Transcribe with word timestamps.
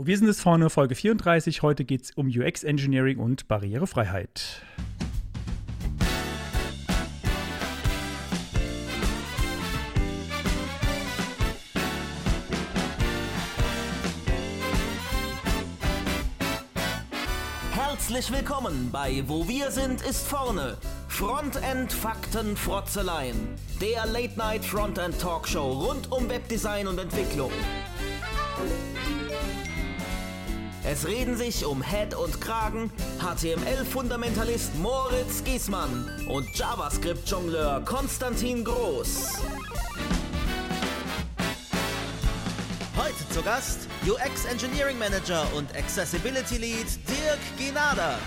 Wo 0.00 0.06
wir 0.06 0.16
sind 0.16 0.28
es 0.28 0.40
vorne, 0.40 0.70
Folge 0.70 0.94
34. 0.94 1.62
Heute 1.62 1.84
geht 1.84 2.04
es 2.04 2.10
um 2.12 2.28
UX 2.28 2.62
Engineering 2.62 3.18
und 3.18 3.48
Barrierefreiheit. 3.48 4.62
Herzlich 17.72 18.30
willkommen 18.30 18.90
bei 18.92 19.24
Wo 19.26 19.48
wir 19.48 19.72
sind 19.72 20.00
ist 20.02 20.28
vorne. 20.28 20.76
Frontend 21.08 21.92
Fakten 21.92 22.56
Frotzeleien. 22.56 23.56
Der 23.80 24.06
Late 24.06 24.38
Night 24.38 24.64
Frontend 24.64 25.20
Talkshow 25.20 25.72
rund 25.72 26.12
um 26.12 26.28
Webdesign 26.28 26.86
und 26.86 27.00
Entwicklung. 27.00 27.50
Es 30.90 31.06
reden 31.06 31.36
sich 31.36 31.66
um 31.66 31.82
Head 31.82 32.14
und 32.14 32.40
Kragen 32.40 32.90
HTML-Fundamentalist 33.18 34.74
Moritz 34.76 35.44
Giesmann 35.44 36.08
und 36.28 36.48
JavaScript-Jongleur 36.56 37.84
Konstantin 37.84 38.64
Groß. 38.64 39.34
Heute 42.96 43.28
zu 43.34 43.42
Gast 43.42 43.80
UX 44.06 44.46
Engineering 44.46 44.98
Manager 44.98 45.46
und 45.54 45.76
Accessibility 45.76 46.56
Lead 46.56 46.86
Dirk 47.06 47.38
Ginada. 47.58 48.18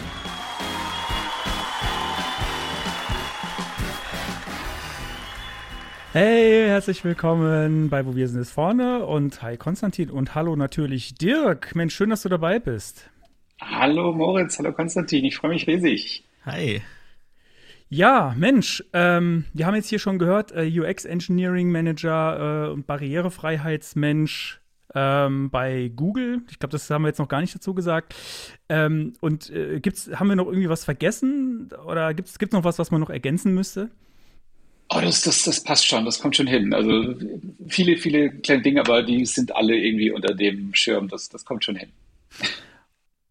Hey, 6.14 6.68
herzlich 6.68 7.06
willkommen 7.06 7.90
bei 7.90 8.06
Wo 8.06 8.18
wir 8.18 8.28
sind 8.28 8.42
ist 8.42 8.52
vorne 8.52 9.06
und 9.06 9.42
hi 9.42 9.56
Konstantin 9.56 10.12
und 10.12 10.36
hallo 10.36 10.58
natürlich 10.58 11.16
Dirk. 11.16 11.74
Mensch, 11.74 11.96
schön, 11.96 12.10
dass 12.10 12.24
du 12.24 12.28
dabei 12.28 12.60
bist. 12.60 13.10
Hallo 13.62 14.12
Moritz, 14.12 14.60
hallo 14.60 14.74
Konstantin, 14.74 15.24
ich 15.24 15.38
freue 15.38 15.52
mich 15.52 15.68
riesig. 15.68 16.26
Hi. 16.46 16.82
Ja, 17.88 18.36
Mensch, 18.38 18.84
ähm, 18.92 19.46
wir 19.54 19.66
haben 19.66 19.76
jetzt 19.76 19.88
hier 19.88 20.00
schon 20.00 20.20
gehört, 20.20 20.52
äh, 20.52 20.70
UX 20.82 21.06
Engineering 21.06 21.72
Manager 21.72 22.66
äh, 22.68 22.72
und 22.74 22.88
Barrierefreiheitsmensch 22.88 24.60
ähm, 24.94 25.50
bei 25.50 25.94
Google. 25.96 26.42
Ich 26.50 26.60
glaube, 26.60 26.74
das 26.74 26.90
haben 26.90 27.04
wir 27.04 27.08
jetzt 27.08 27.20
noch 27.20 27.30
gar 27.30 27.40
nicht 27.40 27.56
dazu 27.56 27.74
gesagt. 27.74 28.16
Ähm, 28.68 29.14
und 29.22 29.50
äh, 29.50 29.80
gibt's, 29.80 30.10
haben 30.14 30.28
wir 30.28 30.36
noch 30.36 30.48
irgendwie 30.48 30.68
was 30.68 30.84
vergessen 30.84 31.70
oder 31.86 32.14
gibt 32.14 32.28
es 32.28 32.52
noch 32.52 32.66
was, 32.66 32.80
was 32.80 32.92
man 32.92 33.00
noch 33.00 33.10
ergänzen 33.10 33.54
müsste? 33.54 33.92
Oh, 34.94 35.00
das, 35.00 35.22
das, 35.22 35.44
das 35.44 35.64
passt 35.64 35.88
schon, 35.88 36.04
das 36.04 36.20
kommt 36.20 36.36
schon 36.36 36.48
hin. 36.48 36.74
Also 36.74 37.16
viele, 37.68 37.96
viele 37.96 38.30
kleine 38.30 38.62
Dinge, 38.62 38.82
aber 38.82 39.04
die 39.04 39.26
sind 39.26 39.56
alle 39.56 39.78
irgendwie 39.78 40.12
unter 40.12 40.34
dem 40.34 40.74
Schirm, 40.74 41.08
das, 41.08 41.30
das 41.30 41.46
kommt 41.46 41.64
schon 41.64 41.78
hin. 41.78 41.90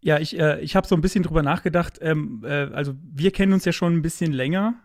Ja, 0.01 0.19
ich, 0.19 0.39
äh, 0.39 0.61
ich 0.61 0.75
habe 0.75 0.89
so 0.89 0.95
ein 0.95 1.03
bisschen 1.03 1.23
drüber 1.23 1.43
nachgedacht. 1.43 1.99
Ähm, 2.01 2.43
äh, 2.45 2.69
also 2.73 2.95
wir 3.15 3.31
kennen 3.31 3.53
uns 3.53 3.67
ja 3.67 3.73
schon 3.73 3.95
ein 3.95 4.01
bisschen 4.01 4.33
länger 4.33 4.83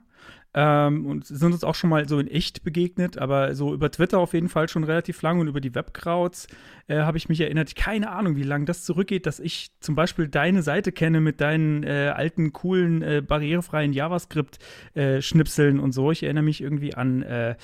ähm, 0.54 1.06
und 1.06 1.26
sind 1.26 1.54
uns 1.54 1.64
auch 1.64 1.76
schon 1.76 1.90
mal 1.90 2.10
so 2.10 2.20
in 2.20 2.28
echt 2.28 2.64
begegnet, 2.64 3.18
aber 3.18 3.56
so 3.56 3.74
über 3.74 3.90
Twitter 3.90 4.20
auf 4.20 4.34
jeden 4.34 4.50
Fall 4.50 4.68
schon 4.68 4.84
relativ 4.84 5.22
lang 5.22 5.40
und 5.40 5.48
über 5.48 5.62
die 5.62 5.76
Webkrauts 5.76 6.48
äh, 6.88 7.00
habe 7.00 7.18
ich 7.18 7.30
mich 7.30 7.42
erinnert. 7.42 7.76
Keine 7.76 8.12
Ahnung, 8.12 8.36
wie 8.36 8.44
lange 8.44 8.66
das 8.66 8.84
zurückgeht, 8.84 9.26
dass 9.26 9.40
ich 9.40 9.72
zum 9.80 9.96
Beispiel 9.96 10.28
deine 10.28 10.62
Seite 10.62 10.92
kenne 10.92 11.20
mit 11.20 11.42
deinen 11.42 11.84
äh, 11.84 12.14
alten, 12.16 12.54
coolen, 12.54 13.02
äh, 13.02 13.22
barrierefreien 13.22 13.94
JavaScript-Schnipseln 13.94 15.80
und 15.80 15.92
so. 15.94 16.12
Ich 16.12 16.24
erinnere 16.24 16.44
mich 16.44 16.62
irgendwie 16.62 16.94
an, 16.94 17.24
äh, 17.24 17.56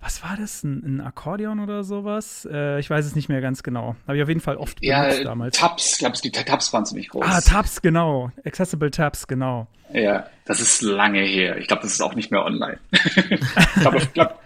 was 0.00 0.22
war 0.22 0.36
das? 0.38 0.62
Ein, 0.64 0.82
ein 0.84 1.00
Akkordeon 1.00 1.60
oder 1.60 1.84
sowas? 1.84 2.48
Äh, 2.50 2.80
ich 2.80 2.88
weiß 2.88 3.04
es 3.04 3.14
nicht 3.14 3.28
mehr 3.28 3.40
ganz 3.40 3.62
genau. 3.62 3.96
Habe 4.06 4.16
ich 4.16 4.22
auf 4.22 4.28
jeden 4.28 4.40
Fall 4.40 4.56
oft 4.56 4.80
benutzt 4.80 5.18
ja, 5.18 5.24
damals. 5.24 5.58
Tabs, 5.58 5.98
glaube 5.98 6.14
ich, 6.14 6.22
die 6.22 6.32
Tabs 6.32 6.72
waren 6.72 6.86
ziemlich 6.86 7.08
groß. 7.08 7.24
Ah, 7.26 7.40
Tabs, 7.40 7.82
genau. 7.82 8.30
Accessible 8.44 8.90
Tabs, 8.90 9.26
genau. 9.26 9.68
Ja, 9.92 10.26
das 10.46 10.60
ist 10.60 10.80
lange 10.82 11.20
her. 11.20 11.58
Ich 11.58 11.68
glaube, 11.68 11.82
das 11.82 11.92
ist 11.92 12.00
auch 12.00 12.14
nicht 12.14 12.30
mehr 12.30 12.44
online. 12.44 12.78
ich 12.92 13.80
glaube, 13.80 14.06
glaub, 14.14 14.38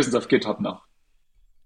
sind 0.00 0.14
auf 0.14 0.28
GitHub 0.28 0.60
noch. 0.60 0.87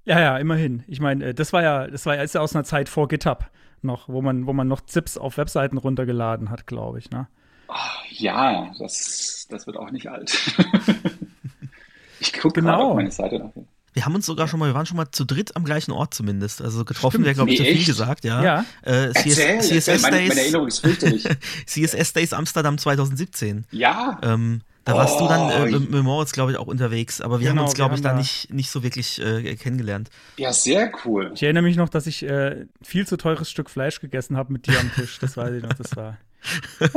Ja, 0.05 0.21
ja, 0.21 0.37
immerhin. 0.39 0.83
Ich 0.87 1.01
meine, 1.01 1.27
äh, 1.27 1.35
das 1.35 1.53
war 1.53 1.63
ja, 1.63 1.87
das 1.87 2.07
war 2.07 2.17
ja, 2.17 2.23
ist 2.23 2.35
ja 2.35 2.41
aus 2.41 2.55
einer 2.55 2.65
Zeit 2.65 2.89
vor 2.89 3.09
GitHub 3.09 3.51
noch, 3.83 4.09
wo 4.09 4.23
man, 4.23 4.47
wo 4.47 4.53
man 4.53 4.69
noch 4.69 4.81
ZIPs 4.81 5.19
auf 5.19 5.37
Webseiten 5.37 5.77
runtergeladen 5.77 6.51
hat, 6.51 6.67
glaube 6.67 6.99
ich, 6.99 7.11
ne? 7.11 7.29
Oh, 7.69 7.75
ja, 8.11 8.71
das, 8.79 9.47
das 9.51 9.67
wird 9.67 9.77
auch 9.77 9.91
nicht 9.91 10.09
alt. 10.09 10.31
ich 12.21 12.33
gucke 12.33 12.61
genau. 12.61 12.91
auf 12.91 12.97
meine 12.97 13.11
Seite 13.11 13.39
nach. 13.39 13.51
Wir 13.95 14.07
haben 14.07 14.15
uns 14.15 14.25
sogar 14.25 14.49
schon 14.49 14.59
mal, 14.59 14.71
wir 14.71 14.75
waren 14.75 14.87
schon 14.87 14.97
mal 14.97 15.11
zu 15.11 15.25
dritt 15.25 15.55
am 15.55 15.65
gleichen 15.65 15.93
Ort 15.93 16.15
zumindest. 16.15 16.63
Also 16.63 16.85
getroffen 16.85 17.25
wäre, 17.25 17.35
glaube 17.35 17.51
ich, 17.51 17.61
Nee, 17.61 17.67
zu 17.67 17.73
viel 17.77 17.85
gesagt, 17.85 18.25
ja. 18.25 18.43
Ja. 18.43 18.65
Äh, 18.83 19.11
CS, 19.13 19.39
Erzähl, 19.39 19.61
CSS 19.61 19.89
erzähl. 19.89 20.01
Meine, 20.01 20.17
meine 20.17 20.29
Days, 20.29 20.39
Erinnerung 20.39 20.69
ist 20.69 20.79
fürchterlich. 20.79 21.29
CSS 21.67 22.13
Days 22.15 22.33
Amsterdam 22.33 22.79
2017. 22.79 23.67
ja, 23.71 24.19
Ähm, 24.23 24.63
da 24.85 24.95
warst 24.97 25.21
du 25.21 25.29
dann 25.29 25.49
äh, 25.51 25.67
mit, 25.71 25.91
mit 25.91 26.03
Moritz, 26.03 26.33
glaube 26.33 26.53
ich, 26.53 26.59
auch 26.59 26.67
unterwegs, 26.67 27.21
aber 27.21 27.41
wir 27.41 27.49
Genau, 27.49 27.61
haben 27.63 27.67
uns, 27.67 27.75
glaube 27.75 27.95
ich, 27.95 28.01
da 28.01 28.13
nicht, 28.15 28.53
nicht 28.53 28.71
so 28.71 28.83
wirklich 28.83 29.21
äh, 29.21 29.55
kennengelernt. 29.57 30.11
ja, 30.37 30.53
sehr 30.53 30.91
cool. 31.05 31.31
Ich 31.35 31.43
erinnere 31.43 31.63
mich 31.63 31.77
noch, 31.77 31.89
dass 31.89 32.07
ich 32.07 32.23
äh, 32.25 32.67
viel 32.83 33.07
zu 33.07 33.17
teures 33.17 33.51
Stück 33.51 33.71
Fleisch 33.71 34.01
gegessen 34.01 34.37
habe 34.37 34.53
mit 34.53 34.67
dir 34.67 34.79
am 34.81 34.93
Tisch. 34.93 35.19
Das 35.21 35.37
weiß 35.37 35.53
ich 35.55 35.63
noch. 35.63 35.73
Das 35.75 35.95
war, 35.97 36.19
das 36.81 36.95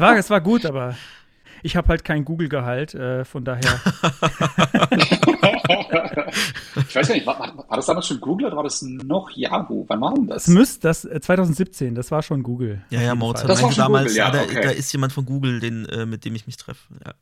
war, 0.00 0.14
das 0.14 0.30
war 0.30 0.40
gut, 0.40 0.64
aber 0.64 0.96
ich 1.62 1.76
habe 1.76 1.88
halt 1.88 2.04
kein 2.04 2.24
Google-Gehalt, 2.24 2.94
äh, 2.94 3.24
von 3.24 3.44
daher. 3.44 3.80
ich 6.88 6.96
weiß 6.96 7.08
gar 7.08 7.14
nicht, 7.14 7.26
war, 7.26 7.38
war, 7.38 7.76
das 7.76 7.86
damals 7.86 8.06
schon 8.06 8.20
Google 8.20 8.46
oder 8.46 8.56
war 8.56 8.64
das 8.64 8.82
noch 8.82 9.30
Yahoo? 9.30 9.84
Wann 9.88 10.00
war 10.00 10.14
denn 10.14 10.26
das? 10.26 10.48
Es 10.48 10.54
müsste 10.54 10.88
das 10.88 11.04
äh, 11.04 11.20
2017, 11.20 11.94
das 11.94 12.10
war 12.10 12.22
schon 12.22 12.42
Google. 12.42 12.82
Ja, 12.90 13.00
ja, 13.00 13.10
hat 13.10 13.48
Das 13.48 13.62
war 13.62 13.72
damals, 13.72 14.08
Google, 14.08 14.16
ja, 14.18 14.30
da, 14.30 14.42
okay. 14.42 14.60
da 14.62 14.70
ist 14.70 14.92
jemand 14.92 15.12
von 15.12 15.24
Google, 15.24 15.60
den, 15.60 15.86
äh, 15.86 16.06
mit 16.06 16.24
dem 16.24 16.34
ich 16.34 16.46
mich 16.46 16.56
treffe. 16.56 16.94
Ja. 17.04 17.12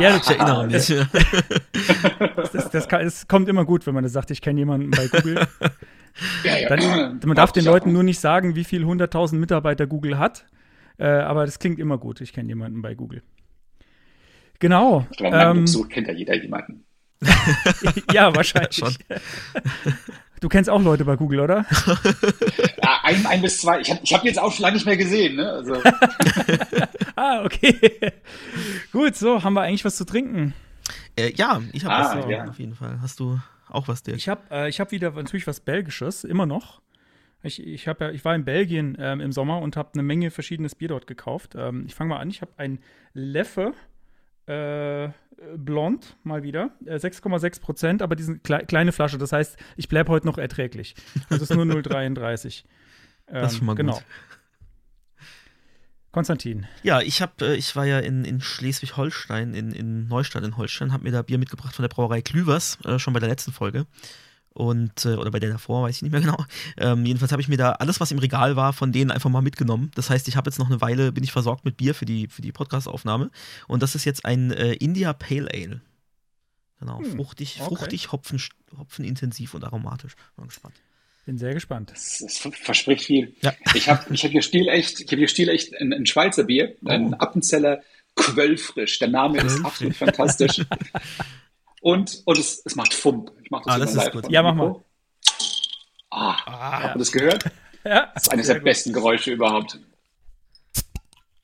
Ja, 0.00 0.16
Ich 0.16 0.30
erinnere 0.30 0.66
mich. 0.66 0.86
das, 2.36 2.52
das, 2.52 2.70
das, 2.70 2.88
kann, 2.88 3.02
es 3.02 3.28
kommt 3.28 3.48
immer 3.48 3.64
gut, 3.64 3.86
wenn 3.86 3.94
man 3.94 4.04
das 4.04 4.12
sagt, 4.12 4.30
ich 4.30 4.40
kenne 4.40 4.60
jemanden 4.60 4.90
bei 4.90 5.08
Google. 5.08 5.46
ja, 6.44 6.56
ja. 6.58 6.68
Dann, 6.68 7.20
man 7.24 7.36
darf 7.36 7.52
den 7.52 7.64
Leuten 7.64 7.92
nur 7.92 8.02
nicht 8.02 8.20
sagen, 8.20 8.54
wie 8.54 8.64
viel 8.64 8.84
100.000 8.84 9.36
Mitarbeiter 9.36 9.86
Google 9.86 10.18
hat. 10.18 10.44
Äh, 11.00 11.06
aber 11.06 11.46
das 11.46 11.58
klingt 11.58 11.78
immer 11.78 11.96
gut. 11.96 12.20
Ich 12.20 12.34
kenne 12.34 12.48
jemanden 12.48 12.82
bei 12.82 12.94
Google. 12.94 13.22
Genau. 14.58 15.06
Ich 15.10 15.16
glaube, 15.16 15.36
ähm, 15.36 15.66
so 15.66 15.84
kennt 15.84 16.06
ja 16.08 16.12
jeder 16.12 16.34
jemanden. 16.36 16.84
ja, 18.12 18.34
wahrscheinlich. 18.36 18.82
Du 20.40 20.48
kennst 20.48 20.68
auch 20.68 20.82
Leute 20.82 21.06
bei 21.06 21.16
Google, 21.16 21.40
oder? 21.40 21.64
Ja, 22.82 23.00
ein, 23.02 23.24
ein 23.26 23.42
bis 23.42 23.60
zwei. 23.60 23.80
Ich 23.80 23.90
habe 23.90 24.00
ich 24.02 24.12
hab 24.12 24.24
jetzt 24.24 24.38
auch 24.38 24.52
schon 24.52 24.62
lange 24.62 24.74
nicht 24.74 24.86
mehr 24.86 24.96
gesehen. 24.96 25.36
Ne? 25.36 25.50
Also, 25.50 25.74
ah, 27.16 27.44
okay. 27.44 28.12
Gut, 28.90 29.16
so, 29.16 29.42
haben 29.42 29.52
wir 29.54 29.62
eigentlich 29.62 29.84
was 29.84 29.96
zu 29.96 30.04
trinken? 30.04 30.54
Äh, 31.16 31.32
ja, 31.34 31.60
ich 31.72 31.84
habe 31.84 31.94
Ah, 31.94 32.16
was 32.18 32.30
ja. 32.30 32.44
auf 32.44 32.58
jeden 32.58 32.74
Fall. 32.74 32.98
Hast 33.00 33.20
du 33.20 33.38
auch 33.68 33.86
was, 33.88 34.02
Dirk? 34.02 34.16
Ich 34.16 34.28
habe 34.28 34.42
äh, 34.50 34.68
ich 34.68 34.80
hab 34.80 34.92
wieder 34.92 35.10
natürlich 35.12 35.46
was 35.46 35.60
Belgisches, 35.60 36.24
immer 36.24 36.46
noch. 36.46 36.80
Ich, 37.42 37.64
ich, 37.66 37.88
hab 37.88 38.00
ja, 38.00 38.10
ich 38.10 38.24
war 38.24 38.34
in 38.34 38.44
Belgien 38.44 38.96
ähm, 39.00 39.20
im 39.20 39.32
Sommer 39.32 39.60
und 39.60 39.76
habe 39.76 39.90
eine 39.94 40.02
Menge 40.02 40.30
verschiedenes 40.30 40.74
Bier 40.74 40.88
dort 40.88 41.06
gekauft. 41.06 41.54
Ähm, 41.56 41.84
ich 41.86 41.94
fange 41.94 42.10
mal 42.10 42.18
an, 42.18 42.28
ich 42.28 42.42
habe 42.42 42.52
ein 42.56 42.80
Leffe 43.14 43.72
äh, 44.46 45.08
Blond 45.56 46.16
mal 46.22 46.42
wieder, 46.42 46.72
äh, 46.84 46.96
6,6 46.96 47.60
Prozent, 47.60 48.02
aber 48.02 48.14
diese 48.14 48.38
klei 48.38 48.64
kleine 48.64 48.92
Flasche. 48.92 49.16
Das 49.16 49.32
heißt, 49.32 49.56
ich 49.76 49.88
bleibe 49.88 50.10
heute 50.10 50.26
noch 50.26 50.38
erträglich. 50.38 50.94
Das 51.30 51.40
ist 51.40 51.54
nur 51.54 51.64
0,33. 51.66 52.64
Ähm, 53.28 53.34
Das 53.34 53.52
ist 53.52 53.58
schon 53.58 53.66
mal 53.66 53.72
gut. 53.72 53.78
Genau. 53.78 54.00
Konstantin. 56.12 56.66
Ja, 56.82 57.00
ich 57.00 57.22
habe, 57.22 57.46
äh, 57.46 57.56
ich 57.56 57.74
war 57.76 57.86
ja 57.86 58.00
in, 58.00 58.24
in 58.24 58.40
Schleswig-Holstein, 58.40 59.54
in, 59.54 59.70
in 59.72 60.08
Neustadt 60.08 60.44
in 60.44 60.56
Holstein, 60.56 60.92
habe 60.92 61.04
mir 61.04 61.12
da 61.12 61.22
Bier 61.22 61.38
mitgebracht 61.38 61.74
von 61.74 61.84
der 61.84 61.88
Brauerei 61.88 62.20
Klüvers, 62.20 62.78
äh, 62.84 62.98
schon 62.98 63.14
bei 63.14 63.20
der 63.20 63.28
letzten 63.28 63.52
Folge. 63.52 63.86
Und, 64.52 65.04
äh, 65.04 65.14
oder 65.14 65.30
bei 65.30 65.38
der 65.38 65.50
davor, 65.50 65.84
weiß 65.84 65.96
ich 65.96 66.02
nicht 66.02 66.12
mehr 66.12 66.20
genau. 66.22 66.44
Ähm, 66.76 67.06
jedenfalls 67.06 67.32
habe 67.32 67.40
ich 67.40 67.48
mir 67.48 67.56
da 67.56 67.72
alles, 67.72 68.00
was 68.00 68.10
im 68.10 68.18
Regal 68.18 68.56
war, 68.56 68.72
von 68.72 68.90
denen 68.92 69.10
einfach 69.10 69.30
mal 69.30 69.42
mitgenommen. 69.42 69.90
Das 69.94 70.10
heißt, 70.10 70.26
ich 70.28 70.36
habe 70.36 70.50
jetzt 70.50 70.58
noch 70.58 70.66
eine 70.68 70.80
Weile, 70.80 71.12
bin 71.12 71.22
ich 71.24 71.32
versorgt 71.32 71.64
mit 71.64 71.76
Bier 71.76 71.94
für 71.94 72.04
die, 72.04 72.26
für 72.28 72.42
die 72.42 72.52
Podcast-Aufnahme. 72.52 73.30
Und 73.68 73.82
das 73.82 73.94
ist 73.94 74.04
jetzt 74.04 74.24
ein 74.24 74.50
äh, 74.50 74.72
India 74.74 75.12
Pale 75.12 75.48
Ale. 75.52 75.80
Genau, 76.80 76.98
Hm, 76.98 77.16
fruchtig, 77.16 77.58
okay. 77.60 77.68
fruchtig, 77.68 78.12
Hopfen, 78.12 78.40
hopfenintensiv 78.76 79.54
und 79.54 79.64
aromatisch. 79.64 80.14
Bin 80.36 80.46
gespannt. 80.48 80.74
Bin 81.26 81.36
sehr 81.38 81.52
gespannt. 81.54 81.90
das, 81.92 82.18
das 82.18 82.38
verspricht 82.38 83.04
viel. 83.04 83.36
Ja. 83.42 83.52
Ich 83.74 83.88
habe 83.88 84.12
ich 84.12 84.24
hab 84.24 84.30
hier 84.30 84.42
stilecht, 84.42 85.00
ich 85.00 85.12
hab 85.12 85.18
hier 85.18 85.28
stilecht 85.28 85.76
ein, 85.78 85.92
ein 85.92 86.06
Schweizer 86.06 86.44
Bier, 86.44 86.74
ein 86.86 87.12
Oh. 87.14 87.18
Appenzeller 87.18 87.82
Quellfrisch. 88.16 88.98
Der 88.98 89.08
Name 89.08 89.38
ist 89.42 89.64
absolut 89.64 89.94
fantastisch. 89.94 90.62
Und, 91.80 92.22
und 92.26 92.38
es, 92.38 92.62
es 92.64 92.76
macht 92.76 92.92
Fump. 92.94 93.32
Ich 93.42 93.50
mach 93.50 93.62
das 93.64 93.74
Ah, 93.74 93.78
das 93.78 93.90
ist 93.90 93.96
live 93.96 94.12
gut. 94.12 94.30
Ja, 94.30 94.42
mach 94.42 94.54
Mikro. 94.54 94.84
Ah, 96.10 96.36
Ah, 96.46 96.82
habt 96.82 96.96
ihr 96.96 96.98
das 96.98 97.12
gehört? 97.12 97.44
Ja, 97.82 98.10
Das 98.12 98.24
ist 98.24 98.28
eines 98.32 98.46
der 98.46 98.56
gut. 98.56 98.64
besten 98.64 98.92
Geräusche 98.92 99.30
überhaupt. 99.30 99.78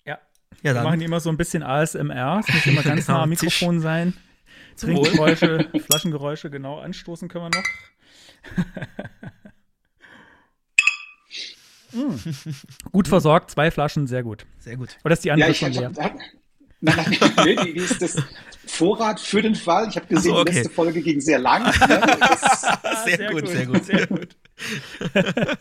Ja. 0.05 0.19
ja, 0.63 0.75
Wir 0.75 0.83
machen 0.83 1.01
immer 1.01 1.19
so 1.19 1.31
ein 1.31 1.39
bisschen 1.39 1.63
ASMR. 1.63 2.43
Es 2.47 2.55
muss 2.55 2.67
immer 2.67 2.83
ganz 2.83 3.09
nah 3.09 3.23
am. 3.23 3.31
Mikrofon 3.31 3.81
sein. 3.81 4.13
Trinkgeräusche, 4.77 5.71
Flaschengeräusche, 5.89 6.51
genau. 6.51 6.79
Anstoßen 6.81 7.29
können 7.31 7.51
wir 7.51 7.59
noch. 7.59 7.65
Gut 12.93 13.09
versorgt, 13.09 13.51
zwei 13.51 13.71
Flaschen, 13.71 14.07
sehr 14.07 14.23
gut. 14.23 14.47
Sehr 14.59 14.77
gut. 14.77 14.97
Oder 15.05 15.15
ist 15.15 15.25
die 15.25 15.31
andere 15.31 15.49
Ja, 15.49 15.53
ich 15.53 15.59
schon 15.59 15.73
leer? 15.73 15.93
Nein, 16.81 17.17
nein, 17.21 17.33
nee, 17.45 17.57
wie, 17.65 17.75
wie 17.75 17.79
ist 17.79 18.01
das? 18.03 18.17
Vorrat 18.69 19.21
für 19.21 19.43
den 19.43 19.55
Fall. 19.55 19.89
Ich 19.89 19.97
habe 19.97 20.07
gesehen, 20.07 20.33
so, 20.33 20.39
okay. 20.41 20.51
die 20.51 20.57
letzte 20.59 20.73
Folge 20.75 21.01
ging 21.01 21.21
sehr 21.21 21.39
lang. 21.39 21.63
Ne? 21.89 22.01
Das, 22.21 23.05
Sehr 23.05 23.31
gut, 23.31 23.49
sehr 23.49 23.67
gut. 23.67 23.85
Sehr 23.85 24.07
gut. 24.09 24.37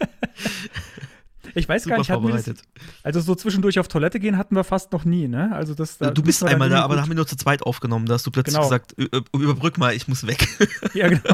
ich 1.53 1.69
weiß 1.69 1.85
gar 1.85 1.97
Super 1.97 1.99
nicht, 1.99 2.09
hatten 2.09 2.27
wir 2.27 2.33
das, 2.33 2.63
also 3.03 3.21
so 3.21 3.35
zwischendurch 3.35 3.77
auf 3.79 3.87
Toilette 3.87 4.19
gehen 4.19 4.37
hatten 4.37 4.55
wir 4.55 4.63
fast 4.63 4.91
noch 4.91 5.05
nie, 5.05 5.27
ne? 5.27 5.51
Also 5.53 5.75
das, 5.75 5.97
da 5.99 6.09
du 6.11 6.23
bist 6.23 6.43
einmal 6.43 6.69
da, 6.69 6.81
aber 6.81 6.95
da 6.95 7.01
gut- 7.01 7.03
haben 7.03 7.11
wir 7.11 7.15
nur 7.15 7.27
zu 7.27 7.35
zweit 7.37 7.61
aufgenommen. 7.63 8.07
Da 8.07 8.15
hast 8.15 8.25
du 8.25 8.31
plötzlich 8.31 8.55
Genau. 8.55 8.65
gesagt, 8.67 8.95
"Ü- 8.97 9.07
ü- 9.15 9.23
überbrück 9.43 9.77
mal, 9.77 9.93
ich 9.93 10.07
muss 10.07 10.25
weg. 10.25 10.47
Ja, 10.93 11.07
genau. 11.07 11.21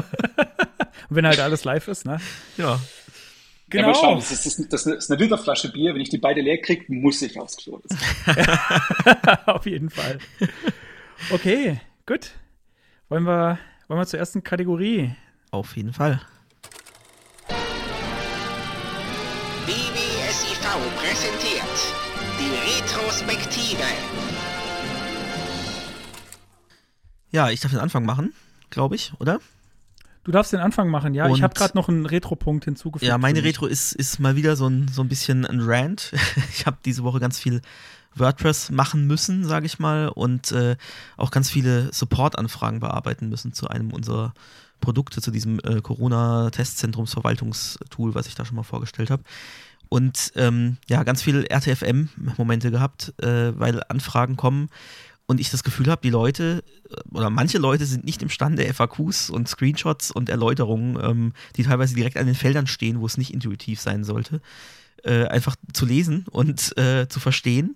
Und 1.08 1.16
wenn 1.16 1.26
halt 1.26 1.40
alles 1.40 1.64
live 1.64 1.88
ist, 1.88 2.04
ne? 2.04 2.18
ja. 2.58 2.78
Ja, 3.80 3.86
mal 3.86 3.94
schauen, 3.94 4.02
Genau. 4.08 4.14
das 4.20 4.30
ist, 4.30 4.46
das, 4.46 4.58
ist, 4.58 4.72
das 4.72 4.86
ist 4.86 5.10
eine 5.10 5.22
Literflasche 5.22 5.70
Bier. 5.72 5.94
Wenn 5.94 6.00
ich 6.00 6.08
die 6.10 6.18
beide 6.18 6.40
leer 6.40 6.60
kriege, 6.60 6.84
muss 6.88 7.22
ich 7.22 7.38
aufs 7.38 7.56
Klo. 7.56 7.80
Das 7.86 7.98
Auf 9.46 9.66
jeden 9.66 9.90
Fall. 9.90 10.18
Okay, 11.30 11.80
gut. 12.06 12.30
Wollen 13.08 13.24
wir, 13.24 13.58
wollen 13.88 14.00
wir 14.00 14.06
zur 14.06 14.18
ersten 14.18 14.42
Kategorie? 14.42 15.14
Auf 15.50 15.76
jeden 15.76 15.92
Fall. 15.92 16.20
BBSIV 19.66 20.60
präsentiert 20.96 21.94
die 22.38 22.80
Retrospektive. 22.80 23.82
Ja, 27.30 27.50
ich 27.50 27.60
darf 27.60 27.70
den 27.70 27.80
Anfang 27.80 28.04
machen, 28.04 28.34
glaube 28.70 28.94
ich, 28.94 29.12
oder? 29.18 29.40
Du 30.24 30.30
darfst 30.30 30.52
den 30.52 30.60
Anfang 30.60 30.88
machen, 30.88 31.14
ja. 31.14 31.26
ich 31.26 31.32
Und- 31.34 31.42
habe 31.42 31.54
gerade 31.54 31.76
noch 31.76 31.88
einen 31.88 32.06
Retro-Punkt 32.06 32.64
hinzugefügt. 32.64 33.08
Ja, 33.08 33.18
meine. 33.18 33.42
Retro 33.42 33.66
ist, 33.66 33.92
ist 33.92 34.20
mal 34.20 34.36
wieder 34.36 34.54
so 34.56 34.68
ein, 34.68 34.86
so 34.88 35.02
ein 35.02 35.08
bisschen 35.08 35.44
ein 35.46 35.60
Rant. 35.60 36.12
Ich 36.54 36.64
habe 36.66 36.76
diese 36.84 37.02
Woche 37.02 37.18
ganz 37.18 37.38
viel 37.38 37.60
WordPress 38.14 38.70
machen 38.70 39.06
müssen, 39.06 39.44
sage 39.44 39.66
ich 39.66 39.78
mal, 39.78 40.08
und 40.08 40.52
äh, 40.52 40.76
auch 41.16 41.30
ganz 41.30 41.48
viele 41.50 41.92
Support-Anfragen 41.92 42.80
bearbeiten 42.80 43.28
müssen 43.30 43.52
zu 43.52 43.68
einem 43.68 43.92
unserer 43.92 44.32
Produkte, 44.80 45.20
zu 45.22 45.30
diesem 45.30 45.58
äh, 45.60 45.80
Corona-Testzentrumsverwaltungstool, 45.80 48.14
was 48.14 48.26
ich 48.26 48.34
da 48.34 48.44
schon 48.44 48.56
mal 48.56 48.62
vorgestellt 48.62 49.10
habe. 49.10 49.22
Und 49.88 50.32
ähm, 50.36 50.76
ja, 50.88 51.02
ganz 51.04 51.22
viel 51.22 51.44
RTFM-Momente 51.48 52.70
gehabt, 52.70 53.14
äh, 53.22 53.58
weil 53.58 53.82
Anfragen 53.88 54.36
kommen 54.36 54.68
und 55.26 55.40
ich 55.40 55.50
das 55.50 55.64
Gefühl 55.64 55.90
habe, 55.90 56.02
die 56.02 56.10
Leute 56.10 56.62
oder 57.10 57.30
manche 57.30 57.58
Leute 57.58 57.86
sind 57.86 58.04
nicht 58.04 58.22
imstande, 58.22 58.72
FAQs 58.72 59.30
und 59.30 59.48
Screenshots 59.48 60.10
und 60.10 60.28
Erläuterungen, 60.28 60.98
ähm, 61.02 61.32
die 61.56 61.64
teilweise 61.64 61.94
direkt 61.94 62.16
an 62.16 62.26
den 62.26 62.34
Feldern 62.34 62.66
stehen, 62.66 63.00
wo 63.00 63.06
es 63.06 63.18
nicht 63.18 63.32
intuitiv 63.32 63.80
sein 63.80 64.04
sollte, 64.04 64.40
äh, 65.04 65.26
einfach 65.26 65.56
zu 65.72 65.86
lesen 65.86 66.26
und 66.30 66.76
äh, 66.78 67.08
zu 67.08 67.20
verstehen. 67.20 67.74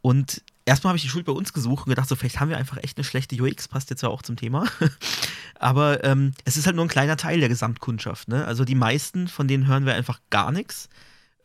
Und 0.00 0.42
erstmal 0.64 0.90
habe 0.90 0.96
ich 0.96 1.02
die 1.02 1.08
Schuld 1.08 1.26
bei 1.26 1.32
uns 1.32 1.52
gesucht 1.52 1.86
und 1.86 1.90
gedacht, 1.90 2.08
so 2.08 2.16
vielleicht 2.16 2.40
haben 2.40 2.48
wir 2.48 2.58
einfach 2.58 2.78
echt 2.82 2.96
eine 2.96 3.04
schlechte 3.04 3.40
UX, 3.40 3.68
passt 3.68 3.90
jetzt 3.90 4.02
ja 4.02 4.08
auch 4.08 4.22
zum 4.22 4.36
Thema. 4.36 4.66
Aber 5.58 6.02
ähm, 6.04 6.32
es 6.44 6.56
ist 6.56 6.66
halt 6.66 6.76
nur 6.76 6.84
ein 6.84 6.88
kleiner 6.88 7.16
Teil 7.16 7.40
der 7.40 7.48
Gesamtkundschaft. 7.48 8.28
Ne? 8.28 8.44
Also 8.44 8.64
die 8.64 8.74
meisten, 8.74 9.28
von 9.28 9.48
denen 9.48 9.66
hören 9.66 9.86
wir 9.86 9.94
einfach 9.94 10.20
gar 10.30 10.52
nichts. 10.52 10.88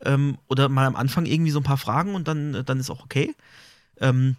Ähm, 0.04 0.38
oder 0.48 0.68
mal 0.68 0.86
am 0.86 0.96
Anfang 0.96 1.26
irgendwie 1.26 1.50
so 1.50 1.60
ein 1.60 1.64
paar 1.64 1.76
Fragen 1.76 2.14
und 2.14 2.28
dann, 2.28 2.64
dann 2.64 2.80
ist 2.80 2.90
auch 2.90 3.04
okay. 3.04 3.34
Ähm, 4.00 4.36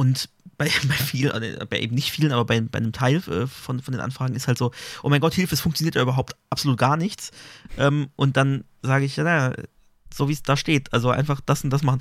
und 0.00 0.30
bei, 0.56 0.64
bei 0.88 0.94
vielen, 0.94 1.42
äh, 1.42 1.66
bei 1.68 1.78
eben 1.78 1.94
nicht 1.94 2.10
vielen, 2.10 2.32
aber 2.32 2.46
bei, 2.46 2.58
bei 2.62 2.78
einem 2.78 2.92
Teil 2.92 3.16
äh, 3.16 3.46
von, 3.46 3.80
von 3.80 3.92
den 3.92 4.00
Anfragen 4.00 4.34
ist 4.34 4.48
halt 4.48 4.56
so, 4.56 4.72
oh 5.02 5.10
mein 5.10 5.20
Gott, 5.20 5.34
Hilfe, 5.34 5.54
es 5.54 5.60
funktioniert 5.60 5.94
ja 5.94 6.00
überhaupt 6.00 6.36
absolut 6.48 6.78
gar 6.78 6.96
nichts. 6.96 7.32
Ähm, 7.76 8.08
und 8.16 8.38
dann 8.38 8.64
sage 8.80 9.04
ich, 9.04 9.16
ja, 9.16 9.24
naja, 9.24 9.52
so 10.12 10.30
wie 10.30 10.32
es 10.32 10.42
da 10.42 10.56
steht, 10.56 10.90
also 10.94 11.10
einfach 11.10 11.42
das 11.44 11.64
und 11.64 11.70
das 11.70 11.82
machen. 11.82 12.00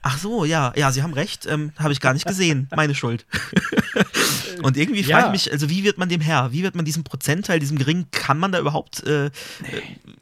Ach 0.00 0.16
so, 0.16 0.44
ja, 0.44 0.72
ja, 0.76 0.92
Sie 0.92 1.02
haben 1.02 1.12
recht, 1.12 1.44
ähm, 1.46 1.72
habe 1.76 1.92
ich 1.92 2.00
gar 2.00 2.14
nicht 2.14 2.24
gesehen, 2.24 2.68
meine 2.76 2.94
Schuld. 2.94 3.26
und 4.62 4.76
irgendwie 4.76 5.02
frage 5.02 5.26
ich 5.26 5.32
mich, 5.32 5.52
also 5.52 5.68
wie 5.68 5.82
wird 5.82 5.98
man 5.98 6.08
dem 6.08 6.20
Herr? 6.20 6.52
Wie 6.52 6.62
wird 6.62 6.76
man 6.76 6.84
diesem 6.84 7.02
Prozentteil, 7.02 7.58
diesem 7.58 7.78
geringen, 7.78 8.06
kann 8.12 8.38
man 8.38 8.52
da 8.52 8.60
überhaupt 8.60 9.02
äh, 9.02 9.26
äh, 9.26 9.30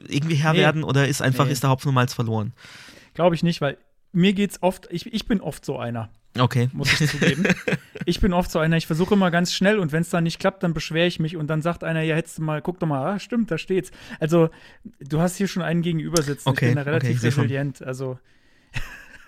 irgendwie 0.08 0.36
Herr 0.36 0.54
Nee. 0.54 0.60
werden 0.60 0.82
oder 0.82 1.06
ist 1.06 1.20
einfach, 1.20 1.44
Nee. 1.44 1.52
ist 1.52 1.62
der 1.62 1.76
Malz 1.92 2.14
verloren? 2.14 2.54
Glaube 3.12 3.34
ich 3.36 3.42
nicht, 3.42 3.60
weil 3.60 3.76
mir 4.12 4.32
geht's 4.32 4.62
oft, 4.62 4.88
ich, 4.90 5.12
ich 5.12 5.26
bin 5.26 5.42
oft 5.42 5.64
so 5.64 5.78
einer, 5.78 6.08
Okay. 6.40 6.68
muss 6.72 7.00
ich 7.00 7.10
zugeben. 7.10 7.44
Ich 8.04 8.20
bin 8.20 8.32
oft 8.32 8.50
so 8.50 8.58
einer, 8.58 8.78
ich 8.78 8.86
versuche 8.86 9.12
immer 9.14 9.30
ganz 9.30 9.52
schnell 9.52 9.78
und 9.78 9.92
wenn 9.92 10.00
es 10.00 10.08
dann 10.08 10.24
nicht 10.24 10.38
klappt, 10.38 10.62
dann 10.62 10.72
beschwere 10.72 11.06
ich 11.06 11.20
mich 11.20 11.36
und 11.36 11.46
dann 11.48 11.60
sagt 11.60 11.84
einer, 11.84 12.00
ja, 12.00 12.14
hättest 12.16 12.38
du 12.38 12.42
mal, 12.42 12.62
guck 12.62 12.78
doch 12.80 12.86
mal, 12.86 13.04
ah, 13.04 13.18
stimmt, 13.18 13.50
da 13.50 13.58
steht's. 13.58 13.90
Also, 14.18 14.48
du 14.98 15.20
hast 15.20 15.36
hier 15.36 15.46
schon 15.46 15.62
einen 15.62 15.82
gegenüber 15.82 16.22
sitzen. 16.22 16.48
Okay, 16.48 16.66
ich 16.66 16.74
bin 16.74 16.76
da 16.76 16.82
okay, 16.82 16.90
relativ 16.90 17.20
schon. 17.20 17.42
resilient. 17.42 17.82
Also, 17.82 18.18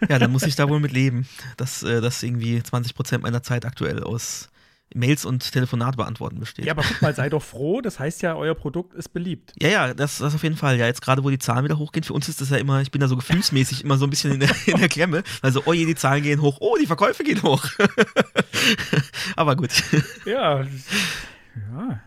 Ja, 0.09 0.19
dann 0.19 0.33
muss 0.33 0.45
ich 0.45 0.57
da 0.57 0.67
wohl 0.71 0.81
mit 0.81 0.93
leben, 0.93 1.27
dass 1.59 1.83
äh, 1.83 2.01
das 2.01 2.23
irgendwie 2.23 2.59
20% 2.59 3.19
meiner 3.19 3.43
Zeit 3.43 3.67
aktuell 3.67 4.03
aus 4.03 4.49
Mails 4.95 5.25
und 5.25 5.53
Telefonat 5.53 5.97
beantworten 5.97 6.41
besteht. 6.41 6.65
ja, 6.65 6.73
aber 6.73 6.83
guck 6.83 7.01
mal, 7.01 7.15
sei 7.15 7.29
doch 7.29 7.43
froh, 7.43 7.81
das 7.81 7.99
heißt 7.99 8.23
ja, 8.23 8.35
euer 8.35 8.55
Produkt 8.55 8.95
ist 8.95 9.11
beliebt. 9.13 9.53
Ja, 9.61 9.69
ja, 9.69 9.95
das, 9.95 10.19
das 10.19 10.35
auf 10.35 10.43
jeden 10.43 10.57
Fall. 10.57 10.77
Ja, 10.79 10.87
jetzt 10.87 11.03
gerade, 11.03 11.23
wo 11.23 11.31
die 11.31 11.39
Zahlen 11.39 11.65
wieder 11.65 11.79
hochgehen, 11.79 12.03
für 12.03 12.13
uns 12.13 12.29
ist 12.29 12.41
das 12.41 12.51
ja 12.51 12.57
immer, 12.57 12.81
ich 12.81 12.91
bin 12.91 13.01
da 13.01 13.09
so 13.09 13.17
gefühlsmäßig 13.17 13.85
immer 13.85 13.99
so 13.99 14.07
ein 14.07 14.11
bisschen 14.11 14.33
in 14.33 14.41
der, 14.41 14.51
in 14.67 14.79
der 14.79 14.89
Klemme. 14.89 15.23
Also, 15.43 15.63
oh 15.67 15.73
je, 15.73 15.87
die 15.87 15.95
Zahlen 15.95 16.23
gehen 16.23 16.41
hoch, 16.41 16.59
oh, 16.61 16.77
die 16.81 16.87
Verkäufe 16.87 17.23
gehen 17.23 17.43
hoch. 17.43 17.65
Aber 19.37 19.57
gut. 19.57 19.71
Ja, 20.27 20.63
ja. 21.73 22.01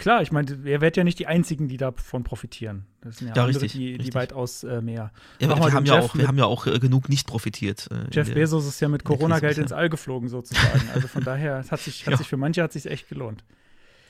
Klar, 0.00 0.22
ich 0.22 0.32
meine, 0.32 0.50
ihr 0.50 0.80
werdet 0.80 0.96
ja 0.96 1.04
nicht 1.04 1.18
die 1.18 1.26
Einzigen, 1.26 1.68
die 1.68 1.76
davon 1.76 2.24
profitieren. 2.24 2.86
Das 3.02 3.18
sind 3.18 3.28
ja, 3.28 3.34
Ja, 3.34 3.42
andere, 3.44 3.60
richtig, 3.62 3.72
die, 3.78 3.86
die 3.92 3.96
richtig. 3.96 4.14
weitaus 4.14 4.64
äh, 4.64 4.80
mehr. 4.80 5.12
Ja, 5.40 5.50
aber 5.50 5.66
wir 5.66 5.72
haben, 5.74 5.84
ja 5.84 6.00
auch, 6.00 6.14
wir 6.14 6.26
haben 6.26 6.38
ja 6.38 6.46
auch 6.46 6.66
äh, 6.66 6.78
genug 6.78 7.10
nicht 7.10 7.26
profitiert. 7.26 7.86
äh, 7.92 8.06
Jeff 8.10 8.32
Bezos 8.32 8.66
ist 8.66 8.80
ja 8.80 8.88
mit 8.88 9.04
Corona-Geld 9.04 9.58
ins 9.58 9.72
All 9.72 9.90
geflogen, 9.90 10.28
sozusagen. 10.30 10.88
Also 10.94 11.06
von 11.06 11.22
daher, 11.30 11.58
es 11.58 11.70
hat 11.70 11.80
sich, 11.80 12.06
hat 12.06 12.12
Ja. 12.12 12.16
sich 12.16 12.28
für 12.28 12.38
manche 12.38 12.62
hat 12.62 12.72
sich 12.72 12.86
echt 12.86 13.08
gelohnt. 13.10 13.44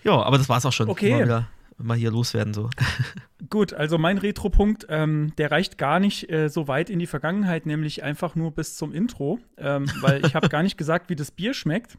Ja, 0.05 0.13
aber 0.23 0.39
das 0.39 0.49
war's 0.49 0.65
auch 0.65 0.73
schon. 0.73 0.89
Okay. 0.89 1.11
Mal 1.11 1.25
wieder 1.25 1.49
mal 1.83 1.97
hier 1.97 2.11
loswerden 2.11 2.53
so. 2.55 2.69
Gut, 3.51 3.73
also 3.73 3.97
mein 3.99 4.19
Retro-Punkt, 4.19 4.87
ähm, 4.91 5.33
der 5.39 5.51
reicht 5.51 5.79
gar 5.79 5.99
nicht 5.99 6.31
äh, 6.31 6.49
so 6.49 6.69
weit 6.69 6.91
in 6.91 6.99
die 6.99 7.07
Vergangenheit, 7.07 7.65
nämlich 7.67 8.03
einfach 8.03 8.35
nur 8.35 8.51
bis 8.53 8.77
zum 8.77 8.93
Intro, 8.93 9.39
ähm, 9.57 9.87
weil 10.03 10.25
ich 10.27 10.35
habe 10.35 10.49
gar 10.51 10.63
nicht 10.63 10.77
gesagt, 10.77 11.09
wie 11.09 11.17
das 11.17 11.31
Bier 11.31 11.55
schmeckt. 11.55 11.97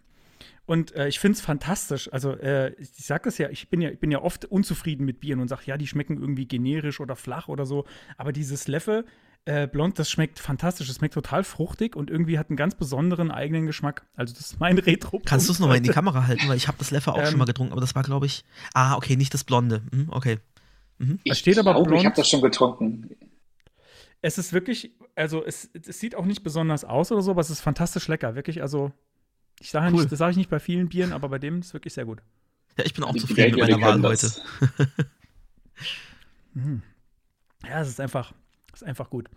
Und 0.66 0.96
äh, 0.96 1.08
ich 1.08 1.20
finde 1.20 1.36
es 1.38 1.42
fantastisch. 1.42 2.12
Also, 2.14 2.34
äh, 2.34 2.74
ich 2.80 3.06
sag 3.06 3.24
das 3.24 3.38
ja, 3.38 3.50
ich 3.50 3.70
bin 3.70 3.82
ja, 3.82 3.90
ich 3.90 4.00
bin 4.00 4.12
ja 4.12 4.22
oft 4.22 4.46
unzufrieden 4.46 5.06
mit 5.06 5.20
Bieren 5.20 5.40
und 5.40 5.48
sage, 5.48 5.64
ja, 5.66 5.78
die 5.78 5.88
schmecken 5.88 6.18
irgendwie 6.20 6.48
generisch 6.48 7.00
oder 7.00 7.16
flach 7.16 7.48
oder 7.48 7.66
so. 7.66 7.86
Aber 8.18 8.32
dieses 8.32 8.68
Leffe 8.68 9.06
äh, 9.46 9.68
Blond, 9.68 9.98
das 9.98 10.10
schmeckt 10.10 10.40
fantastisch. 10.40 10.88
Das 10.88 10.98
schmeckt 10.98 11.16
total 11.16 11.44
fruchtig 11.44 11.96
und 11.96 12.10
irgendwie 12.12 12.38
hat 12.38 12.50
einen 12.50 12.58
ganz 12.58 12.76
besonderen 12.76 13.32
eigenen 13.32 13.66
Geschmack. 13.66 14.06
Also, 14.16 14.34
das 14.34 14.52
ist 14.52 14.60
mein 14.60 14.78
retro 14.78 15.18
-Punkt 15.18 15.26
Kannst 15.26 15.50
du 15.50 15.54
es 15.54 15.60
nochmal 15.60 15.78
in 15.78 15.84
die. 15.84 15.90
Kamera 15.90 16.28
halten, 16.28 16.48
weil 16.48 16.58
ich 16.58 16.68
habe 16.68 16.78
das 16.78 16.92
Leffe 16.92 17.12
auch 17.14 17.20
Ähm. 17.20 17.26
schon 17.26 17.40
mal 17.40 17.46
getrunken, 17.46 17.74
aber 17.74 17.82
das 17.82 17.96
war, 17.96 18.04
glaube 18.04 18.28
ich. 18.28 18.44
Ah, 18.74 18.96
okay, 18.96 19.16
nicht 19.16 19.34
das 19.34 19.44
Blonde. 19.44 19.82
Hm, 19.92 20.10
okay. 20.12 20.40
Ich 21.24 21.38
steht 21.40 21.58
aber 21.58 21.74
glaube, 21.74 21.88
ich 21.88 21.88
blond. 21.90 22.06
habe 22.06 22.16
das 22.16 22.30
schon 22.30 22.42
getrunken. 22.42 23.10
Es 24.22 24.38
ist 24.38 24.54
wirklich, 24.54 24.92
also 25.16 25.44
es, 25.44 25.72
es 25.74 26.00
sieht 26.00 26.16
auch 26.16 26.26
nicht 26.26 26.44
besonders 26.44 26.86
aus 26.86 27.12
oder 27.12 27.24
so, 27.24 27.32
aber 27.32 27.42
es 27.42 27.50
ist 27.50 27.62
fantastisch 27.62 28.08
lecker. 28.08 28.36
Wirklich, 28.36 28.62
also 28.62 28.92
ich 29.62 29.70
sage 29.72 29.88
Cool. 29.94 30.02
nicht, 30.02 30.12
das 30.12 30.20
sage 30.20 30.32
ich 30.32 30.38
nicht 30.38 30.50
bei 30.50 30.60
vielen 30.60 30.90
Bieren, 30.90 31.14
aber 31.14 31.30
bei 31.30 31.40
dem 31.40 31.60
ist 31.60 31.68
es 31.68 31.74
wirklich 31.74 31.94
sehr 31.94 32.06
gut. 32.06 32.22
Ja, 32.78 32.86
ich 32.86 32.94
bin 32.94 33.04
auch 33.04 33.14
Die 33.14 33.20
zufrieden 33.20 33.52
mit 33.52 33.60
meiner 33.60 33.76
die 33.78 33.82
Wahl 33.82 34.02
heute. 34.02 34.22
das. 34.22 34.42
Ja, 37.64 37.82
es 37.82 37.90
ist 37.90 38.00
einfach, 38.02 38.34
es 38.74 38.82
ist 38.82 38.88
einfach 38.88 39.10
gut. 39.10 39.30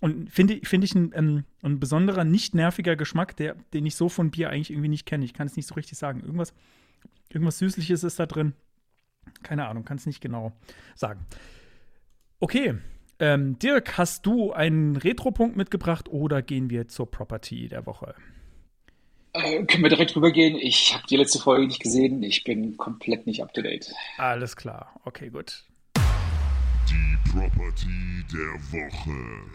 Und 0.00 0.30
finde 0.30 0.60
finde 0.64 0.84
ich 0.84 0.94
ein, 0.94 1.12
ähm, 1.14 1.44
ein 1.62 1.80
besonderer, 1.80 2.24
nicht 2.24 2.54
nerviger 2.54 2.94
Geschmack, 2.96 3.36
der, 3.36 3.54
den 3.72 3.86
ich 3.86 3.94
so 3.96 4.08
von 4.08 4.30
Bier 4.30 4.50
eigentlich 4.50 4.70
irgendwie 4.70 4.88
nicht 4.88 5.06
kenne. 5.06 5.24
Ich 5.24 5.34
kann 5.34 5.46
es 5.46 5.56
nicht 5.56 5.66
so 5.66 5.74
richtig 5.74 5.96
sagen. 5.98 6.20
Irgendwas, 6.20 6.52
irgendwas 7.30 7.58
Süßliches 7.58 8.04
ist 8.04 8.18
da 8.20 8.26
drin. 8.26 8.52
Keine 9.42 9.66
Ahnung, 9.66 9.84
kann 9.84 9.96
es 9.96 10.06
nicht 10.06 10.20
genau 10.20 10.52
sagen. 10.94 11.24
Okay. 12.40 12.74
Ähm, 13.20 13.58
Dirk, 13.60 13.96
hast 13.96 14.26
du 14.26 14.52
einen 14.52 14.96
Retro-Punkt 14.96 15.56
mitgebracht 15.56 16.08
oder 16.08 16.42
gehen 16.42 16.68
wir 16.68 16.88
zur 16.88 17.10
Property 17.10 17.68
der 17.68 17.86
Woche? 17.86 18.14
Äh, 19.34 19.64
können 19.64 19.82
wir 19.82 19.90
direkt 19.90 20.14
rübergehen? 20.14 20.56
Ich 20.56 20.94
habe 20.94 21.04
die 21.08 21.16
letzte 21.16 21.40
Folge 21.40 21.66
nicht 21.66 21.80
gesehen. 21.80 22.22
Ich 22.22 22.44
bin 22.44 22.76
komplett 22.76 23.26
nicht 23.26 23.42
up 23.42 23.52
to 23.52 23.62
date. 23.62 23.92
Alles 24.16 24.54
klar. 24.54 24.94
Okay, 25.04 25.28
gut. 25.28 25.64
Die 26.88 27.30
Property 27.30 28.24
der 28.32 28.80
Woche. 28.80 29.50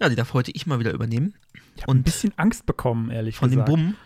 Ja, 0.00 0.08
die 0.08 0.14
darf 0.14 0.34
heute 0.34 0.52
ich 0.54 0.66
mal 0.66 0.78
wieder 0.78 0.92
übernehmen. 0.92 1.34
Ich 1.76 1.82
habe 1.82 1.92
ein 1.92 2.04
bisschen 2.04 2.32
Angst 2.36 2.64
bekommen, 2.64 3.10
ehrlich 3.10 3.36
von 3.36 3.50
dem 3.50 3.64
gesagt. 3.64 3.68
Bumm. 3.68 3.96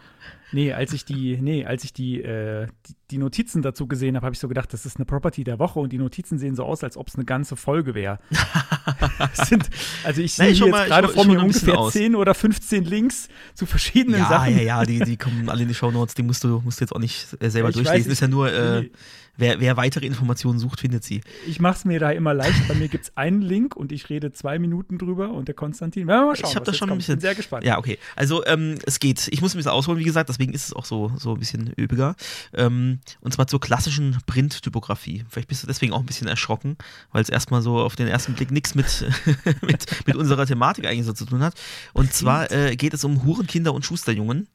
Nee, 0.52 0.72
als 0.72 0.92
ich 0.94 1.04
die, 1.04 1.36
nee, 1.40 1.64
als 1.66 1.84
ich 1.84 1.92
die, 1.92 2.22
äh, 2.22 2.66
die, 2.86 2.94
die 3.10 3.18
Notizen 3.18 3.60
dazu 3.62 3.86
gesehen 3.86 4.16
habe, 4.16 4.24
habe 4.26 4.34
ich 4.34 4.40
so 4.40 4.48
gedacht, 4.48 4.72
das 4.72 4.86
ist 4.86 4.96
eine 4.96 5.04
Property 5.04 5.44
der 5.44 5.58
Woche 5.58 5.78
und 5.78 5.92
die 5.92 5.98
Notizen 5.98 6.38
sehen 6.38 6.54
so 6.56 6.64
aus, 6.64 6.82
als 6.82 6.96
ob 6.96 7.08
es 7.08 7.16
eine 7.16 7.24
ganze 7.26 7.54
Folge 7.56 7.94
wäre. 7.94 8.18
also 10.04 10.22
ich 10.22 10.32
sehe 10.34 10.48
jetzt 10.48 10.60
gerade 10.60 11.08
vor 11.08 11.24
mir 11.26 11.40
ungefähr 11.40 11.78
aus. 11.78 11.92
10 11.92 12.14
oder 12.16 12.34
15 12.34 12.84
Links 12.84 13.28
zu 13.54 13.66
verschiedenen 13.66 14.20
Ja, 14.20 14.28
Sachen. 14.28 14.56
ja, 14.56 14.62
ja, 14.62 14.84
die, 14.84 15.00
die 15.00 15.16
kommen 15.16 15.48
alle 15.48 15.62
in 15.62 15.68
die 15.68 15.74
Shownotes, 15.74 16.14
die 16.14 16.22
musst 16.22 16.44
du, 16.44 16.60
musst 16.64 16.80
du 16.80 16.84
jetzt 16.84 16.92
auch 16.94 17.00
nicht 17.00 17.36
äh, 17.40 17.50
selber 17.50 17.68
weiß, 17.68 17.74
durchlesen. 17.74 18.06
ich- 18.06 18.12
ist 18.12 18.20
ja 18.20 18.28
nur, 18.28 18.52
äh, 18.52 18.80
nee. 18.82 18.90
Wer, 19.38 19.60
wer 19.60 19.76
weitere 19.76 20.04
Informationen 20.04 20.58
sucht, 20.58 20.80
findet 20.80 21.04
sie. 21.04 21.22
Ich 21.46 21.60
mache 21.60 21.78
es 21.78 21.84
mir 21.84 21.98
da 21.98 22.10
immer 22.10 22.34
leicht. 22.34 22.68
Bei 22.68 22.74
mir 22.74 22.88
gibt 22.88 23.04
es 23.04 23.16
einen 23.16 23.40
Link 23.40 23.74
und 23.76 23.92
ich 23.92 24.10
rede 24.10 24.32
zwei 24.32 24.58
Minuten 24.58 24.98
drüber 24.98 25.30
und 25.30 25.48
der 25.48 25.54
Konstantin. 25.54 26.06
Wir 26.06 26.26
mal 26.26 26.36
schauen, 26.36 26.50
ich 26.50 26.56
habe 26.56 26.66
das 26.66 26.76
schon 26.76 26.90
ein 26.90 26.98
bisschen. 26.98 27.14
Bin 27.14 27.20
sehr 27.22 27.34
gespannt. 27.34 27.64
Ja, 27.64 27.78
okay. 27.78 27.98
Also 28.16 28.44
ähm, 28.44 28.78
es 28.84 28.98
geht. 28.98 29.28
Ich 29.30 29.40
muss 29.40 29.54
ein 29.54 29.58
bisschen 29.58 29.72
ausholen, 29.72 29.98
wie 29.98 30.04
gesagt, 30.04 30.28
deswegen 30.28 30.52
ist 30.52 30.66
es 30.66 30.72
auch 30.74 30.84
so, 30.84 31.12
so 31.16 31.32
ein 31.32 31.38
bisschen 31.38 31.72
übiger. 31.76 32.16
Ähm, 32.52 32.98
und 33.20 33.32
zwar 33.32 33.46
zur 33.46 33.60
klassischen 33.60 34.18
Printtypografie. 34.26 35.24
Vielleicht 35.30 35.48
bist 35.48 35.62
du 35.62 35.66
deswegen 35.66 35.92
auch 35.92 36.00
ein 36.00 36.06
bisschen 36.06 36.28
erschrocken, 36.28 36.76
weil 37.12 37.22
es 37.22 37.28
erstmal 37.28 37.62
so 37.62 37.78
auf 37.78 37.96
den 37.96 38.08
ersten 38.08 38.34
Blick 38.34 38.50
nichts 38.50 38.74
mit, 38.74 39.04
mit, 39.62 39.86
mit 40.06 40.16
unserer 40.16 40.46
Thematik 40.46 40.86
eigentlich 40.86 41.06
so 41.06 41.12
zu 41.12 41.24
tun 41.24 41.42
hat. 41.42 41.54
Und 41.92 42.12
zwar 42.12 42.50
äh, 42.50 42.76
geht 42.76 42.94
es 42.94 43.04
um 43.04 43.24
Hurenkinder 43.24 43.72
und 43.72 43.84
Schusterjungen. 43.84 44.48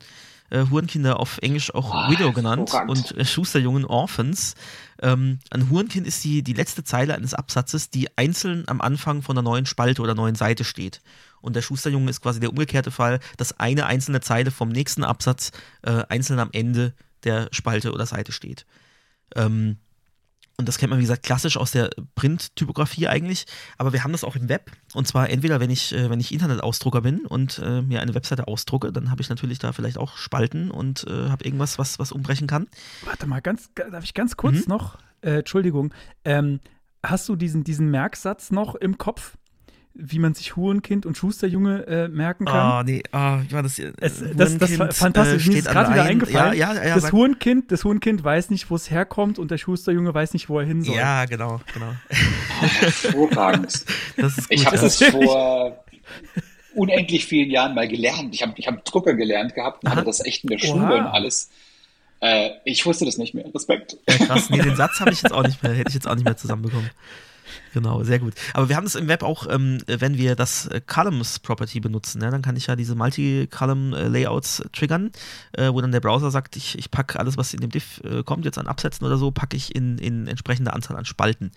Äh, 0.50 0.65
Hurenkinder 0.69 1.19
auf 1.19 1.39
Englisch 1.41 1.73
auch 1.73 1.93
Oh, 1.93 2.12
Widow 2.12 2.31
genannt 2.31 2.71
hervorragend. 2.71 3.12
und 3.12 3.17
äh, 3.17 3.25
Schusterjungen 3.25 3.85
Orphans. 3.85 4.55
Ähm, 5.01 5.39
ein 5.50 5.69
Hurenkind 5.69 6.05
ist 6.05 6.23
die, 6.23 6.43
die 6.43 6.53
letzte 6.53 6.83
Zeile 6.83 7.15
eines 7.15 7.33
Absatzes, 7.33 7.89
die 7.89 8.15
einzeln 8.17 8.63
am 8.67 8.79
Anfang 8.81 9.21
von 9.21 9.38
einer 9.38 9.43
neuen 9.43 9.65
Spalte 9.65 10.01
oder 10.01 10.15
neuen 10.15 10.35
Seite 10.35 10.63
steht. 10.63 11.01
Und 11.41 11.55
der 11.55 11.62
Schusterjunge 11.62 12.09
ist 12.09 12.21
quasi 12.21 12.39
der 12.39 12.50
umgekehrte 12.51 12.91
Fall, 12.91 13.19
dass 13.38 13.59
eine 13.59 13.85
einzelne 13.88 14.21
Zeile 14.21 14.51
vom 14.51 14.69
nächsten 14.69 15.03
Absatz 15.03 15.51
äh, 15.81 16.03
einzeln 16.09 16.39
am 16.39 16.50
Ende 16.53 16.93
der 17.23 17.50
Spalte 17.51 17.91
oder 17.91 18.05
Seite 18.05 18.31
steht. 18.31 18.65
Ähm, 19.35 19.77
und 20.57 20.67
das 20.67 20.77
kennt 20.77 20.91
man, 20.91 21.00
wie 21.00 21.03
gesagt, 21.03 21.24
klassisch 21.24 21.57
aus 21.57 21.72
der 21.72 21.89
Printtypografie 22.15 23.07
eigentlich. 23.07 23.45
Aber 23.77 23.91
wir 23.93 24.03
haben 24.03 24.12
das 24.12 24.24
auch 24.24 24.36
im 24.36 24.50
Web. 24.50 24.72
Und 24.93 25.07
zwar 25.07 25.29
entweder, 25.29 25.60
wenn 25.60 25.69
ich, 25.69 25.93
äh, 25.93 26.10
wenn 26.10 26.19
ich 26.19 26.31
Internetausdrucker 26.31 27.01
bin 27.01 27.25
und 27.25 27.60
äh, 27.60 27.81
mir 27.81 28.01
eine 28.01 28.13
Webseite 28.13 28.48
ausdrucke, 28.48 28.91
dann 28.91 29.10
habe 29.10 29.22
ich 29.22 29.29
natürlich 29.29 29.60
da 29.60 29.72
vielleicht 29.72 29.98
auch 29.98 30.15
Spalten 30.17 30.69
und 30.72 31.05
äh, 31.07 31.29
habe 31.29 31.43
irgendwas, 31.43 31.79
was, 31.79 32.00
was 32.00 32.12
umbrechen 32.12 32.48
kann. 32.48 32.67
Warte 33.05 33.25
mal, 33.25 33.41
ganz, 33.41 33.69
darf 33.74 34.03
ich 34.03 34.13
ganz 34.13 34.38
kurz 34.38 34.55
Mhm. 34.55 34.63
noch? 34.67 34.98
Äh, 35.22 35.39
Entschuldigung. 35.39 35.93
Ähm, 36.24 36.60
hast 37.03 37.27
du 37.29 37.36
diesen, 37.36 37.63
diesen 37.63 37.89
Merksatz 37.89 38.51
noch 38.51 38.75
im 38.75 38.98
Kopf? 38.98 39.38
Wie 39.95 40.17
man 40.17 40.33
sich 40.33 40.55
Hurenkind 40.55 41.05
und 41.05 41.15
Schusterjunge 41.17 41.85
äh, 41.85 42.07
merken 42.07 42.45
kann? 42.45 42.55
Ah, 42.55 42.83
nee, 42.83 43.03
ah, 43.12 43.41
wie 43.47 43.51
war 43.53 43.62
das? 43.62 43.77
äh, 43.77 43.93
Es, 44.01 44.23
das, 44.35 44.57
das 44.57 44.79
war 44.79 44.91
fantastisch. 44.91 45.45
Mir 45.47 45.57
ist 45.59 45.67
gerade 45.67 45.91
wieder 45.93 46.03
eingefallen. 46.03 46.57
Ja, 46.57 46.73
ja, 46.73 46.83
ja, 46.88 46.95
das, 46.95 47.12
Hurenkind, 47.12 47.71
das 47.71 47.83
Hurenkind 47.83 48.23
weiß 48.23 48.50
nicht, 48.50 48.71
wo 48.71 48.75
es 48.75 48.89
herkommt 48.89 49.38
und 49.38 49.51
der 49.51 49.59
Schusterjunge 49.59 50.12
weiß 50.12 50.33
nicht, 50.33 50.50
wo 50.50 50.59
er 50.59 50.65
hin 50.65 50.81
soll. 50.81 50.95
ja, 50.95 51.25
genau, 51.25 51.62
genau. 51.73 51.93
Hervorragend. 52.09 53.85
Das 54.17 54.38
ist 54.38 54.50
gut. 54.50 54.57
Ich 54.59 54.65
habe 54.65 54.77
Das 54.77 54.97
das 54.97 55.01
ist 55.01 55.12
vor 55.12 55.83
unendlich 56.75 57.25
vielen 57.25 57.51
Jahren 57.51 57.75
mal 57.75 57.88
gelernt. 57.88 58.33
Ich 58.33 58.41
habe 58.41 58.53
ich 58.55 58.67
hab 58.67 58.83
Drucker 58.85 59.13
gelernt 59.13 59.53
gehabt 59.53 59.83
und 59.83 59.89
Aha. 59.89 59.97
hatte 59.97 60.05
das 60.05 60.25
echt 60.25 60.43
in 60.43 60.50
der 60.50 60.57
Schule 60.59 60.85
Oha. 60.85 60.95
und 60.95 61.05
alles. 61.05 61.50
Äh, 62.19 62.50
ich 62.65 62.83
wusste 62.85 63.05
das 63.05 63.17
nicht 63.17 63.33
mehr. 63.35 63.45
Respekt. 63.53 63.97
Ja, 64.09 64.17
krass. 64.25 64.50
Nee, 64.50 64.57
den 64.62 64.75
Satz 64.75 65.00
habe 65.00 65.12
ich 65.12 65.21
jetzt 65.21 65.33
auch 65.33 65.43
nicht 65.43 65.62
mehr, 65.62 65.73
hätte 65.73 65.89
ich 65.89 65.93
jetzt 65.95 66.07
auch 66.07 66.15
nicht 66.15 66.23
mehr 66.25 66.38
zusammenbekommen. 66.38 66.89
Genau, 67.74 68.03
sehr 68.03 68.19
gut. 68.19 68.33
Aber 68.53 68.69
wir 68.69 68.75
haben 68.75 68.83
das 68.83 68.95
im 68.95 69.07
Web 69.07 69.24
auch, 69.24 69.48
ähm, 69.50 69.79
wenn 69.88 70.17
wir 70.17 70.36
das 70.36 70.67
äh, 70.67 70.81
Columns 70.86 71.39
Property 71.39 71.79
benutzen, 71.79 72.19
ne, 72.19 72.29
dann 72.29 72.41
kann 72.41 72.55
ich 72.55 72.67
ja 72.67 72.75
diese 72.75 72.95
Multi-Column-Layouts 72.95 74.63
triggern, 74.74 75.12
äh, 75.53 75.72
wo 75.72 75.81
dann 75.81 75.91
der 75.91 76.00
Browser 76.00 76.29
sagt, 76.29 76.55
ich, 76.55 76.77
ich 76.77 76.91
packe 76.91 77.19
alles, 77.19 77.38
was 77.38 77.53
in 77.53 77.62
dem 77.62 77.72
Diff 77.72 78.01
äh, 78.03 78.24
kommt, 78.24 78.45
jetzt 78.45 78.57
an 78.57 78.67
Absätzen 78.67 79.05
oder 79.07 79.17
so, 79.17 79.31
packe 79.31 79.57
ich 79.57 79.75
in, 79.75 79.98
in 79.98 80.27
entsprechende 80.27 80.74
Anzahl 80.74 80.98
an 80.98 81.05
Spalten. 81.05 81.51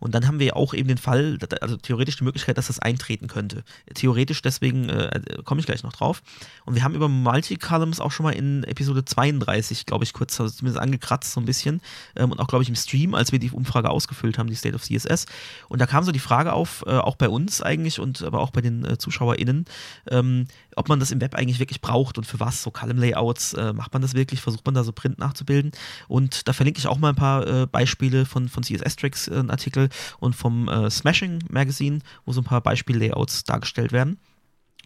Und 0.00 0.14
dann 0.14 0.26
haben 0.26 0.40
wir 0.40 0.56
auch 0.56 0.74
eben 0.74 0.88
den 0.88 0.98
Fall, 0.98 1.38
also 1.60 1.76
theoretisch 1.76 2.16
die 2.16 2.24
Möglichkeit, 2.24 2.58
dass 2.58 2.66
das 2.66 2.80
eintreten 2.80 3.28
könnte. 3.28 3.62
Theoretisch, 3.94 4.42
deswegen 4.42 4.88
äh, 4.88 5.20
komme 5.44 5.60
ich 5.60 5.66
gleich 5.66 5.82
noch 5.82 5.92
drauf. 5.92 6.22
Und 6.64 6.74
wir 6.74 6.82
haben 6.82 6.94
über 6.94 7.08
Multi-Columns 7.08 8.00
auch 8.00 8.10
schon 8.10 8.24
mal 8.24 8.32
in 8.32 8.64
Episode 8.64 9.04
32, 9.04 9.86
glaube 9.86 10.04
ich, 10.04 10.12
kurz 10.12 10.40
also 10.40 10.52
zumindest 10.52 10.82
angekratzt, 10.82 11.32
so 11.32 11.40
ein 11.40 11.46
bisschen. 11.46 11.80
Ähm, 12.16 12.32
und 12.32 12.40
auch, 12.40 12.48
glaube 12.48 12.62
ich, 12.62 12.68
im 12.68 12.76
Stream, 12.76 13.14
als 13.14 13.32
wir 13.32 13.38
die 13.38 13.50
Umfrage 13.50 13.90
ausgefüllt 13.90 14.38
haben, 14.38 14.48
die 14.48 14.54
State 14.54 14.74
of 14.74 14.82
CSS. 14.82 15.26
Und 15.68 15.80
da 15.80 15.86
kam 15.86 16.04
so 16.04 16.12
die 16.12 16.18
Frage 16.18 16.52
auf, 16.52 16.84
äh, 16.86 16.90
auch 16.90 17.16
bei 17.16 17.28
uns 17.28 17.62
eigentlich 17.62 18.00
und 18.00 18.22
aber 18.22 18.40
auch 18.40 18.50
bei 18.50 18.60
den 18.60 18.84
äh, 18.84 18.98
ZuschauerInnen, 18.98 19.64
ähm, 20.10 20.46
ob 20.76 20.88
man 20.88 21.00
das 21.00 21.10
im 21.10 21.20
Web 21.20 21.34
eigentlich 21.34 21.58
wirklich 21.58 21.80
braucht 21.80 22.18
und 22.18 22.24
für 22.24 22.40
was. 22.40 22.62
So 22.62 22.70
Column-Layouts, 22.70 23.54
äh, 23.54 23.72
macht 23.72 23.92
man 23.92 24.02
das 24.02 24.14
wirklich? 24.14 24.40
Versucht 24.40 24.64
man 24.66 24.74
da 24.74 24.84
so 24.84 24.92
Print 24.92 25.18
nachzubilden? 25.18 25.72
Und 26.08 26.48
da 26.48 26.52
verlinke 26.52 26.78
ich 26.78 26.86
auch 26.86 26.98
mal 26.98 27.10
ein 27.10 27.16
paar 27.16 27.46
äh, 27.46 27.66
Beispiele 27.66 28.26
von, 28.26 28.48
von 28.48 28.62
CSS-Tricks, 28.62 29.28
äh, 29.28 29.34
einen 29.34 29.50
Artikel 29.50 29.88
und 30.18 30.34
vom 30.34 30.68
äh, 30.68 30.90
Smashing 30.90 31.44
Magazine, 31.48 32.00
wo 32.24 32.32
so 32.32 32.40
ein 32.40 32.44
paar 32.44 32.60
Beispiel-Layouts 32.60 33.44
dargestellt 33.44 33.92
werden. 33.92 34.18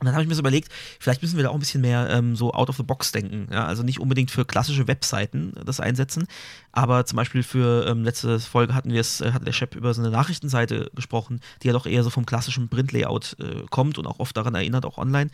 Und 0.05 0.09
dann 0.09 0.15
habe 0.17 0.23
ich 0.23 0.29
mir 0.29 0.35
so 0.35 0.43
überlegt, 0.43 0.69
vielleicht 1.01 1.23
müssen 1.23 1.37
wir 1.37 1.45
da 1.45 1.49
auch 1.49 1.55
ein 1.55 1.61
bisschen 1.61 1.81
mehr 1.81 2.11
ähm, 2.11 2.37
so 2.37 2.53
out 2.53 2.69
of 2.69 2.77
the 2.77 2.83
box 2.83 3.11
denken. 3.11 3.49
Ja? 3.51 3.65
Also 3.65 3.83
nicht 3.83 4.01
unbedingt 4.01 4.31
für 4.31 4.45
klassische 4.45 4.87
Webseiten 4.87 5.55
das 5.65 5.81
einsetzen, 5.81 6.27
aber 6.73 7.07
zum 7.07 7.17
Beispiel 7.17 7.43
für 7.43 7.87
ähm, 7.87 8.05
letzte 8.05 8.39
Folge 8.41 8.75
hatten 8.75 8.93
wir 8.93 9.01
es, 9.01 9.21
äh, 9.21 9.33
hatte 9.33 9.47
der 9.47 9.53
Chef 9.53 9.75
über 9.75 9.95
so 9.95 10.03
eine 10.03 10.11
Nachrichtenseite 10.11 10.91
gesprochen, 10.95 11.41
die 11.63 11.69
ja 11.69 11.73
doch 11.73 11.87
eher 11.87 12.03
so 12.03 12.11
vom 12.11 12.27
klassischen 12.27 12.69
Print-Layout 12.69 13.37
äh, 13.41 13.63
kommt 13.71 13.97
und 13.97 14.07
auch 14.07 14.19
oft 14.19 14.37
daran 14.37 14.55
erinnert, 14.55 14.85
auch 14.85 14.99
online. 14.99 15.31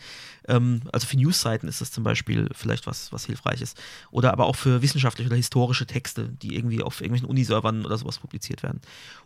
Ähm, 0.47 0.81
also 0.93 1.05
für 1.05 1.17
News-Seiten 1.17 1.67
ist 1.67 1.81
das 1.81 1.91
zum 1.91 2.05
Beispiel 2.05 2.47
vielleicht 2.53 2.87
was, 2.87 3.11
was 3.11 3.25
hilfreich 3.25 3.61
ist. 3.61 3.77
Oder 4.11 4.31
aber 4.31 4.45
auch 4.45 4.55
für 4.55 4.81
wissenschaftliche 4.81 5.27
oder 5.29 5.35
historische 5.35 5.85
Texte, 5.85 6.29
die 6.29 6.55
irgendwie 6.55 6.81
auf 6.81 7.01
irgendwelchen 7.01 7.27
Uniservern 7.27 7.85
oder 7.85 7.97
sowas 7.97 8.19
publiziert 8.19 8.63
werden. 8.63 8.79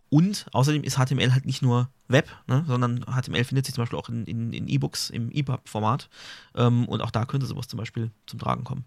Und 0.09 0.45
außerdem 0.51 0.83
ist 0.83 0.97
HTML 0.97 1.33
halt 1.33 1.45
nicht 1.45 1.61
nur 1.61 1.89
Web, 2.07 2.29
ne, 2.47 2.63
sondern 2.67 3.03
HTML 3.05 3.43
findet 3.43 3.65
sich 3.65 3.75
zum 3.75 3.81
Beispiel 3.81 3.99
auch 3.99 4.09
in, 4.09 4.25
in, 4.25 4.53
in 4.53 4.67
E-Books 4.67 5.09
im 5.09 5.31
EPUB-Format. 5.31 6.09
Ähm, 6.55 6.87
und 6.87 7.01
auch 7.01 7.11
da 7.11 7.25
könnte 7.25 7.47
sowas 7.47 7.67
zum 7.67 7.77
Beispiel 7.77 8.11
zum 8.27 8.39
Tragen 8.39 8.63
kommen. 8.63 8.85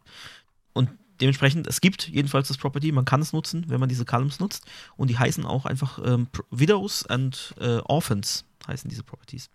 Und 0.73 0.91
dementsprechend, 1.21 1.67
es 1.67 1.81
gibt 1.81 2.09
jedenfalls 2.09 2.49
das 2.49 2.57
Property, 2.57 2.93
man 2.93 3.05
kann 3.05 3.21
es 3.21 3.33
nutzen, 3.33 3.65
wenn 3.69 3.81
man 3.81 3.89
diese 3.89 4.05
Columns 4.05 4.39
nutzt. 4.39 4.65
Und 4.97 5.09
die 5.11 5.19
heißen 5.19 5.45
auch 5.45 5.67
einfach 5.67 5.99
ähm, 6.05 6.29
Widows 6.51 7.05
and 7.07 7.55
äh, 7.61 7.79
Orphans, 7.85 8.45
heißen 8.67 8.89
diese 8.89 9.03
Properties. 9.03 9.51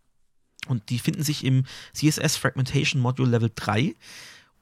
Und 0.68 0.90
die 0.90 1.00
finden 1.00 1.24
sich 1.24 1.44
im 1.44 1.66
CSS 1.94 2.38
Fragmentation 2.38 3.02
Module 3.02 3.30
Level 3.30 3.52
3. 3.54 3.96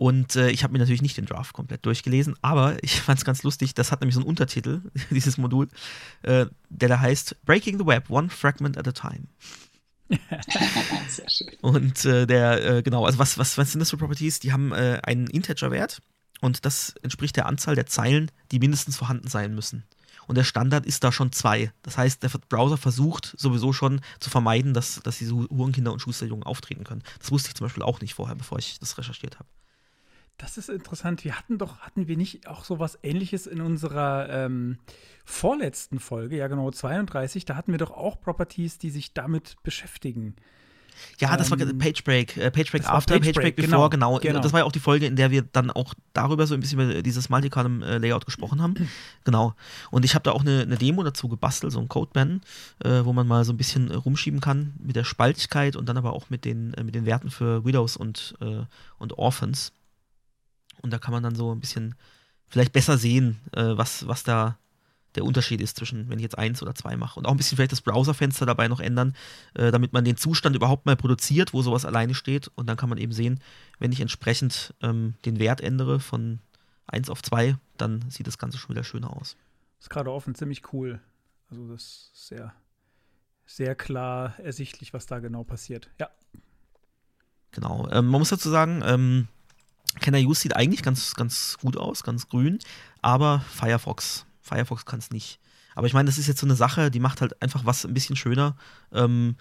Und 0.02 0.36
äh, 0.36 0.50
ich 0.50 0.64
habe 0.64 0.74
mir 0.74 0.80
natürlich 0.80 1.04
nicht 1.04 1.18
den 1.18 1.28
Draft 1.28 1.54
komplett 1.54 1.86
durchgelesen, 1.86 2.34
aber 2.42 2.76
ich 2.84 3.02
fand 3.02 3.20
es 3.20 3.24
ganz 3.24 3.44
lustig, 3.44 3.76
das 3.76 3.92
hat 3.92 4.02
nämlich 4.02 4.16
so 4.16 4.22
einen 4.22 4.28
Untertitel, 4.28 4.82
dieses 5.12 5.38
Modul, 5.38 5.68
äh, 6.24 6.48
der 6.70 6.90
da 6.90 7.00
heißt 7.00 7.46
Breaking 7.46 7.78
the 7.78 7.86
Web, 7.86 8.10
One 8.10 8.32
Fragment 8.32 8.80
at 8.80 8.88
a 8.88 8.94
Time. 8.94 9.28
Sehr 11.08 11.30
schön. 11.30 11.50
Und 11.62 12.04
äh, 12.06 12.26
der, 12.26 12.78
äh, 12.78 12.82
genau, 12.82 13.06
also 13.06 13.20
was, 13.20 13.38
was, 13.38 13.60
was 13.60 13.74
sind 13.74 13.80
das 13.80 13.92
für 13.92 13.98
Properties? 13.98 14.40
Die 14.40 14.52
haben 14.52 14.72
äh, 14.72 15.00
einen 15.04 15.28
Integer-Wert 15.28 16.02
und 16.40 16.66
das 16.66 16.96
entspricht 17.04 17.36
der 17.36 17.46
Anzahl 17.46 17.76
der 17.76 17.86
Zeilen, 17.86 18.32
die 18.52 18.58
mindestens 18.58 18.98
vorhanden 18.98 19.28
sein 19.28 19.54
müssen. 19.54 19.84
Und 20.26 20.36
der 20.36 20.46
Standard 20.46 20.88
ist 20.88 21.04
da 21.04 21.12
schon 21.12 21.32
zwei. 21.32 21.72
Das 21.84 22.00
heißt, 22.00 22.24
der 22.24 22.30
Browser 22.50 22.78
versucht 22.78 23.36
sowieso 23.38 23.72
schon 23.72 24.02
zu 24.20 24.32
vermeiden, 24.32 24.74
dass, 24.74 25.00
dass 25.04 25.20
diese 25.20 25.36
Hurenkinder 25.36 25.94
und 25.94 26.00
Schusterjungen 26.00 26.44
auftreten 26.44 26.86
können. 26.86 27.04
Das 27.20 27.32
wusste 27.32 27.50
ich 27.50 27.56
zum 27.56 27.66
Beispiel 27.66 27.84
auch 27.84 28.02
nicht 28.02 28.16
vorher, 28.16 28.36
bevor 28.36 28.58
ich 28.58 28.80
das 28.80 28.98
recherchiert 28.98 29.38
habe. 29.38 29.48
Das 30.42 30.58
ist 30.58 30.70
interessant. 30.70 31.24
Wir 31.24 31.38
hatten 31.38 31.60
doch, 31.60 31.78
hatten 31.80 32.08
wir 32.08 32.18
nicht 32.18 32.48
auch 32.48 32.64
sowas 32.64 32.98
ähnliches 33.04 33.46
in 33.46 33.62
unserer 33.62 34.28
ähm, 34.30 34.80
vorletzten 35.24 36.00
Folge, 36.00 36.36
ja 36.36 36.48
genau, 36.48 36.72
32, 36.72 37.46
da 37.46 37.56
hatten 37.56 37.72
wir 37.72 37.78
doch 37.78 37.92
auch 37.92 38.20
Properties, 38.20 38.80
die 38.80 38.90
sich 38.90 39.14
damit 39.14 39.58
beschäftigen. 39.62 40.36
Ja, 41.20 41.38
das 41.38 41.52
war 41.52 41.60
Ähm, 41.60 41.78
PageBreak. 41.78 42.38
Äh, 42.38 42.52
PageBreak 42.52 42.90
after, 42.90 43.20
PageBreak, 43.20 43.56
genau, 43.56 43.68
before, 43.68 43.90
genau. 43.92 44.18
genau. 44.18 44.40
Das 44.40 44.52
war 44.52 44.62
ja 44.62 44.66
auch 44.66 44.72
die 44.72 44.80
Folge, 44.80 45.06
in 45.06 45.16
der 45.16 45.30
wir 45.30 45.44
dann 45.44 45.70
auch 45.70 45.94
darüber 46.14 46.48
so 46.48 46.56
ein 46.56 46.60
bisschen 46.60 46.80
über 46.80 47.02
dieses 47.04 47.30
Multicolumn-Layout 47.30 48.26
gesprochen 48.26 48.62
haben. 48.62 48.74
genau. 49.24 49.54
Und 49.92 50.06
ich 50.06 50.16
habe 50.16 50.24
da 50.24 50.32
auch 50.32 50.42
eine, 50.42 50.62
eine 50.62 50.78
Demo 50.78 51.04
dazu 51.04 51.28
gebastelt, 51.28 51.72
so 51.72 51.80
ein 51.80 51.88
Codeban, 51.88 52.42
äh, 52.84 53.06
wo 53.06 53.14
man 53.14 53.28
mal 53.28 53.46
so 53.46 53.54
ein 53.54 53.58
bisschen 53.58 53.92
äh, 53.92 53.96
rumschieben 53.96 54.42
kann 54.42 54.74
mit 54.80 54.96
der 54.96 55.04
Spaltigkeit 55.04 55.76
und 55.76 55.88
dann 55.88 55.98
aber 55.98 56.14
auch 56.14 56.30
mit 56.30 56.46
den, 56.46 56.74
äh, 56.74 56.84
mit 56.84 56.96
den 56.96 57.06
Werten 57.06 57.30
für 57.30 57.64
Widows 57.64 57.96
und, 57.96 58.36
äh, 58.42 58.64
und 58.98 59.18
Orphans. 59.18 59.74
Und 60.82 60.92
da 60.92 61.00
kann 61.00 61.12
man 61.12 61.24
dann 61.24 61.36
so 61.36 61.54
ein 61.54 61.60
bisschen 61.60 61.96
vielleicht 62.48 62.74
besser 62.74 62.98
sehen, 62.98 63.40
äh, 63.54 63.78
was, 63.78 64.08
was 64.08 64.24
da 64.24 64.58
der 65.16 65.26
Unterschied 65.26 65.62
ist 65.62 65.78
zwischen, 65.78 66.10
wenn 66.10 66.20
ich 66.20 66.24
jetzt 66.24 66.38
eins 66.38 66.62
oder 66.62 66.74
zwei 66.74 66.96
mache. 66.96 67.20
Und 67.20 67.26
auch 67.26 67.32
ein 67.32 67.38
bisschen 67.38 67.58
vielleicht 67.58 67.72
das 67.72 67.82
Browserfenster 67.82 68.46
dabei 68.46 68.68
noch 68.68 68.80
ändern, 68.80 69.14
äh, 69.54 69.72
damit 69.72 69.94
man 69.94 70.06
den 70.06 70.18
Zustand 70.18 70.56
überhaupt 70.56 70.86
mal 70.86 70.96
produziert, 70.96 71.54
wo 71.54 71.62
sowas 71.62 71.86
alleine 71.86 72.14
steht. 72.14 72.50
Und 72.56 72.68
dann 72.68 72.78
kann 72.78 72.90
man 72.90 72.98
eben 72.98 73.12
sehen, 73.12 73.42
wenn 73.80 73.92
ich 73.92 74.00
entsprechend 74.00 74.74
ähm, 74.82 75.16
den 75.26 75.40
Wert 75.40 75.62
ändere 75.62 76.00
von 76.00 76.40
1 76.88 77.10
auf 77.10 77.22
2, 77.22 77.58
dann 77.78 78.10
sieht 78.10 78.28
das 78.28 78.38
Ganze 78.38 78.58
schon 78.58 78.70
wieder 78.70 78.84
schöner 78.84 79.16
aus. 79.16 79.36
Ist 79.80 79.90
gerade 79.90 80.12
offen, 80.12 80.36
ziemlich 80.36 80.74
cool. 80.74 81.00
Also 81.50 81.68
das 81.68 82.12
ist 82.14 82.28
sehr, 82.28 82.54
sehr 83.46 83.76
klar 83.76 84.40
ersichtlich, 84.40 84.94
was 84.94 85.06
da 85.06 85.20
genau 85.20 85.44
passiert. 85.44 85.90
Ja. 86.00 86.10
Genau. 87.52 87.90
Ähm, 87.92 88.08
man 88.08 88.20
muss 88.20 88.30
dazu 88.30 88.50
sagen, 88.50 88.82
ähm, 88.86 89.28
Kenner 90.00 90.20
Use 90.20 90.42
sieht 90.42 90.56
eigentlich 90.56 90.84
ganz, 90.84 91.14
ganz 91.16 91.58
gut 91.60 91.78
aus, 91.78 92.04
ganz 92.04 92.28
grün, 92.28 92.60
aber 93.02 93.42
Firefox, 93.50 94.26
Firefox 94.42 94.86
kann 94.86 95.00
es 95.00 95.12
nicht. 95.12 95.40
Aber 95.76 95.88
ich 95.88 95.94
meine, 95.94 96.08
das 96.08 96.18
ist 96.18 96.28
jetzt 96.28 96.40
so 96.40 96.48
eine 96.48 96.56
Sache, 96.56 96.92
die 96.92 97.00
macht 97.00 97.22
halt 97.22 97.42
einfach 97.42 97.66
was 97.66 97.86
ein 97.86 97.94
bisschen 97.94 98.16
schöner. 98.16 98.56
Ähm, 98.92 99.36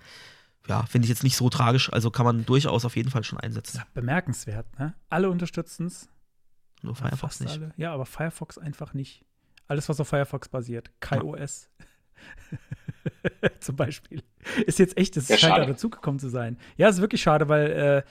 ja, 0.68 0.84
finde 0.86 1.06
ich 1.06 1.08
jetzt 1.08 1.24
nicht 1.24 1.36
so 1.36 1.48
tragisch, 1.48 1.92
also 1.92 2.10
kann 2.10 2.24
man 2.24 2.46
durchaus 2.46 2.84
auf 2.84 2.96
jeden 2.96 3.10
Fall 3.10 3.24
schon 3.24 3.40
einsetzen. 3.40 3.78
Ja, 3.78 3.86
bemerkenswert, 3.94 4.78
ne? 4.78 4.94
Alle 5.08 5.30
unterstützen 5.30 5.86
es. 5.86 6.08
Nur 6.82 6.94
Firefox 6.94 7.40
nicht. 7.40 7.52
Alle. 7.52 7.72
Ja, 7.76 7.92
aber 7.92 8.06
Firefox 8.06 8.58
einfach 8.58 8.94
nicht. 8.94 9.24
Alles, 9.66 9.88
was 9.88 10.00
auf 10.00 10.08
Firefox 10.08 10.48
basiert. 10.48 10.90
KaiOS. 11.00 11.68
Zum 13.60 13.76
Beispiel. 13.76 14.22
Ist 14.66 14.78
jetzt 14.78 14.96
echt, 14.96 15.16
das 15.16 15.28
Ja, 15.28 15.38
scheint 15.38 15.58
da 15.58 15.66
dazugekommen 15.66 16.18
zu 16.18 16.28
sein. 16.28 16.58
Ja, 16.76 16.88
ist 16.88 17.00
wirklich 17.00 17.22
schade, 17.22 17.48
weil, 17.48 17.70
äh, 17.70 18.02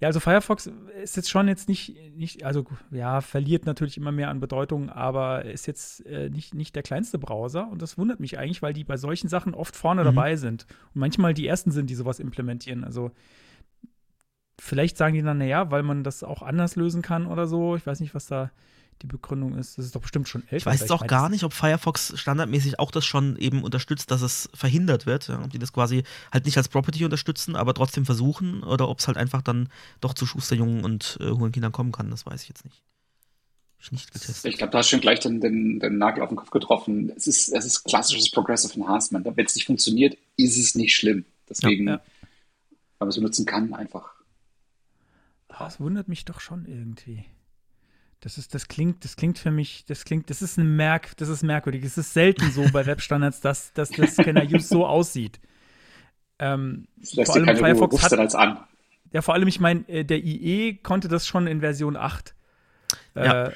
ja, 0.00 0.08
also 0.08 0.18
Firefox 0.18 0.70
ist 1.02 1.16
jetzt 1.16 1.28
schon 1.30 1.46
jetzt 1.46 1.68
nicht, 1.68 1.94
nicht, 2.16 2.44
also 2.44 2.66
ja, 2.90 3.20
verliert 3.20 3.66
natürlich 3.66 3.96
immer 3.98 4.12
mehr 4.12 4.30
an 4.30 4.40
Bedeutung, 4.40 4.88
aber 4.88 5.44
ist 5.44 5.66
jetzt 5.66 6.04
äh, 6.06 6.30
nicht, 6.30 6.54
nicht 6.54 6.74
der 6.74 6.82
kleinste 6.82 7.18
Browser 7.18 7.68
und 7.70 7.82
das 7.82 7.98
wundert 7.98 8.18
mich 8.18 8.38
eigentlich, 8.38 8.62
weil 8.62 8.72
die 8.72 8.84
bei 8.84 8.96
solchen 8.96 9.28
Sachen 9.28 9.52
oft 9.54 9.76
vorne 9.76 10.00
Mhm. 10.00 10.06
dabei 10.06 10.36
sind 10.36 10.66
und 10.94 11.00
manchmal 11.00 11.34
die 11.34 11.46
ersten 11.46 11.70
sind, 11.70 11.90
die 11.90 11.94
sowas 11.94 12.18
implementieren. 12.18 12.82
Also 12.82 13.10
vielleicht 14.58 14.96
sagen 14.96 15.14
die 15.14 15.22
dann, 15.22 15.38
naja, 15.38 15.70
weil 15.70 15.82
man 15.82 16.04
das 16.04 16.22
auch 16.22 16.42
anders 16.42 16.76
lösen 16.76 17.02
kann 17.02 17.26
oder 17.26 17.46
so. 17.46 17.76
Ich 17.76 17.86
weiß 17.86 18.00
nicht, 18.00 18.14
was 18.14 18.26
da 18.26 18.50
die 19.02 19.06
Begründung 19.06 19.56
ist. 19.56 19.78
Das 19.78 19.86
ist 19.86 19.94
doch 19.94 20.00
bestimmt 20.02 20.28
schon 20.28 20.42
älter. 20.42 20.56
Ich 20.56 20.66
weiß 20.66 20.80
jetzt 20.80 20.92
auch 20.92 21.06
gar 21.06 21.28
nicht, 21.28 21.44
ob 21.44 21.52
Firefox 21.52 22.12
standardmäßig 22.16 22.78
auch 22.78 22.90
das 22.90 23.04
schon 23.04 23.36
eben 23.36 23.62
unterstützt, 23.62 24.10
dass 24.10 24.22
es 24.22 24.48
verhindert 24.54 25.06
wird. 25.06 25.28
Ja, 25.28 25.42
ob 25.42 25.50
die 25.50 25.58
das 25.58 25.72
quasi 25.72 26.04
halt 26.32 26.44
nicht 26.44 26.56
als 26.56 26.68
Property 26.68 27.04
unterstützen, 27.04 27.56
aber 27.56 27.74
trotzdem 27.74 28.04
versuchen 28.04 28.62
oder 28.62 28.88
ob 28.88 28.98
es 28.98 29.06
halt 29.06 29.16
einfach 29.16 29.42
dann 29.42 29.68
doch 30.00 30.14
zu 30.14 30.26
Schusterjungen 30.26 30.84
und 30.84 31.18
äh, 31.20 31.30
hohen 31.30 31.52
Kindern 31.52 31.72
kommen 31.72 31.92
kann. 31.92 32.10
Das 32.10 32.26
weiß 32.26 32.42
ich 32.42 32.48
jetzt 32.48 32.64
nicht. 32.64 32.82
Hab 33.76 33.84
ich 33.84 33.92
nicht 33.92 34.12
getestet. 34.12 34.44
Ich 34.52 34.58
glaube, 34.58 34.72
du 34.72 34.78
hast 34.78 34.90
schon 34.90 35.00
gleich 35.00 35.20
den, 35.20 35.40
den, 35.40 35.80
den 35.80 35.96
Nagel 35.96 36.22
auf 36.22 36.28
den 36.28 36.36
Kopf 36.36 36.50
getroffen. 36.50 37.10
Es 37.16 37.26
ist, 37.26 37.48
es 37.48 37.64
ist 37.64 37.84
klassisches 37.84 38.30
Progressive 38.30 38.74
Enhancement. 38.74 39.24
Wenn 39.24 39.46
es 39.46 39.54
nicht 39.54 39.66
funktioniert, 39.66 40.18
ist 40.36 40.58
es 40.58 40.74
nicht 40.74 40.94
schlimm. 40.94 41.24
Deswegen, 41.48 41.86
Ja, 41.86 41.94
ja. 41.94 42.00
wenn 42.98 43.06
man 43.06 43.08
es 43.08 43.16
benutzen 43.16 43.46
kann, 43.46 43.72
einfach. 43.72 44.12
Das 45.48 45.80
wundert 45.80 46.08
mich 46.08 46.24
doch 46.26 46.40
schon 46.40 46.66
irgendwie. 46.66 47.24
Das 48.22 48.36
ist, 48.36 48.54
das 48.54 48.68
klingt, 48.68 49.02
das 49.04 49.16
klingt 49.16 49.38
für 49.38 49.50
mich, 49.50 49.84
das 49.86 50.04
klingt, 50.04 50.28
das 50.28 50.42
ist 50.42 50.58
ein 50.58 50.76
Merk, 50.76 51.16
das 51.16 51.28
ist 51.30 51.42
merkwürdig. 51.42 51.82
Es 51.84 51.96
ist 51.96 52.12
selten 52.12 52.50
so 52.52 52.66
bei 52.70 52.84
Webstandards, 52.84 53.40
dass, 53.42 53.72
dass 53.72 53.88
das 53.90 54.12
Scanner 54.14 54.44
Use 54.44 54.68
so 54.68 54.86
aussieht. 54.86 55.40
Ähm, 56.38 56.86
vor 57.24 57.34
allem 57.34 57.46
keine 57.46 57.58
Ruhe. 57.58 57.66
Firefox 57.66 57.94
Rufst 57.94 58.12
hat, 58.12 58.18
als 58.18 58.34
an. 58.34 58.58
ja, 59.12 59.22
vor 59.22 59.34
allem, 59.34 59.48
ich 59.48 59.60
meine, 59.60 59.88
äh, 59.88 60.04
der 60.04 60.18
IE 60.24 60.74
konnte 60.82 61.08
das 61.08 61.26
schon 61.26 61.46
in 61.46 61.60
Version 61.60 61.96
8. 61.96 62.34
Äh, 63.14 63.24
Ja. 63.26 63.50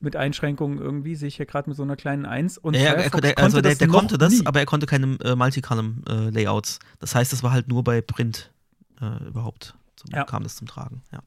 Mit 0.00 0.16
Einschränkungen 0.16 0.78
irgendwie, 0.80 1.14
sehe 1.14 1.28
ich 1.28 1.36
hier 1.36 1.46
gerade 1.46 1.70
mit 1.70 1.76
so 1.76 1.84
einer 1.84 1.94
kleinen 1.94 2.26
1. 2.26 2.58
Und 2.58 2.74
Ja, 2.74 2.80
ja, 2.80 2.86
er, 2.88 2.94
Firefox 3.10 3.20
der, 3.20 3.38
also 3.38 3.60
der, 3.60 3.76
der 3.76 3.86
noch 3.86 3.94
konnte 3.94 4.18
das, 4.18 4.32
nie. 4.32 4.44
aber 4.46 4.58
er 4.58 4.66
konnte 4.66 4.86
keine 4.86 5.16
äh, 5.22 5.36
Multicolumn-Layouts. 5.36 6.80
das 6.98 7.14
heißt, 7.14 7.32
es 7.32 7.42
war 7.44 7.52
halt 7.52 7.68
nur 7.68 7.84
bei 7.84 8.00
Print 8.00 8.50
äh, 9.00 9.24
überhaupt. 9.24 9.74
Zum, 9.94 10.10
Ja. 10.12 10.24
kam 10.24 10.42
das 10.42 10.56
zum 10.56 10.66
Tragen. 10.66 11.02
Ja. 11.12 11.20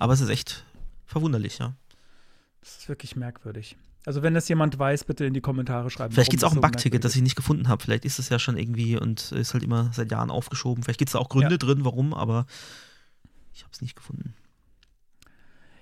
Aber 0.00 0.12
es 0.12 0.20
ist 0.20 0.28
echt 0.28 0.64
verwunderlich, 1.04 1.58
ja. 1.58 1.74
Das 2.66 2.78
ist 2.78 2.88
wirklich 2.88 3.14
merkwürdig. 3.14 3.76
Also, 4.06 4.22
wenn 4.22 4.34
das 4.34 4.48
jemand 4.48 4.76
weiß, 4.76 5.04
bitte 5.04 5.24
in 5.24 5.34
die 5.34 5.40
Kommentare 5.40 5.88
schreiben. 5.88 6.12
Vielleicht 6.12 6.30
gibt 6.30 6.42
es 6.42 6.44
auch 6.44 6.50
ein 6.50 6.56
so 6.56 6.60
Bugticket, 6.60 6.84
merkwürdig 6.94 7.02
das 7.02 7.14
ich 7.16 7.22
nicht 7.22 7.36
gefunden 7.36 7.68
habe. 7.68 7.80
Vielleicht 7.82 8.04
ist 8.04 8.18
es 8.18 8.28
ja 8.28 8.40
schon 8.40 8.56
irgendwie 8.56 8.96
und 8.98 9.30
ist 9.32 9.54
halt 9.54 9.62
immer 9.62 9.90
seit 9.92 10.10
Jahren 10.10 10.30
aufgeschoben. 10.32 10.82
Vielleicht 10.82 10.98
gibt 10.98 11.08
es 11.10 11.12
da 11.12 11.20
auch 11.20 11.28
Gründe 11.28 11.52
Ja. 11.52 11.58
drin, 11.58 11.84
warum, 11.84 12.12
aber 12.12 12.46
ich 13.54 13.62
habe 13.62 13.72
es 13.72 13.80
nicht 13.80 13.94
gefunden. 13.94 14.34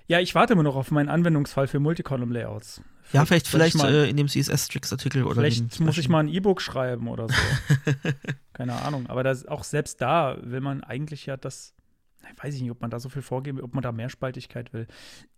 Ja, 0.07 0.19
ich 0.19 0.35
warte 0.35 0.53
immer 0.53 0.61
noch 0.63 0.75
auf 0.75 0.91
meinen 0.91 1.09
Anwendungsfall 1.09 1.67
für 1.67 1.79
Multicolumn-Layouts. 1.79 2.81
Ja, 3.13 3.25
vielleicht, 3.25 3.47
vielleicht 3.47 3.75
mal, 3.77 3.93
äh, 3.93 4.09
in 4.09 4.17
dem 4.17 4.27
CSS-Tricks-Artikel 4.27 5.23
oder 5.23 5.35
vielleicht 5.35 5.79
muss 5.79 5.97
ich 5.97 6.09
mal 6.09 6.19
ein 6.19 6.27
E-Book 6.27 6.61
schreiben 6.61 7.07
oder 7.07 7.27
so. 7.27 7.33
Keine 8.53 8.73
Ahnung. 8.81 9.07
Aber 9.07 9.23
das, 9.23 9.45
auch 9.47 9.63
selbst 9.63 10.01
da 10.01 10.37
will 10.41 10.61
man 10.61 10.83
eigentlich 10.83 11.25
ja 11.25 11.37
das. 11.37 11.74
Ich 12.33 12.43
weiß 12.43 12.55
ich 12.55 12.61
nicht, 12.61 12.71
ob 12.71 12.81
man 12.81 12.89
da 12.89 12.99
so 12.99 13.09
viel 13.09 13.21
vorgeben, 13.21 13.61
ob 13.61 13.73
man 13.73 13.81
da 13.83 13.91
Mehrspaltigkeit 13.91 14.73
will. 14.73 14.87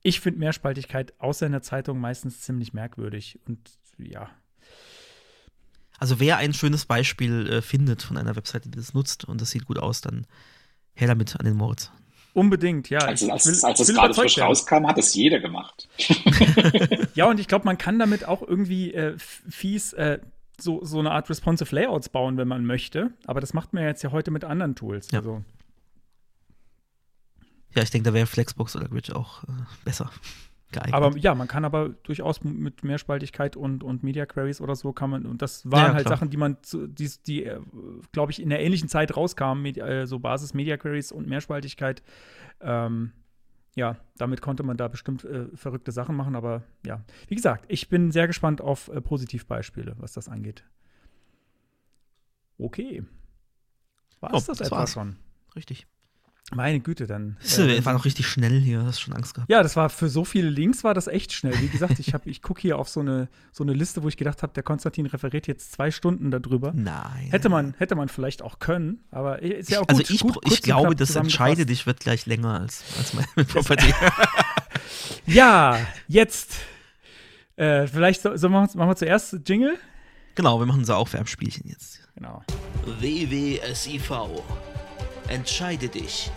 Ich 0.04 0.20
finde 0.20 0.40
Mehrspaltigkeit 0.40 1.14
außer 1.20 1.46
in 1.46 1.52
der 1.52 1.62
Zeitung 1.62 2.00
meistens 2.00 2.42
ziemlich 2.42 2.74
merkwürdig. 2.74 3.40
Und 3.48 3.60
ja, 3.98 4.30
Also 6.00 6.20
wer 6.20 6.38
ein 6.38 6.54
schönes 6.54 6.86
Beispiel 6.86 7.48
äh, 7.48 7.62
findet 7.62 8.04
von 8.04 8.18
einer 8.18 8.36
Webseite, 8.36 8.70
die 8.70 8.78
das 8.78 8.94
nutzt 8.94 9.26
und 9.26 9.42
das 9.42 9.50
sieht 9.52 9.66
gut 9.66 9.80
aus, 9.80 10.02
dann 10.02 10.28
her 10.94 11.08
damit 11.08 11.36
an 11.40 11.46
den 11.46 11.56
Moritz. 11.56 11.92
unbedingt, 12.34 12.90
ja. 12.90 13.00
Als, 13.00 13.22
ich, 13.24 13.32
als, 13.32 13.46
ich 13.48 13.62
will, 13.62 13.70
als 13.70 13.80
es 13.80 13.88
will 13.88 13.96
gerade 13.96 14.14
frisch 14.14 14.38
rauskam, 14.40 14.86
hat 14.88 14.98
es 14.98 15.14
jeder 15.14 15.40
gemacht. 15.40 15.88
Ja, 17.16 17.26
und 17.26 17.40
ich 17.40 17.48
glaube, 17.48 17.66
man 17.66 17.80
kann 17.80 17.98
damit 17.98 18.26
auch 18.26 18.44
irgendwie 18.44 18.94
äh, 18.94 19.16
fies 19.18 19.94
äh, 19.94 20.20
so, 20.60 20.86
so 20.86 21.00
eine 21.00 21.10
Art 21.10 21.28
responsive 21.32 21.74
Layouts 21.74 22.10
bauen, 22.10 22.38
wenn 22.38 22.48
man 22.48 22.64
möchte. 22.64 23.10
Aber 23.26 23.42
das 23.42 23.56
macht 23.56 23.74
man 23.74 23.82
ja 23.82 23.90
jetzt 23.90 24.04
ja 24.04 24.12
heute 24.12 24.30
mit 24.30 24.44
anderen 24.44 24.76
Tools. 24.76 25.10
Ja. 25.10 25.18
Also, 25.18 25.44
Ja, 27.76 27.84
ich 27.84 27.92
denke, 27.92 28.10
da 28.10 28.14
wäre 28.14 28.26
Flexbox 28.28 28.76
oder 28.76 28.88
Grid 28.90 29.14
auch 29.14 29.44
äh, 29.44 29.48
besser 29.86 30.10
geeignet. 30.72 30.94
aber 30.94 31.18
ja, 31.18 31.34
man 31.36 31.48
kann 31.48 31.64
aber 31.64 31.90
durchaus 31.90 32.44
mit 32.44 32.84
Mehrspaltigkeit 32.84 33.56
und, 33.56 33.84
und 33.84 34.04
Media 34.04 34.26
Queries 34.26 34.60
oder 34.62 34.76
so 34.76 34.92
kann 34.94 35.10
man, 35.10 35.26
und 35.26 35.42
das 35.42 35.70
waren 35.70 35.80
Ja, 35.88 35.94
halt 35.94 36.06
klar. 36.06 36.18
Sachen, 36.18 36.30
die 36.30 36.38
man, 36.38 36.58
die, 36.74 37.10
die 37.26 37.44
äh, 37.46 37.60
glaube 38.12 38.32
ich, 38.32 38.42
in 38.42 38.50
der 38.50 38.62
ähnlichen 38.62 38.90
Zeit 38.90 39.16
rauskamen, 39.16 39.64
Medi- 39.64 39.82
äh, 39.82 40.08
so 40.08 40.20
Basis 40.20 40.54
Media 40.54 40.76
Queries 40.78 41.12
und 41.12 41.28
Mehrspaltigkeit. 41.28 42.04
Ähm, 42.60 43.12
ja, 43.76 43.96
damit 44.18 44.42
konnte 44.42 44.64
man 44.64 44.76
da 44.76 44.88
bestimmt 44.88 45.24
äh, 45.24 45.46
verrückte 45.56 45.92
Sachen 45.92 46.16
machen, 46.16 46.36
aber 46.36 46.64
ja, 46.86 47.04
wie 47.28 47.36
gesagt, 47.36 47.66
ich 47.68 47.90
bin 47.90 48.12
sehr 48.12 48.26
gespannt 48.28 48.60
auf 48.60 48.88
äh, 48.88 49.00
Positivbeispiele, 49.02 49.96
was 50.00 50.14
das 50.14 50.28
angeht. 50.28 50.64
Okay. 52.58 53.04
War 54.20 54.34
es 54.34 54.46
das, 54.48 54.58
das 54.58 54.68
etwa 54.68 54.88
schon? 54.88 55.18
Richtig. 55.56 55.86
Meine 56.56 56.80
Güte, 56.80 57.08
dann. 57.08 57.36
Das 57.42 57.58
äh, 57.58 57.76
äh, 57.78 57.84
war 57.86 57.92
noch 57.92 58.06
richtig 58.06 58.26
schnell 58.28 58.62
hier, 58.62 58.82
hast 58.86 59.02
schon 59.02 59.14
Angst 59.14 59.34
gehabt. 59.34 59.52
ja, 59.52 59.62
das 59.62 59.76
war 59.76 59.90
für 59.90 60.08
so 60.08 60.24
viele 60.24 60.50
Links 60.50 60.86
war 60.86 60.94
das 60.94 61.08
echt 61.08 61.34
schnell. 61.34 61.54
Wie 61.60 61.68
gesagt, 61.68 62.00
ich, 62.00 62.14
hab- 62.14 62.26
ich 62.26 62.42
gucke 62.42 62.62
hier 62.62 62.78
auf 62.80 62.88
so 62.88 63.02
eine, 63.02 63.28
so 63.52 63.66
eine 63.66 63.74
Liste, 63.74 64.02
wo 64.02 64.08
ich 64.08 64.16
gedacht 64.16 64.44
habe, 64.44 64.54
der 64.54 64.64
Konstantin 64.64 65.08
referiert 65.08 65.46
jetzt 65.48 65.74
zwei 65.74 65.92
Stunden 65.92 66.32
darüber. 66.32 66.72
Nein. 66.74 67.28
Hätte 67.32 67.50
man, 67.50 67.74
hätte 67.78 67.96
man 67.96 68.08
vielleicht 68.08 68.42
auch 68.42 68.60
können, 68.60 69.04
aber 69.12 69.42
ist 69.42 69.70
ja 69.70 69.82
auch 69.82 69.88
also 69.90 70.02
gut. 70.02 70.10
ich, 70.10 70.20
gut, 70.22 70.36
ich 70.38 70.42
kurz 70.42 70.56
und 70.60 70.64
glaube, 70.64 70.96
das 70.96 71.16
entscheide 71.18 71.66
dich 71.66 71.86
wird 71.86 72.00
gleich 72.00 72.26
länger 72.26 72.62
als, 72.62 72.82
als 72.98 73.14
meine 73.14 73.28
Property. 73.48 73.94
Ja, 75.26 75.78
jetzt. 76.08 76.56
Äh, 77.58 77.88
vielleicht 77.88 78.22
so, 78.22 78.38
so 78.38 78.48
machen, 78.48 78.70
wir- 78.74 78.78
machen 78.80 78.90
wir 78.92 78.96
zuerst 78.96 79.36
Jingle. 79.46 79.78
genau, 80.36 80.60
wir 80.60 80.66
machen 80.66 80.80
unser 80.80 80.96
Aufwärmspielchen 80.98 81.68
jetzt. 81.70 82.00
Genau. 82.16 82.42
WWSIV. 83.02 84.12
Entscheide 85.30 85.90
dich. 85.90 86.32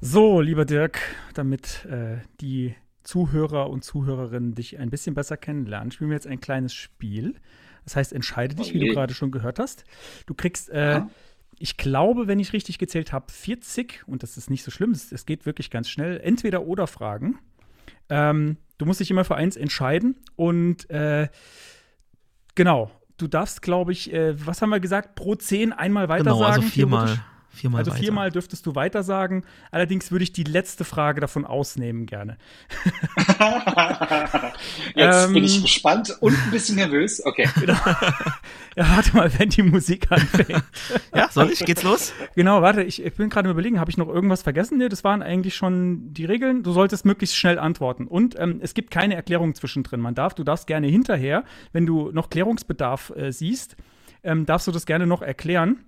So, 0.00 0.40
lieber 0.40 0.64
Dirk, 0.64 0.98
damit 1.34 1.84
äh, 1.86 2.18
die 2.40 2.74
Zuhörer 3.04 3.70
und 3.70 3.84
Zuhörerinnen 3.84 4.54
dich 4.54 4.78
ein 4.78 4.90
bisschen 4.90 5.14
besser 5.14 5.36
kennenlernen, 5.36 5.90
spielen 5.92 6.10
wir 6.10 6.16
jetzt 6.16 6.26
ein 6.26 6.40
kleines 6.40 6.74
Spiel. 6.74 7.34
Das 7.84 7.96
heißt, 7.96 8.12
entscheide 8.12 8.54
dich, 8.54 8.74
wie 8.74 8.80
du 8.80 8.86
gerade 8.92 9.14
schon 9.14 9.30
gehört 9.30 9.58
hast. 9.58 9.84
Du 10.26 10.34
kriegst, 10.34 10.70
äh, 10.70 10.92
Ja. 10.92 11.10
ich 11.58 11.76
glaube, 11.76 12.26
wenn 12.26 12.38
ich 12.38 12.52
richtig 12.52 12.78
gezählt 12.78 13.12
habe, 13.12 13.30
40, 13.32 14.02
und 14.06 14.22
das 14.22 14.36
ist 14.36 14.50
nicht 14.50 14.62
so 14.62 14.70
schlimm, 14.70 14.90
es, 14.90 15.10
es 15.10 15.24
geht 15.26 15.46
wirklich 15.46 15.70
ganz 15.70 15.88
schnell, 15.88 16.20
entweder 16.20 16.62
oder 16.64 16.86
Fragen. 16.86 17.38
Ähm, 18.08 18.56
du 18.78 18.86
musst 18.86 19.00
dich 19.00 19.10
immer 19.10 19.24
für 19.24 19.36
eins 19.36 19.56
entscheiden 19.56 20.16
und 20.36 20.88
äh, 20.90 21.28
genau, 22.54 22.90
du 23.22 23.28
darfst, 23.28 23.62
glaube 23.62 23.92
ich, 23.92 24.12
äh, 24.12 24.34
was 24.46 24.60
haben 24.60 24.70
wir 24.70 24.80
gesagt, 24.80 25.14
pro 25.14 25.34
10 25.34 25.72
einmal 25.72 26.08
weiter 26.08 26.24
Genau, 26.24 26.38
sagen. 26.40 26.54
also 26.56 26.68
viermal. 26.68 27.18
Viermal 27.52 27.80
Also 27.80 27.90
weiter. 27.92 28.00
viermal 28.02 28.30
dürftest 28.30 28.66
du 28.66 28.74
weiter 28.74 29.02
sagen. 29.02 29.44
Allerdings 29.70 30.10
würde 30.10 30.22
ich 30.24 30.32
die 30.32 30.44
letzte 30.44 30.84
Frage 30.84 31.20
davon 31.20 31.44
ausnehmen 31.44 32.06
gerne. 32.06 32.36
Jetzt 34.94 35.26
Ähm, 35.28 35.34
bin 35.34 35.44
ich 35.44 35.62
gespannt 35.62 36.16
und 36.20 36.34
ein 36.36 36.50
bisschen 36.50 36.76
nervös. 36.76 37.24
Okay. 37.24 37.48
Ja, 38.74 38.88
warte 38.96 39.14
mal, 39.14 39.30
wenn 39.38 39.50
die 39.50 39.62
Musik 39.62 40.10
anfängt. 40.10 40.64
Ja, 41.14 41.28
soll 41.30 41.50
ich? 41.50 41.58
Geht's 41.58 41.82
los? 41.82 42.14
genau, 42.34 42.62
warte, 42.62 42.82
ich, 42.82 43.04
ich 43.04 43.12
bin 43.12 43.28
gerade 43.28 43.50
überlegen, 43.50 43.78
habe 43.78 43.90
ich 43.90 43.98
noch 43.98 44.08
irgendwas 44.08 44.40
vergessen? 44.40 44.78
Nee, 44.78 44.88
das 44.88 45.04
waren 45.04 45.20
eigentlich 45.22 45.54
schon 45.54 46.14
die 46.14 46.24
Regeln. 46.24 46.62
Du 46.62 46.72
solltest 46.72 47.04
möglichst 47.04 47.36
schnell 47.36 47.58
antworten. 47.58 48.06
Und 48.06 48.34
ähm, 48.38 48.60
es 48.62 48.72
gibt 48.72 48.90
keine 48.90 49.14
Erklärung 49.14 49.54
zwischendrin. 49.54 50.00
Man 50.00 50.14
darf, 50.14 50.32
du 50.34 50.42
darfst 50.42 50.66
gerne 50.66 50.86
hinterher, 50.86 51.44
wenn 51.72 51.84
du 51.84 52.12
noch 52.12 52.30
Klärungsbedarf 52.30 53.12
äh, 53.14 53.30
siehst, 53.30 53.76
ähm, 54.24 54.46
darfst 54.46 54.66
du 54.66 54.72
das 54.72 54.86
gerne 54.86 55.06
noch 55.06 55.20
erklären. 55.20 55.84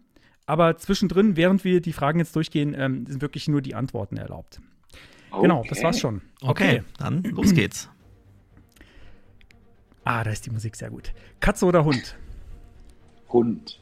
Aber 0.47 0.77
zwischendrin, 0.77 1.37
während 1.37 1.65
wir 1.65 1.81
die 1.81 1.93
Fragen 1.93 2.19
jetzt 2.19 2.37
durchgehen, 2.37 2.75
ähm, 2.77 3.07
sind 3.07 3.23
wirklich 3.23 3.49
nur 3.49 3.63
die 3.63 3.75
Antworten 3.75 4.17
erlaubt. 4.17 4.61
Genau, 5.41 5.63
das 5.69 5.79
Okay. 5.79 5.85
war's 5.87 5.99
schon. 6.01 6.23
Okay, 6.43 6.83
dann 6.99 7.23
los 7.25 7.53
geht's. 7.55 7.89
Ah, 10.07 10.23
da 10.23 10.33
ist 10.33 10.45
die 10.45 10.51
Musik 10.51 10.77
sehr 10.77 10.91
gut. 10.91 11.15
Katze 11.41 11.65
oder 11.65 11.83
Hund? 11.83 12.15
Hund. 13.31 13.81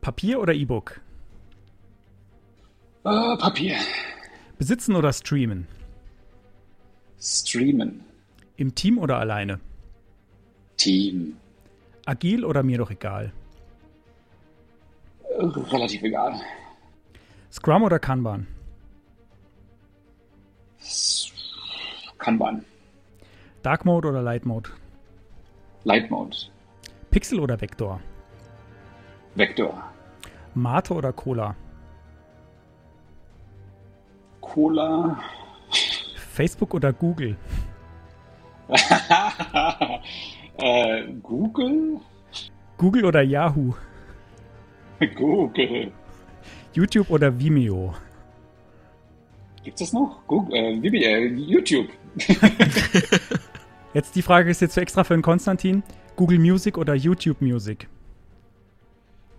Papier 0.00 0.38
oder 0.40 0.54
E-Book? 0.54 1.00
Äh, 3.02 3.36
Papier. 3.36 3.74
Besitzen 4.58 4.94
oder 4.94 5.12
streamen? 5.12 5.66
Streamen. 7.20 8.04
Im 8.56 8.76
Team 8.76 8.96
oder 8.98 9.18
alleine? 9.18 9.58
Team. 10.76 11.34
Agil 12.06 12.44
oder 12.44 12.62
mir 12.62 12.78
doch 12.78 12.92
egal? 12.92 13.32
Relativ 15.36 16.02
egal. 16.02 16.40
Scrum 17.50 17.82
oder 17.82 17.98
Kanban? 17.98 18.46
Kanban. 22.18 22.64
Dark 23.62 23.84
Mode 23.84 24.08
oder 24.08 24.22
Light 24.22 24.46
Mode? 24.46 24.70
Light 25.84 26.10
Mode. 26.10 26.36
Pixel 27.10 27.40
oder 27.40 27.60
Vektor? 27.60 28.00
Vektor. 29.34 29.82
Mate 30.54 30.94
oder 30.94 31.12
Cola? 31.12 31.54
Cola. 34.40 35.18
Facebook 36.32 36.74
oder 36.74 36.92
Google? 36.92 37.36
äh, 40.56 41.04
Google? 41.22 42.00
Google 42.76 43.04
oder 43.04 43.22
Yahoo? 43.22 43.74
Google. 45.16 45.92
YouTube 46.72 47.10
oder 47.10 47.38
Vimeo? 47.38 47.94
Gibt's 49.62 49.80
das 49.80 49.92
noch? 49.92 50.26
Google, 50.26 50.54
äh, 50.56 50.82
wie, 50.82 51.04
äh, 51.04 51.26
YouTube. 51.26 51.88
Jetzt 53.94 54.16
die 54.16 54.22
Frage 54.22 54.50
ist 54.50 54.60
jetzt 54.60 54.76
extra 54.76 55.04
für 55.04 55.14
den 55.14 55.22
Konstantin. 55.22 55.84
Google 56.16 56.40
Music 56.40 56.76
oder 56.76 56.94
YouTube 56.94 57.40
Music? 57.40 57.88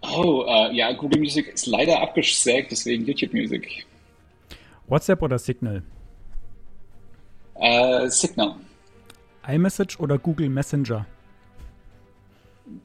Oh, 0.02 0.46
äh, 0.48 0.74
ja, 0.74 0.94
Google 0.94 1.20
Music 1.20 1.50
ist 1.50 1.65
leider 1.65 2.02
abgesägt, 2.02 2.72
deswegen 2.72 3.06
YouTube 3.06 3.34
Music. 3.34 3.86
WhatsApp 4.88 5.22
oder 5.22 5.38
Signal? 5.38 5.84
Äh, 7.56 8.08
Signal. 8.10 8.56
iMessage 9.48 10.00
oder 10.00 10.18
Google 10.18 10.50
Messenger? 10.50 11.06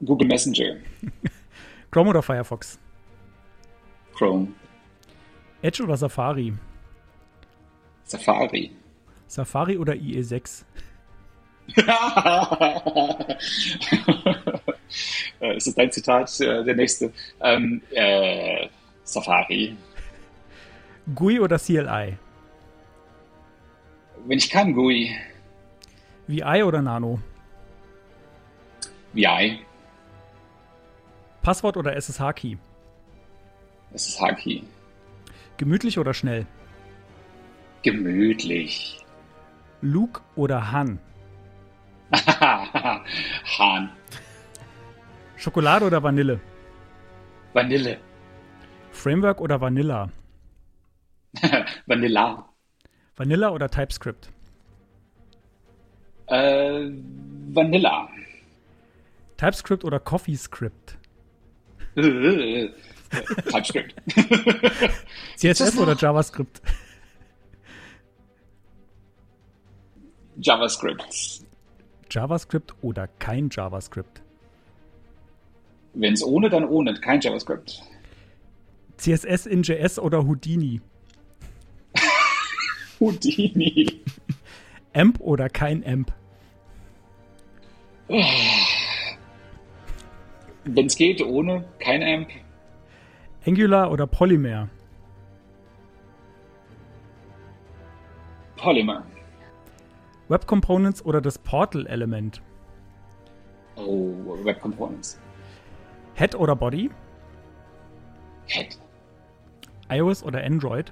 Google 0.03 0.27
Messenger. 0.27 0.75
Chrome 1.91 2.09
oder 2.09 2.21
Firefox? 2.21 2.79
Chrome. 4.15 4.47
Edge 5.61 5.83
oder 5.83 5.97
Safari? 5.97 6.53
Safari. 8.05 8.71
Safari 9.27 9.77
oder 9.77 9.95
E 9.95 10.19
IE6? 10.19 10.63
Äh, 15.39 15.55
ist 15.55 15.67
das 15.67 15.75
dein 15.75 15.91
Zitat, 15.91 16.39
äh, 16.41 16.63
der 16.63 16.75
nächste? 16.75 17.11
Ähm, 17.39 17.81
äh, 17.91 18.67
Safari. 19.03 19.75
GUI 21.15 21.39
oder 21.39 21.57
CLI? 21.57 22.17
Wenn 24.25 24.37
ich 24.37 24.49
kann, 24.49 24.73
GUI. 24.73 25.15
VI 26.27 26.63
oder 26.63 26.81
Nano? 26.81 27.19
VI. 29.13 29.59
Passwort 31.41 31.75
oder 31.77 31.95
SSH-Key? 31.95 32.57
Haki. 34.19 34.63
Gemütlich 35.57 35.97
oder 35.99 36.13
schnell? 36.13 36.45
Gemütlich. 37.81 39.03
Luke 39.81 40.21
oder 40.35 40.71
Han? 40.71 40.99
Hahn. 42.11 43.89
Schokolade 45.35 45.85
oder 45.85 46.03
Vanille? 46.03 46.39
Vanille. 47.53 47.97
Framework 48.91 49.41
oder 49.41 49.59
Vanilla? 49.59 50.09
Vanilla. 51.87 52.45
Vanilla 53.15 53.49
oder 53.49 53.69
TypeScript? 53.69 54.29
Äh, 56.27 56.91
Vanilla. 57.53 58.09
TypeScript 59.37 59.83
oder 59.83 59.99
CoffeeScript? 59.99 60.97
TypeScript. 61.95 63.95
CSS 65.37 65.77
oder 65.77 65.95
JavaScript? 65.95 66.61
JavaScript. 70.37 71.41
JavaScript 72.09 72.73
oder 72.81 73.07
kein 73.07 73.49
JavaScript? 73.49 74.21
Wenn 75.93 76.13
es 76.13 76.23
ohne, 76.23 76.49
dann 76.49 76.65
ohne. 76.65 76.93
Kein 76.93 77.19
JavaScript. 77.19 77.81
CSS 78.97 79.45
in 79.45 79.63
JS 79.63 79.99
oder 79.99 80.25
Houdini? 80.25 80.79
Houdini. 82.99 84.01
AMP 84.93 85.19
oder 85.19 85.49
kein 85.49 85.85
AMP? 85.85 86.13
Wenn 90.63 90.85
es 90.85 90.95
geht, 90.95 91.21
ohne. 91.21 91.65
Kein 91.79 92.03
Amp. 92.03 92.29
Angular 93.45 93.91
oder 93.91 94.05
Polymer? 94.05 94.69
Polymer. 98.57 99.03
Web 100.29 100.45
Components 100.45 101.03
oder 101.03 101.19
das 101.19 101.39
Portal 101.39 101.87
Element? 101.87 102.41
Oh, 103.75 104.13
Web 104.43 104.61
Components. 104.61 105.19
Head 106.15 106.35
oder 106.35 106.55
Body? 106.55 106.91
Head. 108.47 108.77
iOS 109.89 110.23
oder 110.23 110.43
Android? 110.43 110.91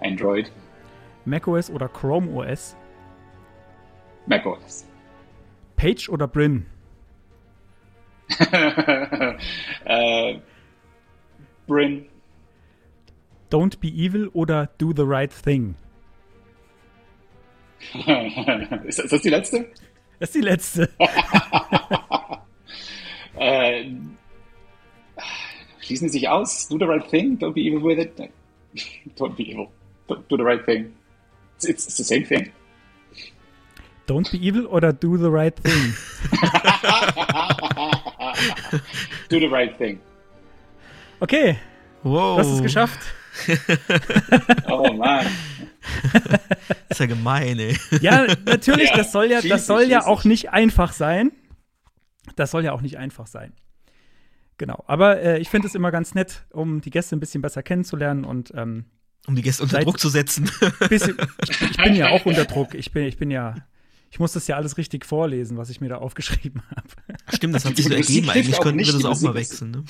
Android. 0.00 0.50
macOS 1.24 1.70
oder 1.70 1.88
Chrome 1.88 2.30
OS? 2.32 2.76
macOS. 4.26 4.86
Page 5.76 6.08
oder 6.08 6.26
Brin? 6.26 6.66
äh, 9.84 10.38
Brin. 11.66 12.06
Don't 13.50 13.78
be 13.80 13.88
evil 13.88 14.28
oder 14.32 14.68
do 14.78 14.92
the 14.94 15.04
right 15.04 15.30
thing? 15.32 15.76
ist, 18.86 18.98
das, 18.98 19.04
ist 19.04 19.12
das 19.12 19.22
die 19.22 19.28
letzte? 19.28 19.66
Das 20.18 20.30
ist 20.30 20.34
die 20.34 20.40
letzte. 20.40 20.88
Äh, 23.38 23.90
schließen 25.80 26.08
Sie 26.08 26.20
sich 26.20 26.28
aus? 26.28 26.68
Do 26.68 26.78
the 26.78 26.86
right 26.86 27.06
thing? 27.06 27.38
Don't 27.38 27.52
be 27.52 27.60
evil 27.60 27.82
with 27.82 27.98
it? 27.98 28.16
Don't 29.14 29.36
be 29.36 29.50
evil. 29.50 29.70
Do, 30.08 30.16
do 30.28 30.38
the 30.38 30.42
right 30.42 30.64
thing. 30.64 30.94
It's, 31.56 31.66
it's 31.66 31.96
the 31.96 32.02
same 32.02 32.24
thing. 32.24 32.50
Don't 34.06 34.30
be 34.30 34.38
evil 34.38 34.66
oder 34.66 34.92
do 34.92 35.16
the 35.16 35.26
right 35.28 35.54
thing? 35.62 35.94
Do 39.28 39.40
the 39.40 39.46
right 39.48 39.76
thing. 39.78 40.00
Okay, 41.20 41.56
Wow. 42.02 42.36
du 42.36 42.42
hast 42.42 42.52
es 42.56 42.62
geschafft. 42.62 43.00
Oh 44.66 44.92
man. 44.94 45.26
ist 46.88 47.00
ja 47.00 47.06
gemein, 47.06 47.58
ey. 47.58 47.76
Ja, 48.00 48.26
natürlich, 48.46 48.90
Ja, 48.90 48.96
das 48.96 49.12
soll 49.12 49.26
ja, 49.30 49.40
das 49.42 49.66
soll 49.66 49.82
ja 49.84 50.06
auch 50.06 50.24
nicht 50.24 50.50
einfach 50.50 50.92
sein. 50.92 51.32
Das 52.36 52.50
soll 52.50 52.64
ja 52.64 52.72
auch 52.72 52.80
nicht 52.80 52.96
einfach 52.98 53.26
sein. 53.26 53.52
Genau. 54.58 54.82
Aber 54.86 55.20
äh, 55.20 55.38
ich 55.38 55.50
finde 55.50 55.68
es 55.68 55.74
immer 55.74 55.90
ganz 55.90 56.14
nett, 56.14 56.46
um 56.50 56.80
die 56.80 56.90
Gäste 56.90 57.14
ein 57.14 57.20
bisschen 57.20 57.42
besser 57.42 57.62
kennenzulernen 57.62 58.24
und 58.24 58.52
ähm, 58.56 58.86
Um 59.26 59.36
die 59.36 59.42
Gäste 59.42 59.62
unter 59.64 59.80
Druck 59.80 60.00
zu 60.00 60.08
setzen. 60.08 60.50
bisschen, 60.88 61.16
ich, 61.46 61.60
ich 61.60 61.76
bin 61.76 61.94
ja 61.94 62.08
auch 62.08 62.24
unter 62.24 62.46
Druck. 62.46 62.74
Ich 62.74 62.90
bin, 62.92 63.04
ich 63.04 63.18
bin 63.18 63.30
ja, 63.30 63.54
ich 64.16 64.20
muss 64.20 64.32
das 64.32 64.46
ja 64.46 64.56
alles 64.56 64.78
richtig 64.78 65.04
vorlesen, 65.04 65.58
was 65.58 65.68
ich 65.68 65.82
mir 65.82 65.90
da 65.90 65.98
aufgeschrieben 65.98 66.62
habe. 66.74 66.88
Stimmt, 67.34 67.54
das 67.54 67.66
hat 67.66 67.76
sich 67.76 67.84
so 67.84 67.92
ergeben. 67.92 68.30
Eigentlich 68.30 68.58
könnten 68.58 68.78
wir 68.78 68.90
das 68.90 69.04
auch 69.04 69.20
mal 69.20 69.34
wechseln. 69.34 69.72
Ne? 69.72 69.84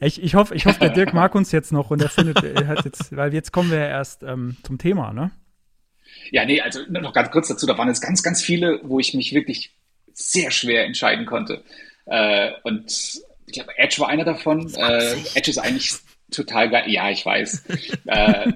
Ich, 0.00 0.22
ich 0.22 0.34
hoffe, 0.34 0.54
ich 0.54 0.66
hoffe, 0.66 0.80
der 0.80 0.90
Dirk 0.90 1.14
mag 1.14 1.34
uns 1.34 1.50
jetzt 1.50 1.72
noch 1.72 1.90
und 1.90 2.02
er 2.02 2.10
findet, 2.10 2.44
er 2.44 2.66
hat 2.66 2.84
jetzt, 2.84 3.16
weil 3.16 3.32
jetzt 3.32 3.52
kommen 3.52 3.70
wir 3.70 3.78
ja 3.78 3.88
erst 3.88 4.22
ähm, 4.22 4.58
zum 4.64 4.76
Thema, 4.76 5.14
ne? 5.14 5.30
Ja, 6.30 6.44
nee, 6.44 6.60
also 6.60 6.80
nur 6.90 7.00
noch 7.00 7.14
ganz 7.14 7.30
kurz 7.30 7.48
dazu, 7.48 7.66
da 7.66 7.78
waren 7.78 7.88
jetzt 7.88 8.02
ganz, 8.02 8.22
ganz 8.22 8.42
viele, 8.42 8.80
wo 8.82 9.00
ich 9.00 9.14
mich 9.14 9.32
wirklich 9.32 9.74
sehr 10.12 10.50
schwer 10.50 10.84
entscheiden 10.84 11.24
konnte. 11.24 11.64
Äh, 12.04 12.50
und 12.64 12.84
ich 13.46 13.52
glaube, 13.54 13.78
Edge 13.78 13.98
war 14.00 14.08
einer 14.10 14.24
davon. 14.24 14.74
Äh, 14.74 15.14
Edge 15.34 15.52
ist 15.52 15.56
eigentlich 15.58 15.94
total 16.30 16.70
geil. 16.70 16.90
Ja, 16.90 17.10
ich 17.10 17.24
weiß. 17.24 17.64
äh, 18.06 18.52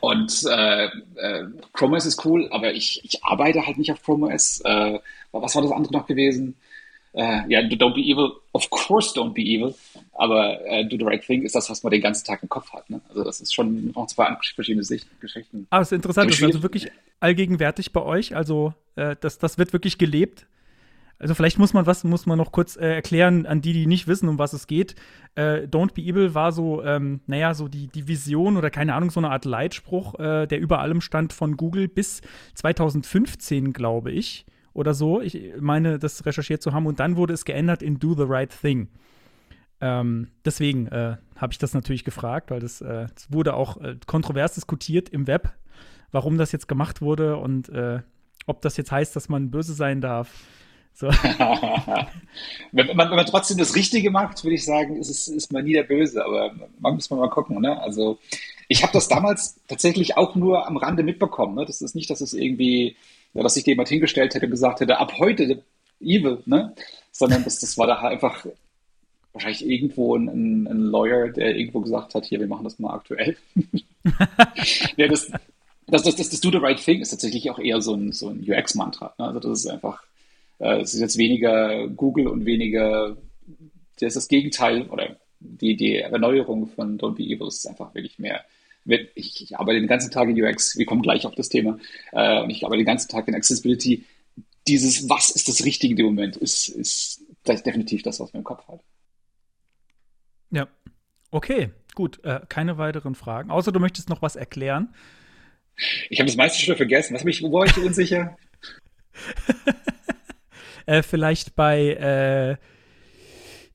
und 0.00 0.44
äh, 0.48 0.84
äh, 0.86 1.44
Chrome 1.72 1.96
OS 1.96 2.06
ist 2.06 2.24
cool, 2.24 2.48
aber 2.50 2.72
ich, 2.72 3.04
ich 3.04 3.22
arbeite 3.24 3.66
halt 3.66 3.78
nicht 3.78 3.92
auf 3.92 4.02
Chrome 4.02 4.34
OS. 4.34 4.60
Äh, 4.64 4.98
was 5.32 5.54
war 5.54 5.62
das 5.62 5.72
andere 5.72 5.92
noch 5.92 6.06
gewesen? 6.06 6.56
Äh, 7.12 7.42
ja, 7.48 7.60
Don't 7.60 7.94
Be 7.94 8.00
Evil. 8.00 8.32
Of 8.52 8.70
course 8.70 9.18
Don't 9.18 9.32
Be 9.32 9.42
Evil. 9.42 9.74
Aber 10.12 10.64
äh, 10.66 10.84
Do 10.84 10.96
the 10.96 11.04
Right 11.04 11.24
Thing 11.24 11.42
ist 11.42 11.54
das, 11.54 11.68
was 11.68 11.82
man 11.82 11.90
den 11.90 12.02
ganzen 12.02 12.24
Tag 12.24 12.42
im 12.42 12.48
Kopf 12.48 12.72
hat. 12.72 12.88
Ne? 12.88 13.00
Also 13.08 13.24
das 13.24 13.40
ist 13.40 13.54
schon 13.54 13.92
noch 13.92 14.06
zwei 14.06 14.36
verschiedene 14.54 14.84
Sicht 14.84 15.08
Geschichten. 15.20 15.66
Aber 15.70 15.82
es 15.82 15.88
ist 15.88 15.96
interessant, 15.96 16.30
das 16.30 16.38
ist 16.38 16.44
also 16.44 16.62
wirklich 16.62 16.90
allgegenwärtig 17.18 17.92
bei 17.92 18.02
euch. 18.02 18.36
Also, 18.36 18.74
äh, 18.96 19.16
das, 19.20 19.38
das 19.38 19.58
wird 19.58 19.72
wirklich 19.72 19.98
gelebt. 19.98 20.46
Also 21.20 21.34
vielleicht 21.34 21.58
muss 21.58 21.74
man 21.74 21.84
was, 21.84 22.02
muss 22.02 22.24
man 22.24 22.38
noch 22.38 22.50
kurz 22.50 22.76
äh, 22.76 22.94
erklären 22.94 23.44
an 23.44 23.60
die, 23.60 23.74
die 23.74 23.86
nicht 23.86 24.08
wissen, 24.08 24.28
um 24.28 24.38
was 24.38 24.54
es 24.54 24.66
geht. 24.66 24.94
Äh, 25.34 25.66
Don't 25.66 25.92
be 25.92 26.00
evil 26.00 26.34
war 26.34 26.50
so, 26.50 26.82
ähm, 26.82 27.20
naja, 27.26 27.52
so 27.52 27.68
die, 27.68 27.88
die 27.88 28.08
Vision 28.08 28.56
oder 28.56 28.70
keine 28.70 28.94
Ahnung, 28.94 29.10
so 29.10 29.20
eine 29.20 29.30
Art 29.30 29.44
Leitspruch, 29.44 30.18
äh, 30.18 30.46
der 30.46 30.58
über 30.58 30.80
allem 30.80 31.02
stand 31.02 31.34
von 31.34 31.58
Google 31.58 31.88
bis 31.88 32.22
2015, 32.54 33.74
glaube 33.74 34.10
ich, 34.10 34.46
oder 34.72 34.94
so. 34.94 35.20
Ich 35.20 35.38
meine, 35.60 35.98
das 35.98 36.24
recherchiert 36.24 36.62
zu 36.62 36.72
haben. 36.72 36.86
Und 36.86 37.00
dann 37.00 37.16
wurde 37.16 37.34
es 37.34 37.44
geändert 37.44 37.82
in 37.82 37.98
Do 37.98 38.14
the 38.14 38.24
Right 38.26 38.50
Thing. 38.58 38.88
Ähm, 39.82 40.28
deswegen 40.46 40.86
äh, 40.86 41.18
habe 41.36 41.52
ich 41.52 41.58
das 41.58 41.74
natürlich 41.74 42.04
gefragt, 42.04 42.50
weil 42.50 42.60
das, 42.60 42.80
äh, 42.80 43.08
das 43.14 43.30
wurde 43.30 43.52
auch 43.54 43.76
äh, 43.78 43.96
kontrovers 44.06 44.54
diskutiert 44.54 45.10
im 45.10 45.26
Web, 45.26 45.52
warum 46.12 46.38
das 46.38 46.52
jetzt 46.52 46.66
gemacht 46.66 47.02
wurde 47.02 47.36
und 47.36 47.68
äh, 47.68 48.00
ob 48.46 48.62
das 48.62 48.78
jetzt 48.78 48.90
heißt, 48.90 49.14
dass 49.14 49.28
man 49.28 49.50
böse 49.50 49.74
sein 49.74 50.00
darf. 50.00 50.32
So. 50.94 51.08
wenn, 52.72 52.86
man, 52.94 53.10
wenn 53.10 53.16
man 53.16 53.26
trotzdem 53.26 53.56
das 53.58 53.74
Richtige 53.74 54.10
macht, 54.10 54.44
würde 54.44 54.54
ich 54.54 54.64
sagen, 54.64 54.96
ist, 54.96 55.08
es, 55.08 55.28
ist 55.28 55.52
man 55.52 55.64
nie 55.64 55.72
der 55.72 55.84
Böse, 55.84 56.24
aber 56.24 56.54
man 56.78 56.94
muss 56.94 57.08
man 57.10 57.20
mal 57.20 57.30
gucken. 57.30 57.60
Ne? 57.60 57.80
Also 57.80 58.18
ich 58.68 58.82
habe 58.82 58.92
das 58.92 59.08
damals 59.08 59.56
tatsächlich 59.66 60.16
auch 60.16 60.34
nur 60.34 60.66
am 60.66 60.76
Rande 60.76 61.02
mitbekommen. 61.02 61.54
Ne? 61.54 61.64
Das 61.64 61.80
ist 61.80 61.94
nicht, 61.94 62.10
dass 62.10 62.20
es 62.20 62.34
irgendwie, 62.34 62.96
ja, 63.32 63.42
dass 63.42 63.54
sich 63.54 63.66
jemand 63.66 63.88
hingestellt 63.88 64.34
hätte 64.34 64.46
und 64.46 64.52
gesagt 64.52 64.80
hätte, 64.80 64.98
ab 64.98 65.14
heute 65.18 65.62
evil, 66.00 66.42
ne? 66.46 66.74
sondern 67.12 67.44
das, 67.44 67.58
das 67.58 67.78
war 67.78 67.86
da 67.86 67.96
einfach 68.00 68.46
wahrscheinlich 69.32 69.66
irgendwo 69.66 70.16
ein, 70.16 70.28
ein, 70.28 70.66
ein 70.66 70.80
Lawyer, 70.80 71.28
der 71.28 71.56
irgendwo 71.56 71.80
gesagt 71.80 72.14
hat, 72.14 72.24
hier, 72.24 72.40
wir 72.40 72.48
machen 72.48 72.64
das 72.64 72.78
mal 72.78 72.94
aktuell. 72.94 73.36
ja, 74.96 75.08
das, 75.08 75.30
das, 75.86 76.02
das, 76.02 76.16
das, 76.16 76.30
das 76.30 76.40
Do 76.40 76.50
the 76.50 76.58
Right 76.58 76.82
Thing 76.82 77.00
ist 77.00 77.10
tatsächlich 77.10 77.50
auch 77.50 77.58
eher 77.58 77.80
so 77.80 77.94
ein, 77.94 78.12
so 78.12 78.28
ein 78.28 78.44
UX-Mantra. 78.48 79.14
Ne? 79.18 79.24
Also 79.24 79.40
das 79.40 79.60
ist 79.60 79.66
einfach, 79.66 80.02
äh, 80.60 80.80
es 80.80 80.94
ist 80.94 81.00
jetzt 81.00 81.18
weniger 81.18 81.88
Google 81.88 82.28
und 82.28 82.44
weniger, 82.44 83.16
das 83.98 84.08
ist 84.08 84.16
das 84.16 84.28
Gegenteil 84.28 84.88
oder 84.88 85.16
die, 85.40 85.76
die 85.76 85.96
Erneuerung 85.96 86.68
von 86.68 86.98
Don't 86.98 87.14
Be 87.14 87.24
Evil 87.24 87.48
ist 87.48 87.66
einfach 87.66 87.94
wirklich 87.94 88.18
mehr. 88.18 88.44
Ich, 89.14 89.42
ich 89.42 89.58
arbeite 89.58 89.80
den 89.80 89.88
ganzen 89.88 90.10
Tag 90.10 90.28
in 90.28 90.42
UX, 90.42 90.76
wir 90.78 90.86
kommen 90.86 91.02
gleich 91.02 91.26
auf 91.26 91.34
das 91.34 91.48
Thema, 91.48 91.78
äh, 92.12 92.42
und 92.42 92.50
ich 92.50 92.64
arbeite 92.64 92.80
den 92.80 92.86
ganzen 92.86 93.10
Tag 93.10 93.28
in 93.28 93.34
Accessibility. 93.34 94.04
Dieses, 94.68 95.08
was 95.08 95.30
ist 95.30 95.48
das 95.48 95.64
Richtige 95.64 95.92
in 95.92 95.96
dem 95.96 96.06
Moment, 96.06 96.36
ist, 96.36 96.68
ist 96.68 97.22
definitiv 97.46 98.02
das, 98.02 98.20
was 98.20 98.32
mir 98.32 98.38
im 98.38 98.44
Kopf 98.44 98.66
hat. 98.68 98.80
Ja, 100.50 100.68
okay, 101.30 101.70
gut. 101.94 102.22
Äh, 102.24 102.40
keine 102.48 102.78
weiteren 102.78 103.14
Fragen. 103.14 103.50
Außer 103.50 103.72
du 103.72 103.80
möchtest 103.80 104.08
noch 104.08 104.22
was 104.22 104.36
erklären. 104.36 104.94
Ich 106.10 106.20
habe 106.20 106.26
das 106.26 106.36
meiste 106.36 106.62
schon 106.62 106.76
vergessen. 106.76 107.14
Was 107.14 107.24
mich, 107.24 107.42
wo 107.42 107.52
war 107.52 107.66
ich 107.66 107.76
unsicher? 107.78 108.36
äh, 110.86 111.02
vielleicht 111.02 111.54
bei 111.54 111.88
äh, 111.94 112.56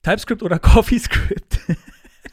TypeScript 0.03 0.43
oder 0.43 0.59
CoffeeScript. 0.59 1.59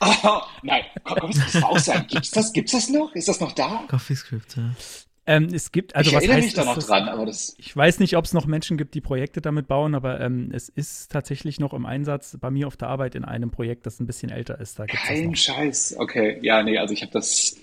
oh, 0.00 0.40
nein, 0.62 0.85
CoffeeScript 1.04 1.54
muss 1.54 1.62
auch 1.62 1.78
sein. 1.78 2.06
Gibt's 2.08 2.30
das? 2.30 2.52
Gibt's 2.52 2.72
das 2.72 2.88
noch? 2.88 3.14
Ist 3.14 3.28
das 3.28 3.40
noch 3.40 3.52
da? 3.52 3.85
CoffeeScript, 3.88 4.56
ja. 4.56 4.70
Ähm, 5.24 5.50
es 5.54 5.70
gibt, 5.70 5.94
also 5.94 6.11
ich 6.11 6.16
was 6.16 6.22
erinnere 6.24 6.38
heißt 6.38 6.46
mich 6.46 6.54
da 6.54 6.64
noch 6.64 6.74
das, 6.74 6.87
dran, 6.88 7.08
aber 7.08 7.26
das. 7.26 7.54
Ich 7.56 7.76
weiß 7.76 8.00
nicht, 8.00 8.16
ob 8.16 8.24
es 8.24 8.32
noch 8.32 8.46
Menschen 8.46 8.76
gibt, 8.76 8.94
die 8.94 9.00
Projekte 9.00 9.40
damit 9.40 9.68
bauen, 9.68 9.94
aber 9.94 10.20
ähm, 10.20 10.50
es 10.52 10.68
ist 10.68 11.12
tatsächlich 11.12 11.61
noch 11.61 11.74
im 11.74 11.87
Einsatz 11.87 12.37
bei 12.40 12.50
mir 12.50 12.66
auf 12.66 12.76
der 12.76 12.88
Arbeit 12.88 13.14
in 13.14 13.24
einem 13.24 13.52
Projekt, 13.52 13.87
das 13.87 14.00
ein 14.00 14.06
bisschen 14.06 14.30
älter 14.30 14.61
ist. 14.61 14.80
Da 14.80 14.87
gibt's 14.87 15.06
Kein 15.06 15.37
Scheiß. 15.37 15.96
Okay, 15.98 16.38
ja, 16.42 16.64
nee, 16.64 16.76
also 16.76 16.92
ich 16.92 17.02
habe 17.02 17.12
das 17.12 17.56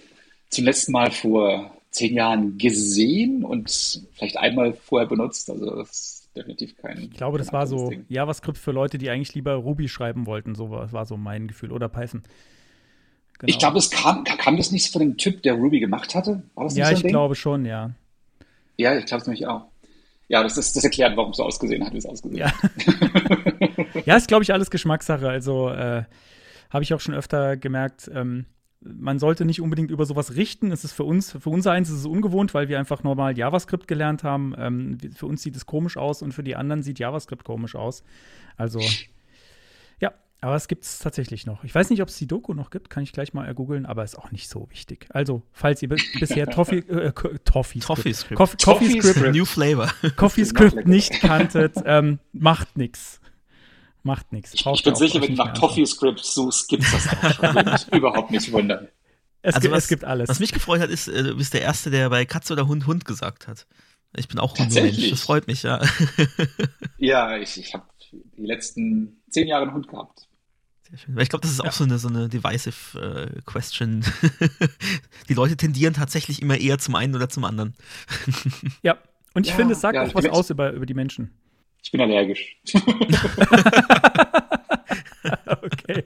zum 0.50 0.64
letzten 0.64 0.94
Mal 0.94 1.12
vor 1.12 1.76
zehn 1.92 2.14
Jahren 2.14 2.58
gesehen 2.58 3.44
und 3.44 4.02
vielleicht 4.14 4.38
einmal 4.38 4.74
vorher 4.74 5.08
benutzt. 5.08 5.50
Also 5.50 5.76
das 5.76 6.19
definitiv 6.40 6.76
kein. 6.78 6.98
Ich 6.98 7.12
glaube, 7.12 7.38
das 7.38 7.54
war 7.54 7.68
so 7.68 7.90
Ding. 7.90 8.06
JavaScript 8.10 8.58
für 8.58 8.72
Leute, 8.72 8.98
die 8.98 9.10
eigentlich 9.10 9.34
lieber 9.36 9.54
Ruby 9.54 9.88
schreiben 9.88 10.26
wollten. 10.26 10.56
So 10.56 10.70
war, 10.70 10.92
war 10.92 11.06
so 11.06 11.18
mein 11.18 11.48
Gefühl. 11.48 11.72
Oder 11.72 11.90
Python. 11.90 12.24
Genau. 13.40 13.50
Ich 13.50 13.60
glaube, 13.60 13.78
es 13.78 13.90
kam, 13.90 14.24
kam 14.24 14.58
das 14.58 14.72
nicht 14.72 14.92
von 14.92 15.00
dem 15.00 15.18
Typ, 15.18 15.44
der 15.44 15.54
Ruby 15.54 15.80
gemacht 15.80 16.14
hatte? 16.14 16.44
War 16.56 16.66
das 16.66 16.74
nicht 16.74 16.80
ja, 16.80 16.88
so 16.88 16.94
ich 16.94 17.02
Ding? 17.02 17.12
glaube 17.12 17.36
schon, 17.36 17.66
ja. 17.66 17.92
Ja, 18.78 18.98
ich 18.98 19.06
glaube 19.06 19.22
es 19.22 19.28
nämlich 19.28 19.48
auch. 19.48 19.66
Ja, 20.28 20.44
das, 20.44 20.58
ist, 20.58 20.76
das 20.76 20.84
erklärt, 20.84 21.18
warum 21.18 21.32
es 21.32 21.38
so 21.38 21.44
ausgesehen 21.44 21.84
hat, 21.86 21.94
wie 21.94 21.98
es 21.98 22.06
ausgesehen 22.06 22.40
ja. 22.40 22.52
hat. 22.52 24.06
ja, 24.06 24.16
ist, 24.16 24.28
glaube 24.28 24.44
ich, 24.44 24.54
alles 24.54 24.70
Geschmackssache. 24.70 25.28
Also 25.28 25.70
äh, 25.70 26.04
habe 26.70 26.84
ich 26.84 26.94
auch 26.94 27.00
schon 27.00 27.16
öfter 27.16 27.58
gemerkt, 27.58 28.12
ähm, 28.14 28.46
man 28.82 29.20
sollte 29.20 29.46
nicht 29.46 29.62
unbedingt 29.62 29.92
über 29.92 30.06
sowas 30.06 30.36
richten. 30.36 30.72
Es 30.72 30.84
ist 30.84 30.94
für 30.94 31.04
uns, 31.04 31.32
für 31.32 31.50
unser 31.50 31.72
eins 31.72 31.90
ist 31.90 31.98
es 31.98 32.06
ungewohnt, 32.06 32.54
weil 32.54 32.70
wir 32.70 32.80
einfach 32.80 33.04
normal 33.04 33.38
JavaScript 33.38 33.88
gelernt 33.88 34.24
haben. 34.24 34.56
Ähm, 34.58 34.98
für 35.16 35.26
uns 35.26 35.42
sieht 35.42 35.56
es 35.56 35.66
komisch 35.66 35.98
aus 35.98 36.22
und 36.22 36.34
für 36.34 36.44
die 36.44 36.56
anderen 36.56 36.84
sieht 36.84 37.00
JavaScript 37.00 37.44
komisch 37.44 37.76
aus. 37.76 38.04
Also 38.56 38.82
aber 40.42 40.56
es 40.56 40.70
gibt 40.70 40.86
es 40.86 41.00
tatsächlich 41.00 41.46
noch. 41.46 41.66
Ich 41.66 41.76
weiß 41.76 41.90
nicht, 41.90 42.02
ob 42.02 42.08
es 42.08 42.18
die 42.18 42.28
Doku 42.28 42.54
noch 42.54 42.70
gibt, 42.70 42.90
kann 42.90 43.04
ich 43.04 43.12
gleich 43.12 43.34
mal 43.34 43.46
ergoogeln, 43.46 43.86
aber 43.86 44.04
ist 44.06 44.18
auch 44.18 44.32
nicht 44.32 44.50
so 44.50 44.70
wichtig. 44.70 45.08
Also, 45.10 45.42
falls 45.52 45.82
ihr 45.82 45.90
bisher 46.20 46.48
Toffee, 46.48 46.78
äh, 46.78 47.12
Toffee, 47.44 47.80
Toffee 47.80 48.14
Script, 48.14 48.38
Coffee, 48.38 49.02
Script, 49.02 49.36
New 49.36 49.46
Flavor, 49.46 49.92
Coffee 50.16 50.46
Script 50.46 50.88
nicht 50.88 51.20
kanntet, 51.20 51.76
ähm, 51.86 52.20
macht 52.32 52.78
nichts. 52.78 53.20
Macht 54.04 54.32
nichts. 54.32 54.54
Ich, 54.54 54.66
ich 54.66 54.84
bin 54.84 54.96
sicher, 54.96 55.22
wenn 55.22 55.36
du 55.36 55.44
nach 55.44 55.54
Toffee 55.54 55.86
Script 55.86 56.24
suchst, 56.24 56.70
gibt 56.70 56.84
es 56.84 56.92
das 56.92 57.08
auch 57.08 57.34
schon. 57.34 57.56
Würde 57.56 57.72
mich 57.72 57.88
überhaupt 57.92 58.32
nicht 58.32 58.52
wundern. 58.52 58.88
Es, 59.42 59.56
also 59.56 59.66
gibt, 59.66 59.76
was, 59.76 59.84
es 59.84 59.90
gibt 59.90 60.04
alles. 60.04 60.30
Was 60.30 60.40
mich 60.40 60.52
gefreut 60.52 60.82
hat, 60.82 60.90
ist, 60.90 61.08
äh, 61.08 61.24
du 61.24 61.36
bist 61.36 61.54
der 61.54 61.62
Erste, 61.62 61.90
der 61.92 62.10
bei 62.10 62.26
Katze 62.26 62.54
oder 62.54 62.68
Hund 62.68 62.88
Hund 62.88 63.06
gesagt 63.06 63.48
hat. 63.48 63.68
Ich 64.16 64.28
bin 64.28 64.40
auch 64.40 64.58
Hundemensch. 64.58 65.10
Das 65.10 65.22
freut 65.22 65.48
mich, 65.48 65.64
ja. 65.64 65.82
ja, 66.98 67.38
ich, 67.38 67.58
ich 67.58 67.74
habe 67.74 67.86
die 68.12 68.46
letzten 68.46 69.22
zehn 69.30 69.48
Jahre 69.48 69.64
einen 69.64 69.74
Hund 69.74 69.88
gehabt. 69.88 70.28
Sehr 70.90 70.98
schön. 70.98 71.16
Weil 71.16 71.24
ich 71.24 71.30
glaube, 71.30 71.42
das 71.42 71.52
ist 71.52 71.60
ja. 71.60 71.66
auch 71.66 71.74
so 71.74 71.84
eine, 71.84 72.00
so 72.00 72.08
eine 72.08 72.28
divisive 72.28 73.30
äh, 73.36 73.42
Question. 73.46 74.04
die 75.30 75.34
Leute 75.34 75.58
tendieren 75.58 75.94
tatsächlich 75.94 76.42
immer 76.42 76.58
eher 76.58 76.80
zum 76.80 76.96
einen 76.96 77.16
oder 77.16 77.30
zum 77.30 77.46
anderen. 77.46 77.76
ja, 78.82 78.98
und 79.34 79.46
ich 79.46 79.52
ja, 79.52 79.58
finde, 79.58 79.74
es 79.74 79.82
sagt 79.82 79.96
ja, 79.96 80.04
auch 80.04 80.16
was 80.16 80.26
aus 80.26 80.50
über, 80.50 80.72
über 80.72 80.86
die 80.86 80.96
Menschen. 80.96 81.32
Ich 81.82 81.92
bin 81.92 82.02
allergisch. 82.02 82.58
okay. 85.62 86.06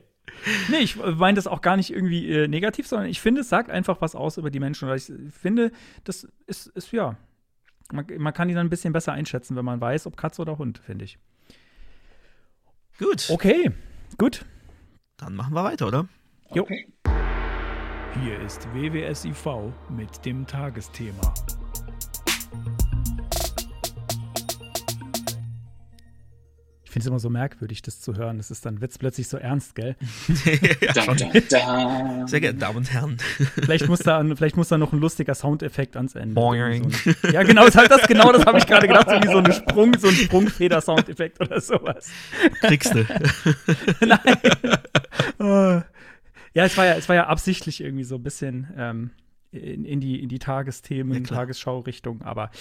Nee, 0.69 0.79
ich 0.79 0.95
meine 0.97 1.35
das 1.35 1.47
auch 1.47 1.61
gar 1.61 1.77
nicht 1.77 1.91
irgendwie 1.91 2.29
äh, 2.29 2.47
negativ, 2.47 2.87
sondern 2.87 3.09
ich 3.09 3.21
finde, 3.21 3.41
es 3.41 3.49
sagt 3.49 3.69
einfach 3.69 4.01
was 4.01 4.15
aus 4.15 4.37
über 4.37 4.49
die 4.51 4.59
Menschen. 4.59 4.85
Oder 4.85 4.95
ich 4.95 5.11
finde, 5.31 5.71
das 6.03 6.27
ist, 6.47 6.67
ist 6.67 6.91
ja. 6.91 7.17
Man, 7.91 8.05
man 8.17 8.33
kann 8.33 8.47
die 8.47 8.53
dann 8.53 8.67
ein 8.67 8.69
bisschen 8.69 8.93
besser 8.93 9.13
einschätzen, 9.13 9.55
wenn 9.55 9.65
man 9.65 9.79
weiß, 9.79 10.07
ob 10.07 10.17
Katze 10.17 10.41
oder 10.41 10.57
Hund, 10.57 10.79
finde 10.79 11.05
ich. 11.05 11.17
Gut. 12.97 13.29
Okay, 13.29 13.71
gut. 14.17 14.45
Dann 15.17 15.35
machen 15.35 15.53
wir 15.53 15.63
weiter, 15.63 15.87
oder? 15.87 16.07
Jo. 16.53 16.67
Hier 18.21 18.39
ist 18.41 18.67
WWSIV 18.73 19.73
mit 19.89 20.25
dem 20.25 20.45
Tagesthema. 20.45 21.33
Finde 26.93 27.03
es 27.03 27.07
immer 27.07 27.19
so 27.19 27.29
merkwürdig, 27.29 27.81
das 27.81 27.99
zu 27.99 28.15
hören. 28.15 28.37
Das 28.37 28.51
ist 28.51 28.65
dann 28.65 28.79
wird's 28.79 28.97
plötzlich 28.97 29.27
so 29.27 29.37
ernst, 29.37 29.75
gell? 29.75 29.95
da, 30.93 31.05
da, 31.05 31.13
da. 31.49 32.27
Sehr 32.27 32.39
geehrte 32.39 32.59
Damen 32.59 32.77
und 32.77 32.93
Herren. 32.93 33.17
vielleicht, 33.55 33.87
muss 33.87 33.99
da, 33.99 34.23
vielleicht 34.35 34.55
muss 34.55 34.67
da 34.67 34.77
noch 34.77 34.93
ein 34.93 34.99
lustiger 34.99 35.35
Soundeffekt 35.35 35.97
ans 35.97 36.15
Ende. 36.15 36.35
Boing. 36.35 36.91
So 36.91 37.09
ein, 37.09 37.33
ja, 37.33 37.43
genau, 37.43 37.65
das, 37.65 37.73
das, 37.73 38.07
genau 38.07 38.31
das 38.31 38.45
habe 38.45 38.59
ich 38.59 38.67
gerade 38.67 38.87
gedacht. 38.87 39.09
So 39.09 39.15
wie 39.15 39.27
so, 39.27 39.37
eine 39.39 39.53
Sprung, 39.53 39.97
so 39.97 40.07
ein 40.07 40.13
Sprungfeder-Soundeffekt 40.13 41.41
oder 41.41 41.59
sowas. 41.59 42.09
Kriegst 42.61 42.93
du. 42.93 43.05
Nein. 44.05 44.37
Oh. 45.39 45.81
Ja, 46.53 46.65
es 46.65 46.77
war 46.77 46.85
ja, 46.85 46.93
es 46.93 47.09
war 47.09 47.15
ja 47.15 47.27
absichtlich 47.27 47.81
irgendwie 47.81 48.03
so 48.03 48.15
ein 48.15 48.23
bisschen 48.23 48.67
ähm, 48.77 49.09
in, 49.51 49.85
in, 49.85 49.99
die, 49.99 50.21
in 50.21 50.29
die 50.29 50.39
Tagesthemen, 50.39 51.23
ja, 51.23 51.35
Tagesschau-Richtung, 51.35 52.21
aber 52.21 52.51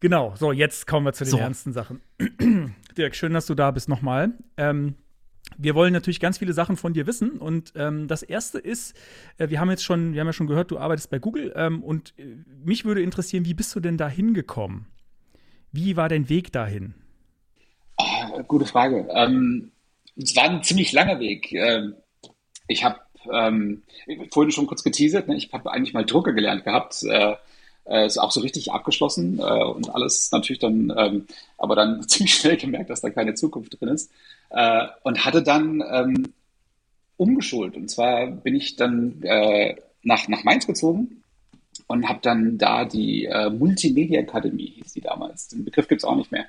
genau, 0.00 0.34
so, 0.36 0.52
jetzt 0.52 0.86
kommen 0.86 1.06
wir 1.06 1.12
zu 1.12 1.24
den 1.24 1.30
so. 1.30 1.38
ernsten 1.38 1.72
Sachen. 1.72 2.00
Dirk, 2.96 3.14
schön, 3.14 3.32
dass 3.32 3.46
du 3.46 3.54
da 3.54 3.70
bist 3.70 3.88
nochmal. 3.88 4.32
Ähm, 4.56 4.96
wir 5.56 5.74
wollen 5.74 5.92
natürlich 5.92 6.20
ganz 6.20 6.38
viele 6.38 6.52
Sachen 6.52 6.76
von 6.76 6.92
dir 6.92 7.06
wissen. 7.06 7.32
Und 7.38 7.72
ähm, 7.76 8.08
das 8.08 8.22
erste 8.22 8.58
ist, 8.58 8.94
äh, 9.38 9.48
wir 9.48 9.60
haben 9.60 9.70
jetzt 9.70 9.84
schon, 9.84 10.12
wir 10.14 10.20
haben 10.20 10.28
ja 10.28 10.32
schon 10.32 10.46
gehört, 10.46 10.70
du 10.70 10.78
arbeitest 10.78 11.10
bei 11.10 11.18
Google. 11.18 11.52
Ähm, 11.56 11.82
und 11.82 12.14
äh, 12.18 12.36
mich 12.64 12.84
würde 12.84 13.02
interessieren, 13.02 13.44
wie 13.44 13.54
bist 13.54 13.74
du 13.74 13.80
denn 13.80 13.96
da 13.96 14.08
hingekommen? 14.08 14.86
Wie 15.72 15.96
war 15.96 16.08
dein 16.08 16.28
Weg 16.28 16.52
dahin? 16.52 16.94
Oh, 17.96 18.42
gute 18.44 18.66
Frage. 18.66 19.06
Ähm, 19.10 19.70
es 20.16 20.34
war 20.36 20.44
ein 20.44 20.62
ziemlich 20.62 20.92
langer 20.92 21.20
Weg. 21.20 21.52
Ähm, 21.52 21.94
ich 22.66 22.84
habe 22.84 23.00
ähm, 23.30 23.82
vorhin 24.30 24.52
schon 24.52 24.66
kurz 24.66 24.82
geteasert, 24.82 25.28
ne? 25.28 25.36
ich 25.36 25.52
habe 25.52 25.70
eigentlich 25.70 25.92
mal 25.92 26.04
Drucker 26.04 26.32
gelernt 26.32 26.64
gehabt. 26.64 27.02
Äh, 27.02 27.36
äh, 27.90 28.06
ist 28.06 28.18
auch 28.18 28.30
so 28.30 28.40
richtig 28.40 28.72
abgeschlossen 28.72 29.38
äh, 29.40 29.64
und 29.64 29.92
alles 29.94 30.30
natürlich 30.30 30.60
dann, 30.60 30.92
ähm, 30.96 31.26
aber 31.58 31.74
dann 31.74 32.02
ziemlich 32.08 32.34
schnell 32.34 32.56
gemerkt, 32.56 32.88
dass 32.88 33.00
da 33.00 33.10
keine 33.10 33.34
Zukunft 33.34 33.78
drin 33.80 33.90
ist. 33.90 34.10
Äh, 34.50 34.86
und 35.02 35.24
hatte 35.24 35.42
dann 35.42 35.82
ähm, 35.90 36.32
umgeschult. 37.16 37.76
Und 37.76 37.90
zwar 37.90 38.28
bin 38.28 38.54
ich 38.54 38.76
dann 38.76 39.22
äh, 39.22 39.76
nach, 40.02 40.28
nach 40.28 40.44
Mainz 40.44 40.66
gezogen 40.66 41.22
und 41.86 42.08
habe 42.08 42.20
dann 42.22 42.58
da 42.58 42.84
die 42.84 43.24
äh, 43.24 43.50
Multimedia 43.50 44.20
Akademie, 44.20 44.72
hieß 44.76 44.92
die 44.92 45.00
damals. 45.00 45.48
Den 45.48 45.64
Begriff 45.64 45.88
gibt 45.88 46.02
es 46.02 46.04
auch 46.04 46.16
nicht 46.16 46.32
mehr. 46.32 46.46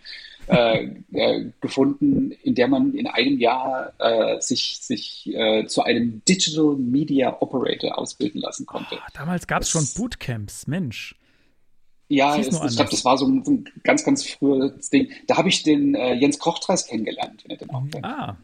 äh, 0.47 1.45
gefunden, 1.61 2.31
in 2.43 2.55
der 2.55 2.67
man 2.67 2.93
in 2.95 3.07
einem 3.07 3.39
Jahr 3.39 3.93
sich, 4.41 4.79
sich 4.81 5.31
zu 5.67 5.83
einem 5.83 6.21
Digital 6.27 6.75
Media 6.75 7.37
Operator 7.41 7.97
ausbilden 7.97 8.41
lassen 8.41 8.65
konnte. 8.65 8.97
Ah, 8.97 9.07
damals 9.13 9.45
gab 9.45 9.61
es 9.61 9.69
schon 9.69 9.87
Bootcamps, 9.95 10.65
Mensch. 10.65 11.15
Ja, 12.13 12.35
es, 12.37 12.47
ich 12.47 12.75
glaube, 12.75 12.91
das 12.91 13.05
war 13.05 13.17
so 13.17 13.25
ein, 13.25 13.43
so 13.45 13.51
ein 13.51 13.65
ganz, 13.83 14.03
ganz 14.03 14.27
frühes 14.27 14.89
Ding. 14.89 15.09
Da 15.27 15.37
habe 15.37 15.49
ich 15.49 15.63
den 15.63 15.95
äh, 15.95 16.13
Jens 16.15 16.39
Kochtreis 16.39 16.85
kennengelernt, 16.85 17.41
wenn 17.43 17.51
ihr 17.51 17.57
den 17.57 17.69
auch 17.69 17.83
kennt. 17.89 18.03
Ah. 18.05 18.35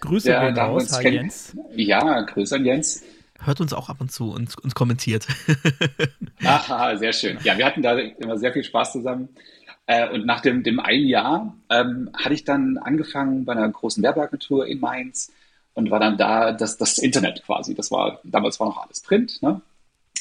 Grüße 0.00 0.28
gehen 0.28 0.58
raus, 0.58 0.92
hi 0.92 1.02
kennt- 1.02 1.14
Jens. 1.14 1.56
Ja, 1.76 2.20
Grüße 2.22 2.56
an 2.56 2.64
Jens. 2.64 3.02
Hört 3.40 3.60
uns 3.60 3.72
auch 3.72 3.88
ab 3.88 4.00
und 4.00 4.10
zu 4.10 4.30
und, 4.32 4.58
und 4.58 4.74
kommentiert. 4.74 5.26
Aha, 6.44 6.96
sehr 6.96 7.12
schön. 7.12 7.38
Ja, 7.44 7.56
wir 7.58 7.64
hatten 7.66 7.82
da 7.82 7.96
immer 7.98 8.38
sehr 8.38 8.52
viel 8.52 8.64
Spaß 8.64 8.92
zusammen. 8.92 9.28
Äh, 9.86 10.08
und 10.10 10.24
nach 10.26 10.40
dem, 10.40 10.62
dem 10.62 10.80
einen 10.80 11.06
Jahr 11.06 11.54
ähm, 11.70 12.10
hatte 12.14 12.34
ich 12.34 12.44
dann 12.44 12.78
angefangen 12.78 13.44
bei 13.44 13.52
einer 13.52 13.68
großen 13.68 14.02
Werbeagentur 14.02 14.66
in 14.66 14.80
Mainz 14.80 15.30
und 15.74 15.90
war 15.90 16.00
dann 16.00 16.16
da 16.16 16.52
das, 16.52 16.76
das 16.78 16.98
Internet 16.98 17.42
quasi. 17.44 17.74
Das 17.74 17.90
war, 17.90 18.20
damals 18.24 18.58
war 18.60 18.68
noch 18.68 18.82
alles 18.82 19.00
Print, 19.00 19.42
ne? 19.42 19.60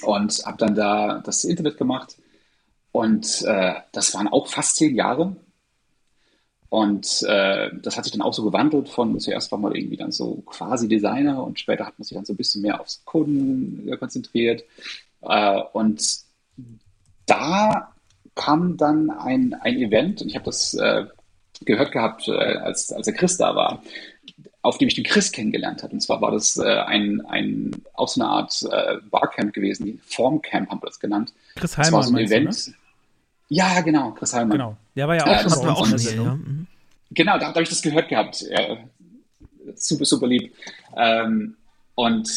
Und 0.04 0.44
habe 0.46 0.58
dann 0.58 0.76
da 0.76 1.20
das 1.24 1.44
Internet 1.46 1.78
gemacht. 1.78 2.18
Und 2.94 3.42
äh, 3.42 3.74
das 3.92 4.14
waren 4.14 4.30
auch 4.30 4.48
fast 4.48 4.78
zehn 4.78 4.96
Jahre. 4.96 5.36
Und 6.70 7.24
äh, 7.28 7.70
das 7.82 7.98
hat 7.98 8.06
sich 8.06 8.14
dann 8.14 8.22
auch 8.22 8.34
so 8.34 8.44
gewandelt 8.44 8.88
von, 8.88 9.20
zuerst 9.20 9.52
war 9.52 9.60
man 9.60 9.76
irgendwie 9.76 9.98
dann 9.98 10.12
so 10.12 10.42
quasi 10.46 10.88
Designer 10.88 11.44
und 11.44 11.60
später 11.60 11.86
hat 11.86 12.00
man 12.00 12.06
sich 12.06 12.16
dann 12.16 12.26
so 12.26 12.34
ein 12.34 12.38
bisschen 12.38 12.62
mehr 12.62 12.80
aufs 12.80 13.04
Coden 13.04 13.88
äh, 13.92 13.98
konzentriert. 13.98 14.64
Äh, 15.22 15.62
und 15.74 16.04
da 17.26 17.94
kam 18.36 18.78
dann 18.78 19.10
ein, 19.10 19.54
ein 19.54 19.78
Event, 19.78 20.22
und 20.22 20.30
ich 20.30 20.36
habe 20.36 20.46
das 20.46 20.74
äh, 20.76 21.06
gehört 21.66 21.92
gehabt, 21.92 22.28
äh, 22.28 22.32
als, 22.32 22.92
als 22.92 23.06
der 23.06 23.16
Chris 23.16 23.38
da 23.38 23.56
war, 23.56 23.84
auf 24.62 24.78
dem 24.78 24.88
ich 24.88 24.96
den 24.96 25.04
Chris 25.04 25.32
kennengelernt 25.32 25.82
habe. 25.84 25.94
Und 25.94 26.02
zwar 26.02 26.22
war 26.22 26.32
das 26.32 26.58
äh, 26.58 26.64
ein, 26.64 27.22
ein, 27.26 27.84
auch 27.94 28.08
so 28.08 28.22
eine 28.22 28.30
Art 28.30 28.64
äh, 28.72 28.98
Barcamp 29.10 29.54
gewesen, 29.54 30.00
Formcamp 30.06 30.70
haben 30.70 30.82
wir 30.82 30.88
das 30.88 31.00
genannt. 31.00 31.34
Chris 31.56 31.72
Das 31.72 31.78
war 31.78 31.86
Heimann 31.86 32.04
so 32.04 32.10
ein 32.10 32.14
meinst 32.14 32.32
du, 32.32 32.36
Event. 32.36 32.68
ne? 32.68 32.83
Ja, 33.50 33.82
genau, 33.82 34.12
Chris 34.12 34.34
Heimann. 34.34 34.52
Genau. 34.52 34.78
Der 34.96 35.08
war 35.08 35.16
ja 35.16 35.24
auch 35.24 35.28
Ja, 35.28 35.50
schon 35.50 35.66
bei 35.66 35.74
uns 35.74 36.06
in 36.06 36.24
ja. 36.24 36.36
Mhm. 36.36 36.68
Genau, 37.12 37.34
da, 37.34 37.40
da 37.40 37.48
habe 37.48 37.64
ich 37.64 37.70
das 37.70 37.82
gehört 37.82 38.10
gehabt. 38.10 38.42
Ja, 38.42 38.78
super, 39.76 40.06
super 40.06 40.28
lieb. 40.28 40.54
Ähm, 40.96 41.56
und 41.96 42.30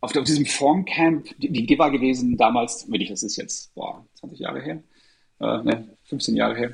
auf, 0.00 0.16
auf 0.16 0.24
diesem 0.24 0.46
Formcamp, 0.46 1.28
die, 1.38 1.50
die 1.50 1.62
Idee 1.62 1.78
war 1.78 1.90
gewesen 1.90 2.36
damals, 2.36 2.90
wenn 2.90 3.00
ich 3.00 3.10
das 3.10 3.22
ist 3.22 3.36
jetzt, 3.36 3.74
boah, 3.74 4.04
20 4.14 4.38
Jahre 4.38 4.60
her, 4.60 4.82
äh, 5.40 5.62
ne, 5.62 5.88
15 6.04 6.36
Jahre 6.36 6.56
her, 6.56 6.72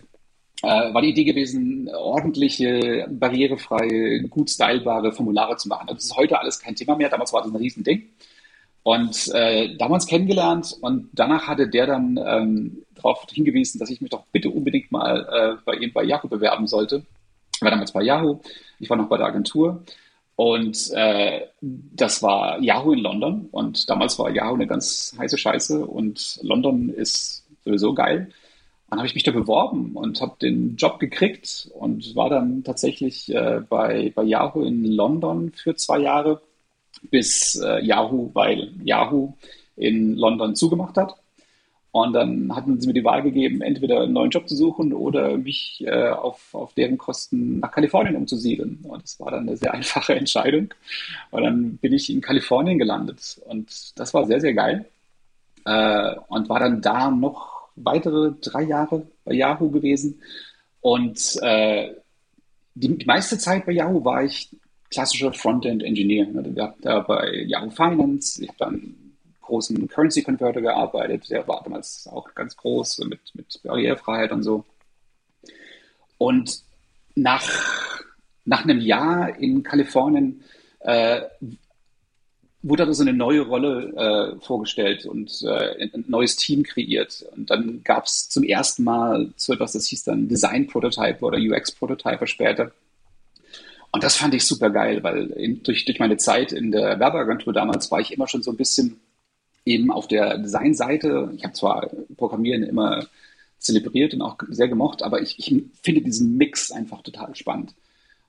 äh, 0.62 0.92
war 0.92 1.02
die 1.02 1.10
Idee 1.10 1.24
gewesen, 1.24 1.88
ordentliche, 1.94 3.06
barrierefreie, 3.10 4.22
gut 4.28 4.50
stylebare 4.50 5.12
Formulare 5.12 5.56
zu 5.56 5.68
machen. 5.68 5.86
Das 5.86 6.04
ist 6.04 6.16
heute 6.16 6.38
alles 6.38 6.58
kein 6.58 6.74
Thema 6.74 6.96
mehr, 6.96 7.08
damals 7.08 7.32
war 7.32 7.42
das 7.42 7.50
ein 7.50 7.56
Riesending. 7.56 8.08
Und 8.82 9.28
äh, 9.34 9.76
damals 9.76 10.06
kennengelernt 10.06 10.74
und 10.80 11.10
danach 11.12 11.46
hatte 11.46 11.68
der 11.68 11.86
dann 11.86 12.18
ähm, 12.24 12.82
darauf 12.94 13.26
hingewiesen, 13.30 13.78
dass 13.78 13.90
ich 13.90 14.00
mich 14.00 14.10
doch 14.10 14.24
bitte 14.32 14.48
unbedingt 14.50 14.90
mal 14.90 15.26
äh, 15.30 15.62
bei 15.64 15.74
ihm 15.74 15.92
bei 15.92 16.02
Yahoo 16.02 16.28
bewerben 16.28 16.66
sollte. 16.66 17.04
Ich 17.54 17.62
war 17.62 17.70
damals 17.70 17.92
bei 17.92 18.02
Yahoo, 18.02 18.40
ich 18.78 18.88
war 18.88 18.96
noch 18.96 19.08
bei 19.08 19.18
der 19.18 19.26
Agentur. 19.26 19.82
Und 20.36 20.90
äh, 20.94 21.48
das 21.60 22.22
war 22.22 22.58
Yahoo 22.62 22.92
in 22.92 23.00
London. 23.00 23.48
Und 23.50 23.90
damals 23.90 24.18
war 24.18 24.30
Yahoo 24.30 24.54
eine 24.54 24.66
ganz 24.66 25.14
heiße 25.18 25.36
Scheiße. 25.36 25.84
Und 25.84 26.38
London 26.40 26.88
ist 26.88 27.44
sowieso 27.62 27.92
geil. 27.92 28.30
Dann 28.88 28.98
habe 28.98 29.06
ich 29.06 29.14
mich 29.14 29.22
da 29.22 29.32
beworben 29.32 29.92
und 29.94 30.22
habe 30.22 30.36
den 30.40 30.76
Job 30.76 30.98
gekriegt 30.98 31.70
und 31.74 32.16
war 32.16 32.30
dann 32.30 32.64
tatsächlich 32.64 33.32
äh, 33.34 33.60
bei, 33.68 34.12
bei 34.14 34.22
Yahoo 34.22 34.62
in 34.62 34.82
London 34.86 35.52
für 35.52 35.74
zwei 35.74 35.98
Jahre 35.98 36.40
bis 37.10 37.56
äh, 37.56 37.84
Yahoo, 37.84 38.30
weil 38.34 38.72
Yahoo 38.84 39.34
in 39.76 40.16
London 40.16 40.54
zugemacht 40.54 40.96
hat. 40.96 41.16
Und 41.92 42.12
dann 42.12 42.54
hatten 42.54 42.80
sie 42.80 42.86
mir 42.86 42.92
die 42.92 43.04
Wahl 43.04 43.22
gegeben, 43.22 43.62
entweder 43.62 44.02
einen 44.02 44.12
neuen 44.12 44.30
Job 44.30 44.48
zu 44.48 44.54
suchen 44.54 44.92
oder 44.92 45.36
mich 45.36 45.82
äh, 45.84 46.10
auf, 46.10 46.54
auf 46.54 46.72
deren 46.74 46.98
Kosten 46.98 47.58
nach 47.58 47.72
Kalifornien 47.72 48.14
umzusiedeln. 48.14 48.78
Und 48.84 49.02
das 49.02 49.18
war 49.18 49.32
dann 49.32 49.48
eine 49.48 49.56
sehr 49.56 49.74
einfache 49.74 50.14
Entscheidung. 50.16 50.72
Und 51.32 51.42
dann 51.42 51.76
bin 51.78 51.92
ich 51.92 52.10
in 52.10 52.20
Kalifornien 52.20 52.78
gelandet. 52.78 53.40
Und 53.46 53.98
das 53.98 54.14
war 54.14 54.24
sehr, 54.24 54.40
sehr 54.40 54.54
geil. 54.54 54.84
Äh, 55.64 56.14
und 56.28 56.48
war 56.48 56.60
dann 56.60 56.80
da 56.80 57.10
noch 57.10 57.68
weitere 57.74 58.32
drei 58.40 58.62
Jahre 58.62 59.06
bei 59.24 59.34
Yahoo 59.34 59.70
gewesen. 59.70 60.20
Und 60.80 61.38
äh, 61.42 61.92
die, 62.74 62.98
die 62.98 63.06
meiste 63.06 63.36
Zeit 63.36 63.66
bei 63.66 63.72
Yahoo 63.72 64.04
war 64.04 64.22
ich 64.22 64.48
klassischer 64.90 65.32
Frontend-Engineer. 65.32 66.28
Ich 66.28 66.60
habe 66.60 66.74
da 66.80 67.00
bei 67.00 67.44
Yahoo 67.46 67.70
Finance, 67.70 68.42
ich 68.42 68.48
habe 68.48 68.58
dann 68.58 68.94
großen 69.42 69.88
Currency 69.88 70.22
Converter 70.22 70.60
gearbeitet, 70.60 71.28
der 71.30 71.46
war 71.48 71.62
damals 71.64 72.08
auch 72.10 72.32
ganz 72.34 72.56
groß 72.56 72.98
mit, 73.00 73.20
mit 73.34 73.60
Barrierefreiheit 73.64 74.32
und 74.32 74.42
so. 74.42 74.64
Und 76.18 76.62
nach, 77.14 77.42
nach 78.44 78.64
einem 78.64 78.80
Jahr 78.80 79.36
in 79.38 79.62
Kalifornien 79.62 80.42
äh, 80.80 81.22
wurde 82.62 82.86
da 82.86 82.92
so 82.92 83.02
eine 83.02 83.12
neue 83.14 83.40
Rolle 83.40 84.36
äh, 84.36 84.40
vorgestellt 84.44 85.06
und 85.06 85.42
äh, 85.42 85.88
ein 85.94 86.04
neues 86.08 86.36
Team 86.36 86.62
kreiert. 86.62 87.24
Und 87.34 87.50
dann 87.50 87.82
gab 87.82 88.04
es 88.04 88.28
zum 88.28 88.44
ersten 88.44 88.84
Mal 88.84 89.32
so 89.36 89.54
etwas, 89.54 89.72
das 89.72 89.86
hieß 89.86 90.04
dann 90.04 90.28
Design 90.28 90.66
Prototype 90.66 91.24
oder 91.24 91.38
UX 91.38 91.72
Prototype 91.72 92.26
später. 92.26 92.72
Und 93.92 94.04
das 94.04 94.16
fand 94.16 94.34
ich 94.34 94.44
super 94.44 94.70
geil, 94.70 95.02
weil 95.02 95.26
in, 95.30 95.62
durch, 95.62 95.84
durch 95.84 95.98
meine 95.98 96.16
Zeit 96.16 96.52
in 96.52 96.70
der 96.70 97.00
Werbeagentur 97.00 97.52
damals 97.52 97.90
war 97.90 98.00
ich 98.00 98.12
immer 98.12 98.28
schon 98.28 98.42
so 98.42 98.52
ein 98.52 98.56
bisschen 98.56 99.00
eben 99.64 99.90
auf 99.90 100.08
der 100.08 100.38
Designseite. 100.38 101.32
Ich 101.36 101.44
habe 101.44 101.54
zwar 101.54 101.90
Programmieren 102.16 102.62
immer 102.62 103.06
zelebriert 103.58 104.14
und 104.14 104.22
auch 104.22 104.36
sehr 104.48 104.68
gemocht, 104.68 105.02
aber 105.02 105.20
ich, 105.20 105.38
ich 105.38 105.64
finde 105.82 106.02
diesen 106.02 106.36
Mix 106.36 106.70
einfach 106.70 107.02
total 107.02 107.34
spannend. 107.34 107.74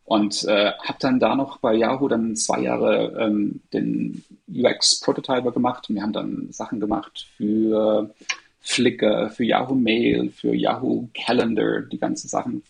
Und 0.04 0.43
äh, 0.43 0.71
habe 0.84 0.97
dann 1.00 1.19
da 1.19 1.36
noch 1.36 1.60
bei 1.60 1.74
Yahoo 1.74 2.08
dann 2.10 2.36
zwei 2.36 2.62
Jahre 2.62 3.15
ähm, 3.17 3.62
den 3.71 4.26
UX-Prototyper 4.50 5.52
gemacht. 5.52 5.86
Wir 5.89 6.02
haben 6.02 6.12
dann 6.12 6.47
Sachen 6.52 6.82
gemacht 6.82 7.28
für 7.38 8.13
Flickr, 8.60 9.30
für 9.30 9.45
Yahoo 9.45 9.76
Mail, 9.76 10.32
für 10.32 10.54
Yahoo 10.54 11.08
Calendar, 11.13 11.82
die 11.82 11.97
ganzen 11.97 12.28
Sachen 12.28 12.63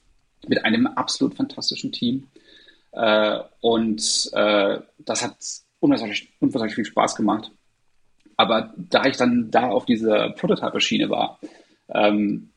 mit 0.47 0.63
einem 0.63 0.85
absolut 0.85 1.33
fantastischen 1.33 1.91
Team. 1.91 2.27
Äh, 2.91 3.39
und 3.61 4.29
äh, 4.33 4.79
das 4.99 5.23
hat 5.23 5.35
unwahrscheinlich, 5.79 6.31
unwahrscheinlich 6.39 6.75
viel 6.75 6.85
Spaß 6.85 7.15
gemacht. 7.15 7.51
Aber 8.37 8.73
da 8.77 9.05
ich 9.05 9.17
dann 9.17 9.51
da 9.51 9.69
auf 9.69 9.85
dieser 9.85 10.31
Prototyper-Schiene 10.31 11.09
war, 11.09 11.39
ähm, 11.89 12.49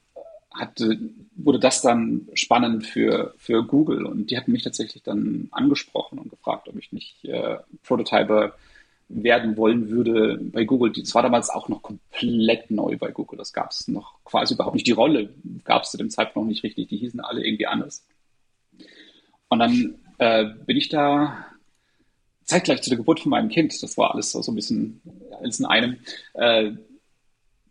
hatte, 0.55 0.99
wurde 1.35 1.59
das 1.59 1.83
dann 1.83 2.29
spannend 2.35 2.87
für, 2.87 3.35
für 3.39 3.65
Google. 3.65 4.07
Und 4.07 4.31
die 4.31 4.37
hatten 4.37 4.53
mich 4.53 4.63
tatsächlich 4.63 5.03
dann 5.03 5.49
angesprochen 5.51 6.19
und 6.19 6.31
gefragt, 6.31 6.69
ob 6.69 6.77
ich 6.77 6.93
nicht 6.93 7.25
äh, 7.25 7.59
Prototyper 7.83 8.55
werden 9.09 9.57
wollen 9.57 9.91
würde 9.91 10.39
bei 10.41 10.65
Google. 10.65 10.93
Das 10.93 11.15
war 11.15 11.23
damals 11.23 11.51
auch 11.51 11.69
noch 11.69 11.83
komplett 11.83 12.71
neu 12.71 12.97
bei 12.97 13.11
Google. 13.11 13.37
Das 13.37 13.53
gab 13.53 13.71
es 13.71 13.87
noch 13.89 14.15
quasi 14.25 14.55
überhaupt 14.55 14.75
nicht. 14.75 14.87
Die 14.87 14.93
Rolle 14.93 15.35
gab 15.65 15.83
es 15.83 15.91
zu 15.91 15.99
dem 15.99 16.11
Zeitpunkt 16.11 16.47
noch 16.47 16.51
nicht 16.51 16.65
richtig. 16.65 16.89
Die 16.89 16.97
hießen 16.97 17.21
alle 17.21 17.45
irgendwie 17.45 17.67
anders. 17.67 18.07
Und 19.49 19.59
dann 19.59 19.99
äh, 20.19 20.45
bin 20.67 20.77
ich 20.77 20.89
da 20.89 21.47
zeitgleich 22.45 22.83
zu 22.83 22.91
der 22.91 22.99
Geburt 22.99 23.21
von 23.21 23.31
meinem 23.31 23.49
Kind, 23.49 23.83
das 23.83 23.97
war 23.97 24.13
alles 24.15 24.33
so, 24.33 24.43
so 24.43 24.53
ein 24.53 24.55
bisschen 24.55 25.01
alles 25.41 25.61
in 25.61 25.67
einem, 25.67 25.97
äh, 26.35 26.73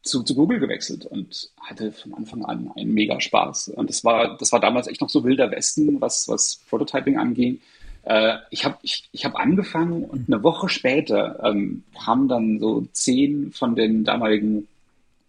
zu, 0.01 0.23
zu 0.23 0.35
Google 0.35 0.59
gewechselt 0.59 1.05
und 1.05 1.49
hatte 1.61 1.91
von 1.91 2.13
Anfang 2.13 2.43
an 2.43 2.71
einen 2.75 2.93
mega 2.93 3.21
Spaß. 3.21 3.69
Und 3.69 3.89
das 3.89 4.03
war, 4.03 4.37
das 4.37 4.51
war 4.51 4.59
damals 4.59 4.87
echt 4.87 5.01
noch 5.01 5.09
so 5.09 5.23
wilder 5.23 5.49
Westen, 5.51 6.01
was, 6.01 6.27
was 6.27 6.59
Prototyping 6.69 7.17
anging. 7.17 7.61
Äh, 8.03 8.37
ich 8.49 8.65
habe 8.65 8.77
ich, 8.81 9.07
ich 9.13 9.23
hab 9.23 9.35
angefangen 9.35 10.03
und 10.03 10.27
eine 10.27 10.43
Woche 10.43 10.67
später 10.67 11.39
ähm, 11.43 11.83
kamen 12.03 12.27
dann 12.27 12.59
so 12.59 12.85
zehn 12.91 13.51
von 13.53 13.75
den 13.75 14.03
damaligen 14.03 14.67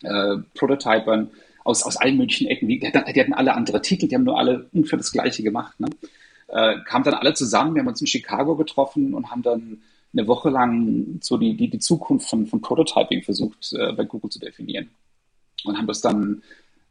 äh, 0.03 0.38
Prototypern 0.55 1.31
aus, 1.62 1.85
aus 1.85 1.96
allen 1.96 2.16
möglichen 2.16 2.48
Ecken. 2.48 2.68
Die, 2.68 2.81
die, 2.81 2.87
hatten 2.88 3.33
alle 3.33 3.55
andere 3.55 3.81
Titel, 3.81 4.09
die 4.09 4.14
haben 4.16 4.24
nur 4.24 4.38
alle 4.38 4.66
ungefähr 4.72 4.98
das 4.98 5.12
Gleiche 5.12 5.44
gemacht. 5.44 5.79
Ne? 5.79 5.88
Äh, 6.48 6.80
kamen 6.85 7.04
dann 7.04 7.14
alle 7.14 7.35
zusammen, 7.35 7.74
wir 7.74 7.80
haben 7.80 7.88
uns 7.88 8.00
in 8.00 8.07
Chicago 8.07 8.57
getroffen 8.57 9.14
und 9.14 9.30
haben 9.30 9.42
dann 9.42 9.83
eine 10.12 10.26
Woche 10.28 10.50
lang 10.50 11.18
so 11.20 11.37
die, 11.37 11.57
die, 11.57 11.68
die 11.68 11.78
Zukunft 11.78 12.28
von, 12.28 12.46
von 12.46 12.61
Prototyping 12.61 13.22
versucht, 13.22 13.72
äh, 13.72 13.92
bei 13.92 14.04
Google 14.04 14.30
zu 14.30 14.38
definieren. 14.38 14.90
Und 15.64 15.79
haben 15.79 15.87
das 15.87 16.00
dann 16.00 16.42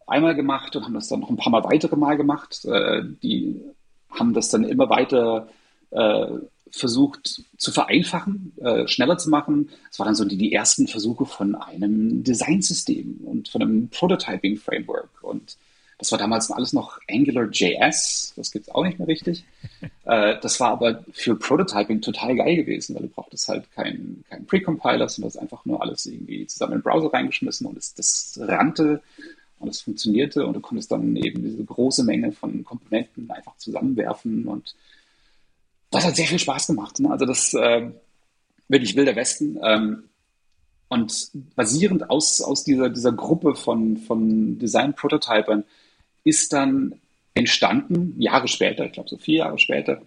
einmal 0.07 0.35
gemacht 0.35 0.75
und 0.75 0.83
haben 0.83 0.93
das 0.93 1.07
dann 1.07 1.21
noch 1.21 1.29
ein 1.29 1.37
paar 1.37 1.51
Mal 1.51 1.63
weitere 1.63 1.95
Mal 1.95 2.17
gemacht. 2.17 2.65
Äh, 2.65 3.03
die 3.21 3.61
haben 4.09 4.33
das 4.33 4.49
dann 4.49 4.63
immer 4.63 4.89
weiter 4.89 5.47
äh, 5.91 6.27
versucht 6.69 7.43
zu 7.57 7.71
vereinfachen, 7.71 8.53
äh, 8.57 8.87
schneller 8.87 9.17
zu 9.17 9.29
machen. 9.29 9.69
Es 9.91 9.99
waren 9.99 10.07
dann 10.07 10.15
so 10.15 10.25
die, 10.25 10.37
die 10.37 10.53
ersten 10.53 10.87
Versuche 10.87 11.25
von 11.25 11.55
einem 11.55 12.23
Designsystem 12.23 13.21
und 13.25 13.47
von 13.47 13.61
einem 13.61 13.89
Prototyping-Framework. 13.89 15.09
Und 15.21 15.57
Das 15.97 16.11
war 16.11 16.19
damals 16.19 16.51
alles 16.51 16.73
noch 16.73 16.99
AngularJS, 17.09 18.33
das 18.35 18.51
gibt 18.51 18.67
es 18.67 18.73
auch 18.73 18.83
nicht 18.83 18.99
mehr 18.99 19.07
richtig. 19.07 19.45
äh, 20.05 20.35
das 20.41 20.59
war 20.59 20.71
aber 20.71 21.03
für 21.11 21.35
Prototyping 21.35 22.01
total 22.01 22.35
geil 22.35 22.57
gewesen, 22.57 22.95
weil 22.95 23.03
du 23.03 23.09
brauchtest 23.09 23.47
halt 23.47 23.71
keinen 23.71 24.23
kein 24.29 24.45
Precompiler, 24.45 25.07
sondern 25.07 25.31
das 25.31 25.37
einfach 25.37 25.65
nur 25.65 25.81
alles 25.81 26.05
irgendwie 26.05 26.45
zusammen 26.47 26.73
in 26.73 26.79
den 26.79 26.83
Browser 26.83 27.13
reingeschmissen 27.13 27.67
und 27.67 27.77
es, 27.77 27.93
das 27.93 28.39
rannte 28.41 29.01
und 29.59 29.69
es 29.69 29.81
funktionierte 29.81 30.45
und 30.45 30.55
du 30.55 30.59
konntest 30.59 30.91
dann 30.91 31.15
eben 31.15 31.41
diese 31.43 31.63
große 31.63 32.03
Menge 32.03 32.31
von 32.31 32.63
Komponenten 32.63 33.29
einfach 33.31 33.55
zusammenwerfen 33.57 34.45
und 34.45 34.75
das 35.89 36.05
hat 36.05 36.15
sehr 36.15 36.25
viel 36.25 36.39
Spaß 36.39 36.67
gemacht. 36.67 36.99
Ne? 36.99 37.11
Also 37.11 37.25
das 37.25 37.53
äh, 37.53 37.91
wirklich 38.67 38.95
wilder 38.95 39.15
Westen. 39.15 39.59
Ähm, 39.63 40.03
und 40.89 41.31
basierend 41.55 42.09
aus, 42.09 42.41
aus 42.41 42.63
dieser, 42.63 42.89
dieser 42.89 43.11
Gruppe 43.11 43.55
von, 43.55 43.97
von 43.97 44.59
Design-Prototypern 44.59 45.63
ist 46.23 46.53
dann 46.53 46.95
entstanden, 47.33 48.15
Jahre 48.19 48.47
später, 48.47 48.85
ich 48.85 48.93
glaube 48.93 49.09
so 49.09 49.17
vier 49.17 49.39
Jahre 49.39 49.59
später, 49.59 50.01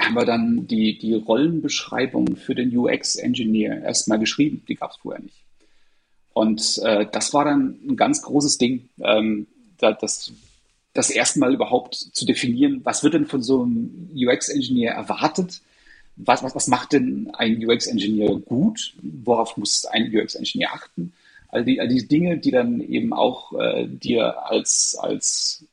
haben 0.00 0.14
wir 0.14 0.24
dann 0.24 0.66
die, 0.66 0.98
die 0.98 1.14
Rollenbeschreibung 1.14 2.36
für 2.36 2.54
den 2.54 2.76
UX-Engineer 2.76 3.82
erstmal 3.82 4.18
geschrieben. 4.18 4.64
Die 4.68 4.74
gab 4.74 4.92
es 4.92 4.96
vorher 4.96 5.22
nicht. 5.22 5.36
Und 6.32 6.80
äh, 6.82 7.06
das 7.10 7.34
war 7.34 7.44
dann 7.44 7.78
ein 7.86 7.96
ganz 7.96 8.22
großes 8.22 8.58
Ding, 8.58 8.88
ähm, 9.00 9.46
da, 9.78 9.92
das, 9.92 10.32
das 10.94 11.10
erstmal 11.10 11.52
überhaupt 11.52 11.94
zu 11.94 12.24
definieren, 12.24 12.80
was 12.84 13.02
wird 13.02 13.14
denn 13.14 13.26
von 13.26 13.42
so 13.42 13.62
einem 13.62 14.10
UX-Engineer 14.14 14.92
erwartet? 14.92 15.60
Was, 16.16 16.42
was, 16.42 16.54
was 16.54 16.68
macht 16.68 16.92
denn 16.92 17.30
ein 17.34 17.64
UX-Engineer 17.64 18.36
gut? 18.36 18.94
Worauf 19.02 19.56
muss 19.56 19.84
ein 19.86 20.14
UX-Engineer 20.14 20.72
achten? 20.72 21.12
All 21.52 21.64
die, 21.64 21.80
all 21.80 21.88
die 21.88 22.08
Dinge, 22.08 22.38
die 22.38 22.50
dann 22.50 22.80
eben 22.80 23.12
auch 23.12 23.52
äh, 23.52 23.86
dir 23.86 24.46
als, 24.50 24.96
als 24.98 25.64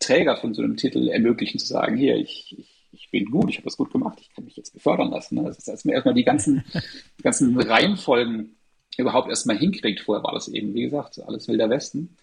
Träger 0.00 0.36
von 0.36 0.52
so 0.52 0.62
einem 0.62 0.76
Titel 0.76 1.08
ermöglichen, 1.08 1.58
zu 1.58 1.66
sagen, 1.66 1.96
hier, 1.96 2.16
ich, 2.16 2.56
ich, 2.58 2.88
ich 2.92 3.10
bin 3.10 3.30
gut, 3.30 3.48
ich 3.48 3.56
habe 3.56 3.64
das 3.64 3.76
gut 3.76 3.92
gemacht, 3.92 4.18
ich 4.20 4.34
kann 4.34 4.44
mich 4.44 4.56
jetzt 4.56 4.74
befördern 4.74 5.10
lassen. 5.10 5.36
Ne? 5.36 5.44
Das 5.44 5.58
ist 5.58 5.68
erstmal, 5.68 5.94
erstmal 5.94 6.14
die 6.14 6.24
ganzen, 6.24 6.64
die 7.18 7.22
ganzen 7.22 7.58
Reihenfolgen 7.58 8.56
überhaupt 8.98 9.28
erstmal 9.28 9.56
hinkriegt. 9.56 10.00
Vorher 10.00 10.24
war 10.24 10.34
das 10.34 10.48
eben, 10.48 10.74
wie 10.74 10.82
gesagt, 10.82 11.20
alles 11.20 11.46
Wilder 11.46 11.70
Westen. 11.70 12.16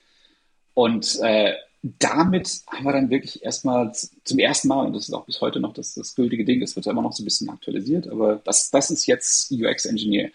Und 0.73 1.17
äh, 1.21 1.53
damit 1.81 2.61
haben 2.67 2.83
wir 2.83 2.91
dann 2.91 3.09
wirklich 3.09 3.43
erstmal 3.43 3.93
zum 3.93 4.37
ersten 4.37 4.67
Mal, 4.67 4.85
und 4.85 4.93
das 4.93 5.07
ist 5.07 5.13
auch 5.13 5.25
bis 5.25 5.39
heute 5.39 5.61
noch 5.61 5.73
das, 5.73 5.93
das 5.95 6.13
gültige 6.13 6.43
Ding, 6.43 6.59
das 6.59 6.75
wird 6.75 6.85
ja 6.85 6.91
immer 6.91 7.01
noch 7.01 7.13
so 7.13 7.23
ein 7.23 7.25
bisschen 7.25 7.49
aktualisiert, 7.49 8.07
aber 8.07 8.41
das, 8.43 8.69
das 8.69 8.91
ist 8.91 9.07
jetzt 9.07 9.51
UX-Engineer 9.51 10.29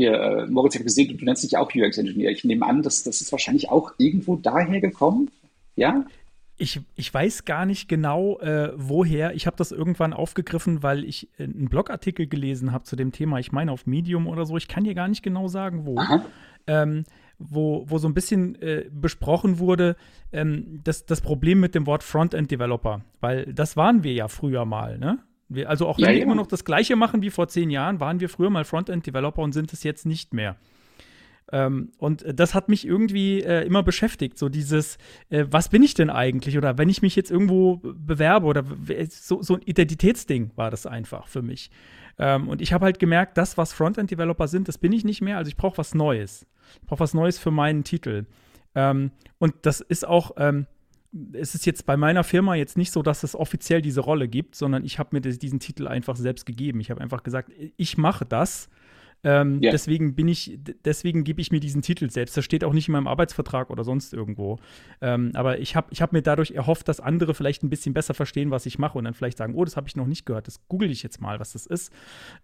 hier, 0.00 0.14
äh, 0.14 0.46
Moritz, 0.46 0.74
ich 0.74 0.78
habe 0.78 0.84
gesehen, 0.84 1.08
du, 1.08 1.16
du 1.16 1.24
nennst 1.26 1.42
dich 1.42 1.58
auch 1.58 1.70
UX-Ingenieur. 1.74 2.30
Ich 2.30 2.42
nehme 2.44 2.64
an, 2.64 2.82
dass 2.82 3.02
das 3.02 3.20
ist 3.20 3.32
wahrscheinlich 3.32 3.68
auch 3.68 3.92
irgendwo 3.98 4.36
daher 4.36 4.80
gekommen, 4.80 5.30
ja? 5.76 6.06
Ich, 6.56 6.80
ich 6.94 7.12
weiß 7.12 7.44
gar 7.44 7.66
nicht 7.66 7.88
genau, 7.88 8.38
äh, 8.40 8.72
woher. 8.76 9.34
Ich 9.34 9.46
habe 9.46 9.56
das 9.56 9.72
irgendwann 9.72 10.12
aufgegriffen, 10.12 10.82
weil 10.82 11.04
ich 11.04 11.28
äh, 11.38 11.44
einen 11.44 11.68
Blogartikel 11.68 12.26
gelesen 12.26 12.72
habe 12.72 12.84
zu 12.84 12.96
dem 12.96 13.12
Thema. 13.12 13.38
Ich 13.38 13.52
meine 13.52 13.72
auf 13.72 13.86
Medium 13.86 14.26
oder 14.26 14.46
so. 14.46 14.56
Ich 14.56 14.68
kann 14.68 14.84
dir 14.84 14.94
gar 14.94 15.08
nicht 15.08 15.22
genau 15.22 15.48
sagen, 15.48 15.86
wo. 15.86 15.98
Ähm, 16.66 17.04
wo, 17.38 17.84
wo 17.88 17.96
so 17.96 18.06
ein 18.06 18.12
bisschen 18.12 18.54
äh, 18.60 18.84
besprochen 18.92 19.58
wurde, 19.58 19.96
ähm, 20.30 20.80
das, 20.84 21.06
das 21.06 21.22
Problem 21.22 21.58
mit 21.58 21.74
dem 21.74 21.86
Wort 21.86 22.02
Frontend-Developer. 22.02 23.00
Weil 23.20 23.46
das 23.52 23.78
waren 23.78 24.04
wir 24.04 24.12
ja 24.12 24.28
früher 24.28 24.66
mal, 24.66 24.98
ne? 24.98 25.18
Wir, 25.50 25.68
also 25.68 25.86
auch 25.86 25.98
wenn 25.98 26.04
ja, 26.04 26.10
wir 26.10 26.18
ja. 26.18 26.22
immer 26.24 26.36
noch 26.36 26.46
das 26.46 26.64
Gleiche 26.64 26.96
machen 26.96 27.22
wie 27.22 27.30
vor 27.30 27.48
zehn 27.48 27.70
Jahren, 27.70 28.00
waren 28.00 28.20
wir 28.20 28.28
früher 28.28 28.50
mal 28.50 28.64
Frontend-Developer 28.64 29.42
und 29.42 29.52
sind 29.52 29.72
es 29.72 29.82
jetzt 29.82 30.06
nicht 30.06 30.32
mehr. 30.32 30.56
Ähm, 31.52 31.90
und 31.98 32.24
das 32.26 32.54
hat 32.54 32.68
mich 32.68 32.86
irgendwie 32.86 33.42
äh, 33.42 33.66
immer 33.66 33.82
beschäftigt, 33.82 34.38
so 34.38 34.48
dieses, 34.48 34.96
äh, 35.28 35.46
was 35.50 35.68
bin 35.68 35.82
ich 35.82 35.94
denn 35.94 36.08
eigentlich? 36.08 36.56
Oder 36.56 36.78
wenn 36.78 36.88
ich 36.88 37.02
mich 37.02 37.16
jetzt 37.16 37.30
irgendwo 37.30 37.80
bewerbe 37.82 38.46
oder 38.46 38.64
so, 39.08 39.42
so 39.42 39.54
ein 39.54 39.62
Identitätsding 39.62 40.52
war 40.54 40.70
das 40.70 40.86
einfach 40.86 41.26
für 41.26 41.42
mich. 41.42 41.70
Ähm, 42.18 42.48
und 42.48 42.62
ich 42.62 42.72
habe 42.72 42.84
halt 42.84 43.00
gemerkt, 43.00 43.36
das, 43.36 43.58
was 43.58 43.72
Frontend-Developer 43.72 44.46
sind, 44.46 44.68
das 44.68 44.78
bin 44.78 44.92
ich 44.92 45.04
nicht 45.04 45.20
mehr. 45.20 45.38
Also 45.38 45.48
ich 45.48 45.56
brauche 45.56 45.78
was 45.78 45.94
Neues. 45.94 46.46
Ich 46.80 46.86
brauche 46.86 47.00
was 47.00 47.14
Neues 47.14 47.38
für 47.38 47.50
meinen 47.50 47.82
Titel. 47.82 48.26
Ähm, 48.76 49.10
und 49.38 49.54
das 49.62 49.80
ist 49.80 50.06
auch, 50.06 50.32
ähm, 50.36 50.66
es 51.32 51.54
ist 51.54 51.66
jetzt 51.66 51.86
bei 51.86 51.96
meiner 51.96 52.24
Firma 52.24 52.54
jetzt 52.54 52.76
nicht 52.76 52.92
so, 52.92 53.02
dass 53.02 53.22
es 53.22 53.34
offiziell 53.34 53.82
diese 53.82 54.00
Rolle 54.00 54.28
gibt, 54.28 54.54
sondern 54.54 54.84
ich 54.84 54.98
habe 54.98 55.10
mir 55.12 55.20
diesen 55.20 55.58
Titel 55.58 55.88
einfach 55.88 56.16
selbst 56.16 56.46
gegeben. 56.46 56.80
Ich 56.80 56.90
habe 56.90 57.00
einfach 57.00 57.22
gesagt, 57.22 57.50
ich 57.76 57.98
mache 57.98 58.24
das. 58.24 58.68
Ähm, 59.22 59.60
yeah. 59.62 59.70
Deswegen 59.70 60.14
bin 60.14 60.28
ich, 60.28 60.58
deswegen 60.84 61.24
gebe 61.24 61.40
ich 61.40 61.52
mir 61.52 61.60
diesen 61.60 61.82
Titel 61.82 62.08
selbst. 62.10 62.36
Das 62.36 62.44
steht 62.44 62.64
auch 62.64 62.72
nicht 62.72 62.88
in 62.88 62.92
meinem 62.92 63.06
Arbeitsvertrag 63.06 63.70
oder 63.70 63.84
sonst 63.84 64.14
irgendwo. 64.14 64.58
Ähm, 65.02 65.32
aber 65.34 65.58
ich 65.58 65.76
habe 65.76 65.88
ich 65.90 66.00
hab 66.00 66.12
mir 66.12 66.22
dadurch 66.22 66.52
erhofft, 66.52 66.88
dass 66.88 67.00
andere 67.00 67.34
vielleicht 67.34 67.62
ein 67.62 67.70
bisschen 67.70 67.92
besser 67.92 68.14
verstehen, 68.14 68.50
was 68.50 68.64
ich 68.64 68.78
mache 68.78 68.96
und 68.96 69.04
dann 69.04 69.14
vielleicht 69.14 69.36
sagen, 69.36 69.54
oh, 69.54 69.64
das 69.64 69.76
habe 69.76 69.88
ich 69.88 69.96
noch 69.96 70.06
nicht 70.06 70.24
gehört. 70.24 70.46
Das 70.46 70.66
google 70.68 70.90
ich 70.90 71.02
jetzt 71.02 71.20
mal, 71.20 71.38
was 71.38 71.52
das 71.52 71.66
ist. 71.66 71.92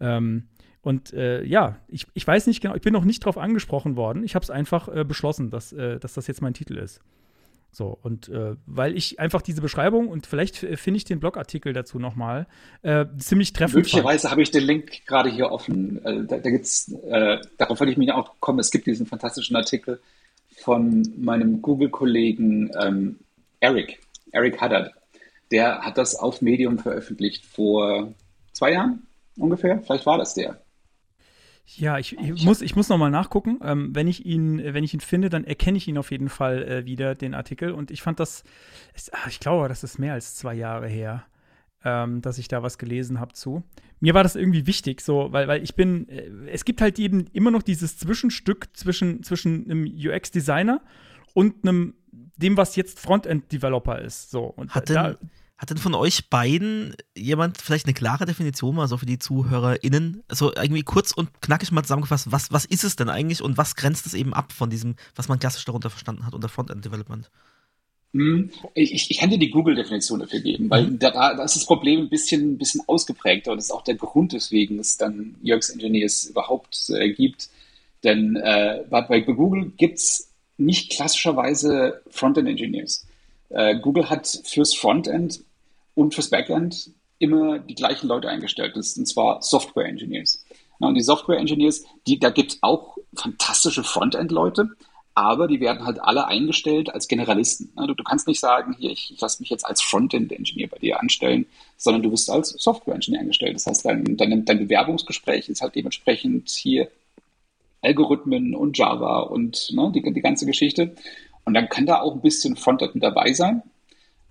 Ähm, 0.00 0.48
und 0.82 1.12
äh, 1.14 1.42
ja, 1.44 1.78
ich, 1.88 2.06
ich 2.14 2.26
weiß 2.26 2.46
nicht 2.46 2.60
genau, 2.60 2.74
ich 2.74 2.82
bin 2.82 2.92
noch 2.92 3.04
nicht 3.04 3.24
drauf 3.24 3.38
angesprochen 3.38 3.96
worden. 3.96 4.22
Ich 4.22 4.34
habe 4.34 4.42
es 4.42 4.50
einfach 4.50 4.88
äh, 4.88 5.04
beschlossen, 5.04 5.50
dass, 5.50 5.72
äh, 5.72 5.98
dass 5.98 6.14
das 6.14 6.26
jetzt 6.26 6.42
mein 6.42 6.54
Titel 6.54 6.76
ist. 6.76 7.00
So, 7.76 7.98
und 8.02 8.30
äh, 8.30 8.56
weil 8.64 8.96
ich 8.96 9.20
einfach 9.20 9.42
diese 9.42 9.60
Beschreibung 9.60 10.08
und 10.08 10.26
vielleicht 10.26 10.56
finde 10.56 10.96
ich 10.96 11.04
den 11.04 11.20
Blogartikel 11.20 11.74
dazu 11.74 11.98
nochmal 11.98 12.46
äh, 12.80 13.04
ziemlich 13.18 13.52
treffend. 13.52 13.74
Möglicherweise 13.74 14.30
habe 14.30 14.40
ich 14.40 14.50
den 14.50 14.62
Link 14.64 15.04
gerade 15.04 15.28
hier 15.28 15.52
offen. 15.52 16.02
Äh, 16.02 16.24
da, 16.24 16.38
da 16.38 16.48
gibt's, 16.50 16.90
äh, 17.10 17.36
darauf 17.58 17.78
wollte 17.78 17.92
ich 17.92 17.98
mich 17.98 18.12
auch 18.12 18.40
kommen. 18.40 18.60
Es 18.60 18.70
gibt 18.70 18.86
diesen 18.86 19.04
fantastischen 19.04 19.56
Artikel 19.56 20.00
von 20.56 21.06
meinem 21.18 21.60
Google-Kollegen 21.60 22.70
ähm, 22.80 23.18
Eric, 23.60 24.00
Eric 24.32 24.58
Haddad. 24.58 24.92
Der 25.50 25.80
hat 25.80 25.98
das 25.98 26.16
auf 26.16 26.40
Medium 26.40 26.78
veröffentlicht 26.78 27.44
vor 27.44 28.14
zwei 28.54 28.72
Jahren 28.72 29.06
ungefähr. 29.36 29.82
Vielleicht 29.82 30.06
war 30.06 30.16
das 30.16 30.32
der. 30.32 30.62
Ja, 31.74 31.98
ich, 31.98 32.16
ich 32.16 32.44
muss, 32.44 32.62
ich 32.62 32.76
muss 32.76 32.88
nochmal 32.88 33.10
nachgucken. 33.10 33.58
Ähm, 33.62 33.94
wenn, 33.94 34.06
ich 34.06 34.24
ihn, 34.24 34.62
wenn 34.62 34.84
ich 34.84 34.94
ihn 34.94 35.00
finde, 35.00 35.28
dann 35.28 35.44
erkenne 35.44 35.76
ich 35.76 35.88
ihn 35.88 35.98
auf 35.98 36.12
jeden 36.12 36.28
Fall 36.28 36.62
äh, 36.62 36.84
wieder, 36.86 37.14
den 37.14 37.34
Artikel. 37.34 37.72
Und 37.72 37.90
ich 37.90 38.02
fand 38.02 38.20
das, 38.20 38.44
ach, 39.12 39.26
ich 39.28 39.40
glaube, 39.40 39.68
das 39.68 39.82
ist 39.82 39.98
mehr 39.98 40.12
als 40.12 40.36
zwei 40.36 40.54
Jahre 40.54 40.86
her, 40.86 41.24
ähm, 41.84 42.22
dass 42.22 42.38
ich 42.38 42.46
da 42.46 42.62
was 42.62 42.78
gelesen 42.78 43.18
habe 43.18 43.32
zu. 43.32 43.64
Mir 43.98 44.14
war 44.14 44.22
das 44.22 44.36
irgendwie 44.36 44.66
wichtig, 44.66 45.00
so, 45.00 45.32
weil, 45.32 45.48
weil 45.48 45.62
ich 45.62 45.74
bin, 45.74 46.08
äh, 46.08 46.30
es 46.46 46.64
gibt 46.64 46.80
halt 46.80 47.00
eben 47.00 47.26
immer 47.32 47.50
noch 47.50 47.62
dieses 47.62 47.98
Zwischenstück 47.98 48.68
zwischen, 48.74 49.24
zwischen 49.24 49.64
einem 49.64 49.84
UX-Designer 49.86 50.80
und 51.34 51.66
einem, 51.66 51.94
dem, 52.36 52.56
was 52.56 52.76
jetzt 52.76 53.00
Frontend-Developer 53.00 54.00
ist. 54.00 54.30
So. 54.30 54.44
Und 54.44 54.74
Hat 54.74 54.88
da, 54.88 55.16
hat 55.58 55.70
denn 55.70 55.78
von 55.78 55.94
euch 55.94 56.28
beiden 56.28 56.94
jemand 57.16 57.60
vielleicht 57.60 57.86
eine 57.86 57.94
klare 57.94 58.26
Definition 58.26 58.74
mal 58.74 58.88
so 58.88 58.98
für 58.98 59.06
die 59.06 59.18
ZuhörerInnen? 59.18 60.22
Also 60.28 60.52
irgendwie 60.54 60.82
kurz 60.82 61.12
und 61.12 61.40
knackig 61.40 61.72
mal 61.72 61.82
zusammengefasst, 61.82 62.30
was, 62.30 62.52
was 62.52 62.66
ist 62.66 62.84
es 62.84 62.96
denn 62.96 63.08
eigentlich 63.08 63.42
und 63.42 63.56
was 63.56 63.74
grenzt 63.74 64.06
es 64.06 64.14
eben 64.14 64.34
ab 64.34 64.52
von 64.52 64.68
diesem, 64.68 64.96
was 65.14 65.28
man 65.28 65.38
klassisch 65.38 65.64
darunter 65.64 65.88
verstanden 65.88 66.26
hat 66.26 66.34
unter 66.34 66.50
Frontend 66.50 66.84
Development? 66.84 67.30
Hm, 68.12 68.50
ich, 68.74 69.10
ich 69.10 69.18
kann 69.18 69.30
dir 69.30 69.38
die 69.38 69.50
Google-Definition 69.50 70.20
dafür 70.20 70.40
geben, 70.40 70.68
weil 70.68 70.88
mhm. 70.88 70.98
da, 70.98 71.10
da 71.10 71.42
ist 71.42 71.56
das 71.56 71.66
Problem 71.66 72.00
ein 72.00 72.08
bisschen, 72.10 72.52
ein 72.52 72.58
bisschen 72.58 72.82
ausgeprägter 72.86 73.52
und 73.52 73.56
das 73.56 73.66
ist 73.66 73.72
auch 73.72 73.84
der 73.84 73.96
Grund, 73.96 74.34
weswegen 74.34 74.78
es 74.78 74.98
dann 74.98 75.36
UX-Engineers 75.42 76.24
überhaupt 76.24 76.90
äh, 76.90 77.12
gibt. 77.12 77.48
Denn 78.04 78.36
äh, 78.36 78.84
bei, 78.90 79.02
bei 79.02 79.20
Google 79.20 79.72
gibt 79.76 79.98
es 79.98 80.30
nicht 80.58 80.92
klassischerweise 80.92 82.02
Frontend-Engineers. 82.10 83.06
Äh, 83.50 83.78
Google 83.78 84.10
hat 84.10 84.26
fürs 84.44 84.74
Frontend 84.74 85.40
und 85.96 86.14
fürs 86.14 86.30
Backend 86.30 86.90
immer 87.18 87.58
die 87.58 87.74
gleichen 87.74 88.06
Leute 88.06 88.28
eingestellt. 88.28 88.76
Das 88.76 88.94
sind 88.94 89.08
zwar 89.08 89.42
Software 89.42 89.86
Engineers. 89.86 90.44
und 90.78 90.94
die 90.94 91.02
Software 91.02 91.38
Engineers, 91.38 91.84
die, 92.06 92.20
da 92.20 92.30
gibt 92.30 92.52
es 92.52 92.58
auch 92.60 92.98
fantastische 93.14 93.82
Frontend-Leute, 93.82 94.68
aber 95.14 95.48
die 95.48 95.60
werden 95.60 95.86
halt 95.86 95.98
alle 95.98 96.26
eingestellt 96.26 96.92
als 96.92 97.08
Generalisten. 97.08 97.72
Du, 97.74 97.94
du 97.94 98.04
kannst 98.04 98.28
nicht 98.28 98.38
sagen, 98.38 98.76
hier, 98.78 98.90
ich, 98.90 99.10
ich 99.14 99.20
lasse 99.20 99.40
mich 99.40 99.48
jetzt 99.48 99.64
als 99.64 99.80
Frontend-Engineer 99.80 100.68
bei 100.68 100.78
dir 100.78 101.00
anstellen, 101.00 101.46
sondern 101.78 102.02
du 102.02 102.12
wirst 102.12 102.28
als 102.28 102.50
Software-Engineer 102.50 103.20
eingestellt. 103.20 103.54
Das 103.54 103.66
heißt, 103.66 103.86
dein, 103.86 104.18
dein, 104.18 104.44
dein 104.44 104.58
Bewerbungsgespräch 104.58 105.48
ist 105.48 105.62
halt 105.62 105.74
dementsprechend 105.74 106.50
hier 106.50 106.90
Algorithmen 107.80 108.54
und 108.54 108.76
Java 108.76 109.20
und 109.20 109.72
ne, 109.72 109.90
die, 109.94 110.02
die 110.02 110.20
ganze 110.20 110.44
Geschichte. 110.44 110.94
Und 111.46 111.54
dann 111.54 111.70
kann 111.70 111.86
da 111.86 112.02
auch 112.02 112.14
ein 112.14 112.20
bisschen 112.20 112.56
Frontend 112.56 112.94
mit 112.94 113.02
dabei 113.02 113.32
sein, 113.32 113.62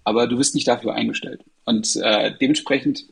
aber 0.06 0.28
du 0.28 0.38
wirst 0.38 0.56
nicht 0.56 0.68
dafür 0.68 0.94
eingestellt. 0.94 1.44
Und 1.66 1.98
äh, 1.98 2.32
dementsprechend 2.40 3.06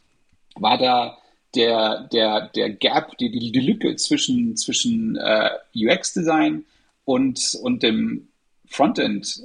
war 0.55 0.77
da 0.77 1.17
der, 1.55 2.07
der, 2.11 2.49
der 2.49 2.69
Gap, 2.69 3.17
die, 3.17 3.29
die, 3.29 3.51
die 3.51 3.59
Lücke 3.59 3.95
zwischen, 3.95 4.55
zwischen 4.55 5.17
äh, 5.17 5.49
UX-Design 5.75 6.63
und, 7.03 7.57
und 7.61 7.83
dem 7.83 8.27
Frontend 8.67 9.41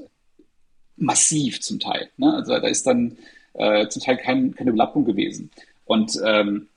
massiv 0.96 1.60
zum 1.60 1.80
Teil. 1.80 2.10
Ne? 2.16 2.32
Also 2.34 2.52
da 2.52 2.66
ist 2.68 2.86
dann 2.86 3.18
äh, 3.54 3.88
zum 3.88 4.02
Teil 4.02 4.18
kein, 4.18 4.54
keine 4.54 4.70
Überlappung 4.70 5.04
gewesen. 5.04 5.50
Und 5.84 6.18
ähm, 6.24 6.68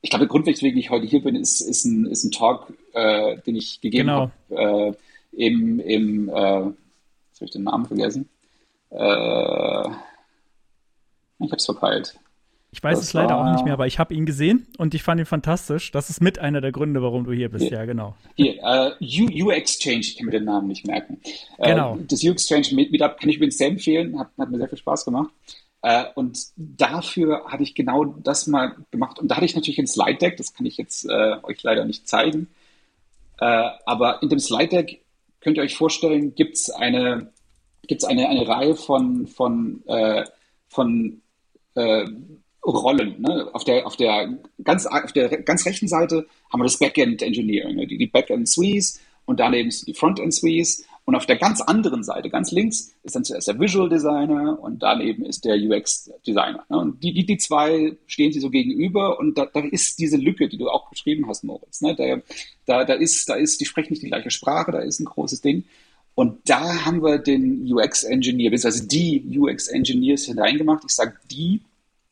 ich 0.00 0.10
glaube, 0.10 0.24
der 0.24 0.30
Grund, 0.30 0.46
weswegen 0.46 0.78
ich 0.78 0.90
heute 0.90 1.06
hier 1.06 1.22
bin, 1.22 1.36
ist, 1.36 1.60
ist, 1.60 1.84
ein, 1.84 2.06
ist 2.06 2.24
ein 2.24 2.30
Talk, 2.30 2.72
äh, 2.92 3.36
den 3.38 3.56
ich 3.56 3.80
gegeben 3.80 4.08
genau. 4.08 4.30
habe 4.50 4.96
äh, 5.36 5.46
im, 5.46 5.80
im 5.80 6.28
äh, 6.28 6.32
habe 6.32 6.74
ich 7.40 7.50
den 7.50 7.64
Namen 7.64 7.86
vergessen. 7.86 8.28
Äh, 8.90 9.88
ich 11.40 11.50
habe 11.50 11.56
es 11.56 11.64
verpeilt. 11.64 12.18
Ich 12.70 12.82
weiß 12.82 12.98
Das 12.98 13.08
es 13.08 13.12
leider 13.14 13.38
auch 13.38 13.50
nicht 13.52 13.64
mehr, 13.64 13.72
aber 13.72 13.86
ich 13.86 13.98
habe 13.98 14.12
ihn 14.12 14.26
gesehen 14.26 14.66
und 14.76 14.92
ich 14.94 15.02
fand 15.02 15.18
ihn 15.20 15.24
fantastisch. 15.26 15.90
Das 15.90 16.10
ist 16.10 16.20
mit 16.20 16.38
einer 16.38 16.60
der 16.60 16.70
Gründe, 16.70 17.00
warum 17.02 17.24
du 17.24 17.32
hier 17.32 17.48
bist. 17.48 17.70
Ja. 17.70 17.78
Ja, 17.78 17.84
genau. 17.86 18.14
Hier, 18.36 18.58
äh, 18.62 18.90
U- 19.00 19.46
U-Exchange, 19.48 20.00
ich 20.00 20.16
kann 20.18 20.26
mir 20.26 20.32
den 20.32 20.44
Namen 20.44 20.68
nicht 20.68 20.86
merken. 20.86 21.18
Genau. 21.58 21.96
Äh, 21.96 22.04
das 22.06 22.22
U-Exchange 22.22 22.68
Meet- 22.74 22.90
Meetup 22.90 23.18
kann 23.18 23.30
ich 23.30 23.36
übrigens 23.36 23.56
sehr 23.56 23.68
empfehlen, 23.68 24.18
hat, 24.18 24.28
hat 24.36 24.50
mir 24.50 24.58
sehr 24.58 24.68
viel 24.68 24.76
Spaß 24.78 25.06
gemacht. 25.06 25.30
Äh, 25.80 26.04
und 26.14 26.38
dafür 26.56 27.44
hatte 27.46 27.62
ich 27.62 27.74
genau 27.74 28.04
das 28.04 28.46
mal 28.46 28.74
gemacht. 28.90 29.18
Und 29.18 29.28
da 29.28 29.36
hatte 29.36 29.46
ich 29.46 29.54
natürlich 29.54 29.78
ein 29.78 29.86
Slide 29.86 30.18
Deck, 30.18 30.36
das 30.36 30.52
kann 30.52 30.66
ich 30.66 30.76
jetzt 30.76 31.06
äh, 31.08 31.36
euch 31.44 31.62
leider 31.62 31.86
nicht 31.86 32.06
zeigen. 32.06 32.48
Äh, 33.40 33.70
aber 33.86 34.22
in 34.22 34.28
dem 34.28 34.40
Slide 34.40 34.68
Deck 34.68 35.00
könnt 35.40 35.56
ihr 35.56 35.62
euch 35.62 35.76
vorstellen, 35.76 36.34
gibt 36.34 36.56
es 36.56 36.68
eine, 36.68 37.32
gibt's 37.88 38.04
eine, 38.04 38.28
eine 38.28 38.46
Reihe 38.46 38.76
von, 38.76 39.26
von, 39.26 39.82
äh, 39.86 40.24
von 40.68 41.20
äh, 41.74 42.06
Rollen. 42.64 43.20
Ne? 43.20 43.48
Auf, 43.52 43.64
der, 43.64 43.86
auf, 43.86 43.96
der 43.96 44.38
ganz, 44.62 44.86
auf 44.86 45.12
der 45.12 45.42
ganz 45.42 45.66
rechten 45.66 45.88
Seite 45.88 46.26
haben 46.52 46.60
wir 46.60 46.64
das 46.64 46.78
Backend 46.78 47.22
Engineering, 47.22 47.76
ne? 47.76 47.86
die, 47.86 47.98
die 47.98 48.06
Backend 48.06 48.48
Suites 48.48 49.00
und 49.24 49.40
daneben 49.40 49.70
die 49.86 49.94
Frontend 49.94 50.34
Suites. 50.34 50.84
Und 51.04 51.14
auf 51.14 51.24
der 51.24 51.36
ganz 51.36 51.62
anderen 51.62 52.04
Seite, 52.04 52.28
ganz 52.28 52.52
links, 52.52 52.94
ist 53.02 53.16
dann 53.16 53.24
zuerst 53.24 53.48
der 53.48 53.58
Visual 53.58 53.88
Designer 53.88 54.58
und 54.60 54.82
daneben 54.82 55.24
ist 55.24 55.42
der 55.46 55.56
UX 55.56 56.10
Designer. 56.26 56.66
Ne? 56.68 56.76
Und 56.76 57.02
die, 57.02 57.14
die, 57.14 57.24
die 57.24 57.38
zwei 57.38 57.96
stehen 58.06 58.30
sich 58.30 58.42
so 58.42 58.50
gegenüber 58.50 59.18
und 59.18 59.38
da, 59.38 59.46
da 59.46 59.60
ist 59.60 59.98
diese 59.98 60.18
Lücke, 60.18 60.50
die 60.50 60.58
du 60.58 60.68
auch 60.68 60.90
beschrieben 60.90 61.26
hast, 61.26 61.44
Moritz. 61.44 61.80
Ne? 61.80 61.94
Da, 61.94 62.20
da, 62.66 62.84
da 62.84 62.92
ist, 62.92 63.26
da 63.26 63.36
ist, 63.36 63.58
die 63.58 63.64
sprechen 63.64 63.94
nicht 63.94 64.02
die 64.02 64.08
gleiche 64.08 64.30
Sprache, 64.30 64.70
da 64.70 64.80
ist 64.80 65.00
ein 65.00 65.06
großes 65.06 65.40
Ding. 65.40 65.64
Und 66.18 66.50
da 66.50 66.84
haben 66.84 67.00
wir 67.00 67.18
den 67.18 67.72
UX-Engineer, 67.72 68.50
beziehungsweise 68.50 68.88
die 68.88 69.38
UX-Engineers 69.38 70.24
hineingemacht. 70.24 70.82
Ich 70.84 70.90
sage 70.90 71.14
die, 71.30 71.60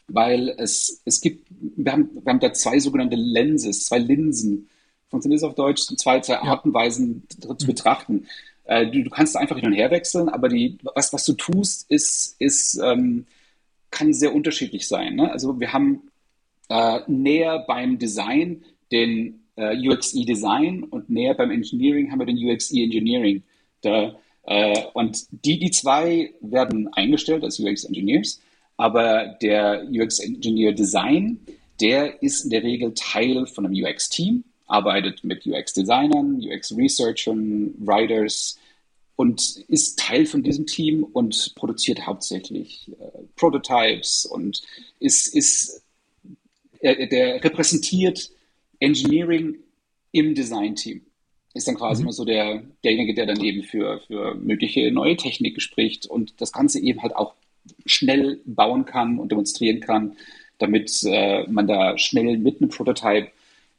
weil 0.06 0.50
es, 0.58 1.02
es 1.04 1.20
gibt, 1.20 1.48
wir 1.50 1.90
haben, 1.90 2.10
wir 2.22 2.32
haben 2.32 2.38
da 2.38 2.52
zwei 2.52 2.78
sogenannte 2.78 3.16
Lenses, 3.16 3.86
zwei 3.86 3.98
Linsen. 3.98 4.68
Funktioniert 5.10 5.42
das 5.42 5.48
auf 5.48 5.56
Deutsch? 5.56 5.82
Zwei, 5.96 6.20
zwei 6.20 6.38
Artenweisen 6.38 7.24
zu 7.58 7.66
betrachten. 7.66 8.28
Äh, 8.66 8.86
du, 8.86 9.02
du 9.02 9.10
kannst 9.10 9.36
einfach 9.36 9.56
hin 9.56 9.66
und 9.66 9.72
her 9.72 9.90
wechseln, 9.90 10.28
aber 10.28 10.50
die, 10.50 10.78
was, 10.94 11.12
was 11.12 11.24
du 11.24 11.32
tust, 11.32 11.90
ist, 11.90 12.36
ist 12.38 12.80
ähm, 12.80 13.26
kann 13.90 14.14
sehr 14.14 14.32
unterschiedlich 14.32 14.86
sein. 14.86 15.16
Ne? 15.16 15.32
Also 15.32 15.58
wir 15.58 15.72
haben 15.72 16.02
äh, 16.68 17.00
näher 17.08 17.64
beim 17.66 17.98
Design 17.98 18.62
den 18.92 19.40
äh, 19.56 19.76
UXE 19.76 20.24
Design 20.24 20.84
und 20.84 21.10
näher 21.10 21.34
beim 21.34 21.50
Engineering 21.50 22.12
haben 22.12 22.20
wir 22.20 22.26
den 22.26 22.38
UXE 22.38 22.80
Engineering. 22.80 23.42
Da, 23.86 24.16
äh, 24.46 24.84
und 24.94 25.26
die, 25.30 25.58
die 25.58 25.70
zwei 25.70 26.32
werden 26.40 26.92
eingestellt 26.92 27.44
als 27.44 27.58
UX 27.58 27.84
Engineers, 27.84 28.40
aber 28.76 29.36
der 29.40 29.86
UX 29.90 30.18
Engineer 30.18 30.72
Design, 30.72 31.40
der 31.80 32.22
ist 32.22 32.44
in 32.44 32.50
der 32.50 32.62
Regel 32.62 32.92
Teil 32.94 33.46
von 33.46 33.66
einem 33.66 33.74
UX 33.74 34.08
Team, 34.08 34.44
arbeitet 34.66 35.24
mit 35.24 35.46
UX 35.46 35.72
Designern, 35.72 36.40
UX 36.42 36.76
Researchern, 36.76 37.74
Writers 37.78 38.58
und 39.14 39.64
ist 39.68 39.98
Teil 39.98 40.26
von 40.26 40.42
diesem 40.42 40.66
Team 40.66 41.04
und 41.04 41.54
produziert 41.54 42.06
hauptsächlich 42.06 42.90
äh, 43.00 43.22
Prototypes 43.36 44.26
und 44.26 44.62
ist, 45.00 45.34
ist 45.34 45.82
er, 46.80 47.06
der 47.06 47.42
repräsentiert 47.42 48.30
Engineering 48.80 49.56
im 50.12 50.34
Design-Team. 50.34 51.02
Ist 51.56 51.68
dann 51.68 51.76
quasi 51.76 52.02
immer 52.02 52.12
so 52.12 52.24
der, 52.24 52.62
derjenige, 52.84 53.14
der 53.14 53.26
dann 53.26 53.40
eben 53.40 53.62
für, 53.62 54.00
für 54.06 54.34
mögliche 54.34 54.90
neue 54.92 55.16
Techniken 55.16 55.60
spricht 55.60 56.06
und 56.06 56.40
das 56.40 56.52
Ganze 56.52 56.80
eben 56.80 57.02
halt 57.02 57.16
auch 57.16 57.34
schnell 57.86 58.40
bauen 58.44 58.84
kann 58.84 59.18
und 59.18 59.32
demonstrieren 59.32 59.80
kann, 59.80 60.16
damit 60.58 61.02
äh, 61.04 61.46
man 61.48 61.66
da 61.66 61.96
schnell 61.98 62.36
mit 62.38 62.60
einem 62.60 62.70
Prototype 62.70 63.28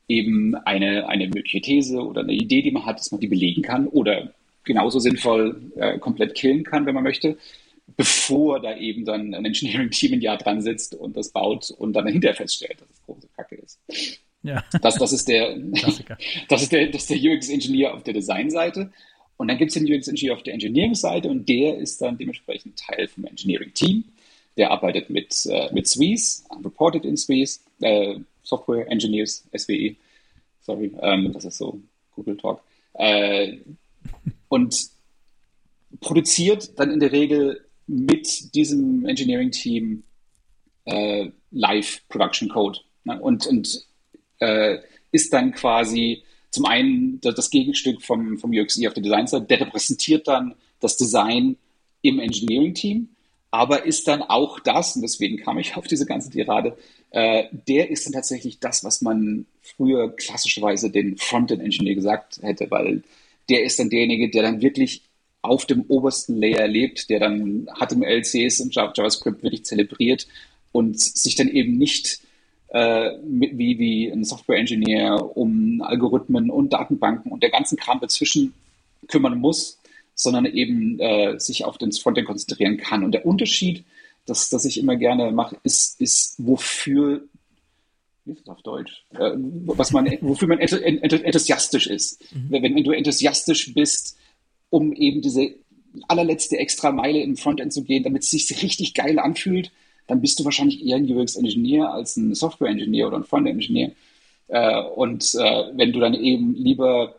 eben 0.07 0.55
eine, 0.55 1.07
eine 1.07 1.27
mögliche 1.27 1.61
These 1.61 1.99
oder 1.99 2.21
eine 2.21 2.33
Idee, 2.33 2.61
die 2.61 2.71
man 2.71 2.85
hat, 2.85 2.99
dass 2.99 3.11
man 3.11 3.21
die 3.21 3.27
belegen 3.27 3.61
kann 3.61 3.87
oder 3.87 4.33
genauso 4.63 4.99
sinnvoll 4.99 5.71
äh, 5.75 5.97
komplett 5.99 6.35
killen 6.35 6.63
kann, 6.63 6.85
wenn 6.85 6.95
man 6.95 7.03
möchte, 7.03 7.37
bevor 7.95 8.59
da 8.59 8.75
eben 8.75 9.05
dann 9.05 9.33
ein 9.33 9.45
Engineering-Team 9.45 10.13
ein 10.13 10.21
Jahr 10.21 10.37
dran 10.37 10.61
sitzt 10.61 10.95
und 10.95 11.15
das 11.15 11.29
baut 11.29 11.71
und 11.71 11.93
dann 11.93 12.07
hinterher 12.07 12.35
feststellt, 12.35 12.81
dass 12.81 12.89
es 12.89 13.01
große 13.05 13.27
Kacke 13.35 13.55
ist. 13.55 13.79
Ja, 14.47 14.63
Das, 14.81 14.95
das 14.95 15.11
ist 15.11 15.27
der, 15.27 15.57
das 16.47 16.61
ist 16.63 16.71
der, 16.71 16.87
das 16.87 17.01
ist 17.01 17.09
der 17.09 17.17
UX-Engineer 17.17 17.93
auf 17.93 18.03
der 18.03 18.13
Designseite. 18.13 18.91
Und 19.35 19.49
dann 19.49 19.57
gibt 19.57 19.69
es 19.69 19.73
den 19.75 19.83
UX-Engineer 19.83 20.35
auf 20.35 20.43
der 20.43 20.53
Engineering-Seite 20.53 21.29
und 21.29 21.47
der 21.47 21.77
ist 21.77 22.01
dann 22.01 22.17
dementsprechend 22.17 22.79
Teil 22.79 23.07
vom 23.07 23.25
Engineering-Team. 23.25 24.05
Der 24.55 24.71
arbeitet 24.71 25.09
mit, 25.09 25.45
äh, 25.45 25.71
mit 25.73 25.87
SWEs, 25.87 26.45
reported 26.63 27.05
in 27.05 27.17
SWEs, 27.17 27.63
äh, 27.81 28.15
Software 28.41 28.89
Engineers, 28.89 29.45
SWE. 29.55 29.95
Sorry, 30.61 30.91
ähm, 31.01 31.33
das 31.33 31.45
ist 31.45 31.57
so 31.57 31.79
Google 32.15 32.37
Talk. 32.37 32.61
Äh, 32.93 33.57
und 34.47 34.89
produziert 35.99 36.79
dann 36.79 36.91
in 36.91 36.99
der 36.99 37.11
Regel 37.11 37.65
mit 37.85 38.55
diesem 38.55 39.05
Engineering-Team 39.05 40.03
äh, 40.85 41.29
Live-Production 41.51 42.49
Code. 42.49 42.79
Ne? 43.03 43.19
Und, 43.21 43.45
und 43.45 43.85
äh, 44.39 44.79
ist 45.11 45.33
dann 45.33 45.53
quasi 45.53 46.23
zum 46.51 46.65
einen 46.65 47.19
das, 47.21 47.49
Gegenstück 47.49 48.01
vom, 48.01 48.37
vom 48.37 48.51
UXE 48.51 48.87
auf 48.87 48.93
der 48.93 49.03
Designseite, 49.03 49.45
der 49.45 49.61
repräsentiert 49.61 50.27
dann 50.27 50.55
das 50.79 50.97
Design 50.97 51.57
im 52.01 52.19
Engineering-Team, 52.19 53.09
aber 53.51 53.85
ist 53.85 54.07
dann 54.07 54.21
auch 54.21 54.59
das, 54.59 54.95
und 54.95 55.01
deswegen 55.01 55.37
kam 55.37 55.57
ich 55.57 55.75
auf 55.77 55.87
diese 55.87 56.05
ganze 56.05 56.29
Tirade, 56.29 56.77
äh, 57.11 57.45
der 57.67 57.89
ist 57.89 58.05
dann 58.05 58.13
tatsächlich 58.13 58.59
das, 58.59 58.83
was 58.83 59.01
man 59.01 59.45
früher 59.61 60.15
klassischerweise 60.15 60.89
den 60.89 61.17
Frontend-Engineer 61.17 61.95
gesagt 61.95 62.39
hätte, 62.41 62.69
weil 62.69 63.03
der 63.49 63.63
ist 63.63 63.79
dann 63.79 63.89
derjenige, 63.89 64.29
der 64.29 64.43
dann 64.43 64.61
wirklich 64.61 65.03
auf 65.41 65.65
dem 65.65 65.85
obersten 65.87 66.37
Layer 66.37 66.67
lebt, 66.67 67.09
der 67.09 67.19
dann 67.19 67.67
HTML, 67.79 68.21
CS 68.21 68.59
und 68.59 68.75
JavaScript 68.75 69.43
wirklich 69.43 69.63
zelebriert 69.63 70.27
und 70.71 70.99
sich 70.99 71.35
dann 71.35 71.47
eben 71.47 71.77
nicht 71.77 72.19
äh, 72.69 73.17
mit, 73.19 73.57
wie, 73.57 73.79
wie 73.79 74.09
ein 74.09 74.23
Software-Engineer 74.23 75.37
um 75.37 75.81
Algorithmen 75.81 76.49
und 76.49 76.73
Datenbanken 76.73 77.31
und 77.31 77.43
der 77.43 77.49
ganzen 77.49 77.77
Kram 77.77 77.99
dazwischen 77.99 78.53
kümmern 79.07 79.39
muss, 79.39 79.79
sondern 80.15 80.45
eben 80.45 80.99
äh, 80.99 81.39
sich 81.39 81.63
auf 81.63 81.77
den 81.77 81.91
Frontend 81.91 82.27
konzentrieren 82.27 82.77
kann. 82.77 83.03
Und 83.03 83.11
der 83.11 83.25
Unterschied, 83.25 83.85
das, 84.25 84.49
das 84.49 84.65
ich 84.65 84.79
immer 84.79 84.95
gerne 84.95 85.31
mache, 85.31 85.57
ist, 85.63 86.01
ist 86.01 86.35
wofür, 86.39 87.21
wie 88.25 88.33
ist 88.33 88.41
das 88.41 88.49
auf 88.49 88.61
Deutsch, 88.63 89.05
äh, 89.11 89.31
was 89.37 89.91
man, 89.91 90.07
wofür 90.21 90.47
man 90.47 90.59
enthu- 90.59 90.81
enthu- 90.81 91.21
enthusiastisch 91.21 91.87
ist. 91.87 92.21
Wenn, 92.49 92.63
wenn 92.63 92.83
du 92.83 92.91
enthusiastisch 92.91 93.73
bist, 93.73 94.17
um 94.69 94.91
eben 94.93 95.21
diese 95.21 95.55
allerletzte 96.07 96.57
extra 96.57 96.91
Meile 96.91 97.21
im 97.21 97.37
Frontend 97.37 97.71
zu 97.71 97.83
gehen, 97.83 98.03
damit 98.03 98.23
es 98.23 98.31
sich 98.31 98.61
richtig 98.61 98.93
geil 98.93 99.19
anfühlt, 99.19 99.71
dann 100.07 100.21
bist 100.21 100.39
du 100.39 100.45
wahrscheinlich 100.45 100.85
eher 100.85 100.97
ein 100.97 101.09
UX-Engineer 101.09 101.91
als 101.91 102.17
ein 102.17 102.33
Software-Engineer 102.33 103.07
oder 103.07 103.17
ein 103.17 103.23
Frontend-Engineer. 103.23 103.91
Äh, 104.47 104.81
und 104.83 105.35
äh, 105.35 105.63
wenn 105.73 105.91
du 105.91 105.99
dann 105.99 106.13
eben 106.13 106.55
lieber 106.55 107.15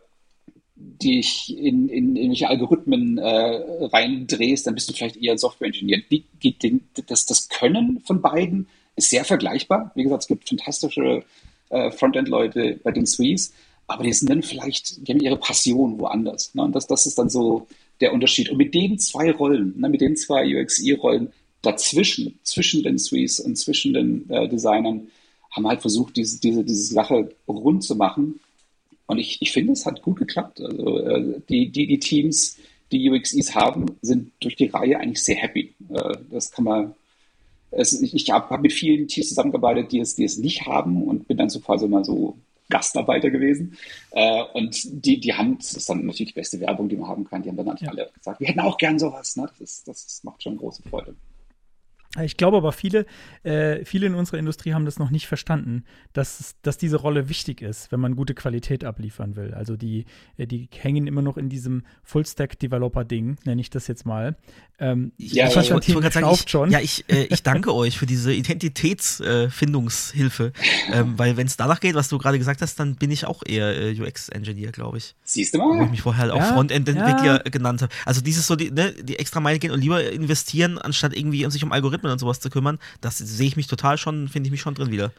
dich 0.75 1.55
in, 1.57 1.89
in 1.89 2.15
irgendwelche 2.15 2.47
Algorithmen 2.47 3.17
äh, 3.17 3.87
reindrehst, 3.87 4.65
dann 4.65 4.75
bist 4.75 4.89
du 4.89 4.93
vielleicht 4.93 5.17
eher 5.17 5.33
ein 5.33 5.37
Software-Engineer. 5.37 6.01
Das, 7.07 7.25
das 7.25 7.49
Können 7.49 8.01
von 8.05 8.21
beiden 8.21 8.67
ist 8.95 9.09
sehr 9.09 9.25
vergleichbar. 9.25 9.91
Wie 9.95 10.03
gesagt, 10.03 10.23
es 10.23 10.27
gibt 10.27 10.47
fantastische 10.47 11.23
äh, 11.69 11.91
Frontend-Leute 11.91 12.79
bei 12.83 12.91
den 12.91 13.05
Swees, 13.05 13.53
aber 13.87 14.03
die 14.03 14.13
sind 14.13 14.29
dann 14.29 14.43
vielleicht, 14.43 15.07
die 15.07 15.13
haben 15.13 15.19
ihre 15.19 15.37
Passion 15.37 15.99
woanders. 15.99 16.53
Ne? 16.55 16.63
Und 16.63 16.75
das, 16.75 16.87
das 16.87 17.05
ist 17.05 17.17
dann 17.17 17.29
so 17.29 17.67
der 18.01 18.13
Unterschied. 18.13 18.49
Und 18.49 18.57
mit 18.57 18.73
den 18.73 18.99
zwei 18.99 19.31
Rollen, 19.31 19.79
ne, 19.79 19.89
mit 19.89 20.01
den 20.01 20.15
zwei 20.15 20.45
UXI-Rollen 20.45 21.33
dazwischen, 21.61 22.39
zwischen 22.43 22.83
den 22.83 22.97
Swees 22.97 23.39
und 23.39 23.57
zwischen 23.57 23.93
den 23.93 24.29
äh, 24.29 24.47
Designern, 24.47 25.07
haben 25.51 25.63
wir 25.63 25.69
halt 25.69 25.81
versucht, 25.81 26.15
diese, 26.15 26.39
diese, 26.39 26.63
diese 26.63 26.93
Sache 26.93 27.29
rund 27.47 27.83
zu 27.83 27.95
machen. 27.95 28.39
Und 29.07 29.17
ich, 29.17 29.41
ich 29.41 29.51
finde, 29.51 29.73
es 29.73 29.85
hat 29.85 30.01
gut 30.01 30.17
geklappt. 30.17 30.61
Also 30.61 30.99
äh, 30.99 31.41
die, 31.49 31.69
die, 31.69 31.87
die 31.87 31.99
Teams, 31.99 32.57
die 32.91 33.09
UXIs 33.09 33.55
haben, 33.55 33.87
sind 34.01 34.31
durch 34.39 34.55
die 34.55 34.67
Reihe 34.67 34.99
eigentlich 34.99 35.23
sehr 35.23 35.35
happy. 35.35 35.73
Äh, 35.89 36.17
das 36.29 36.51
kann 36.51 36.65
man. 36.65 36.95
Es, 37.71 37.99
ich 38.01 38.15
ich 38.15 38.31
habe 38.31 38.49
hab 38.49 38.61
mit 38.61 38.73
vielen 38.73 39.07
Teams 39.07 39.29
zusammengearbeitet, 39.29 39.91
die 39.91 39.99
es, 39.99 40.15
die 40.15 40.23
es 40.23 40.37
nicht 40.37 40.65
haben 40.65 41.03
und 41.03 41.27
bin 41.27 41.37
dann 41.37 41.49
so 41.49 41.59
quasi 41.59 41.87
mal 41.87 42.03
so 42.03 42.35
Gastarbeiter 42.69 43.29
gewesen. 43.29 43.77
Äh, 44.11 44.43
und 44.53 45.05
die, 45.05 45.19
die 45.19 45.33
haben, 45.33 45.57
das 45.57 45.73
ist 45.73 45.89
dann 45.89 46.05
natürlich 46.05 46.33
die 46.33 46.39
beste 46.39 46.59
Werbung, 46.59 46.89
die 46.89 46.95
man 46.95 47.09
haben 47.09 47.25
kann. 47.25 47.43
Die 47.43 47.49
haben 47.49 47.57
dann 47.57 47.67
natürlich 47.67 47.91
alle 47.91 48.11
gesagt, 48.13 48.39
wir 48.39 48.47
hätten 48.47 48.59
auch 48.59 48.77
gern 48.77 48.97
sowas. 48.97 49.35
Ne? 49.35 49.49
Das, 49.59 49.59
ist, 49.59 49.87
das 49.87 50.23
macht 50.23 50.41
schon 50.41 50.57
große 50.57 50.83
Freude. 50.83 51.15
Ich 52.23 52.37
glaube 52.37 52.57
aber, 52.57 52.71
viele, 52.71 53.05
äh, 53.43 53.85
viele 53.85 54.07
in 54.07 54.15
unserer 54.15 54.39
Industrie 54.39 54.73
haben 54.73 54.83
das 54.83 54.97
noch 54.97 55.11
nicht 55.11 55.27
verstanden, 55.27 55.83
dass, 56.11 56.55
dass 56.63 56.79
diese 56.79 56.97
Rolle 56.97 57.29
wichtig 57.29 57.61
ist, 57.61 57.91
wenn 57.91 57.99
man 57.99 58.15
gute 58.15 58.33
Qualität 58.33 58.83
abliefern 58.83 59.35
will. 59.35 59.53
Also 59.53 59.77
die, 59.77 60.05
äh, 60.35 60.47
die 60.47 60.67
hängen 60.75 61.05
immer 61.05 61.21
noch 61.21 61.37
in 61.37 61.49
diesem 61.49 61.83
Full-Stack-Developer-Ding, 62.01 63.37
nenne 63.45 63.61
ich 63.61 63.69
das 63.69 63.85
jetzt 63.85 64.07
mal. 64.07 64.35
Ähm, 64.79 65.11
ja, 65.17 65.49
ich, 65.49 65.55
ich, 65.55 65.65
ich 65.65 65.71
wollte 65.71 65.93
gerade 65.93 66.11
sagen, 66.11 66.27
ich, 66.33 66.49
schon. 66.49 66.71
ja, 66.71 66.79
ich, 66.79 67.05
äh, 67.09 67.25
ich 67.25 67.43
danke 67.43 67.75
euch 67.75 67.99
für 67.99 68.07
diese 68.07 68.33
Identitätsfindungshilfe, 68.33 70.51
äh, 70.91 70.99
ähm, 70.99 71.19
weil 71.19 71.37
wenn 71.37 71.45
es 71.45 71.57
danach 71.57 71.79
geht, 71.79 71.93
was 71.93 72.09
du 72.09 72.17
gerade 72.17 72.39
gesagt 72.39 72.63
hast, 72.63 72.79
dann 72.79 72.95
bin 72.95 73.11
ich 73.11 73.25
auch 73.25 73.43
eher 73.45 73.79
äh, 73.79 74.01
UX-Engineer, 74.01 74.71
glaube 74.71 74.97
ich. 74.97 75.13
Siehst 75.23 75.53
du 75.53 75.59
mal? 75.59 75.77
Wo 75.77 75.83
ich 75.83 75.91
mich 75.91 76.01
vorher 76.01 76.23
halt 76.23 76.31
auch 76.31 76.39
ja, 76.39 76.53
Frontend-Entwickler 76.53 77.43
ja. 77.45 77.51
genannt 77.51 77.83
habe. 77.83 77.93
Also 78.05 78.21
dieses 78.21 78.47
so, 78.47 78.55
die, 78.55 78.71
ne, 78.71 78.93
die 78.93 79.19
extra 79.19 79.41
Meile 79.41 79.59
gehen 79.59 79.69
und 79.69 79.81
lieber 79.81 80.03
investieren, 80.09 80.79
anstatt 80.79 81.15
irgendwie 81.15 81.47
sich 81.51 81.63
um 81.63 81.71
Algorithmen 81.71 81.98
Algorithmen 81.99 82.11
und 82.11 82.19
sowas 82.19 82.39
zu 82.39 82.49
kümmern, 82.49 82.79
das 83.01 83.17
sehe 83.17 83.47
ich 83.47 83.57
mich 83.57 83.67
total 83.67 83.97
schon, 83.97 84.27
finde 84.27 84.47
ich 84.47 84.51
mich 84.51 84.61
schon 84.61 84.75
drin 84.75 84.91
wieder. 84.91 85.11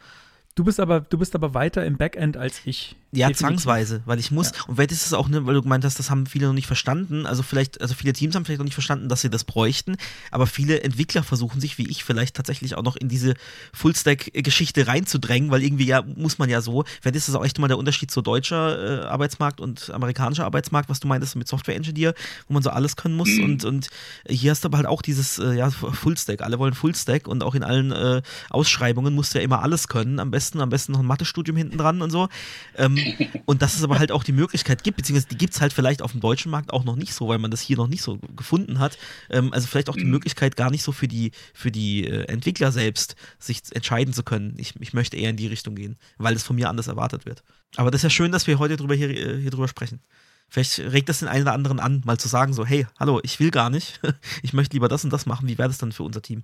Du 0.55 0.63
bist 0.63 0.79
aber, 0.79 1.01
du 1.01 1.17
bist 1.17 1.35
aber 1.35 1.53
weiter 1.53 1.85
im 1.85 1.97
Backend 1.97 2.37
als 2.37 2.61
ich. 2.65 2.95
Ja, 3.13 3.27
Definitiv. 3.27 3.39
zwangsweise, 3.39 4.01
weil 4.05 4.19
ich 4.19 4.31
muss, 4.31 4.51
ja. 4.51 4.63
und 4.67 4.75
vielleicht 4.75 4.93
ist 4.93 5.05
es 5.05 5.13
auch, 5.13 5.27
ne, 5.27 5.45
weil 5.45 5.53
du 5.53 5.61
gemeint 5.61 5.83
hast, 5.83 5.99
das 5.99 6.09
haben 6.09 6.25
viele 6.25 6.47
noch 6.47 6.53
nicht 6.53 6.67
verstanden. 6.67 7.25
Also 7.25 7.43
vielleicht, 7.43 7.81
also 7.81 7.93
viele 7.93 8.13
Teams 8.13 8.35
haben 8.35 8.45
vielleicht 8.45 8.59
noch 8.59 8.65
nicht 8.65 8.73
verstanden, 8.73 9.09
dass 9.09 9.19
sie 9.19 9.29
das 9.29 9.43
bräuchten, 9.43 9.97
aber 10.31 10.47
viele 10.47 10.81
Entwickler 10.81 11.21
versuchen 11.21 11.59
sich, 11.59 11.77
wie 11.77 11.89
ich, 11.89 12.05
vielleicht 12.05 12.37
tatsächlich 12.37 12.75
auch 12.75 12.83
noch 12.83 12.95
in 12.95 13.09
diese 13.09 13.33
Fullstack-Geschichte 13.73 14.87
reinzudrängen, 14.87 15.51
weil 15.51 15.61
irgendwie 15.61 15.87
ja, 15.87 16.03
muss 16.03 16.37
man 16.37 16.49
ja 16.49 16.61
so. 16.61 16.85
Vielleicht 17.01 17.17
ist 17.17 17.27
das 17.27 17.35
auch 17.35 17.43
echt 17.43 17.59
mal 17.59 17.67
der 17.67 17.77
Unterschied 17.77 18.11
zu 18.11 18.21
deutscher 18.21 19.01
äh, 19.03 19.05
Arbeitsmarkt 19.07 19.59
und 19.59 19.89
amerikanischer 19.89 20.45
Arbeitsmarkt, 20.45 20.87
was 20.87 21.01
du 21.01 21.09
meintest 21.09 21.35
mit 21.35 21.49
Software-Engineer, 21.49 22.13
wo 22.47 22.53
man 22.53 22.63
so 22.63 22.69
alles 22.69 22.95
können 22.95 23.15
muss. 23.15 23.27
Mhm. 23.27 23.43
Und, 23.43 23.65
und 23.65 23.89
hier 24.25 24.51
hast 24.51 24.63
du 24.63 24.69
aber 24.69 24.77
halt 24.77 24.87
auch 24.87 25.01
dieses, 25.01 25.37
äh, 25.37 25.53
ja, 25.53 25.69
Fullstack. 25.69 26.41
Alle 26.41 26.59
wollen 26.59 26.73
Fullstack 26.73 27.27
und 27.27 27.43
auch 27.43 27.55
in 27.55 27.63
allen 27.63 27.91
äh, 27.91 28.21
Ausschreibungen 28.49 29.13
musst 29.13 29.33
du 29.33 29.39
ja 29.39 29.43
immer 29.43 29.61
alles 29.61 29.89
können. 29.89 30.19
Am 30.19 30.31
besten, 30.31 30.61
am 30.61 30.69
besten 30.69 30.93
noch 30.93 30.99
ein 30.99 31.05
Mathestudium 31.05 31.57
hinten 31.57 31.77
dran 31.77 32.01
und 32.01 32.09
so. 32.09 32.29
Ähm, 32.77 33.00
und 33.45 33.61
dass 33.61 33.75
es 33.75 33.83
aber 33.83 33.99
halt 33.99 34.11
auch 34.11 34.23
die 34.23 34.31
Möglichkeit 34.31 34.83
gibt, 34.83 34.97
beziehungsweise 34.97 35.27
die 35.29 35.37
gibt 35.37 35.53
es 35.53 35.61
halt 35.61 35.73
vielleicht 35.73 36.01
auf 36.01 36.11
dem 36.11 36.21
deutschen 36.21 36.51
Markt 36.51 36.73
auch 36.73 36.83
noch 36.83 36.95
nicht 36.95 37.13
so, 37.13 37.27
weil 37.27 37.37
man 37.37 37.51
das 37.51 37.61
hier 37.61 37.77
noch 37.77 37.87
nicht 37.87 38.01
so 38.01 38.17
gefunden 38.35 38.79
hat. 38.79 38.97
Ähm, 39.29 39.53
also 39.53 39.67
vielleicht 39.67 39.89
auch 39.89 39.95
die 39.95 40.05
mhm. 40.05 40.11
Möglichkeit 40.11 40.55
gar 40.55 40.71
nicht 40.71 40.83
so 40.83 40.91
für 40.91 41.07
die, 41.07 41.31
für 41.53 41.71
die 41.71 42.05
äh, 42.05 42.25
Entwickler 42.25 42.71
selbst, 42.71 43.15
sich 43.39 43.61
entscheiden 43.71 44.13
zu 44.13 44.23
können. 44.23 44.55
Ich, 44.57 44.73
ich 44.79 44.93
möchte 44.93 45.17
eher 45.17 45.29
in 45.29 45.37
die 45.37 45.47
Richtung 45.47 45.75
gehen, 45.75 45.97
weil 46.17 46.35
es 46.35 46.43
von 46.43 46.55
mir 46.55 46.69
anders 46.69 46.87
erwartet 46.87 47.25
wird. 47.25 47.43
Aber 47.75 47.91
das 47.91 47.99
ist 47.99 48.03
ja 48.03 48.09
schön, 48.09 48.31
dass 48.31 48.47
wir 48.47 48.59
heute 48.59 48.77
drüber 48.77 48.95
hier, 48.95 49.09
äh, 49.09 49.39
hier 49.39 49.51
drüber 49.51 49.67
sprechen. 49.67 50.01
Vielleicht 50.49 50.79
regt 50.79 51.07
das 51.07 51.19
den 51.19 51.29
einen 51.29 51.43
oder 51.43 51.53
anderen 51.53 51.79
an, 51.79 52.01
mal 52.03 52.19
zu 52.19 52.27
sagen, 52.27 52.53
so, 52.53 52.65
hey, 52.65 52.85
hallo, 52.99 53.21
ich 53.23 53.39
will 53.39 53.51
gar 53.51 53.69
nicht, 53.69 54.01
ich 54.43 54.51
möchte 54.51 54.75
lieber 54.75 54.89
das 54.89 55.03
und 55.03 55.11
das 55.11 55.25
machen. 55.25 55.47
Wie 55.47 55.57
wäre 55.57 55.69
das 55.69 55.77
dann 55.77 55.93
für 55.93 56.03
unser 56.03 56.21
Team? 56.21 56.43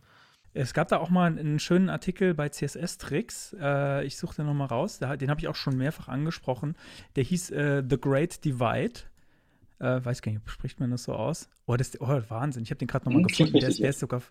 Es 0.54 0.74
gab 0.74 0.88
da 0.88 0.98
auch 0.98 1.10
mal 1.10 1.28
einen 1.28 1.60
schönen 1.60 1.90
Artikel 1.90 2.34
bei 2.34 2.50
CSS-Tricks. 2.50 3.56
Äh, 3.60 4.06
ich 4.06 4.18
suche 4.18 4.38
den 4.38 4.48
nochmal 4.48 4.68
raus. 4.68 5.00
Den 5.00 5.30
habe 5.30 5.40
ich 5.40 5.48
auch 5.48 5.56
schon 5.56 5.78
mehrfach 5.78 6.08
angesprochen. 6.08 6.76
Der 7.16 7.24
hieß 7.24 7.52
äh, 7.52 7.84
The 7.88 8.00
Great 8.00 8.44
Divide. 8.44 9.02
Äh, 9.80 10.04
weiß 10.04 10.22
gar 10.22 10.32
nicht, 10.32 10.50
spricht 10.50 10.80
man 10.80 10.90
das 10.90 11.04
so 11.04 11.14
aus? 11.14 11.50
Oh, 11.68 11.76
das, 11.76 12.00
oh 12.02 12.22
Wahnsinn. 12.30 12.64
Ich 12.64 12.72
habe 12.72 12.80
den 12.80 12.88
gerade 12.88 13.06
nochmal 13.06 13.22
hm, 13.22 13.28
gefunden. 13.28 13.60
Der 13.60 13.70
der 13.78 13.90
ist, 13.90 14.00
sogar, 14.00 14.24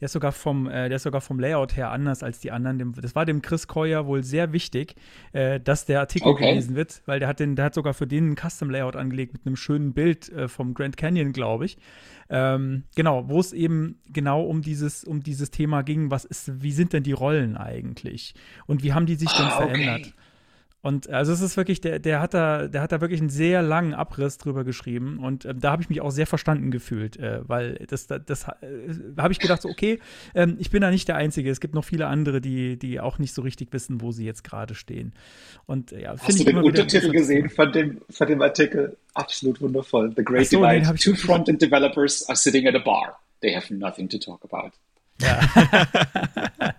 der 0.00 0.06
ist 0.06 0.12
sogar 0.12 0.32
vom, 0.32 0.68
äh, 0.68 0.88
der 0.88 0.96
ist 0.96 1.04
sogar 1.04 1.20
vom 1.20 1.38
Layout 1.38 1.76
her 1.76 1.90
anders 1.90 2.22
als 2.22 2.40
die 2.40 2.50
anderen. 2.50 2.78
Dem, 2.78 2.92
das 2.92 3.14
war 3.14 3.24
dem 3.24 3.42
Chris 3.42 3.68
Coyer 3.68 4.06
wohl 4.06 4.22
sehr 4.22 4.52
wichtig, 4.52 4.94
äh, 5.32 5.60
dass 5.60 5.86
der 5.86 6.00
Artikel 6.00 6.28
okay. 6.28 6.50
gelesen 6.50 6.74
wird, 6.74 7.02
weil 7.06 7.20
der 7.20 7.28
hat 7.28 7.40
den, 7.40 7.56
der 7.56 7.66
hat 7.66 7.74
sogar 7.74 7.94
für 7.94 8.06
den 8.06 8.32
ein 8.32 8.36
Custom 8.36 8.70
Layout 8.70 8.96
angelegt 8.96 9.32
mit 9.32 9.46
einem 9.46 9.56
schönen 9.56 9.92
Bild 9.92 10.30
äh, 10.30 10.48
vom 10.48 10.74
Grand 10.74 10.96
Canyon, 10.96 11.32
glaube 11.32 11.66
ich. 11.66 11.78
Ähm, 12.30 12.84
genau, 12.96 13.28
wo 13.28 13.38
es 13.38 13.52
eben 13.52 14.00
genau 14.10 14.42
um 14.42 14.62
dieses, 14.62 15.04
um 15.04 15.22
dieses 15.22 15.50
Thema 15.50 15.82
ging, 15.82 16.10
was 16.10 16.24
ist, 16.24 16.62
wie 16.62 16.72
sind 16.72 16.92
denn 16.92 17.02
die 17.02 17.12
Rollen 17.12 17.56
eigentlich? 17.56 18.34
Und 18.66 18.82
wie 18.82 18.92
haben 18.92 19.06
die 19.06 19.16
sich 19.16 19.30
denn 19.32 19.46
ah, 19.46 19.64
okay. 19.64 20.12
Und 20.84 21.08
also 21.08 21.32
es 21.32 21.40
ist 21.40 21.56
wirklich, 21.56 21.80
der, 21.80 21.98
der 21.98 22.20
hat 22.20 22.34
da, 22.34 22.68
der 22.68 22.82
hat 22.82 22.92
da 22.92 23.00
wirklich 23.00 23.18
einen 23.18 23.30
sehr 23.30 23.62
langen 23.62 23.94
Abriss 23.94 24.36
drüber 24.36 24.64
geschrieben. 24.64 25.18
Und 25.18 25.46
äh, 25.46 25.54
da 25.54 25.72
habe 25.72 25.80
ich 25.80 25.88
mich 25.88 26.02
auch 26.02 26.10
sehr 26.10 26.26
verstanden 26.26 26.70
gefühlt, 26.70 27.16
äh, 27.16 27.40
weil 27.48 27.86
das, 27.88 28.06
das, 28.06 28.20
das 28.26 28.44
äh, 28.44 28.92
habe 29.16 29.32
ich 29.32 29.38
gedacht, 29.38 29.62
so, 29.62 29.70
okay, 29.70 29.98
ähm, 30.34 30.56
ich 30.58 30.68
bin 30.68 30.82
da 30.82 30.90
nicht 30.90 31.08
der 31.08 31.16
Einzige. 31.16 31.50
Es 31.50 31.60
gibt 31.60 31.74
noch 31.74 31.86
viele 31.86 32.06
andere, 32.06 32.42
die, 32.42 32.78
die 32.78 33.00
auch 33.00 33.18
nicht 33.18 33.32
so 33.32 33.40
richtig 33.40 33.72
wissen, 33.72 34.02
wo 34.02 34.12
sie 34.12 34.26
jetzt 34.26 34.44
gerade 34.44 34.74
stehen. 34.74 35.14
Und 35.64 35.90
ja, 35.92 36.16
Hast 36.18 36.38
du 36.38 36.44
den 36.44 36.58
Untertitel 36.58 37.12
gesehen 37.12 37.48
von 37.48 37.72
dem, 37.72 38.02
von 38.10 38.28
dem 38.28 38.42
Artikel? 38.42 38.98
Absolut 39.14 39.62
wundervoll. 39.62 40.12
The 40.14 40.22
Great 40.22 40.48
so, 40.48 40.60
Divide. 40.60 40.94
Two 40.96 41.14
front-end 41.14 41.62
developers 41.62 42.28
are 42.28 42.36
sitting 42.36 42.68
at 42.68 42.74
a 42.74 42.78
bar. 42.78 43.18
They 43.40 43.54
have 43.54 43.72
nothing 43.72 44.10
to 44.10 44.18
talk 44.18 44.44
about. 44.44 44.72
Ja. 45.18 45.40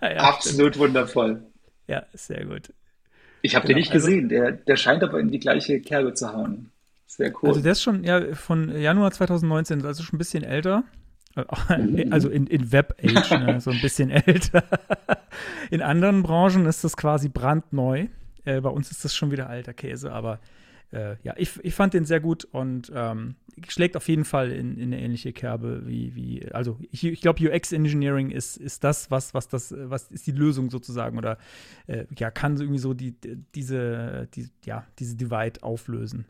ja 0.00 0.16
Absolut 0.18 0.74
stimmt. 0.74 0.78
wundervoll. 0.78 1.42
Ja, 1.88 2.06
sehr 2.14 2.44
gut. 2.44 2.70
Ich 3.46 3.54
habe 3.54 3.66
genau, 3.66 3.76
den 3.76 3.80
nicht 3.80 3.92
also, 3.92 4.06
gesehen. 4.06 4.28
Der, 4.28 4.52
der 4.52 4.76
scheint 4.76 5.02
aber 5.02 5.20
in 5.20 5.30
die 5.30 5.38
gleiche 5.38 5.80
Kerbe 5.80 6.14
zu 6.14 6.32
hauen. 6.32 6.70
Sehr 7.06 7.32
cool. 7.42 7.50
Also 7.50 7.60
der 7.60 7.72
ist 7.72 7.82
schon 7.82 8.04
ja, 8.04 8.34
von 8.34 8.76
Januar 8.76 9.10
2019, 9.12 9.84
also 9.86 10.02
schon 10.02 10.16
ein 10.16 10.18
bisschen 10.18 10.42
älter. 10.42 10.84
Mhm. 11.68 12.12
Also 12.12 12.28
in, 12.30 12.46
in 12.46 12.72
Web-Age, 12.72 13.30
ne, 13.32 13.60
so 13.60 13.70
ein 13.70 13.80
bisschen 13.80 14.10
älter. 14.26 14.64
In 15.70 15.82
anderen 15.82 16.22
Branchen 16.22 16.66
ist 16.66 16.82
das 16.82 16.96
quasi 16.96 17.28
brandneu. 17.28 18.06
Äh, 18.44 18.60
bei 18.60 18.70
uns 18.70 18.90
ist 18.90 19.04
das 19.04 19.14
schon 19.14 19.30
wieder 19.30 19.48
alter 19.48 19.74
Käse, 19.74 20.12
aber 20.12 20.40
äh, 20.92 21.16
ja, 21.22 21.34
ich, 21.36 21.62
ich 21.62 21.74
fand 21.74 21.94
den 21.94 22.04
sehr 22.04 22.20
gut 22.20 22.44
und 22.44 22.90
ähm, 22.94 23.36
schlägt 23.68 23.96
auf 23.96 24.08
jeden 24.08 24.24
Fall 24.24 24.52
in, 24.52 24.76
in 24.76 24.92
eine 24.92 25.00
ähnliche 25.00 25.32
Kerbe 25.32 25.86
wie, 25.86 26.14
wie 26.14 26.52
also 26.52 26.78
ich, 26.90 27.04
ich 27.04 27.20
glaube, 27.20 27.42
UX-Engineering 27.48 28.30
ist, 28.30 28.56
ist 28.56 28.84
das, 28.84 29.10
was, 29.10 29.34
was 29.34 29.48
das, 29.48 29.74
was 29.76 30.10
ist 30.10 30.26
die 30.26 30.32
Lösung 30.32 30.70
sozusagen 30.70 31.18
oder 31.18 31.38
äh, 31.86 32.04
ja, 32.18 32.30
kann 32.30 32.56
irgendwie 32.56 32.78
so 32.78 32.94
die, 32.94 33.14
diese, 33.54 34.28
die, 34.34 34.48
ja, 34.64 34.86
diese 34.98 35.16
Divide 35.16 35.62
auflösen. 35.62 36.26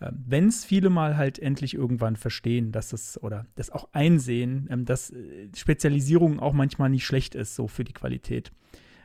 Ähm, 0.00 0.24
Wenn 0.26 0.48
es 0.48 0.64
viele 0.64 0.90
mal 0.90 1.16
halt 1.16 1.38
endlich 1.38 1.74
irgendwann 1.74 2.16
verstehen, 2.16 2.72
dass 2.72 2.92
es 2.92 3.22
oder 3.22 3.46
das 3.54 3.70
auch 3.70 3.88
einsehen, 3.92 4.68
ähm, 4.70 4.84
dass 4.84 5.10
äh, 5.10 5.48
Spezialisierung 5.56 6.40
auch 6.40 6.52
manchmal 6.52 6.90
nicht 6.90 7.06
schlecht 7.06 7.34
ist, 7.34 7.54
so 7.54 7.68
für 7.68 7.84
die 7.84 7.94
Qualität. 7.94 8.52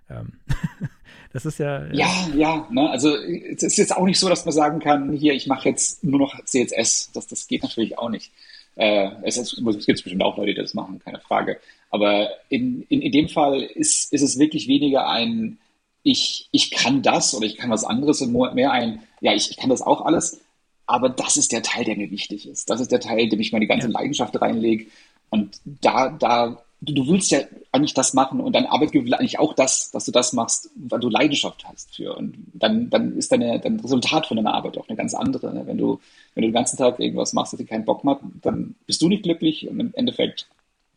Ähm, 0.10 0.34
das 1.34 1.46
ist 1.46 1.60
ja. 1.60 1.86
Ja, 1.88 1.94
ja, 1.94 2.36
ja 2.36 2.68
ne? 2.70 2.90
also 2.90 3.16
es 3.16 3.64
ist 3.64 3.78
jetzt 3.78 3.96
auch 3.96 4.06
nicht 4.06 4.20
so, 4.20 4.30
dass 4.30 4.46
man 4.46 4.54
sagen 4.54 4.80
kann, 4.80 5.14
hier, 5.14 5.34
ich 5.34 5.48
mache 5.48 5.70
jetzt 5.70 6.04
nur 6.04 6.20
noch 6.20 6.44
CSS. 6.46 7.12
Das, 7.14 7.28
das 7.28 7.48
geht 7.48 7.64
natürlich 7.64 7.98
auch 7.98 8.10
nicht. 8.10 8.32
Äh, 8.76 9.10
es, 9.24 9.38
es, 9.38 9.54
es 9.54 9.86
gibt 9.86 10.04
bestimmt 10.04 10.24
auch 10.24 10.38
Leute, 10.38 10.54
die 10.54 10.62
das 10.62 10.74
machen, 10.74 11.00
keine 11.04 11.20
Frage. 11.20 11.60
Aber 11.90 12.30
in, 12.50 12.84
in, 12.90 13.02
in 13.02 13.12
dem 13.12 13.28
Fall 13.28 13.62
ist, 13.62 14.14
ist 14.14 14.22
es 14.22 14.38
wirklich 14.38 14.68
weniger 14.68 15.10
ein, 15.10 15.58
ich, 16.04 16.48
ich 16.52 16.72
kann 16.72 17.02
das 17.02 17.34
oder 17.34 17.46
ich 17.46 17.58
kann 17.58 17.70
was 17.70 17.84
anderes 17.84 18.22
und 18.22 18.56
mehr 18.56 18.72
ein, 18.72 19.04
ja, 19.20 19.34
ich, 19.34 19.50
ich 19.50 19.58
kann 19.58 19.70
das 19.70 19.82
auch 19.82 20.02
alles, 20.02 20.42
aber 20.86 21.10
das 21.10 21.38
ist 21.38 21.52
der 21.52 21.64
Teil, 21.64 21.84
der 21.84 21.98
mir 21.98 22.12
wichtig 22.12 22.48
ist. 22.48 22.70
Das 22.70 22.80
ist 22.80 22.92
der 22.92 23.02
Teil, 23.02 23.28
dem 23.28 23.40
ich 23.40 23.52
meine 23.52 23.68
ganze 23.68 23.88
ja. 23.88 23.94
Leidenschaft 23.94 24.40
reinlege. 24.40 24.86
Und 25.30 25.60
da, 25.66 26.10
da 26.10 26.64
du, 26.82 26.94
du 26.94 27.08
willst 27.08 27.32
ja 27.32 27.40
eigentlich 27.72 27.94
das 27.94 28.14
machen 28.14 28.40
und 28.40 28.54
dein 28.54 28.66
Arbeitgeber 28.66 29.06
will 29.06 29.14
eigentlich 29.14 29.40
auch 29.40 29.54
das, 29.54 29.92
dass 29.92 30.06
du 30.06 30.12
das 30.12 30.34
machst, 30.34 30.70
weil 30.76 31.00
du 31.00 31.10
Leidenschaft 31.10 31.66
hast 31.68 31.96
für. 31.96 32.16
Und 32.16 32.38
dann, 32.54 32.90
dann 32.90 33.18
ist 33.18 33.32
deine, 33.32 33.60
dein 33.60 33.80
Resultat 33.80 34.28
von 34.28 34.38
deiner 34.38 34.54
Arbeit 34.54 34.78
auch 34.78 34.88
eine 34.88 34.98
ganz 34.98 35.14
andere. 35.14 35.54
Ne? 35.54 35.66
Wenn 35.66 35.78
du, 35.78 36.00
wenn 36.34 36.42
du 36.42 36.50
den 36.50 36.54
ganzen 36.54 36.78
Tag 36.78 37.00
irgendwas 37.00 37.34
machst, 37.34 37.54
das 37.54 37.58
dir 37.58 37.66
keinen 37.66 37.86
Bock 37.86 38.04
macht, 38.04 38.22
dann 38.42 38.76
bist 38.86 39.02
du 39.02 39.08
nicht 39.08 39.24
glücklich 39.24 39.68
und 39.68 39.80
im 39.80 39.94
Endeffekt 39.96 40.48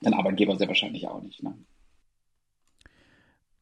dein 0.02 0.14
Arbeitgeber 0.14 0.56
sehr 0.56 0.68
wahrscheinlich 0.68 1.06
auch 1.08 1.22
nicht. 1.22 1.42
Ne? 1.42 1.54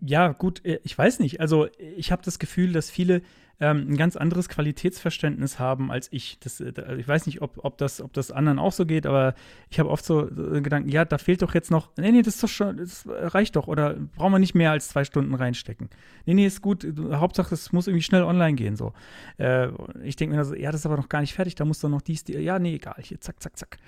Ja, 0.00 0.32
gut, 0.32 0.64
äh, 0.64 0.80
ich 0.84 0.96
weiß 0.96 1.20
nicht. 1.20 1.40
Also 1.40 1.68
ich 1.96 2.12
habe 2.12 2.22
das 2.24 2.38
Gefühl, 2.38 2.72
dass 2.72 2.90
viele 2.90 3.22
ähm, 3.60 3.88
ein 3.90 3.96
ganz 3.96 4.16
anderes 4.16 4.48
Qualitätsverständnis 4.48 5.58
haben 5.58 5.90
als 5.90 6.08
ich. 6.12 6.38
Das, 6.40 6.60
äh, 6.60 6.72
ich 6.96 7.08
weiß 7.08 7.26
nicht, 7.26 7.42
ob, 7.42 7.64
ob, 7.64 7.78
das, 7.78 8.00
ob 8.00 8.12
das 8.12 8.30
anderen 8.30 8.58
auch 8.58 8.72
so 8.72 8.86
geht, 8.86 9.06
aber 9.06 9.34
ich 9.68 9.80
habe 9.80 9.90
oft 9.90 10.04
so 10.04 10.28
äh, 10.28 10.60
Gedanken, 10.60 10.88
ja, 10.88 11.04
da 11.04 11.18
fehlt 11.18 11.42
doch 11.42 11.54
jetzt 11.54 11.70
noch, 11.70 11.90
nee, 11.96 12.12
nee, 12.12 12.22
das 12.22 12.36
ist 12.36 12.42
doch 12.42 12.48
schon, 12.48 12.76
das 12.76 13.06
reicht 13.08 13.56
doch 13.56 13.66
oder 13.66 13.94
brauchen 14.16 14.32
wir 14.32 14.38
nicht 14.38 14.54
mehr 14.54 14.70
als 14.70 14.88
zwei 14.88 15.04
Stunden 15.04 15.34
reinstecken. 15.34 15.90
Nee, 16.24 16.34
nee, 16.34 16.46
ist 16.46 16.62
gut, 16.62 16.86
Hauptsache, 17.12 17.54
es 17.54 17.72
muss 17.72 17.88
irgendwie 17.88 18.02
schnell 18.02 18.22
online 18.22 18.54
gehen, 18.54 18.76
so. 18.76 18.92
Äh, 19.38 19.68
ich 20.04 20.16
denke 20.16 20.36
mir 20.36 20.44
so, 20.44 20.54
ja, 20.54 20.70
das 20.70 20.82
ist 20.82 20.86
aber 20.86 20.96
noch 20.96 21.08
gar 21.08 21.20
nicht 21.20 21.34
fertig, 21.34 21.56
da 21.56 21.64
muss 21.64 21.80
doch 21.80 21.88
noch 21.88 22.02
dies, 22.02 22.24
die, 22.24 22.34
ja, 22.34 22.58
nee, 22.58 22.76
egal, 22.76 22.96
hier, 23.00 23.20
zack, 23.20 23.42
zack, 23.42 23.56
zack. 23.56 23.78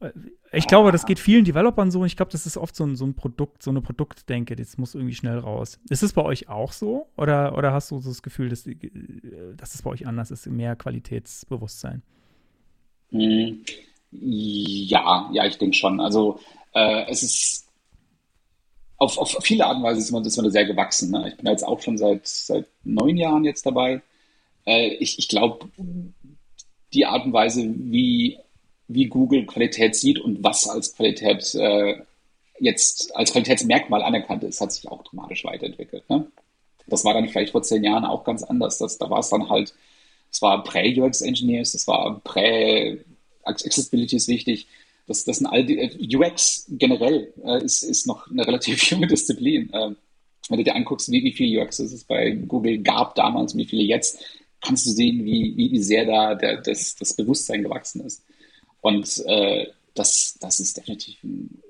Äh, 0.00 0.12
ich 0.52 0.66
glaube, 0.66 0.90
das 0.90 1.06
geht 1.06 1.20
vielen 1.20 1.44
Developern 1.44 1.90
so 1.90 2.00
und 2.00 2.06
ich 2.06 2.16
glaube, 2.16 2.32
das 2.32 2.46
ist 2.46 2.56
oft 2.56 2.74
so 2.74 2.84
ein, 2.84 2.96
so 2.96 3.04
ein 3.04 3.14
Produkt, 3.14 3.62
so 3.62 3.70
eine 3.70 3.80
Produktdenke, 3.80 4.56
das 4.56 4.78
muss 4.78 4.94
irgendwie 4.94 5.14
schnell 5.14 5.38
raus. 5.38 5.78
Ist 5.88 6.02
es 6.02 6.12
bei 6.12 6.22
euch 6.22 6.48
auch 6.48 6.72
so? 6.72 7.06
Oder, 7.16 7.56
oder 7.56 7.72
hast 7.72 7.90
du 7.90 8.00
so 8.00 8.08
das 8.08 8.22
Gefühl, 8.22 8.48
dass, 8.48 8.64
dass 9.56 9.74
es 9.74 9.82
bei 9.82 9.90
euch 9.90 10.06
anders 10.06 10.30
ist, 10.30 10.46
mehr 10.46 10.76
Qualitätsbewusstsein? 10.76 12.02
Hm. 13.10 13.64
Ja, 14.12 15.30
ja, 15.32 15.44
ich 15.46 15.58
denke 15.58 15.76
schon. 15.76 16.00
Also 16.00 16.40
äh, 16.74 17.08
es 17.08 17.22
ist 17.22 17.66
auf, 18.96 19.16
auf 19.18 19.36
viele 19.42 19.66
Art 19.66 19.76
und 19.76 19.82
Weise 19.82 20.00
ist 20.00 20.10
man, 20.10 20.24
ist 20.24 20.36
man 20.36 20.44
da 20.44 20.50
sehr 20.50 20.66
gewachsen. 20.66 21.10
Ne? 21.10 21.28
Ich 21.28 21.36
bin 21.36 21.46
jetzt 21.46 21.62
auch 21.66 21.80
schon 21.80 21.96
seit, 21.96 22.26
seit 22.26 22.66
neun 22.84 23.16
Jahren 23.16 23.44
jetzt 23.44 23.64
dabei. 23.64 24.02
Äh, 24.66 24.94
ich 24.94 25.18
ich 25.18 25.28
glaube, 25.28 25.68
die 26.92 27.06
Art 27.06 27.24
und 27.24 27.32
Weise, 27.32 27.64
wie 27.76 28.38
wie 28.88 29.06
Google 29.06 29.46
Qualität 29.46 29.94
sieht 29.94 30.18
und 30.18 30.42
was 30.42 30.68
als 30.68 30.94
Qualität 30.96 31.54
äh, 31.54 32.02
jetzt 32.58 33.14
als 33.16 33.32
Qualitätsmerkmal 33.32 34.02
anerkannt 34.02 34.42
ist, 34.42 34.60
hat 34.60 34.72
sich 34.72 34.88
auch 34.88 35.04
dramatisch 35.04 35.44
weiterentwickelt. 35.44 36.08
Ne? 36.10 36.26
Das 36.90 37.04
war 37.04 37.14
dann 37.14 37.28
vielleicht 37.28 37.52
vor 37.52 37.62
zehn 37.62 37.84
Jahren 37.84 38.04
auch 38.04 38.24
ganz 38.24 38.42
anders. 38.42 38.78
Das, 38.78 38.98
da 38.98 39.08
war 39.08 39.20
es 39.20 39.30
dann 39.30 39.48
halt, 39.48 39.74
es 40.30 40.42
war 40.42 40.62
Prä-UX-Engineers, 40.62 41.72
das 41.72 41.86
war 41.86 42.20
Prä-Accessibility 42.20 44.16
ist 44.16 44.28
wichtig. 44.28 44.66
Das, 45.06 45.24
das 45.24 45.38
sind 45.38 45.46
all 45.46 45.64
die, 45.64 45.78
äh, 45.78 46.16
UX 46.16 46.66
generell 46.68 47.32
äh, 47.44 47.64
ist, 47.64 47.82
ist 47.82 48.06
noch 48.06 48.30
eine 48.30 48.46
relativ 48.46 48.82
junge 48.90 49.06
Disziplin. 49.06 49.72
Äh, 49.72 49.90
wenn 50.48 50.58
du 50.58 50.64
dir 50.64 50.74
anguckst, 50.74 51.10
wie, 51.10 51.24
wie 51.24 51.32
viele 51.32 51.62
UX 51.62 51.78
es 51.78 52.04
bei 52.04 52.30
Google 52.30 52.78
gab 52.78 53.14
damals, 53.14 53.56
wie 53.56 53.64
viele 53.64 53.82
jetzt, 53.82 54.20
kannst 54.60 54.86
du 54.86 54.90
sehen, 54.90 55.24
wie, 55.24 55.54
wie 55.56 55.82
sehr 55.82 56.04
da 56.04 56.34
der, 56.34 56.60
das, 56.60 56.96
das 56.96 57.14
Bewusstsein 57.14 57.62
gewachsen 57.62 58.04
ist. 58.04 58.22
Und 58.80 59.24
äh, 59.26 59.68
das, 59.94 60.36
das 60.40 60.60
ist 60.60 60.76
definitiv 60.76 61.22
ein 61.22 61.62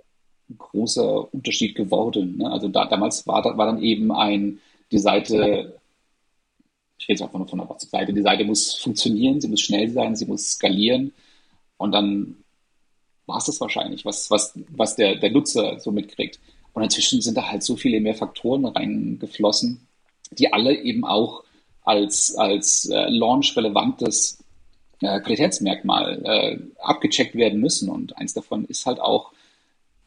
großer 0.59 1.33
Unterschied 1.33 1.75
geworden. 1.75 2.39
Ne? 2.39 2.51
Also 2.51 2.69
da, 2.69 2.87
damals 2.87 3.27
war, 3.27 3.45
war 3.45 3.67
dann 3.67 3.83
eben 3.83 4.13
ein, 4.13 4.61
die 4.91 4.99
Seite, 4.99 5.81
ich 6.99 7.09
rede 7.09 7.15
jetzt 7.15 7.23
einfach 7.23 7.39
nur 7.39 7.49
von 7.49 7.59
der 7.59 7.69
WhatsApp-Seite, 7.69 8.13
die 8.13 8.23
Seite 8.23 8.45
muss 8.45 8.75
funktionieren, 8.75 9.41
sie 9.41 9.49
muss 9.49 9.61
schnell 9.61 9.91
sein, 9.91 10.17
sie 10.17 10.27
muss 10.27 10.53
skalieren 10.53 11.13
und 11.77 11.93
dann 11.93 12.37
war 13.27 13.39
es 13.39 13.45
das 13.45 13.61
wahrscheinlich, 13.61 14.05
was, 14.05 14.31
was, 14.31 14.53
was 14.69 14.97
der, 14.97 15.17
der 15.17 15.31
Nutzer 15.31 15.79
so 15.79 15.93
mitkriegt. 15.93 16.41
Und 16.73 16.83
inzwischen 16.83 17.21
sind 17.21 17.37
da 17.37 17.49
halt 17.49 17.63
so 17.63 17.77
viele 17.77 18.01
mehr 18.01 18.15
Faktoren 18.15 18.65
reingeflossen, 18.65 19.87
die 20.33 20.53
alle 20.53 20.75
eben 20.75 21.05
auch 21.05 21.45
als, 21.83 22.35
als 22.37 22.89
äh, 22.89 23.09
launch-relevantes 23.09 24.39
äh, 25.01 25.21
Qualitätsmerkmal 25.21 26.23
äh, 26.25 26.59
abgecheckt 26.81 27.35
werden 27.35 27.61
müssen. 27.61 27.89
Und 27.89 28.17
eins 28.19 28.35
davon 28.35 28.65
ist 28.67 28.87
halt 28.87 29.01
auch, 29.01 29.33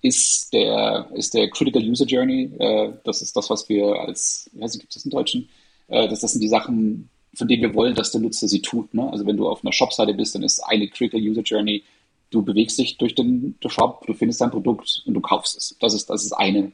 ist 0.03 0.51
der, 0.53 1.07
ist 1.15 1.33
der 1.33 1.49
Critical 1.49 1.81
User 1.81 2.05
Journey. 2.05 2.51
Äh, 2.59 2.91
das 3.05 3.21
ist 3.21 3.35
das, 3.35 3.49
was 3.49 3.67
wir 3.69 3.85
als, 4.01 4.49
wie 4.53 4.61
heißt, 4.61 4.79
gibt 4.79 4.95
es 4.95 5.05
im 5.05 5.11
Deutschen? 5.11 5.49
Äh, 5.87 6.09
das, 6.09 6.19
das 6.19 6.33
sind 6.33 6.41
die 6.41 6.49
Sachen, 6.49 7.09
von 7.33 7.47
denen 7.47 7.63
wir 7.63 7.73
wollen, 7.73 7.95
dass 7.95 8.11
der 8.11 8.19
Nutzer 8.19 8.49
sie 8.49 8.61
tut. 8.61 8.93
Ne? 8.93 9.09
Also 9.09 9.25
wenn 9.25 9.37
du 9.37 9.47
auf 9.47 9.63
einer 9.63 9.71
Shop-Seite 9.71 10.13
bist, 10.13 10.35
dann 10.35 10.43
ist 10.43 10.59
eine 10.59 10.89
Critical 10.89 11.21
User 11.21 11.41
Journey, 11.41 11.83
du 12.31 12.41
bewegst 12.41 12.77
dich 12.77 12.97
durch 12.97 13.15
den, 13.15 13.57
den 13.63 13.69
Shop, 13.69 14.05
du 14.05 14.13
findest 14.13 14.41
dein 14.41 14.51
Produkt 14.51 15.03
und 15.05 15.13
du 15.13 15.21
kaufst 15.21 15.57
es. 15.57 15.75
Das 15.79 15.93
ist, 15.93 16.09
das 16.09 16.25
ist 16.25 16.33
eine. 16.33 16.63
Und 16.63 16.73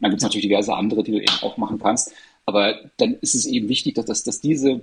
dann 0.00 0.10
gibt 0.12 0.20
es 0.20 0.24
natürlich 0.24 0.46
diverse 0.46 0.72
andere, 0.72 1.02
die 1.02 1.12
du 1.12 1.18
eben 1.20 1.42
auch 1.42 1.56
machen 1.56 1.80
kannst. 1.80 2.12
Aber 2.46 2.76
dann 2.98 3.14
ist 3.14 3.34
es 3.34 3.44
eben 3.44 3.68
wichtig, 3.68 3.96
dass, 3.96 4.06
dass, 4.06 4.22
dass 4.22 4.40
diese, 4.40 4.82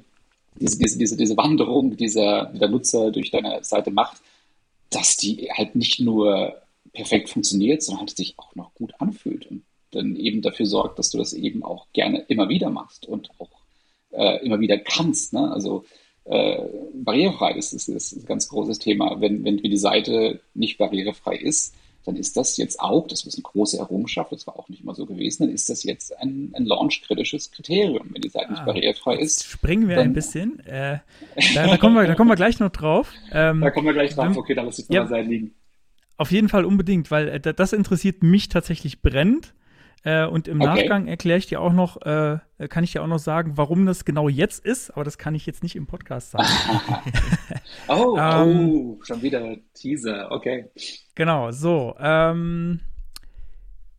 diese, 0.60 0.78
diese, 0.78 0.98
diese, 0.98 1.16
diese 1.16 1.38
Wanderung, 1.38 1.96
dieser, 1.96 2.48
die 2.48 2.60
der 2.60 2.68
Nutzer 2.68 3.12
durch 3.12 3.32
deine 3.32 3.64
Seite 3.64 3.92
macht, 3.92 4.22
dass 4.90 5.16
die 5.16 5.50
halt 5.54 5.76
nicht 5.76 6.02
nur 6.02 6.62
perfekt 6.96 7.30
funktioniert, 7.30 7.84
sondern 7.84 8.08
halt 8.08 8.18
sich 8.18 8.34
auch 8.38 8.56
noch 8.56 8.74
gut 8.74 8.94
anfühlt 9.00 9.46
und 9.46 9.64
dann 9.92 10.16
eben 10.16 10.42
dafür 10.42 10.66
sorgt, 10.66 11.00
dass 11.00 11.12
du 11.12 11.18
das 11.18 11.34
eben 11.34 11.64
auch 11.64 11.88
gerne 11.94 12.26
immer 12.28 12.50
wieder 12.50 12.70
machst 12.70 13.06
und 13.06 13.30
auch 13.40 13.50
äh, 14.12 14.44
immer 14.44 14.60
wieder 14.60 14.78
kannst. 14.78 15.34
Ne? 15.34 15.52
Also 15.52 15.86
äh, 16.26 16.58
barrierefrei 16.94 17.54
ist, 17.54 17.74
ist, 17.74 17.88
ist 17.88 18.14
ein 18.14 18.26
ganz 18.26 18.50
großes 18.50 18.80
Thema. 18.80 19.22
Wenn, 19.22 19.44
wenn 19.44 19.58
die 19.58 19.78
Seite 19.78 20.42
nicht 20.54 20.78
barrierefrei 20.78 21.38
ist, 21.38 21.76
dann 22.06 22.16
ist 22.16 22.38
das 22.38 22.58
jetzt 22.58 22.80
auch, 22.80 23.08
das 23.08 23.26
ist 23.26 23.36
eine 23.36 23.44
große 23.44 23.80
Errungenschaft, 23.80 24.32
das 24.32 24.46
war 24.46 24.60
auch 24.60 24.70
nicht 24.70 24.84
immer 24.84 24.94
so 24.94 25.08
gewesen, 25.08 25.44
dann 25.44 25.54
ist 25.54 25.70
das 25.70 25.84
jetzt 25.84 26.16
ein, 26.20 26.52
ein 26.54 26.66
launch-kritisches 26.66 27.52
Kriterium. 27.52 28.10
Wenn 28.12 28.22
die 28.22 28.30
Seite 28.30 28.50
ah, 28.50 28.52
nicht 28.52 28.66
barrierefrei 28.66 29.18
ist. 29.18 29.44
Springen 29.44 29.88
wir 29.90 29.96
dann, 29.98 30.06
ein 30.06 30.14
bisschen. 30.14 30.60
Äh, 30.66 31.00
da, 31.56 31.68
da, 31.68 31.78
kommen 31.78 31.96
wir, 31.96 32.06
da 32.06 32.16
kommen 32.16 32.30
wir 32.30 32.36
gleich 32.36 32.60
noch 32.60 32.70
drauf. 32.70 33.12
Ähm, 33.32 33.62
da 33.62 33.72
kommen 33.72 33.88
wir 33.88 33.94
gleich 33.94 34.14
drauf. 34.14 34.38
Okay, 34.38 34.54
da 34.54 34.62
lass 34.62 34.80
ich 34.80 34.88
ja, 34.90 35.02
mal 35.02 35.10
sein 35.10 35.30
liegen. 35.30 35.56
Auf 36.18 36.32
jeden 36.32 36.50
Fall 36.50 36.66
unbedingt, 36.66 37.12
weil 37.12 37.28
äh, 37.28 37.40
das 37.40 37.74
interessiert 37.74 38.24
mich 38.24 38.50
tatsächlich 38.50 39.02
brennend. 39.02 39.54
Äh, 40.06 40.28
und 40.28 40.48
im 40.48 40.62
okay. 40.62 40.82
Nachgang 40.82 41.08
erkläre 41.08 41.40
ich 41.40 41.48
dir 41.48 41.60
auch 41.60 41.74
noch, 41.74 42.00
äh, 42.04 42.38
kann 42.70 42.84
ich 42.84 42.92
dir 42.92 43.02
auch 43.02 43.08
noch 43.08 43.20
sagen, 43.20 43.54
warum 43.56 43.88
das 43.88 44.06
genau 44.06 44.30
jetzt 44.30 44.64
ist, 44.64 44.92
aber 44.92 45.04
das 45.04 45.18
kann 45.18 45.34
ich 45.34 45.48
jetzt 45.48 45.64
nicht 45.64 45.76
im 45.76 45.88
Podcast 45.88 46.32
sagen. 46.32 46.48
oh, 47.88 48.16
ähm, 48.20 48.70
oh, 48.70 49.00
schon 49.04 49.24
wieder 49.24 49.58
Teaser, 49.74 50.32
okay. 50.32 50.70
Genau, 51.16 51.52
so. 51.52 51.96
Ähm, 52.00 52.82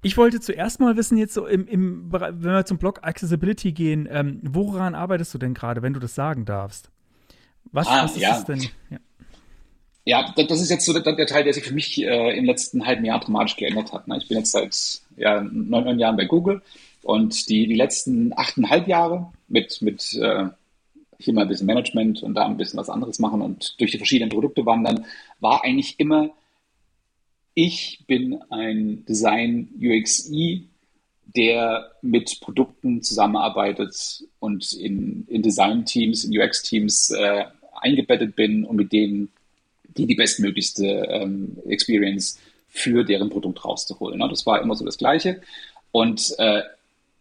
ich 0.03 0.17
wollte 0.17 0.39
zuerst 0.39 0.79
mal 0.79 0.97
wissen, 0.97 1.19
jetzt 1.19 1.35
so 1.35 1.45
im, 1.47 1.67
im 1.67 2.13
wenn 2.13 2.41
wir 2.41 2.65
zum 2.65 2.79
Blog 2.79 3.01
Accessibility 3.03 3.73
gehen, 3.73 4.07
ähm, 4.09 4.39
woran 4.45 4.95
arbeitest 4.95 5.35
du 5.35 5.39
denn 5.39 5.55
gerade, 5.55 5.83
wenn 5.83 5.93
du 5.93 5.99
das 5.99 6.15
sagen 6.15 6.45
darfst? 6.45 6.93
Was, 7.73 7.89
ah, 7.89 8.05
was 8.05 8.15
ist 8.15 8.23
ja. 8.23 8.31
das 8.31 8.45
denn? 8.45 8.61
Ja. 8.91 8.99
Ja, 10.09 10.33
das 10.37 10.61
ist 10.61 10.71
jetzt 10.71 10.87
so 10.87 10.97
der, 10.97 11.27
Teil, 11.27 11.43
der 11.43 11.53
sich 11.53 11.65
für 11.65 11.75
mich 11.75 12.01
äh, 12.01 12.39
im 12.39 12.45
letzten 12.45 12.87
halben 12.87 13.05
Jahr 13.05 13.19
dramatisch 13.19 13.57
geändert 13.57 13.93
hat. 13.93 14.07
Ne? 14.07 14.19
Ich 14.19 14.29
bin 14.29 14.39
jetzt 14.39 14.53
seit 14.53 15.01
ja, 15.17 15.41
neun, 15.43 15.83
neun 15.85 15.99
Jahren 15.99 16.17
bei 16.17 16.27
Google 16.27 16.63
und 17.03 17.49
die, 17.49 17.67
die 17.67 17.75
letzten 17.75 18.33
achteinhalb 18.39 18.87
Jahre 18.87 19.33
mit, 19.49 19.83
mit 19.83 20.15
äh, 20.15 20.47
hier 21.19 21.35
mal 21.35 21.43
ein 21.43 21.49
bisschen 21.49 21.67
Management 21.67 22.23
und 22.23 22.35
da 22.35 22.47
ein 22.47 22.57
bisschen 22.57 22.79
was 22.79 22.89
anderes 22.89 23.19
machen 23.19 23.43
und 23.43 23.75
durch 23.81 23.91
die 23.91 23.99
verschiedenen 23.99 24.31
Produkte 24.31 24.65
wandern, 24.65 25.07
war 25.41 25.65
eigentlich 25.65 25.99
immer, 25.99 26.31
ich 27.55 28.05
bin 28.07 28.41
ein 28.49 29.05
Design 29.07 29.71
UXI, 29.77 30.69
der 31.35 31.91
mit 32.01 32.41
Produkten 32.41 33.03
zusammenarbeitet 33.03 34.23
und 34.39 34.73
in, 34.73 35.27
in 35.27 35.43
Design-Teams, 35.43 36.23
in 36.23 36.39
UX-Teams 36.39 37.11
äh, 37.11 37.47
eingebettet 37.81 38.37
bin 38.37 38.65
und 38.65 38.77
mit 38.77 38.93
denen 38.93 39.31
die 39.97 40.07
die 40.07 40.15
bestmöglichste 40.15 40.87
ähm, 41.09 41.59
Experience 41.67 42.39
für 42.69 43.05
deren 43.05 43.31
Produkt 43.31 43.65
rauszuholen. 43.65 44.19
Ne? 44.19 44.29
Das 44.29 44.47
war 44.47 44.61
immer 44.61 44.75
so 44.75 44.85
das 44.85 44.99
Gleiche. 44.99 45.41
Und 45.93 46.35
äh, 46.39 46.63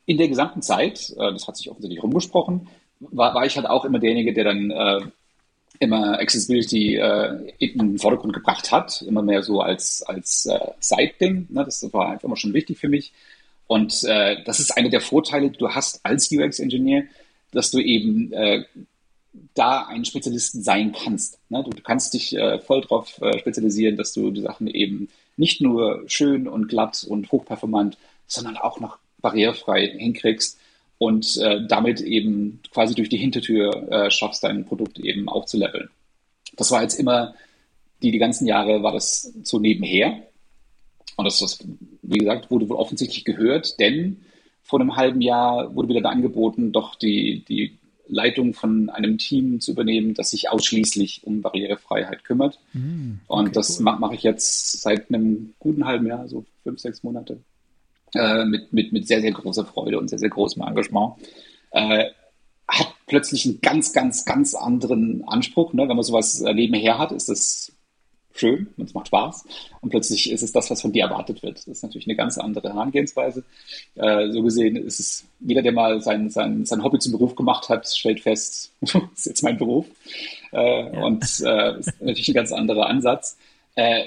in 0.05 0.17
der 0.17 0.28
gesamten 0.28 0.61
Zeit, 0.61 1.11
äh, 1.17 1.32
das 1.32 1.47
hat 1.47 1.57
sich 1.57 1.69
offensichtlich 1.69 2.03
rumgesprochen, 2.03 2.67
war, 2.99 3.34
war 3.34 3.45
ich 3.45 3.55
halt 3.55 3.67
auch 3.67 3.86
immer 3.86 3.99
derjenige, 3.99 4.34
der 4.34 4.43
dann 4.43 4.71
äh, 4.71 4.99
immer 5.80 6.19
Accessibility 6.19 6.95
äh, 6.95 7.53
in 7.59 7.78
den 7.78 7.99
Vordergrund 7.99 8.34
gebracht 8.34 8.71
hat, 8.71 9.01
immer 9.01 9.21
mehr 9.21 9.43
so 9.43 9.61
als, 9.61 10.03
als 10.03 10.45
äh, 10.45 10.59
Side-Ding. 10.80 11.47
Ne? 11.49 11.63
Das 11.63 11.88
war 11.93 12.11
einfach 12.11 12.26
immer 12.26 12.38
schon 12.38 12.53
wichtig 12.53 12.78
für 12.78 12.89
mich. 12.89 13.13
Und 13.67 14.03
äh, 14.03 14.43
das 14.43 14.59
ist 14.59 14.78
einer 14.78 14.89
der 14.89 15.01
Vorteile, 15.01 15.49
die 15.49 15.57
du 15.57 15.69
hast 15.69 16.05
als 16.05 16.32
UX-Ingenieur, 16.32 17.03
dass 17.51 17.71
du 17.71 17.80
eben 17.80 18.32
äh, 18.32 18.63
da 19.56 19.86
ein 19.86 20.06
Spezialisten 20.06 20.62
sein 20.62 20.91
kannst. 20.91 21.39
Ne? 21.49 21.64
Du, 21.64 21.72
du, 21.72 21.82
kannst 21.82 22.14
dich 22.14 22.36
äh, 22.36 22.60
voll 22.60 22.82
darauf 22.82 23.20
äh, 23.22 23.39
spezialisieren, 23.39 23.97
dass 23.97 24.14
du 24.14 24.30
die 24.30 24.41
Sachen 24.41 24.68
eben 24.68 25.10
nicht 25.38 25.62
nur 25.62 26.03
schön 26.08 26.47
und 26.47 26.68
glatt 26.68 27.06
und 27.08 27.32
hochperformant, 27.32 27.97
sondern 28.28 28.58
auch 28.58 28.80
noch 28.80 28.97
barrierefrei 29.22 29.88
hinkriegst 29.97 30.60
und 30.97 31.38
äh, 31.38 31.66
damit 31.68 32.01
eben 32.01 32.62
quasi 32.72 32.95
durch 32.95 33.10
die 33.10 33.18
Hintertür 33.18 33.91
äh, 33.91 34.12
schaffst, 34.12 34.43
dein 34.43 34.66
Produkt 34.66 34.99
eben 34.99 35.28
aufzuleveln. 35.30 35.89
Das 36.56 36.72
war 36.72 36.82
jetzt 36.82 36.99
immer, 36.99 37.34
die, 38.01 38.12
die 38.12 38.18
ganzen 38.18 38.45
Jahre 38.45 38.84
war 38.84 38.91
das 38.91 39.34
so 39.43 39.60
nebenher. 39.60 40.22
Und 41.18 41.26
das, 41.26 41.39
das, 41.39 41.60
wie 42.01 42.18
gesagt, 42.18 42.51
wurde 42.51 42.70
wohl 42.70 42.78
offensichtlich 42.78 43.24
gehört, 43.24 43.80
denn 43.80 44.22
vor 44.64 44.82
einem 44.82 44.95
halben 44.95 45.22
Jahr 45.22 45.74
wurde 45.76 45.89
wieder 45.89 46.01
da 46.01 46.10
angeboten, 46.10 46.72
doch 46.72 46.95
die, 46.95 47.45
die 47.47 47.78
Leitung 48.08 48.53
von 48.53 48.89
einem 48.89 49.18
Team 49.18 49.60
zu 49.60 49.72
übernehmen, 49.72 50.14
das 50.14 50.32
sich 50.32 50.49
ausschließlich 50.49 51.22
um 51.24 51.41
Barrierefreiheit 51.41 52.24
kümmert. 52.24 52.60
Mm, 52.74 53.16
okay, 53.28 53.39
und 53.39 53.56
das 53.56 53.78
cool. 53.78 53.84
mache 53.86 53.99
mach 53.99 54.12
ich 54.12 54.24
jetzt 54.24 54.82
seit 54.82 55.10
einem 55.10 55.53
guten 55.60 55.86
halben 55.86 56.08
Jahr, 56.08 56.28
so 56.28 56.45
fünf, 56.64 56.80
sechs 56.80 57.03
Monate, 57.03 57.39
äh, 58.14 58.45
mit, 58.45 58.72
mit, 58.74 58.93
mit 58.93 59.08
sehr, 59.08 59.22
sehr 59.22 59.32
großer 59.32 59.66
Freude 59.66 59.99
und 59.99 60.10
sehr, 60.10 60.20
sehr 60.20 60.30
großem 60.30 60.62
Engagement. 60.62 61.16
Äh, 61.72 62.06
hat 62.68 62.93
plötzlich 63.08 63.45
einen 63.45 63.62
ganz, 63.62 63.93
ganz, 63.93 64.26
ganz 64.26 64.56
anderen 64.56 65.24
Anspruch. 65.28 65.74
Ne? 65.74 65.88
Wenn 65.88 65.95
man 65.95 66.03
sowas 66.03 66.39
nebenher 66.41 66.97
hat, 66.97 67.12
ist 67.12 67.30
das 67.30 67.74
schön 68.38 68.67
und 68.77 68.86
es 68.86 68.93
macht 68.93 69.07
Spaß. 69.07 69.45
Und 69.81 69.89
plötzlich 69.89 70.31
ist 70.31 70.41
es 70.41 70.51
das, 70.51 70.69
was 70.69 70.81
von 70.81 70.91
dir 70.91 71.05
erwartet 71.05 71.41
wird. 71.43 71.57
Das 71.57 71.67
ist 71.67 71.83
natürlich 71.83 72.07
eine 72.07 72.15
ganz 72.15 72.38
andere 72.38 72.69
Herangehensweise. 72.69 73.43
Äh, 73.95 74.31
so 74.31 74.43
gesehen 74.43 74.75
ist 74.75 74.99
es, 74.99 75.25
jeder, 75.39 75.61
der 75.61 75.71
mal 75.71 76.01
sein, 76.01 76.29
sein, 76.29 76.65
sein 76.65 76.83
Hobby 76.83 76.99
zum 76.99 77.13
Beruf 77.13 77.36
gemacht 77.36 77.69
hat, 77.69 77.88
stellt 77.88 78.19
fest, 78.19 78.71
das 78.81 78.95
ist 79.15 79.25
jetzt 79.25 79.43
mein 79.43 79.57
Beruf. 79.57 79.86
Äh, 80.51 80.93
ja. 80.93 81.03
Und 81.03 81.23
äh, 81.23 81.79
ist 81.79 82.01
natürlich 82.01 82.29
ein 82.29 82.33
ganz 82.33 82.51
anderer 82.51 82.88
Ansatz. 82.88 83.38
Äh, 83.75 84.05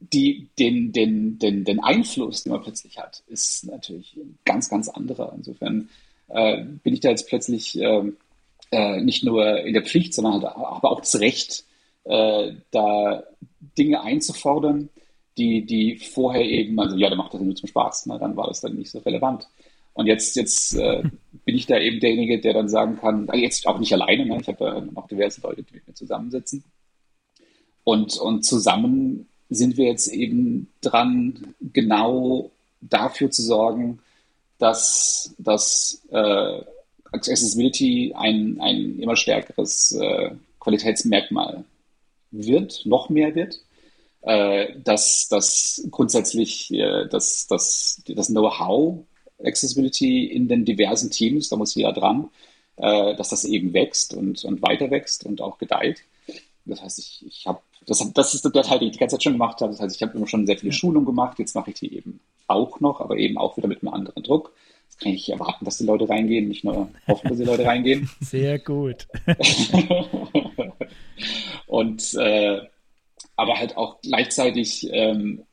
die, 0.00 0.48
den, 0.58 0.92
den, 0.92 1.38
den, 1.38 1.64
den 1.64 1.80
Einfluss, 1.80 2.42
den 2.42 2.52
man 2.52 2.62
plötzlich 2.62 2.98
hat, 2.98 3.22
ist 3.28 3.66
natürlich 3.66 4.16
ganz, 4.44 4.70
ganz 4.70 4.88
anderer. 4.88 5.34
Insofern 5.36 5.90
äh, 6.28 6.64
bin 6.82 6.94
ich 6.94 7.00
da 7.00 7.10
jetzt 7.10 7.28
plötzlich 7.28 7.78
ähm, 7.78 8.16
äh, 8.70 9.00
nicht 9.02 9.24
nur 9.24 9.60
in 9.60 9.74
der 9.74 9.84
Pflicht, 9.84 10.14
sondern 10.14 10.34
halt 10.34 10.44
aber 10.44 10.90
auch 10.90 11.00
das 11.00 11.20
Recht, 11.20 11.64
äh, 12.04 12.52
da 12.70 13.22
Dinge 13.76 14.02
einzufordern, 14.02 14.88
die, 15.36 15.64
die 15.64 15.96
vorher 15.96 16.44
eben, 16.44 16.78
also 16.78 16.96
ja, 16.96 17.08
da 17.08 17.16
macht 17.16 17.34
das 17.34 17.40
nur 17.40 17.54
zum 17.54 17.68
Spaß, 17.68 18.06
ne? 18.06 18.18
dann 18.18 18.36
war 18.36 18.48
das 18.48 18.60
dann 18.60 18.76
nicht 18.76 18.90
so 18.90 18.98
relevant. 18.98 19.48
Und 19.92 20.06
jetzt, 20.06 20.36
jetzt 20.36 20.74
äh, 20.74 21.02
bin 21.44 21.56
ich 21.56 21.66
da 21.66 21.78
eben 21.78 22.00
derjenige, 22.00 22.40
der 22.40 22.54
dann 22.54 22.68
sagen 22.68 22.98
kann, 22.98 23.28
jetzt 23.34 23.66
auch 23.66 23.78
nicht 23.78 23.92
alleine, 23.92 24.26
ne? 24.26 24.38
ich 24.40 24.48
habe 24.48 24.58
da 24.58 24.80
noch 24.80 25.08
diverse 25.08 25.40
Leute, 25.42 25.62
die 25.62 25.74
mit 25.74 25.86
mir 25.86 25.94
zusammensitzen. 25.94 26.64
Und, 27.84 28.18
und 28.18 28.44
zusammen 28.44 29.28
sind 29.48 29.76
wir 29.76 29.86
jetzt 29.86 30.08
eben 30.08 30.68
dran, 30.80 31.54
genau 31.72 32.50
dafür 32.80 33.30
zu 33.30 33.42
sorgen, 33.42 34.00
dass, 34.58 35.34
dass 35.38 36.02
äh, 36.10 36.60
Accessibility 37.12 38.12
ein, 38.14 38.60
ein 38.60 38.98
immer 39.00 39.16
stärkeres 39.16 39.92
äh, 39.92 40.30
Qualitätsmerkmal 40.60 41.64
wird, 42.30 42.82
noch 42.84 43.08
mehr 43.08 43.34
wird, 43.34 43.60
äh, 44.22 44.78
dass, 44.82 45.28
dass 45.28 45.86
grundsätzlich 45.90 46.72
äh, 46.72 47.08
dass, 47.08 47.46
dass, 47.46 48.02
das 48.06 48.28
Know-how 48.28 49.04
Accessibility 49.42 50.26
in 50.26 50.48
den 50.48 50.64
diversen 50.64 51.10
Teams, 51.10 51.48
da 51.48 51.56
muss 51.56 51.74
jeder 51.74 51.92
dran, 51.92 52.28
äh, 52.76 53.14
dass 53.16 53.30
das 53.30 53.44
eben 53.44 53.72
wächst 53.72 54.14
und, 54.14 54.44
und 54.44 54.62
weiter 54.62 54.90
wächst 54.90 55.24
und 55.24 55.40
auch 55.40 55.58
gedeiht. 55.58 56.02
Das 56.64 56.82
heißt, 56.82 56.98
ich, 56.98 57.24
ich 57.26 57.46
habe, 57.46 57.60
das, 57.86 58.06
das 58.12 58.34
ist 58.34 58.44
der 58.44 58.62
Teil, 58.62 58.78
den 58.78 58.88
ich 58.88 58.94
die 58.94 58.98
ganze 58.98 59.16
Zeit 59.16 59.24
schon 59.24 59.32
gemacht 59.32 59.60
habe. 59.60 59.72
Das 59.72 59.80
heißt, 59.80 59.96
ich 59.96 60.02
habe 60.02 60.16
immer 60.16 60.26
schon 60.26 60.46
sehr 60.46 60.58
viele 60.58 60.72
Schulungen 60.72 61.06
gemacht, 61.06 61.38
jetzt 61.38 61.54
mache 61.54 61.70
ich 61.70 61.80
die 61.80 61.96
eben 61.96 62.20
auch 62.46 62.80
noch, 62.80 63.00
aber 63.00 63.16
eben 63.16 63.38
auch 63.38 63.56
wieder 63.56 63.68
mit 63.68 63.82
einem 63.82 63.94
anderen 63.94 64.22
Druck. 64.22 64.52
Jetzt 64.88 65.00
kann 65.00 65.12
ich 65.12 65.30
erwarten, 65.30 65.64
dass 65.64 65.78
die 65.78 65.84
Leute 65.84 66.08
reingehen, 66.08 66.48
nicht 66.48 66.64
nur 66.64 66.90
hoffen, 67.06 67.28
dass 67.28 67.38
die 67.38 67.44
Leute 67.44 67.64
reingehen. 67.64 68.10
Sehr 68.20 68.58
gut. 68.58 69.06
und 71.70 72.14
äh, 72.14 72.62
aber 73.36 73.58
halt 73.58 73.76
auch 73.76 74.00
gleichzeitig 74.00 74.88
ähm, 74.90 75.44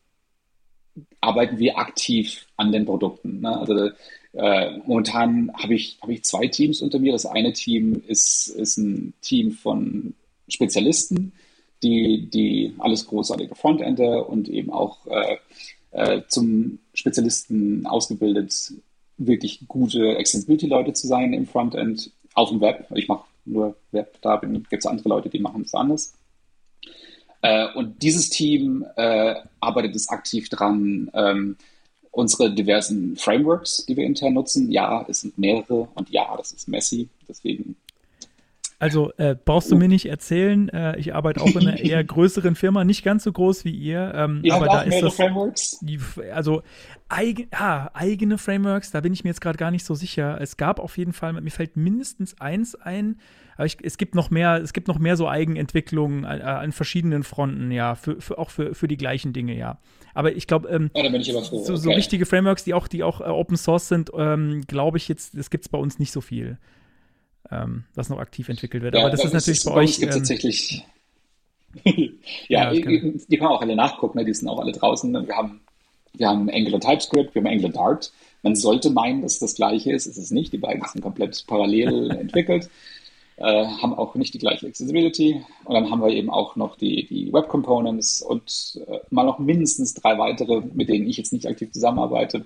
arbeiten 1.22 1.60
wir 1.60 1.78
aktiv 1.78 2.48
an 2.58 2.72
den 2.72 2.86
Produkten. 2.86 3.42
Ne? 3.42 3.56
Also 3.56 3.92
äh, 4.34 4.78
momentan 4.80 5.54
habe 5.54 5.76
ich, 5.76 6.00
hab 6.02 6.10
ich 6.10 6.24
zwei 6.24 6.48
Teams 6.48 6.82
unter 6.82 6.98
mir. 6.98 7.12
Das 7.12 7.28
eine 7.28 7.54
Team 7.54 8.02
ist, 8.08 8.48
ist 8.48 8.78
ein 8.78 9.14
Team 9.22 9.52
von 9.52 10.16
Spezialisten, 10.48 11.34
die, 11.84 12.28
die 12.32 12.74
alles 12.80 13.06
großartige 13.06 13.54
Frontender 13.54 14.28
und 14.28 14.50
eben 14.50 14.72
auch 14.72 15.06
äh, 15.06 15.38
äh, 15.92 16.22
zum 16.30 16.80
Spezialisten 16.96 17.86
ausgebildet, 17.86 18.74
wirklich 19.20 19.68
gute 19.68 20.18
Accessibility-Leute 20.18 20.94
zu 20.94 21.06
sein 21.06 21.34
im 21.34 21.46
Frontend, 21.46 22.10
auf 22.34 22.50
dem 22.50 22.60
Web. 22.60 22.88
Ich 22.96 23.08
mache 23.08 23.26
nur 23.48 23.76
Web, 23.92 24.18
da 24.22 24.38
gibt 24.38 24.74
es 24.74 24.86
andere 24.86 25.10
Leute, 25.10 25.30
die 25.30 25.40
machen 25.40 25.64
es 25.64 25.74
anders. 25.74 26.14
Äh, 27.42 27.68
und 27.76 28.02
dieses 28.02 28.30
Team 28.30 28.86
äh, 28.96 29.36
arbeitet 29.60 29.96
es 29.96 30.10
aktiv 30.10 30.50
dran, 30.50 31.10
ähm, 31.14 31.58
unsere 32.12 32.52
diversen 32.52 33.16
Frameworks, 33.16 33.86
die 33.86 33.96
wir 33.96 34.06
intern 34.06 34.34
nutzen. 34.34 34.72
Ja, 34.72 35.06
es 35.08 35.22
sind 35.22 35.38
mehrere 35.38 35.88
und 35.94 36.10
ja, 36.10 36.36
das 36.36 36.52
ist 36.52 36.68
messy. 36.68 37.10
Deswegen 37.28 37.76
also 38.80 39.12
äh, 39.18 39.36
brauchst 39.36 39.72
du 39.72 39.76
mir 39.76 39.88
nicht 39.88 40.06
erzählen, 40.06 40.70
äh, 40.70 41.00
ich 41.00 41.16
arbeite 41.16 41.42
auch 41.42 41.48
in 41.48 41.68
einer 41.68 41.80
eher 41.80 42.04
größeren 42.04 42.54
Firma, 42.54 42.84
nicht 42.84 43.04
ganz 43.04 43.24
so 43.24 43.32
groß 43.32 43.66
wie 43.66 43.72
ihr. 43.72 44.12
Ähm, 44.16 44.42
ihr 44.44 44.54
aber 44.54 44.68
da 44.68 44.82
ist 44.82 45.02
das, 45.02 45.16
Frameworks? 45.16 45.80
Die, 45.82 46.00
also 46.32 46.62
eigen, 47.10 47.48
ah, 47.52 47.90
eigene 47.96 48.38
Frameworks, 48.38 48.92
da 48.92 49.02
bin 49.02 49.14
ich 49.14 49.24
mir 49.24 49.32
jetzt 49.32 49.42
gerade 49.42 49.58
gar 49.58 49.72
nicht 49.72 49.84
so 49.84 49.96
sicher. 49.96 50.40
Es 50.42 50.58
gab 50.58 50.80
auf 50.80 50.96
jeden 50.98 51.14
Fall, 51.14 51.34
mir 51.34 51.50
fällt 51.50 51.76
mindestens 51.76 52.40
eins 52.40 52.76
ein, 52.76 53.20
aber 53.56 53.66
ich, 53.66 53.78
es 53.82 53.98
gibt 53.98 54.14
noch 54.14 54.30
mehr, 54.30 54.62
es 54.62 54.74
gibt 54.74 54.88
noch 54.88 55.00
mehr 55.00 55.18
so 55.18 55.28
Eigenentwicklungen 55.28 56.24
äh, 56.24 56.28
an 56.28 56.72
verschiedenen 56.72 57.24
Fronten, 57.24 57.72
ja, 57.72 57.96
für, 57.96 58.22
für, 58.22 58.38
auch 58.38 58.52
für, 58.52 58.76
für 58.76 58.88
die 58.88 58.98
gleichen 58.98 59.34
Dinge, 59.34 59.58
ja. 59.58 59.80
Aber 60.14 60.36
ich 60.36 60.46
glaube, 60.46 60.70
ähm, 60.70 60.92
oh, 60.94 61.22
so, 61.22 61.64
so, 61.64 61.76
so 61.76 61.90
richtige 61.90 62.28
Frameworks, 62.28 62.64
die 62.64 62.76
auch, 62.76 62.88
die 62.88 63.04
auch 63.04 63.22
äh, 63.22 63.24
Open 63.24 63.58
Source 63.58 63.88
sind, 63.88 64.12
ähm, 64.16 64.62
glaube 64.68 64.98
ich 64.98 65.08
jetzt, 65.08 65.36
das 65.36 65.50
gibt 65.50 65.64
es 65.66 65.70
bei 65.70 65.80
uns 65.80 65.98
nicht 65.98 66.12
so 66.12 66.22
viel 66.22 66.60
ähm, 67.52 67.86
was 67.96 68.10
noch 68.10 68.20
aktiv 68.20 68.50
entwickelt 68.50 68.84
wird. 68.84 68.96
Ja, 68.96 69.02
Aber 69.02 69.10
das 69.10 69.24
ist 69.24 69.34
natürlich 69.34 69.60
ist, 69.60 69.66
bei, 69.66 69.74
euch. 69.74 70.00
gibt 70.00 70.14
ähm, 70.14 70.20
tatsächlich. 70.20 70.86
ja, 71.84 72.12
ja 72.48 72.72
die, 72.72 73.22
die 73.28 73.38
kann 73.38 73.48
man 73.48 73.58
auch 73.58 73.62
alle 73.62 73.76
nachgucken, 73.76 74.18
ne? 74.18 74.26
die 74.26 74.34
sind 74.34 74.48
auch 74.48 74.60
alle 74.60 74.72
draußen. 74.72 75.12
Wir 75.28 75.36
haben, 75.36 75.62
wir 76.14 76.28
haben 76.28 76.50
Angular 76.50 76.80
TypeScript, 76.80 77.36
wir 77.36 77.42
haben 77.42 77.48
Angular 77.48 77.72
Dart. 77.72 78.12
Man 78.44 78.56
sollte 78.56 78.90
meinen, 78.90 79.22
dass 79.22 79.34
es 79.34 79.40
das 79.40 79.56
gleiche 79.56 79.92
ist. 79.92 80.06
Es 80.06 80.18
ist 80.18 80.32
nicht. 80.32 80.54
Die 80.54 80.58
beiden 80.58 80.84
sind 80.86 81.02
komplett 81.02 81.46
parallel 81.48 82.12
entwickelt. 82.20 82.70
Äh, 83.38 83.66
haben 83.66 83.94
auch 83.94 84.16
nicht 84.16 84.34
die 84.34 84.40
gleiche 84.40 84.68
Accessibility. 84.68 85.44
Und 85.66 85.74
dann 85.74 85.92
haben 85.92 86.02
wir 86.02 86.10
eben 86.10 86.30
auch 86.30 86.56
noch 86.56 86.76
die, 86.76 87.06
die 87.06 87.32
Web 87.32 87.50
Components 87.50 88.22
und 88.22 88.82
äh, 88.88 89.00
mal 89.10 89.26
noch 89.26 89.40
mindestens 89.40 89.94
drei 89.94 90.18
weitere, 90.18 90.62
mit 90.74 90.90
denen 90.90 91.08
ich 91.08 91.18
jetzt 91.18 91.34
nicht 91.34 91.48
aktiv 91.48 91.72
zusammenarbeite. 91.72 92.46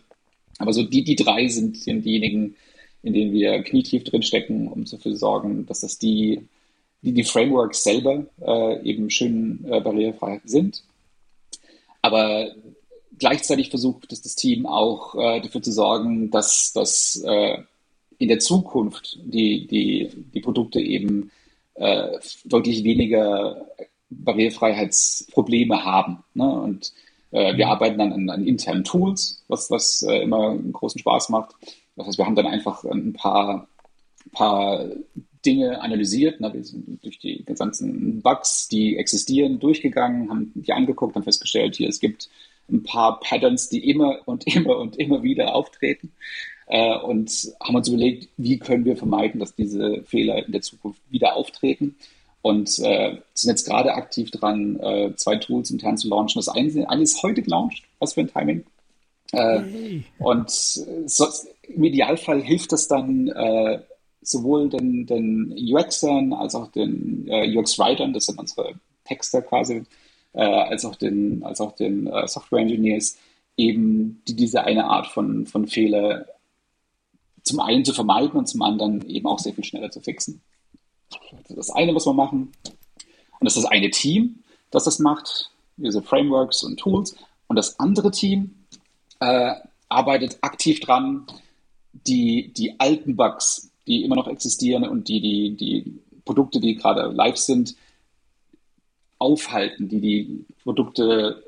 Aber 0.59 0.73
so 0.73 0.83
die, 0.83 1.03
die 1.03 1.15
drei 1.15 1.47
sind, 1.47 1.77
sind 1.77 2.05
diejenigen, 2.05 2.55
in 3.03 3.13
denen 3.13 3.33
wir 3.33 3.63
knietief 3.63 4.03
drinstecken, 4.03 4.67
um 4.67 4.85
dafür 4.85 5.11
zu 5.11 5.17
sorgen, 5.17 5.65
dass 5.65 5.81
das 5.81 5.97
die, 5.97 6.47
die, 7.01 7.13
die 7.13 7.23
Frameworks 7.23 7.83
selber 7.83 8.25
äh, 8.41 8.83
eben 8.87 9.09
schön 9.09 9.65
äh, 9.65 9.81
barrierefrei 9.81 10.41
sind. 10.45 10.83
Aber 12.01 12.51
gleichzeitig 13.17 13.69
versucht 13.69 14.11
es 14.11 14.21
das 14.21 14.35
Team 14.35 14.65
auch 14.65 15.15
äh, 15.15 15.41
dafür 15.41 15.61
zu 15.61 15.71
sorgen, 15.71 16.31
dass, 16.31 16.73
dass 16.73 17.21
äh, 17.25 17.57
in 18.17 18.27
der 18.27 18.39
Zukunft 18.39 19.17
die, 19.23 19.67
die, 19.67 20.09
die 20.33 20.41
Produkte 20.41 20.79
eben 20.79 21.31
äh, 21.75 22.19
deutlich 22.45 22.83
weniger 22.83 23.67
Barrierefreiheitsprobleme 24.11 25.83
haben. 25.83 26.23
Ne? 26.35 26.49
Und 26.49 26.93
äh, 27.31 27.57
wir 27.57 27.65
mhm. 27.65 27.71
arbeiten 27.71 27.97
dann 27.97 28.13
an, 28.13 28.29
an 28.29 28.45
internen 28.45 28.83
Tools, 28.83 29.43
was, 29.47 29.71
was 29.71 30.03
immer 30.03 30.49
einen 30.51 30.73
großen 30.73 30.99
Spaß 30.99 31.29
macht. 31.29 31.55
Das 31.95 32.07
heißt, 32.07 32.17
wir 32.17 32.25
haben 32.25 32.35
dann 32.35 32.47
einfach 32.47 32.83
ein 32.85 33.13
paar, 33.13 33.67
paar 34.31 34.85
Dinge 35.45 35.81
analysiert. 35.81 36.39
Ne? 36.39 36.53
Wir 36.53 36.63
sind 36.63 37.03
durch 37.03 37.19
die 37.19 37.43
ganzen 37.45 38.21
Bugs, 38.21 38.67
die 38.67 38.97
existieren, 38.97 39.59
durchgegangen, 39.59 40.29
haben 40.29 40.51
die 40.55 40.73
angeguckt, 40.73 41.15
haben 41.15 41.23
festgestellt, 41.23 41.75
hier 41.75 41.89
es 41.89 41.99
gibt 41.99 42.29
ein 42.69 42.83
paar 42.83 43.19
Patterns, 43.19 43.69
die 43.69 43.89
immer 43.89 44.19
und 44.25 44.47
immer 44.47 44.77
und 44.77 44.97
immer 44.97 45.23
wieder 45.23 45.55
auftreten. 45.55 46.11
Äh, 46.67 46.97
und 46.99 47.51
haben 47.61 47.75
uns 47.75 47.89
überlegt, 47.89 48.29
wie 48.37 48.57
können 48.57 48.85
wir 48.85 48.95
vermeiden, 48.95 49.39
dass 49.39 49.55
diese 49.55 50.03
Fehler 50.03 50.45
in 50.45 50.53
der 50.53 50.61
Zukunft 50.61 51.01
wieder 51.09 51.35
auftreten. 51.35 51.95
Und 52.41 52.79
äh, 52.79 53.17
sind 53.33 53.49
jetzt 53.51 53.67
gerade 53.67 53.93
aktiv 53.93 54.31
dran, 54.31 54.79
äh, 54.79 55.13
zwei 55.15 55.35
Tools 55.35 55.69
intern 55.69 55.97
zu 55.97 56.07
launchen. 56.07 56.39
Das 56.39 56.49
eine, 56.49 56.89
eine 56.89 57.03
ist 57.03 57.21
heute 57.21 57.41
gelauncht. 57.41 57.83
Was 57.99 58.13
für 58.13 58.21
ein 58.21 58.31
Timing. 58.31 58.63
Äh, 59.31 60.01
und 60.19 60.49
so, 60.49 61.27
im 61.63 61.83
Idealfall 61.83 62.41
hilft 62.41 62.71
das 62.71 62.87
dann 62.87 63.27
äh, 63.29 63.81
sowohl 64.21 64.69
den, 64.69 65.05
den 65.05 65.55
UXern 65.57 66.33
als 66.33 66.55
auch 66.55 66.71
den 66.71 67.27
äh, 67.27 67.57
UX-Writern, 67.57 68.13
das 68.13 68.25
sind 68.25 68.39
unsere 68.39 68.75
Texter 69.05 69.41
quasi, 69.41 69.83
als 70.33 70.85
auch 70.85 70.95
den, 70.95 71.43
als 71.43 71.59
auch 71.59 71.73
den 71.73 72.09
Software-Engineers, 72.25 73.17
eben 73.57 74.21
die, 74.25 74.35
diese 74.37 74.63
eine 74.63 74.85
Art 74.85 75.07
von, 75.07 75.45
von 75.45 75.67
Fehler 75.67 76.25
zum 77.43 77.59
einen 77.59 77.83
zu 77.83 77.93
vermeiden 77.93 78.39
und 78.39 78.47
zum 78.47 78.61
anderen 78.61 79.05
eben 79.09 79.27
auch 79.27 79.39
sehr 79.39 79.53
viel 79.53 79.65
schneller 79.65 79.91
zu 79.91 79.99
fixen. 79.99 80.41
Also 81.35 81.55
das 81.55 81.69
eine 81.69 81.91
muss 81.91 82.05
man 82.05 82.15
machen. 82.15 82.51
Und 82.63 83.45
das 83.45 83.57
ist 83.57 83.63
das 83.63 83.71
eine 83.71 83.89
Team, 83.89 84.43
das 84.69 84.85
das 84.85 84.99
macht, 84.99 85.51
diese 85.75 86.01
Frameworks 86.01 86.63
und 86.63 86.79
Tools. 86.79 87.15
Und 87.47 87.57
das 87.57 87.79
andere 87.79 88.11
Team 88.11 88.60
äh, 89.21 89.53
arbeitet 89.87 90.39
aktiv 90.41 90.79
dran, 90.81 91.25
die, 91.93 92.51
die 92.53 92.79
alten 92.79 93.15
Bugs, 93.15 93.71
die 93.87 94.03
immer 94.03 94.15
noch 94.15 94.27
existieren 94.27 94.83
und 94.83 95.07
die, 95.07 95.21
die, 95.21 95.55
die 95.55 95.99
Produkte, 96.25 96.59
die 96.59 96.75
gerade 96.75 97.11
live 97.13 97.37
sind, 97.37 97.75
aufhalten, 99.19 99.87
die 99.87 100.01
die 100.01 100.45
Produkte 100.63 101.43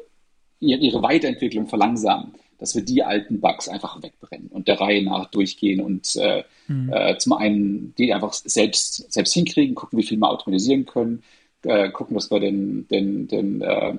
ihre 0.60 1.02
Weiterentwicklung 1.02 1.68
verlangsamen, 1.68 2.34
dass 2.58 2.76
wir 2.76 2.84
die 2.84 3.04
alten 3.04 3.42
Bugs 3.42 3.68
einfach 3.68 4.02
wegbrennen 4.02 4.48
und 4.48 4.68
der 4.68 4.80
Reihe 4.80 5.04
nach 5.04 5.30
durchgehen 5.32 5.82
und 5.82 6.16
äh, 6.16 6.44
mhm. 6.68 6.94
äh, 6.94 7.18
zum 7.18 7.34
einen 7.34 7.94
die 7.98 8.14
einfach 8.14 8.34
selbst, 8.34 9.12
selbst 9.12 9.34
hinkriegen, 9.34 9.76
gucken, 9.76 10.00
wie 10.00 10.04
viel 10.04 10.18
wir 10.18 10.30
automatisieren 10.30 10.86
können, 10.86 11.24
äh, 11.64 11.90
gucken, 11.90 12.16
dass 12.16 12.32
wir 12.32 12.40
den, 12.40 12.88
den, 12.88 13.28
den, 13.28 13.62
äh, 13.62 13.96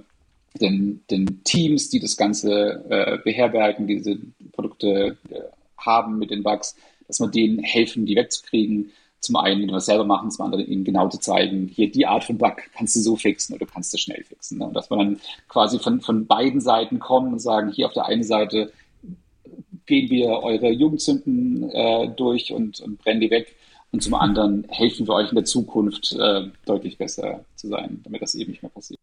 den, 0.61 1.03
den 1.11 1.43
Teams, 1.45 1.91
die 1.91 2.01
das 2.01 2.17
Ganze 2.17 2.85
äh, 2.89 3.19
beherbergen, 3.23 3.87
diese 3.87 4.19
Produkte 4.53 5.17
äh, 5.31 5.41
haben 5.79 6.19
mit 6.19 6.31
den 6.31 6.43
Bugs, 6.43 6.77
dass 7.07 7.21
wir 7.21 7.29
denen 7.29 7.59
helfen, 7.59 8.07
die 8.07 8.17
wegzukriegen. 8.17 8.91
Zum 9.21 9.37
einen, 9.37 9.63
indem 9.63 9.75
wir 9.75 9.79
es 9.79 9.87
selber 9.87 10.05
machen, 10.05 10.31
zum 10.31 10.45
anderen 10.45 10.67
ihnen 10.67 10.85
genau 10.85 11.09
zu 11.09 11.19
zeigen, 11.19 11.67
hier 11.67 11.91
die 11.91 12.07
Art 12.07 12.25
von 12.25 12.37
Bug 12.37 12.57
kannst 12.77 12.95
du 12.95 13.01
so 13.01 13.17
fixen 13.17 13.55
oder 13.55 13.67
kannst 13.67 13.93
du 13.93 13.99
schnell 13.99 14.23
fixen. 14.23 14.59
Ne? 14.59 14.67
Und 14.67 14.75
dass 14.75 14.91
wir 14.91 14.99
dann 14.99 15.19
quasi 15.49 15.79
von, 15.79 16.01
von 16.03 16.27
beiden 16.27 16.61
Seiten 16.61 16.99
kommen 16.99 17.33
und 17.33 17.39
sagen, 17.39 17.73
hier 17.73 17.87
auf 17.87 17.95
der 17.95 18.05
einen 18.05 18.23
Seite 18.23 18.71
gehen 19.87 20.11
wir 20.11 20.29
eure 20.29 20.71
Jugendzünden 20.71 21.71
äh, 21.71 22.09
durch 22.09 22.53
und, 22.53 22.81
und 22.81 22.99
brennen 22.99 23.21
die 23.21 23.31
weg. 23.31 23.57
Und 23.93 24.03
zum 24.03 24.15
anderen 24.15 24.67
helfen 24.69 25.07
wir 25.07 25.15
euch 25.15 25.31
in 25.31 25.37
der 25.37 25.45
Zukunft 25.45 26.13
äh, 26.19 26.49
deutlich 26.67 26.99
besser 26.99 27.45
zu 27.55 27.69
sein, 27.69 28.01
damit 28.05 28.23
das 28.23 28.35
eben 28.35 28.51
nicht 28.51 28.63
mehr 28.63 28.71
passiert. 28.71 28.99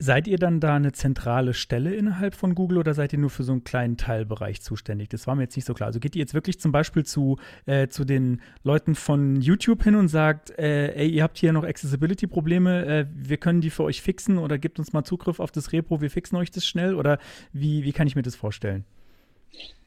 Seid 0.00 0.26
ihr 0.26 0.38
dann 0.38 0.58
da 0.58 0.74
eine 0.74 0.90
zentrale 0.90 1.54
Stelle 1.54 1.94
innerhalb 1.94 2.34
von 2.34 2.56
Google 2.56 2.78
oder 2.78 2.94
seid 2.94 3.12
ihr 3.12 3.18
nur 3.20 3.30
für 3.30 3.44
so 3.44 3.52
einen 3.52 3.62
kleinen 3.62 3.96
Teilbereich 3.96 4.60
zuständig? 4.60 5.08
Das 5.08 5.28
war 5.28 5.36
mir 5.36 5.42
jetzt 5.42 5.54
nicht 5.54 5.66
so 5.66 5.72
klar. 5.72 5.86
Also 5.86 6.00
geht 6.00 6.16
ihr 6.16 6.20
jetzt 6.20 6.34
wirklich 6.34 6.58
zum 6.58 6.72
Beispiel 6.72 7.04
zu, 7.04 7.36
äh, 7.66 7.86
zu 7.86 8.04
den 8.04 8.42
Leuten 8.64 8.96
von 8.96 9.40
YouTube 9.40 9.84
hin 9.84 9.94
und 9.94 10.08
sagt, 10.08 10.50
äh, 10.58 10.94
ey, 10.94 11.08
ihr 11.08 11.22
habt 11.22 11.38
hier 11.38 11.52
noch 11.52 11.62
Accessibility-Probleme, 11.62 12.86
äh, 12.86 13.06
wir 13.14 13.36
können 13.36 13.60
die 13.60 13.70
für 13.70 13.84
euch 13.84 14.02
fixen 14.02 14.38
oder 14.38 14.58
gebt 14.58 14.80
uns 14.80 14.92
mal 14.92 15.04
Zugriff 15.04 15.38
auf 15.38 15.52
das 15.52 15.72
Repo, 15.72 16.00
wir 16.00 16.10
fixen 16.10 16.36
euch 16.36 16.50
das 16.50 16.66
schnell 16.66 16.96
oder 16.96 17.18
wie, 17.52 17.84
wie 17.84 17.92
kann 17.92 18.08
ich 18.08 18.16
mir 18.16 18.22
das 18.22 18.34
vorstellen? 18.34 18.84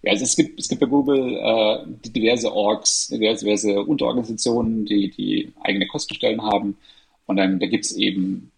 Ja, 0.03 0.11
also 0.11 0.23
es 0.23 0.37
gibt, 0.37 0.57
es 0.57 0.69
gibt 0.69 0.79
bei 0.79 0.87
Google 0.87 1.35
äh, 1.35 2.09
diverse 2.09 2.53
Orgs, 2.53 3.07
diverse, 3.09 3.83
Unterorganisationen, 3.83 4.85
die, 4.85 5.09
die 5.09 5.51
eigene 5.61 5.87
Kostenstellen 5.87 6.41
haben. 6.41 6.77
Und 7.25 7.35
dann 7.35 7.59
da 7.59 7.65
gibt 7.65 7.83
es 7.83 7.93
eben 7.93 8.51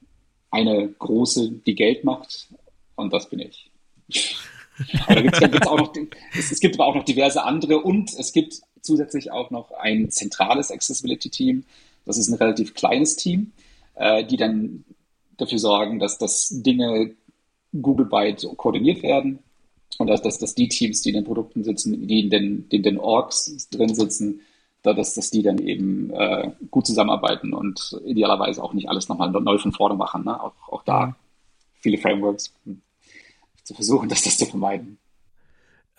eine 0.52 0.88
große, 0.88 1.52
die 1.66 1.76
Geld 1.76 2.04
macht. 2.04 2.48
Und 2.96 3.14
das 3.14 3.30
bin 3.30 3.40
ich. 3.40 3.70
aber 5.08 5.22
gibt's, 5.22 5.40
gibt's 5.40 5.68
auch 5.68 5.78
noch, 5.78 5.94
es, 6.38 6.52
es 6.52 6.60
gibt 6.60 6.76
aber 6.76 6.88
auch 6.88 6.96
noch 6.96 7.06
diverse 7.06 7.44
andere 7.44 7.80
und 7.80 8.14
es 8.18 8.34
gibt 8.34 8.62
zusätzlich 8.82 9.32
auch 9.32 9.52
noch 9.52 9.72
ein 9.72 10.10
zentrales 10.10 10.72
Accessibility-Team. 10.72 11.66
Das 12.06 12.18
ist 12.18 12.30
ein 12.30 12.36
relativ 12.36 12.74
kleines 12.74 13.16
Team, 13.16 13.52
äh, 13.96 14.24
die 14.26 14.38
dann 14.38 14.86
dafür 15.38 15.60
sorgen, 15.60 16.00
dass 16.00 16.18
das 16.18 16.50
Dinge 16.50 17.12
Google-weit 17.80 18.48
koordiniert 18.58 19.04
werden 19.04 19.40
und 19.98 20.08
dass, 20.08 20.22
dass, 20.22 20.40
dass 20.40 20.56
die 20.56 20.70
Teams, 20.70 21.02
die 21.02 21.10
in 21.10 21.16
den 21.16 21.24
Produkten 21.24 21.64
sitzen, 21.64 22.08
die 22.08 22.22
in 22.22 22.30
den, 22.30 22.70
die 22.70 22.78
in 22.78 22.84
den 22.84 22.98
Orgs 22.98 23.70
drin 23.70 23.94
sitzen, 23.94 24.42
dass, 24.84 25.14
dass 25.14 25.30
die 25.30 25.44
dann 25.44 25.58
eben 25.60 26.12
äh, 26.12 26.52
gut 26.72 26.88
zusammenarbeiten 26.88 27.54
und 27.54 28.00
idealerweise 28.06 28.64
auch 28.64 28.74
nicht 28.74 28.90
alles 28.90 29.10
nochmal 29.10 29.30
neu 29.30 29.58
von 29.58 29.74
vorne 29.74 29.96
machen. 29.96 30.24
Ne? 30.26 30.42
Auch, 30.42 30.54
auch 30.70 30.84
da 30.84 31.16
viele 31.80 31.98
Frameworks 31.98 32.54
zu 33.64 33.74
versuchen, 33.74 34.10
dass 34.10 34.24
das 34.24 34.38
zu 34.38 34.46
vermeiden. 34.46 34.98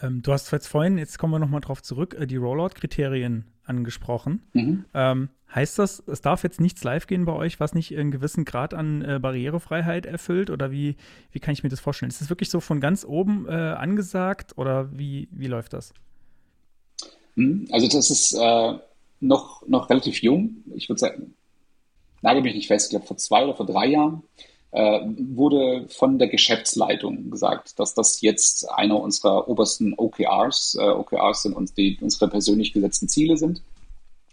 Ähm, 0.01 0.22
du 0.22 0.33
hast 0.33 0.51
jetzt 0.51 0.66
vorhin, 0.66 0.99
jetzt 0.99 1.18
kommen 1.18 1.33
wir 1.33 1.39
nochmal 1.39 1.61
drauf 1.61 1.83
zurück, 1.83 2.16
äh, 2.18 2.26
die 2.26 2.37
Rollout-Kriterien 2.37 3.45
angesprochen. 3.64 4.43
Mhm. 4.55 4.85
Ähm, 4.95 5.28
heißt 5.55 5.78
das, 5.78 6.03
es 6.07 6.22
darf 6.22 6.43
jetzt 6.43 6.61
nichts 6.61 6.83
live 6.85 7.07
gehen 7.07 7.24
bei 7.24 7.33
euch, 7.33 7.61
was 7.61 7.74
nicht 7.74 7.97
einen 7.97 8.11
gewissen 8.11 8.45
Grad 8.45 8.72
an 8.72 9.03
äh, 9.03 9.18
Barrierefreiheit 9.20 10.07
erfüllt? 10.07 10.51
Oder 10.51 10.70
wie, 10.70 10.97
wie 11.33 11.41
kann 11.41 11.53
ich 11.53 11.62
mir 11.62 11.68
das 11.68 11.81
vorstellen? 11.81 12.11
Ist 12.11 12.20
das 12.20 12.31
wirklich 12.31 12.51
so 12.51 12.61
von 12.61 12.81
ganz 12.81 13.05
oben 13.05 13.47
äh, 13.47 13.53
angesagt 13.53 14.57
oder 14.57 14.97
wie, 14.97 15.28
wie 15.31 15.49
läuft 15.49 15.74
das? 15.74 15.93
Mhm. 17.41 17.68
Also 17.70 17.88
das 17.88 18.11
ist 18.11 18.32
äh, 18.34 18.74
noch, 19.20 19.66
noch 19.66 19.88
relativ 19.88 20.22
jung. 20.22 20.62
Ich 20.74 20.88
würde 20.88 21.01
sagen, 21.01 21.34
nagel 22.22 22.43
mich 22.43 22.55
nicht 22.55 22.66
fest, 22.66 22.86
ich 22.86 22.91
glaube 22.91 23.07
vor 23.07 23.16
zwei 23.16 23.45
oder 23.45 23.55
vor 23.55 23.66
drei 23.66 23.86
Jahren 23.86 24.22
äh, 24.72 25.01
wurde 25.18 25.86
von 25.88 26.18
der 26.18 26.28
Geschäftsleitung 26.28 27.30
gesagt, 27.30 27.78
dass 27.78 27.95
das 27.95 28.20
jetzt 28.20 28.70
einer 28.70 29.01
unserer 29.01 29.49
obersten 29.49 29.95
OKRs, 29.97 30.76
äh, 30.78 30.88
OKRs 30.88 31.43
sind 31.43 31.57
uns 31.57 31.74
die 31.74 31.99
unsere 32.01 32.28
persönlich 32.28 32.72
gesetzten 32.72 33.09
Ziele 33.09 33.36
sind. 33.36 33.62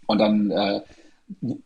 Und 0.06 0.18
dann 0.18 0.50
äh, 0.50 0.80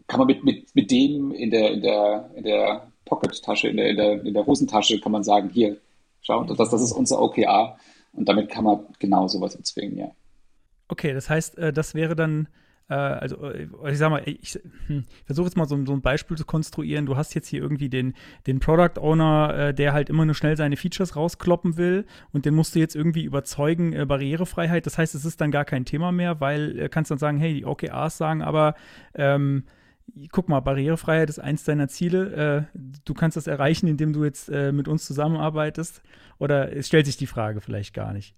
kann 0.06 0.18
man 0.18 0.26
mit, 0.26 0.44
mit, 0.44 0.74
mit 0.74 0.90
dem 0.90 1.32
in 1.32 1.50
der, 1.50 1.72
in 1.72 1.82
der, 1.82 2.30
in 2.34 2.44
der 2.44 2.86
Pocket-Tasche, 3.04 3.68
in 3.68 3.76
der, 3.76 3.90
in, 3.90 3.96
der, 3.96 4.24
in 4.24 4.34
der 4.34 4.46
Hosentasche, 4.46 5.00
kann 5.00 5.12
man 5.12 5.22
sagen, 5.22 5.50
hier, 5.52 5.76
schau, 6.22 6.44
das, 6.44 6.70
das 6.70 6.82
ist 6.82 6.92
unser 6.92 7.20
OKR. 7.20 7.76
Und 8.12 8.28
damit 8.28 8.48
kann 8.48 8.64
man 8.64 8.86
genau 8.98 9.28
sowas 9.28 9.54
erzwingen, 9.54 9.98
ja. 9.98 10.10
Okay, 10.92 11.14
das 11.14 11.30
heißt, 11.30 11.56
äh, 11.56 11.72
das 11.72 11.94
wäre 11.94 12.14
dann 12.14 12.48
äh, 12.90 12.92
also 12.92 13.50
äh, 13.50 13.66
ich 13.90 13.96
sag 13.96 14.10
mal, 14.10 14.20
ich, 14.26 14.60
hm, 14.88 15.04
versuche 15.24 15.46
jetzt 15.46 15.56
mal 15.56 15.66
so, 15.66 15.74
ein 15.74 16.02
Beispiel 16.02 16.36
zu 16.36 16.44
konstruieren. 16.44 17.06
Du 17.06 17.16
hast 17.16 17.34
jetzt 17.34 17.48
hier 17.48 17.62
irgendwie 17.62 17.88
den, 17.88 18.12
den 18.46 18.60
Product 18.60 19.00
Owner, 19.00 19.72
der 19.72 19.94
halt 19.94 20.10
immer 20.10 20.26
nur 20.26 20.34
schnell 20.34 20.54
seine 20.58 20.76
Features 20.76 21.16
rauskloppen 21.16 21.78
will 21.78 22.04
und 22.32 22.44
den 22.44 22.54
musst 22.54 22.74
du 22.74 22.78
jetzt 22.78 22.94
irgendwie 22.94 23.24
überzeugen, 23.24 24.06
Barrierefreiheit. 24.06 24.84
Das 24.84 24.98
heißt, 24.98 25.14
es 25.14 25.24
ist 25.24 25.40
dann 25.40 25.50
gar 25.50 25.64
kein 25.64 25.86
Thema 25.86 26.12
mehr, 26.12 26.42
weil 26.42 26.78
äh, 26.78 26.88
kannst 26.90 27.10
dann 27.10 27.16
sagen, 27.16 27.38
hey, 27.38 27.54
die 27.54 27.64
OKRs 27.64 28.18
sagen 28.18 28.42
aber, 28.42 28.74
ähm, 29.14 29.64
guck 30.30 30.50
mal, 30.50 30.60
Barrierefreiheit 30.60 31.30
ist 31.30 31.38
eins 31.38 31.64
deiner 31.64 31.88
Ziele. 31.88 32.68
Du 33.06 33.14
kannst 33.14 33.38
das 33.38 33.46
erreichen, 33.46 33.86
indem 33.86 34.12
du 34.12 34.24
jetzt 34.24 34.50
mit 34.50 34.88
uns 34.88 35.06
zusammenarbeitest. 35.06 36.02
Oder 36.38 36.76
es 36.76 36.88
stellt 36.88 37.06
sich 37.06 37.16
die 37.16 37.28
Frage 37.28 37.62
vielleicht 37.62 37.94
gar 37.94 38.12
nicht. 38.12 38.34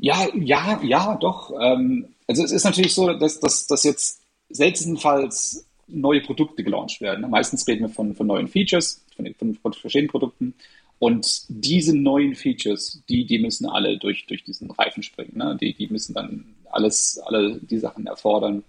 Ja, 0.00 0.28
ja, 0.34 0.80
ja, 0.82 1.16
doch. 1.16 1.52
Ähm, 1.60 2.06
also 2.26 2.42
es 2.42 2.52
ist 2.52 2.64
natürlich 2.64 2.94
so, 2.94 3.12
dass, 3.12 3.38
dass, 3.38 3.66
dass 3.66 3.84
jetzt 3.84 4.22
seltenfalls 4.48 5.66
neue 5.88 6.22
Produkte 6.22 6.64
gelauncht 6.64 7.00
werden. 7.00 7.28
Meistens 7.28 7.66
reden 7.66 7.82
wir 7.82 7.88
von, 7.90 8.14
von 8.14 8.26
neuen 8.26 8.48
Features, 8.48 9.04
von, 9.14 9.54
von, 9.54 9.72
verschiedenen 9.74 10.10
Produkten. 10.10 10.54
Und 10.98 11.44
diese 11.48 11.96
neuen 11.96 12.34
Features, 12.34 13.02
die, 13.08 13.26
die 13.26 13.38
müssen 13.38 13.66
alle 13.66 13.98
durch, 13.98 14.26
durch 14.26 14.44
diesen 14.44 14.70
Reifen 14.70 15.02
springen. 15.02 15.32
Ne? 15.34 15.56
Die, 15.60 15.74
die 15.74 15.88
müssen 15.88 16.14
dann 16.14 16.44
alles, 16.70 17.18
alle 17.24 17.58
die 17.58 17.78
Sachen 17.78 18.06
erfordern, 18.06 18.62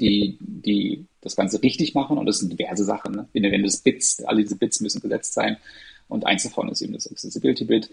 die, 0.00 0.38
die 0.40 1.04
das 1.20 1.36
Ganze 1.36 1.62
richtig 1.62 1.94
machen. 1.94 2.16
Und 2.18 2.26
das 2.26 2.38
sind 2.38 2.52
diverse 2.52 2.84
Sachen. 2.84 3.14
Ne? 3.14 3.28
Wenn, 3.32 3.42
wenn 3.44 3.62
das 3.62 3.78
Bits, 3.78 4.22
alle 4.24 4.42
diese 4.42 4.56
Bits 4.56 4.80
müssen 4.80 5.02
gesetzt 5.02 5.34
sein. 5.34 5.56
Und 6.08 6.26
eins 6.26 6.44
davon 6.44 6.68
ist 6.68 6.82
eben 6.82 6.92
das 6.92 7.10
Accessibility-Bit. 7.10 7.90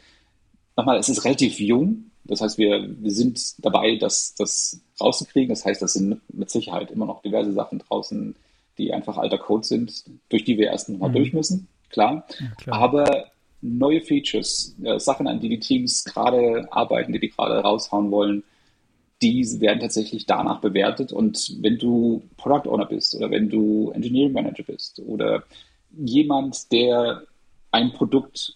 Nochmal, 0.77 0.97
es 0.97 1.09
ist 1.09 1.25
relativ 1.25 1.59
jung. 1.59 2.11
Das 2.23 2.41
heißt, 2.41 2.57
wir, 2.57 2.87
wir 3.01 3.11
sind 3.11 3.63
dabei, 3.63 3.95
das, 3.95 4.35
das 4.35 4.81
rauszukriegen. 4.99 5.49
Das 5.49 5.65
heißt, 5.65 5.81
das 5.81 5.93
sind 5.93 6.21
mit 6.31 6.49
Sicherheit 6.49 6.91
immer 6.91 7.05
noch 7.05 7.21
diverse 7.21 7.53
Sachen 7.53 7.79
draußen, 7.79 8.35
die 8.77 8.93
einfach 8.93 9.17
alter 9.17 9.37
Code 9.37 9.65
sind, 9.65 10.03
durch 10.29 10.43
die 10.43 10.57
wir 10.57 10.67
erst 10.67 10.89
nochmal 10.89 11.09
mhm. 11.09 11.15
durch 11.15 11.33
müssen. 11.33 11.67
Klar. 11.89 12.25
Ja, 12.39 12.47
klar. 12.57 12.81
Aber 12.81 13.25
neue 13.61 14.01
Features, 14.01 14.75
äh, 14.83 14.99
Sachen, 14.99 15.27
an 15.27 15.39
die 15.39 15.49
die 15.49 15.59
Teams 15.59 16.05
gerade 16.05 16.67
arbeiten, 16.71 17.13
die 17.13 17.19
die 17.19 17.29
gerade 17.29 17.59
raushauen 17.59 18.11
wollen, 18.11 18.43
die 19.21 19.59
werden 19.59 19.79
tatsächlich 19.79 20.25
danach 20.25 20.61
bewertet. 20.61 21.11
Und 21.11 21.57
wenn 21.61 21.77
du 21.77 22.23
Product 22.37 22.69
Owner 22.69 22.85
bist 22.85 23.15
oder 23.15 23.29
wenn 23.31 23.49
du 23.49 23.91
Engineering 23.91 24.33
Manager 24.33 24.63
bist 24.63 25.01
oder 25.05 25.43
jemand, 25.97 26.71
der 26.71 27.23
ein 27.71 27.91
Produkt 27.91 28.55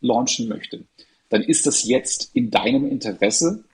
launchen 0.00 0.48
möchte, 0.48 0.84
dann 1.30 1.42
ist 1.42 1.66
das 1.66 1.84
jetzt 1.88 2.30
in 2.34 2.50
deinem 2.50 2.86
Interesse, 2.86 3.64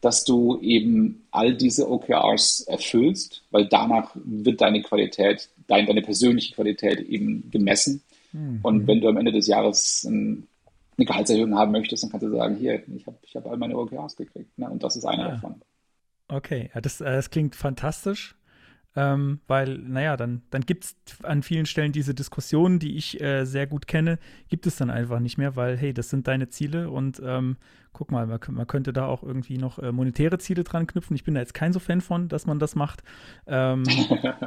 dass 0.00 0.24
du 0.24 0.60
eben 0.60 1.24
all 1.30 1.54
diese 1.54 1.88
OKRs 1.88 2.62
erfüllst, 2.66 3.44
weil 3.52 3.66
danach 3.66 4.10
wird 4.16 4.60
deine 4.60 4.82
Qualität, 4.82 5.48
dein, 5.68 5.86
deine 5.86 6.02
persönliche 6.02 6.54
Qualität 6.54 7.00
eben 7.00 7.48
gemessen. 7.50 8.02
Mhm. 8.32 8.58
Und 8.62 8.86
wenn 8.88 9.00
du 9.00 9.08
am 9.08 9.16
Ende 9.16 9.30
des 9.30 9.46
Jahres 9.46 10.02
ein, 10.04 10.48
eine 10.96 11.06
Gehaltserhöhung 11.06 11.54
haben 11.54 11.70
möchtest, 11.70 12.02
dann 12.02 12.10
kannst 12.10 12.26
du 12.26 12.30
sagen, 12.32 12.56
hier, 12.56 12.82
ich 12.96 13.06
habe 13.06 13.16
ich 13.22 13.36
hab 13.36 13.46
all 13.46 13.56
meine 13.56 13.78
OKRs 13.78 14.16
gekriegt. 14.16 14.58
Ne? 14.58 14.68
Und 14.68 14.82
das 14.82 14.96
ist 14.96 15.04
einer 15.04 15.22
ja. 15.22 15.30
davon. 15.32 15.62
Okay, 16.26 16.70
ja, 16.74 16.80
das, 16.80 17.00
äh, 17.00 17.04
das 17.04 17.30
klingt 17.30 17.54
fantastisch. 17.54 18.34
Ähm, 18.94 19.40
weil, 19.46 19.78
naja, 19.78 20.16
dann, 20.16 20.42
dann 20.50 20.62
gibt 20.62 20.84
es 20.84 20.96
an 21.22 21.42
vielen 21.42 21.64
Stellen 21.64 21.92
diese 21.92 22.14
Diskussionen, 22.14 22.78
die 22.78 22.96
ich 22.96 23.20
äh, 23.22 23.44
sehr 23.46 23.66
gut 23.66 23.86
kenne, 23.86 24.18
gibt 24.48 24.66
es 24.66 24.76
dann 24.76 24.90
einfach 24.90 25.18
nicht 25.18 25.38
mehr, 25.38 25.56
weil, 25.56 25.78
hey, 25.78 25.94
das 25.94 26.10
sind 26.10 26.28
deine 26.28 26.48
Ziele 26.50 26.90
und 26.90 27.20
ähm, 27.24 27.56
guck 27.94 28.10
mal, 28.10 28.26
man, 28.26 28.38
man, 28.50 28.66
könnte 28.66 28.92
da 28.92 29.06
auch 29.06 29.22
irgendwie 29.22 29.56
noch 29.56 29.78
äh, 29.78 29.92
monetäre 29.92 30.38
Ziele 30.38 30.62
dran 30.62 30.86
knüpfen. 30.86 31.16
Ich 31.16 31.24
bin 31.24 31.34
da 31.34 31.40
jetzt 31.40 31.54
kein 31.54 31.72
so 31.72 31.78
Fan 31.78 32.02
von, 32.02 32.28
dass 32.28 32.44
man 32.44 32.58
das 32.58 32.74
macht. 32.74 33.02
Ähm, 33.46 33.84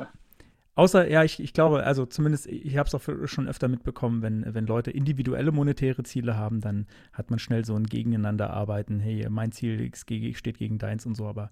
außer, 0.76 1.10
ja, 1.10 1.24
ich, 1.24 1.40
ich 1.40 1.54
glaube, 1.54 1.84
also 1.84 2.06
zumindest, 2.06 2.46
ich 2.46 2.78
habe 2.78 2.88
es 2.88 2.94
auch 2.94 3.28
schon 3.28 3.48
öfter 3.48 3.68
mitbekommen, 3.68 4.22
wenn, 4.22 4.54
wenn 4.54 4.68
Leute 4.68 4.92
individuelle 4.92 5.52
monetäre 5.52 6.04
Ziele 6.04 6.38
haben, 6.38 6.62
dann 6.62 6.86
hat 7.14 7.32
man 7.32 7.40
schnell 7.40 7.66
so 7.66 7.76
ein 7.76 7.86
Gegeneinander 7.86 8.52
arbeiten. 8.52 9.00
Hey, 9.00 9.28
mein 9.30 9.52
Ziel 9.52 9.92
steht 9.96 10.60
gegen 10.60 10.78
deins 10.78 11.08
und 11.08 11.16
so, 11.16 11.26
aber 11.26 11.50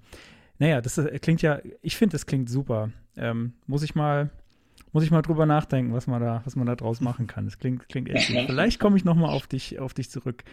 naja, 0.59 0.81
das 0.81 0.97
ist, 0.97 1.21
klingt 1.21 1.41
ja, 1.41 1.59
ich 1.81 1.95
finde, 1.95 2.13
das 2.13 2.25
klingt 2.25 2.49
super. 2.49 2.91
Ähm, 3.17 3.53
muss 3.67 3.83
ich 3.83 3.95
mal, 3.95 4.29
muss 4.91 5.03
ich 5.03 5.11
mal 5.11 5.21
drüber 5.21 5.45
nachdenken, 5.45 5.93
was 5.93 6.07
man 6.07 6.21
da, 6.21 6.41
was 6.45 6.55
man 6.55 6.67
da 6.67 6.75
draus 6.75 7.01
machen 7.01 7.27
kann. 7.27 7.45
Das 7.45 7.59
klingt, 7.59 7.89
klingt 7.89 8.09
echt 8.09 8.29
gut. 8.29 8.41
Vielleicht 8.47 8.79
komme 8.79 8.97
ich 8.97 9.05
nochmal 9.05 9.31
auf 9.31 9.47
dich, 9.47 9.79
auf 9.79 9.93
dich 9.93 10.09
zurück. 10.09 10.43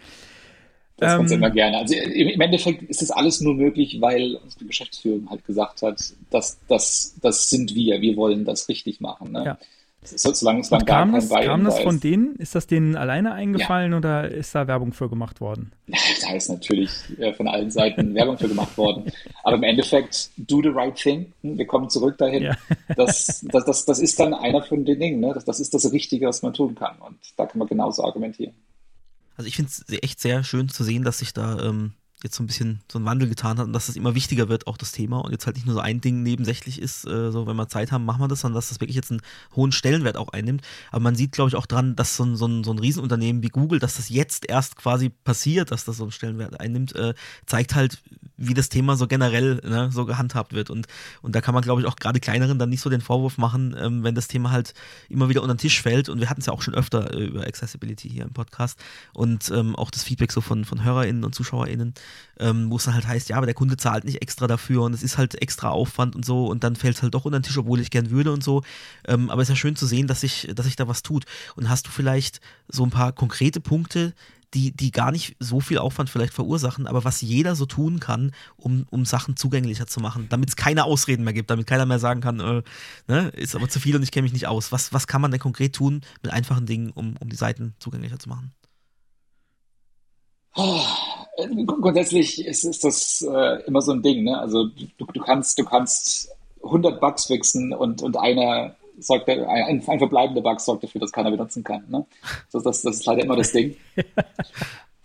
Das 0.97 1.19
ähm, 1.19 1.27
immer 1.33 1.51
gerne. 1.51 1.79
Also 1.79 1.95
im 1.95 2.41
Endeffekt 2.41 2.83
ist 2.83 3.01
das 3.01 3.11
alles 3.11 3.41
nur 3.41 3.55
möglich, 3.55 4.01
weil 4.01 4.37
unsere 4.37 4.67
Geschäftsführung 4.67 5.31
halt 5.31 5.45
gesagt 5.47 5.83
hat, 5.83 6.13
dass 6.31 6.59
das, 6.69 7.17
das 7.23 7.49
sind 7.49 7.75
wir, 7.75 8.03
wir 8.03 8.17
wollen 8.17 8.45
das 8.45 8.69
richtig 8.69 9.01
machen. 9.01 9.33
Ne? 9.33 9.45
Ja. 9.45 9.59
So, 10.03 10.33
solange, 10.33 10.65
solange 10.65 10.87
kam 10.87 11.13
das, 11.13 11.29
kam 11.29 11.65
das 11.65 11.79
von 11.81 12.01
denen? 12.01 12.35
Ist 12.37 12.55
das 12.55 12.67
denen 12.67 12.97
alleine 12.97 13.35
eingefallen 13.35 13.93
ja. 13.93 13.99
oder 13.99 14.31
ist 14.31 14.55
da 14.55 14.67
Werbung 14.67 14.93
für 14.93 15.09
gemacht 15.09 15.41
worden? 15.41 15.73
Da 16.23 16.35
ist 16.35 16.49
natürlich 16.49 16.91
äh, 17.19 17.33
von 17.33 17.49
allen 17.49 17.71
Seiten 17.71 18.15
Werbung 18.15 18.39
für 18.39 18.49
gemacht 18.49 18.77
worden. 18.79 19.11
Aber 19.43 19.57
im 19.57 19.63
Endeffekt, 19.63 20.31
do 20.37 20.63
the 20.63 20.69
right 20.69 20.95
thing. 20.95 21.33
Hm, 21.43 21.59
wir 21.59 21.67
kommen 21.67 21.91
zurück 21.91 22.17
dahin. 22.19 22.45
Ja. 22.45 22.57
Das, 22.97 23.45
das, 23.51 23.65
das, 23.65 23.85
das 23.85 23.99
ist 23.99 24.19
dann 24.19 24.35
einer 24.35 24.63
von 24.63 24.85
den 24.85 24.99
Dingen. 24.99 25.21
Ne? 25.21 25.33
Das, 25.33 25.45
das 25.45 25.61
ist 25.61 25.73
das 25.75 25.91
Richtige, 25.93 26.27
was 26.27 26.43
man 26.43 26.53
tun 26.53 26.75
kann. 26.75 26.99
Und 26.99 27.19
da 27.37 27.47
kann 27.47 27.59
man 27.59 27.69
genauso 27.69 28.05
argumentieren. 28.05 28.55
Also 29.37 29.49
ich 29.49 29.57
finde 29.57 29.71
es 29.71 30.03
echt 30.03 30.21
sehr 30.21 30.45
schön 30.45 30.69
zu 30.69 30.85
sehen, 30.85 31.03
dass 31.03 31.19
sich 31.19 31.33
da 31.33 31.59
ähm, 31.61 31.93
jetzt 32.23 32.37
so 32.37 32.43
ein 32.43 32.47
bisschen 32.47 32.81
so 32.91 32.99
einen 32.99 33.07
Wandel 33.07 33.29
getan 33.29 33.59
hat 33.59 33.67
und 33.67 33.73
dass 33.73 33.89
es 33.89 33.97
immer 33.97 34.15
wichtiger 34.15 34.49
wird, 34.49 34.67
auch 34.67 34.77
das 34.77 34.93
Thema 34.93 35.19
und 35.19 35.33
jetzt 35.33 35.47
halt 35.47 35.57
nicht 35.57 35.67
nur 35.67 35.75
so 35.75 35.81
ein 35.81 36.01
Ding 36.01 36.23
nebensächlich 36.23 36.81
ist, 36.81 37.07
äh, 37.07 37.31
so 37.31 37.47
wenn 37.47 37.57
wir 37.57 37.69
Zeit 37.69 37.93
haben, 37.93 38.05
machen 38.05 38.21
wir 38.21 38.29
das, 38.29 38.41
sondern 38.41 38.57
dass 38.57 38.69
das 38.69 38.81
wirklich 38.81 38.97
jetzt 38.97 39.11
einen 39.11 39.23
hohen 39.57 39.73
Stellenwert 39.73 40.17
auch 40.17 40.29
einnimmt. 40.29 40.63
Aber 40.91 41.01
man 41.01 41.15
sieht, 41.15 41.33
glaube 41.33 41.49
ich, 41.49 41.57
auch 41.57 41.67
dran, 41.67 41.97
dass 41.97 42.17
so 42.17 42.25
ein, 42.25 42.37
so, 42.37 42.47
ein, 42.47 42.65
so 42.65 42.73
ein 42.73 42.79
Riesenunternehmen 42.79 43.43
wie 43.43 43.49
Google, 43.49 43.79
dass 43.79 43.97
das 43.97 44.09
jetzt 44.09 44.49
erst 44.49 44.77
quasi 44.77 45.09
passiert, 45.09 45.71
dass 45.71 45.85
das 45.85 45.97
so 45.97 46.05
einen 46.05 46.13
Stellenwert 46.13 46.61
einnimmt, 46.61 46.95
äh, 46.95 47.15
zeigt 47.47 47.75
halt, 47.75 48.03
wie 48.37 48.55
das 48.55 48.71
Thema 48.71 48.97
so 48.97 49.07
generell 49.07 49.61
ne, 49.65 49.91
so 49.93 50.07
gehandhabt 50.07 50.53
wird. 50.53 50.71
Und, 50.71 50.87
und 51.23 51.35
da 51.35 51.41
kann 51.41 51.55
man, 51.55 51.63
glaube 51.63 51.83
ich, 51.83 51.87
auch 51.87 51.97
gerade 51.97 52.21
kleineren 52.21 52.59
dann 52.59 52.71
nicht 52.71 52.81
so 52.81 52.91
den 52.91 53.03
Vorwurf 53.03 53.39
machen, 53.39 53.77
ähm, 53.79 54.03
wenn 54.03 54.15
das 54.15 54.29
Thema 54.29 54.51
halt 54.51 54.75
immer 55.09 55.29
wieder 55.29 55.43
unter 55.43 55.55
den 55.55 55.59
Tisch 55.59 55.83
fällt. 55.83 56.09
Und 56.09 56.21
wir 56.21 56.31
hatten 56.31 56.41
es 56.41 56.47
ja 56.47 56.53
auch 56.53 56.63
schon 56.63 56.75
öfter 56.75 57.15
äh, 57.15 57.25
über 57.25 57.47
Accessibility 57.47 58.09
hier 58.09 58.25
im 58.25 58.33
Podcast 58.33 58.79
und 59.13 59.51
ähm, 59.51 59.77
auch 59.77 59.91
das 59.91 60.05
Feedback 60.05 60.33
so 60.33 60.41
von, 60.41 60.65
von 60.65 60.83
HörerInnen 60.85 61.25
und 61.25 61.35
ZuschauerInnen 61.35 61.95
ähm, 62.39 62.71
wo 62.71 62.77
es 62.77 62.85
dann 62.85 62.95
halt 62.95 63.07
heißt, 63.07 63.29
ja, 63.29 63.37
aber 63.37 63.47
der 63.47 63.55
Kunde 63.55 63.77
zahlt 63.77 64.05
nicht 64.05 64.23
extra 64.23 64.47
dafür 64.47 64.83
und 64.83 64.95
es 64.95 65.03
ist 65.03 65.19
halt 65.19 65.41
extra 65.41 65.71
Aufwand 65.71 66.17
und 66.17 66.25
so 66.25 66.47
und 66.47 66.65
dann 66.65 66.77
fällt 66.77 66.97
es 66.97 67.03
halt 67.03 67.15
doch 67.15 67.25
unter 67.25 67.39
den 67.39 67.45
Tisch, 67.45 67.59
obwohl 67.59 67.81
ich 67.81 67.91
gern 67.91 68.11
würde 68.11 68.33
und 68.33 68.43
so. 68.43 68.63
Ähm, 69.07 69.31
aber 69.31 69.43
es 69.43 69.49
ist 69.49 69.55
ja 69.55 69.57
schön 69.57 69.77
zu 69.77 69.87
sehen, 69.87 70.07
dass 70.07 70.21
sich, 70.21 70.51
dass 70.55 70.67
sich 70.67 70.77
da 70.77 70.89
was 70.89 71.03
tut. 71.03 71.25
Und 71.57 71.69
hast 71.69 71.87
du 71.87 71.91
vielleicht 71.91 72.41
so 72.69 72.85
ein 72.85 72.91
paar 72.91 73.13
konkrete 73.13 73.61
Punkte, 73.61 74.15
die, 74.55 74.73
die 74.73 74.91
gar 74.91 75.13
nicht 75.13 75.37
so 75.39 75.61
viel 75.61 75.79
Aufwand 75.79 76.11
vielleicht 76.11 76.35
verursachen, 76.35 76.87
aber 76.87 77.05
was 77.05 77.21
jeder 77.21 77.55
so 77.55 77.67
tun 77.67 78.01
kann, 78.01 78.33
um, 78.57 78.87
um 78.91 79.05
Sachen 79.05 79.37
zugänglicher 79.37 79.87
zu 79.87 80.01
machen, 80.01 80.27
damit 80.29 80.49
es 80.49 80.57
keine 80.57 80.85
Ausreden 80.85 81.25
mehr 81.25 81.33
gibt, 81.33 81.51
damit 81.51 81.67
keiner 81.67 81.87
mehr 81.87 81.99
sagen 81.99 82.21
kann, 82.21 82.41
äh, 82.41 82.63
ne, 83.07 83.29
ist 83.29 83.55
aber 83.55 83.69
zu 83.69 83.79
viel 83.79 83.95
und 83.95 84.03
ich 84.03 84.11
kenne 84.11 84.25
mich 84.25 84.33
nicht 84.33 84.49
aus. 84.49 84.73
Was, 84.73 84.93
was 84.93 85.07
kann 85.07 85.21
man 85.21 85.31
denn 85.31 85.41
konkret 85.41 85.75
tun 85.75 86.03
mit 86.23 86.33
einfachen 86.33 86.67
Dingen, 86.67 86.91
um, 86.91 87.17
um 87.19 87.29
die 87.29 87.37
Seiten 87.37 87.75
zugänglicher 87.79 88.19
zu 88.19 88.29
machen? 88.29 88.53
Oh, 90.57 90.85
grundsätzlich 91.67 92.45
ist, 92.45 92.65
ist 92.65 92.85
das 92.85 93.23
äh, 93.23 93.63
immer 93.67 93.81
so 93.81 93.93
ein 93.93 94.03
Ding. 94.03 94.25
Ne? 94.25 94.39
Also 94.39 94.67
du, 94.67 95.05
du, 95.05 95.21
kannst, 95.21 95.59
du 95.59 95.65
kannst 95.65 96.31
100 96.63 97.01
Bugs 97.01 97.27
fixen 97.27 97.73
und, 97.73 98.03
und 98.03 98.17
einer 98.17 98.77
sorgt, 98.99 99.29
ein, 99.29 99.45
ein 99.47 99.83
verbleibender 99.83 100.43
Bug 100.43 100.61
sorgt 100.61 100.85
dafür, 100.85 101.01
dass 101.01 101.13
keiner 101.13 101.31
benutzen 101.31 101.65
kann. 101.65 101.85
Ne? 101.89 102.07
Das, 102.53 102.63
das, 102.63 102.83
das 102.83 102.97
ist 102.97 103.07
leider 103.07 103.23
immer 103.23 103.37
das 103.37 103.53
Ding. 103.53 103.77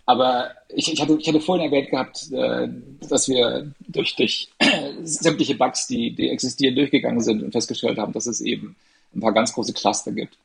Aber 0.06 0.50
ich, 0.68 0.92
ich, 0.92 1.00
hatte, 1.00 1.16
ich 1.18 1.26
hatte 1.26 1.40
vorhin 1.40 1.66
erwähnt 1.66 1.90
gehabt, 1.90 2.30
äh, 2.32 2.68
dass 3.08 3.28
wir 3.28 3.72
durch, 3.88 4.14
durch 4.14 4.48
sämtliche 5.02 5.56
Bugs, 5.56 5.88
die, 5.88 6.14
die 6.14 6.30
existieren, 6.30 6.76
durchgegangen 6.76 7.20
sind 7.20 7.42
und 7.42 7.50
festgestellt 7.50 7.98
haben, 7.98 8.12
dass 8.12 8.26
es 8.26 8.40
eben 8.40 8.76
ein 9.14 9.20
paar 9.20 9.32
ganz 9.32 9.52
große 9.52 9.72
Cluster 9.72 10.12
gibt. 10.12 10.38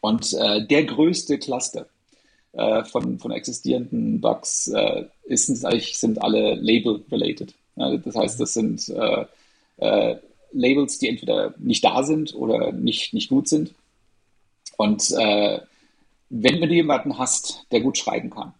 Und 0.00 0.32
äh, 0.34 0.66
der 0.66 0.84
größte 0.84 1.38
Cluster 1.38 1.86
äh, 2.56 2.84
von, 2.84 3.18
von 3.18 3.30
existierenden 3.30 4.20
Bugs 4.20 4.68
äh, 4.68 5.04
ist, 5.24 5.64
eigentlich, 5.64 5.98
sind 5.98 6.22
alle 6.22 6.54
Label-related. 6.54 7.54
Ja, 7.76 7.96
das 7.96 8.16
heißt, 8.16 8.40
das 8.40 8.54
sind 8.54 8.88
äh, 8.88 9.26
äh, 9.76 10.16
Labels, 10.52 10.98
die 10.98 11.08
entweder 11.08 11.54
nicht 11.58 11.84
da 11.84 12.02
sind 12.02 12.34
oder 12.34 12.72
nicht, 12.72 13.12
nicht 13.12 13.28
gut 13.28 13.48
sind. 13.48 13.74
Und 14.76 15.10
äh, 15.18 15.60
wenn 16.30 16.60
du 16.60 16.66
jemanden 16.66 17.18
hast, 17.18 17.66
der 17.70 17.80
gut 17.80 17.98
schreiben 17.98 18.30
kann, 18.30 18.54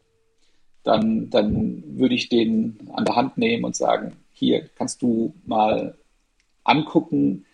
dann, 0.85 1.31
dann 1.31 1.83
würde 1.99 2.15
ich 2.15 2.29
den 2.29 2.79
an 2.95 3.05
der 3.05 3.17
Hand 3.17 3.39
nehmen 3.39 3.65
und 3.65 3.75
sagen, 3.75 4.17
hier 4.33 4.69
kannst 4.77 5.03
du 5.03 5.35
mal 5.45 5.97
angucken, 6.65 7.45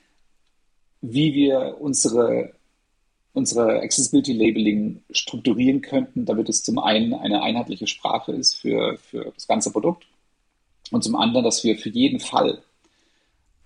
wie 1.01 1.35
wir 1.35 1.77
unsere, 1.81 2.53
unsere 3.35 3.81
Accessibility 3.81 4.33
Labeling 4.33 5.03
strukturieren 5.11 5.81
könnten, 5.81 6.25
damit 6.27 6.49
es 6.49 6.63
zum 6.63 6.79
einen 6.79 7.15
eine 7.15 7.43
einheitliche 7.43 7.87
Sprache 7.87 8.33
ist 8.33 8.55
für, 8.55 8.99
für 8.99 9.33
das 9.35 9.47
ganze 9.47 9.71
Produkt 9.71 10.07
und 10.91 11.03
zum 11.03 11.17
anderen, 11.17 11.45
dass 11.45 11.65
wir 11.65 11.79
für 11.79 11.89
jeden 11.89 12.21
Fall 12.21 12.63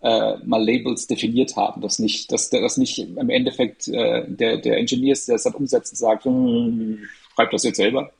äh, 0.01 0.37
mal 0.45 0.65
Labels 0.65 1.07
definiert 1.07 1.57
haben, 1.57 1.81
dass 1.81 1.99
nicht, 1.99 2.31
dass, 2.31 2.51
dass 2.51 2.77
nicht 2.77 2.99
im 2.99 3.31
Endeffekt 3.31 3.89
äh, 3.89 4.25
der, 4.29 4.59
der 4.59 4.79
Engineer, 4.79 5.17
der 5.27 5.35
es 5.35 5.43
dann 5.43 5.55
umsetzt, 5.55 5.97
sagt, 5.97 6.25
hm, 6.25 7.01
schreib 7.35 7.51
das 7.51 7.65
jetzt 7.65 7.79
selber 7.79 8.13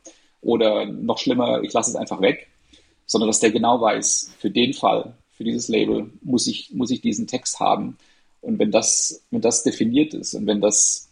oder 0.43 0.87
noch 0.87 1.19
schlimmer, 1.19 1.63
ich 1.63 1.73
lasse 1.73 1.91
es 1.91 1.97
einfach 1.97 2.21
weg, 2.21 2.49
sondern 3.07 3.29
dass 3.29 3.41
der 3.41 3.51
genau 3.53 3.81
weiß, 3.81 4.33
für 4.39 4.51
den 4.51 4.73
Fall, 4.75 5.15
für 5.37 5.45
dieses 5.45 5.69
Label 5.69 6.11
muss 6.23 6.47
ich, 6.47 6.73
muss 6.73 6.91
ich 6.91 7.01
diesen 7.01 7.27
Text 7.27 7.61
haben. 7.61 7.97
Und 8.41 8.59
wenn 8.59 8.71
das, 8.71 9.23
wenn 9.31 9.41
das 9.41 9.63
definiert 9.63 10.15
ist 10.15 10.35
und 10.35 10.47
wenn 10.47 10.61
das, 10.61 11.06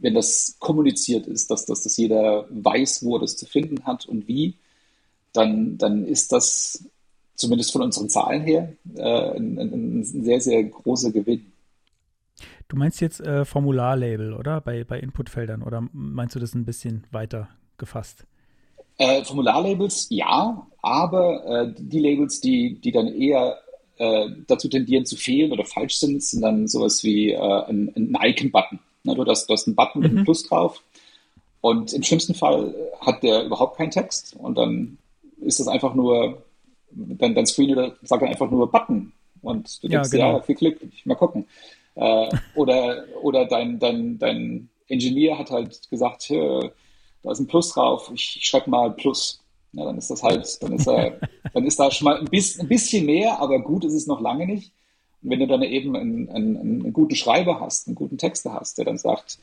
wenn 0.00 0.14
das 0.14 0.56
kommuniziert 0.58 1.26
ist, 1.26 1.50
dass, 1.50 1.64
dass, 1.66 1.82
dass 1.82 1.96
jeder 1.96 2.46
weiß, 2.50 3.04
wo 3.04 3.16
er 3.16 3.20
das 3.20 3.36
zu 3.36 3.46
finden 3.46 3.84
hat 3.84 4.06
und 4.06 4.28
wie, 4.28 4.54
dann, 5.32 5.78
dann 5.78 6.04
ist 6.04 6.32
das 6.32 6.84
zumindest 7.34 7.72
von 7.72 7.82
unseren 7.82 8.08
Zahlen 8.08 8.42
her, 8.42 8.72
äh, 8.96 9.36
ein, 9.36 9.58
ein, 9.58 10.04
sehr, 10.04 10.40
sehr 10.40 10.64
großer 10.64 11.12
Gewinn. 11.12 11.52
Du 12.66 12.76
meinst 12.76 13.00
jetzt 13.00 13.20
äh, 13.20 13.44
Formularlabel, 13.44 14.34
oder? 14.34 14.60
Bei, 14.60 14.84
bei 14.84 14.98
Inputfeldern 15.00 15.62
oder 15.62 15.88
meinst 15.92 16.34
du 16.34 16.40
das 16.40 16.54
ein 16.54 16.64
bisschen 16.64 17.06
weiter 17.10 17.48
gefasst? 17.78 18.24
Äh, 18.98 19.24
Formularlabels, 19.24 20.08
ja, 20.10 20.66
aber 20.82 21.46
äh, 21.46 21.74
die 21.78 22.00
Labels, 22.00 22.40
die, 22.40 22.80
die 22.80 22.92
dann 22.92 23.06
eher 23.08 23.56
äh, 23.96 24.28
dazu 24.46 24.68
tendieren 24.68 25.06
zu 25.06 25.16
fehlen 25.16 25.52
oder 25.52 25.64
falsch 25.64 25.98
sind, 25.98 26.22
sind 26.22 26.42
dann 26.42 26.66
sowas 26.66 27.02
wie 27.04 27.30
äh, 27.30 27.38
ein, 27.38 27.92
ein 27.96 28.16
Icon-Button. 28.20 28.80
Ne, 29.04 29.14
du, 29.14 29.24
hast, 29.24 29.46
du 29.46 29.52
hast 29.52 29.66
einen 29.66 29.76
Button 29.76 30.00
mit 30.00 30.10
einem 30.10 30.20
mhm. 30.20 30.24
Plus 30.24 30.42
drauf 30.44 30.82
und 31.60 31.92
im 31.92 32.02
schlimmsten 32.02 32.34
Fall 32.34 32.74
hat 33.00 33.22
der 33.22 33.44
überhaupt 33.44 33.76
keinen 33.76 33.90
Text 33.90 34.36
und 34.38 34.56
dann 34.56 34.98
ist 35.40 35.60
das 35.60 35.68
einfach 35.68 35.94
nur 35.94 36.42
dein, 36.90 37.34
dein 37.34 37.46
Screen 37.46 37.72
oder 37.72 37.94
sagt 38.02 38.22
dann 38.22 38.30
einfach 38.30 38.50
nur 38.50 38.70
Button 38.70 39.12
und 39.42 39.82
du 39.82 39.88
denkst, 39.88 40.12
ja, 40.12 40.18
genau. 40.18 40.36
ja 40.38 40.42
viel 40.42 40.54
Glück, 40.56 40.78
ich 40.82 41.06
mal 41.06 41.14
gucken. 41.14 41.46
Äh, 41.94 42.28
oder 42.54 43.04
oder 43.22 43.44
dein, 43.46 43.78
dein, 43.78 44.18
dein 44.18 44.68
Engineer 44.88 45.38
hat 45.38 45.50
halt 45.50 45.88
gesagt, 45.90 46.30
da 46.30 47.32
ist 47.32 47.40
ein 47.40 47.46
Plus 47.46 47.72
drauf, 47.72 48.10
ich, 48.14 48.36
ich 48.36 48.44
schreibe 48.44 48.70
mal 48.70 48.90
Plus. 48.92 49.42
Ja, 49.72 49.84
dann 49.84 49.98
ist 49.98 50.10
das 50.10 50.22
halt, 50.22 50.62
dann 50.62 50.72
ist 50.72 50.86
er, 50.86 51.18
dann 51.52 51.64
ist 51.66 51.78
da 51.78 51.90
schon 51.90 52.06
mal 52.06 52.18
ein 52.18 52.24
bisschen, 52.24 52.62
ein 52.62 52.68
bisschen 52.68 53.04
mehr, 53.04 53.38
aber 53.40 53.60
gut 53.60 53.84
ist 53.84 53.92
es 53.92 54.06
noch 54.06 54.20
lange 54.20 54.46
nicht. 54.46 54.72
Und 55.22 55.30
wenn 55.30 55.40
du 55.40 55.46
dann 55.46 55.62
eben 55.62 55.96
einen, 55.96 56.28
einen, 56.30 56.56
einen 56.56 56.92
guten 56.92 57.16
Schreiber 57.16 57.60
hast, 57.60 57.86
einen 57.86 57.96
guten 57.96 58.18
Texter 58.18 58.52
hast, 58.52 58.78
der 58.78 58.84
dann 58.84 58.98
sagt, 58.98 59.38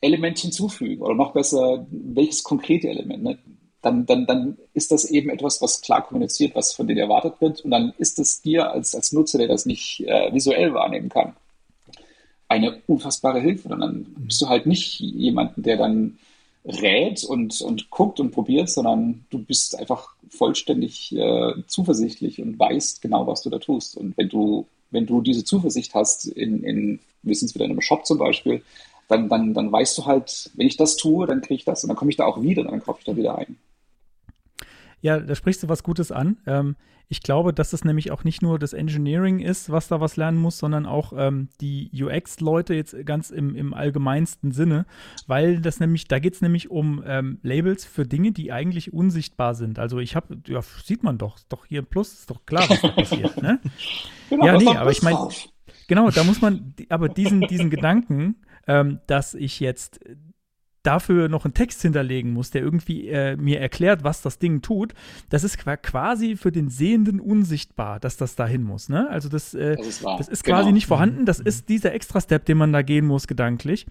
Element 0.00 0.38
hinzufügen 0.38 1.02
oder 1.02 1.14
noch 1.14 1.32
besser, 1.32 1.86
welches 1.90 2.42
konkrete 2.42 2.88
Element. 2.88 3.22
Ne? 3.22 3.38
dann, 3.82 4.06
dann, 4.06 4.26
dann 4.26 4.56
ist 4.72 4.92
das 4.92 5.04
eben 5.04 5.28
etwas, 5.28 5.60
was 5.60 5.80
klar 5.80 6.02
kommuniziert, 6.02 6.54
was 6.54 6.72
von 6.72 6.86
dir 6.86 6.96
erwartet 6.96 7.34
wird. 7.40 7.60
Und 7.62 7.72
dann 7.72 7.92
ist 7.98 8.18
es 8.18 8.40
dir 8.40 8.70
als, 8.70 8.94
als 8.94 9.12
Nutzer, 9.12 9.38
der 9.38 9.48
das 9.48 9.66
nicht 9.66 10.00
äh, 10.06 10.32
visuell 10.32 10.72
wahrnehmen 10.72 11.08
kann, 11.08 11.34
eine 12.48 12.80
unfassbare 12.86 13.40
Hilfe. 13.40 13.68
Und 13.68 13.80
dann 13.80 14.06
bist 14.18 14.40
du 14.40 14.48
halt 14.48 14.66
nicht 14.66 15.00
jemanden, 15.00 15.62
der 15.64 15.76
dann 15.76 16.18
rät 16.64 17.24
und, 17.24 17.60
und 17.60 17.90
guckt 17.90 18.20
und 18.20 18.30
probiert, 18.30 18.70
sondern 18.70 19.24
du 19.30 19.40
bist 19.40 19.76
einfach 19.76 20.14
vollständig 20.28 21.12
äh, 21.16 21.54
zuversichtlich 21.66 22.40
und 22.40 22.56
weißt 22.56 23.02
genau, 23.02 23.26
was 23.26 23.42
du 23.42 23.50
da 23.50 23.58
tust. 23.58 23.96
Und 23.96 24.16
wenn 24.16 24.28
du, 24.28 24.66
wenn 24.92 25.06
du 25.06 25.20
diese 25.20 25.44
Zuversicht 25.44 25.94
hast, 25.94 26.26
in, 26.26 26.62
in 26.62 27.00
wir 27.22 27.34
sind 27.34 27.54
wieder 27.54 27.64
in 27.64 27.72
einem 27.72 27.80
Shop 27.80 28.06
zum 28.06 28.18
Beispiel, 28.18 28.62
dann, 29.08 29.28
dann, 29.28 29.54
dann 29.54 29.72
weißt 29.72 29.98
du 29.98 30.06
halt, 30.06 30.50
wenn 30.54 30.66
ich 30.66 30.76
das 30.76 30.96
tue, 30.96 31.26
dann 31.26 31.40
kriege 31.40 31.54
ich 31.54 31.64
das 31.64 31.82
und 31.82 31.88
dann 31.88 31.96
komme 31.96 32.10
ich 32.10 32.16
da 32.16 32.24
auch 32.24 32.42
wieder, 32.42 32.64
dann 32.64 32.82
kaufe 32.82 33.00
ich 33.00 33.04
da 33.04 33.16
wieder 33.16 33.36
ein. 33.36 33.56
Ja, 35.02 35.18
da 35.20 35.34
sprichst 35.34 35.62
du 35.62 35.68
was 35.68 35.82
Gutes 35.82 36.10
an. 36.10 36.38
Ähm, 36.46 36.76
ich 37.08 37.20
glaube, 37.20 37.52
dass 37.52 37.74
es 37.74 37.84
nämlich 37.84 38.10
auch 38.10 38.24
nicht 38.24 38.40
nur 38.40 38.58
das 38.58 38.72
Engineering 38.72 39.40
ist, 39.40 39.70
was 39.70 39.88
da 39.88 40.00
was 40.00 40.16
lernen 40.16 40.38
muss, 40.38 40.56
sondern 40.56 40.86
auch 40.86 41.12
ähm, 41.14 41.50
die 41.60 41.90
UX-Leute 41.92 42.72
jetzt 42.72 42.96
ganz 43.04 43.28
im, 43.28 43.54
im 43.54 43.74
allgemeinsten 43.74 44.50
Sinne, 44.52 44.86
weil 45.26 45.60
das 45.60 45.78
nämlich, 45.78 46.08
da 46.08 46.20
geht 46.20 46.34
es 46.34 46.40
nämlich 46.40 46.70
um 46.70 47.02
ähm, 47.04 47.38
Labels 47.42 47.84
für 47.84 48.06
Dinge, 48.06 48.32
die 48.32 48.50
eigentlich 48.50 48.94
unsichtbar 48.94 49.54
sind. 49.54 49.78
Also 49.78 49.98
ich 49.98 50.16
habe, 50.16 50.38
ja, 50.46 50.62
sieht 50.62 51.02
man 51.02 51.18
doch, 51.18 51.38
doch 51.50 51.66
hier 51.66 51.82
ein 51.82 51.86
Plus, 51.86 52.14
ist 52.14 52.30
doch 52.30 52.46
klar, 52.46 52.64
was 52.70 52.80
da 52.80 52.88
passiert, 52.92 53.42
ne? 53.42 53.60
Genau, 54.30 54.46
ja, 54.46 54.56
nee, 54.56 54.68
aber 54.68 54.90
ich 54.90 55.02
meine, 55.02 55.28
genau, 55.88 56.08
da 56.08 56.24
muss 56.24 56.40
man, 56.40 56.74
aber 56.88 57.10
diesen, 57.10 57.42
diesen 57.42 57.68
Gedanken, 57.68 58.36
ähm, 58.66 59.00
dass 59.06 59.34
ich 59.34 59.60
jetzt 59.60 60.00
dafür 60.82 61.28
noch 61.28 61.44
einen 61.44 61.54
Text 61.54 61.82
hinterlegen 61.82 62.32
muss, 62.32 62.50
der 62.50 62.62
irgendwie 62.62 63.08
äh, 63.08 63.36
mir 63.36 63.60
erklärt, 63.60 64.04
was 64.04 64.22
das 64.22 64.38
Ding 64.38 64.62
tut, 64.62 64.94
das 65.30 65.44
ist 65.44 65.58
quasi 65.58 66.36
für 66.36 66.52
den 66.52 66.68
Sehenden 66.68 67.20
unsichtbar, 67.20 68.00
dass 68.00 68.16
das 68.16 68.34
dahin 68.34 68.62
muss. 68.62 68.88
Ne? 68.88 69.08
Also 69.10 69.28
das, 69.28 69.54
äh, 69.54 69.76
das 69.76 69.86
ist, 69.86 70.04
das 70.04 70.28
ist 70.28 70.44
quasi 70.44 70.64
genau. 70.64 70.74
nicht 70.74 70.86
vorhanden. 70.86 71.24
Das 71.24 71.38
mhm. 71.38 71.46
ist 71.46 71.68
dieser 71.68 71.92
Extra-Step, 71.92 72.44
den 72.44 72.58
man 72.58 72.72
da 72.72 72.82
gehen 72.82 73.06
muss, 73.06 73.26
gedanklich. 73.26 73.86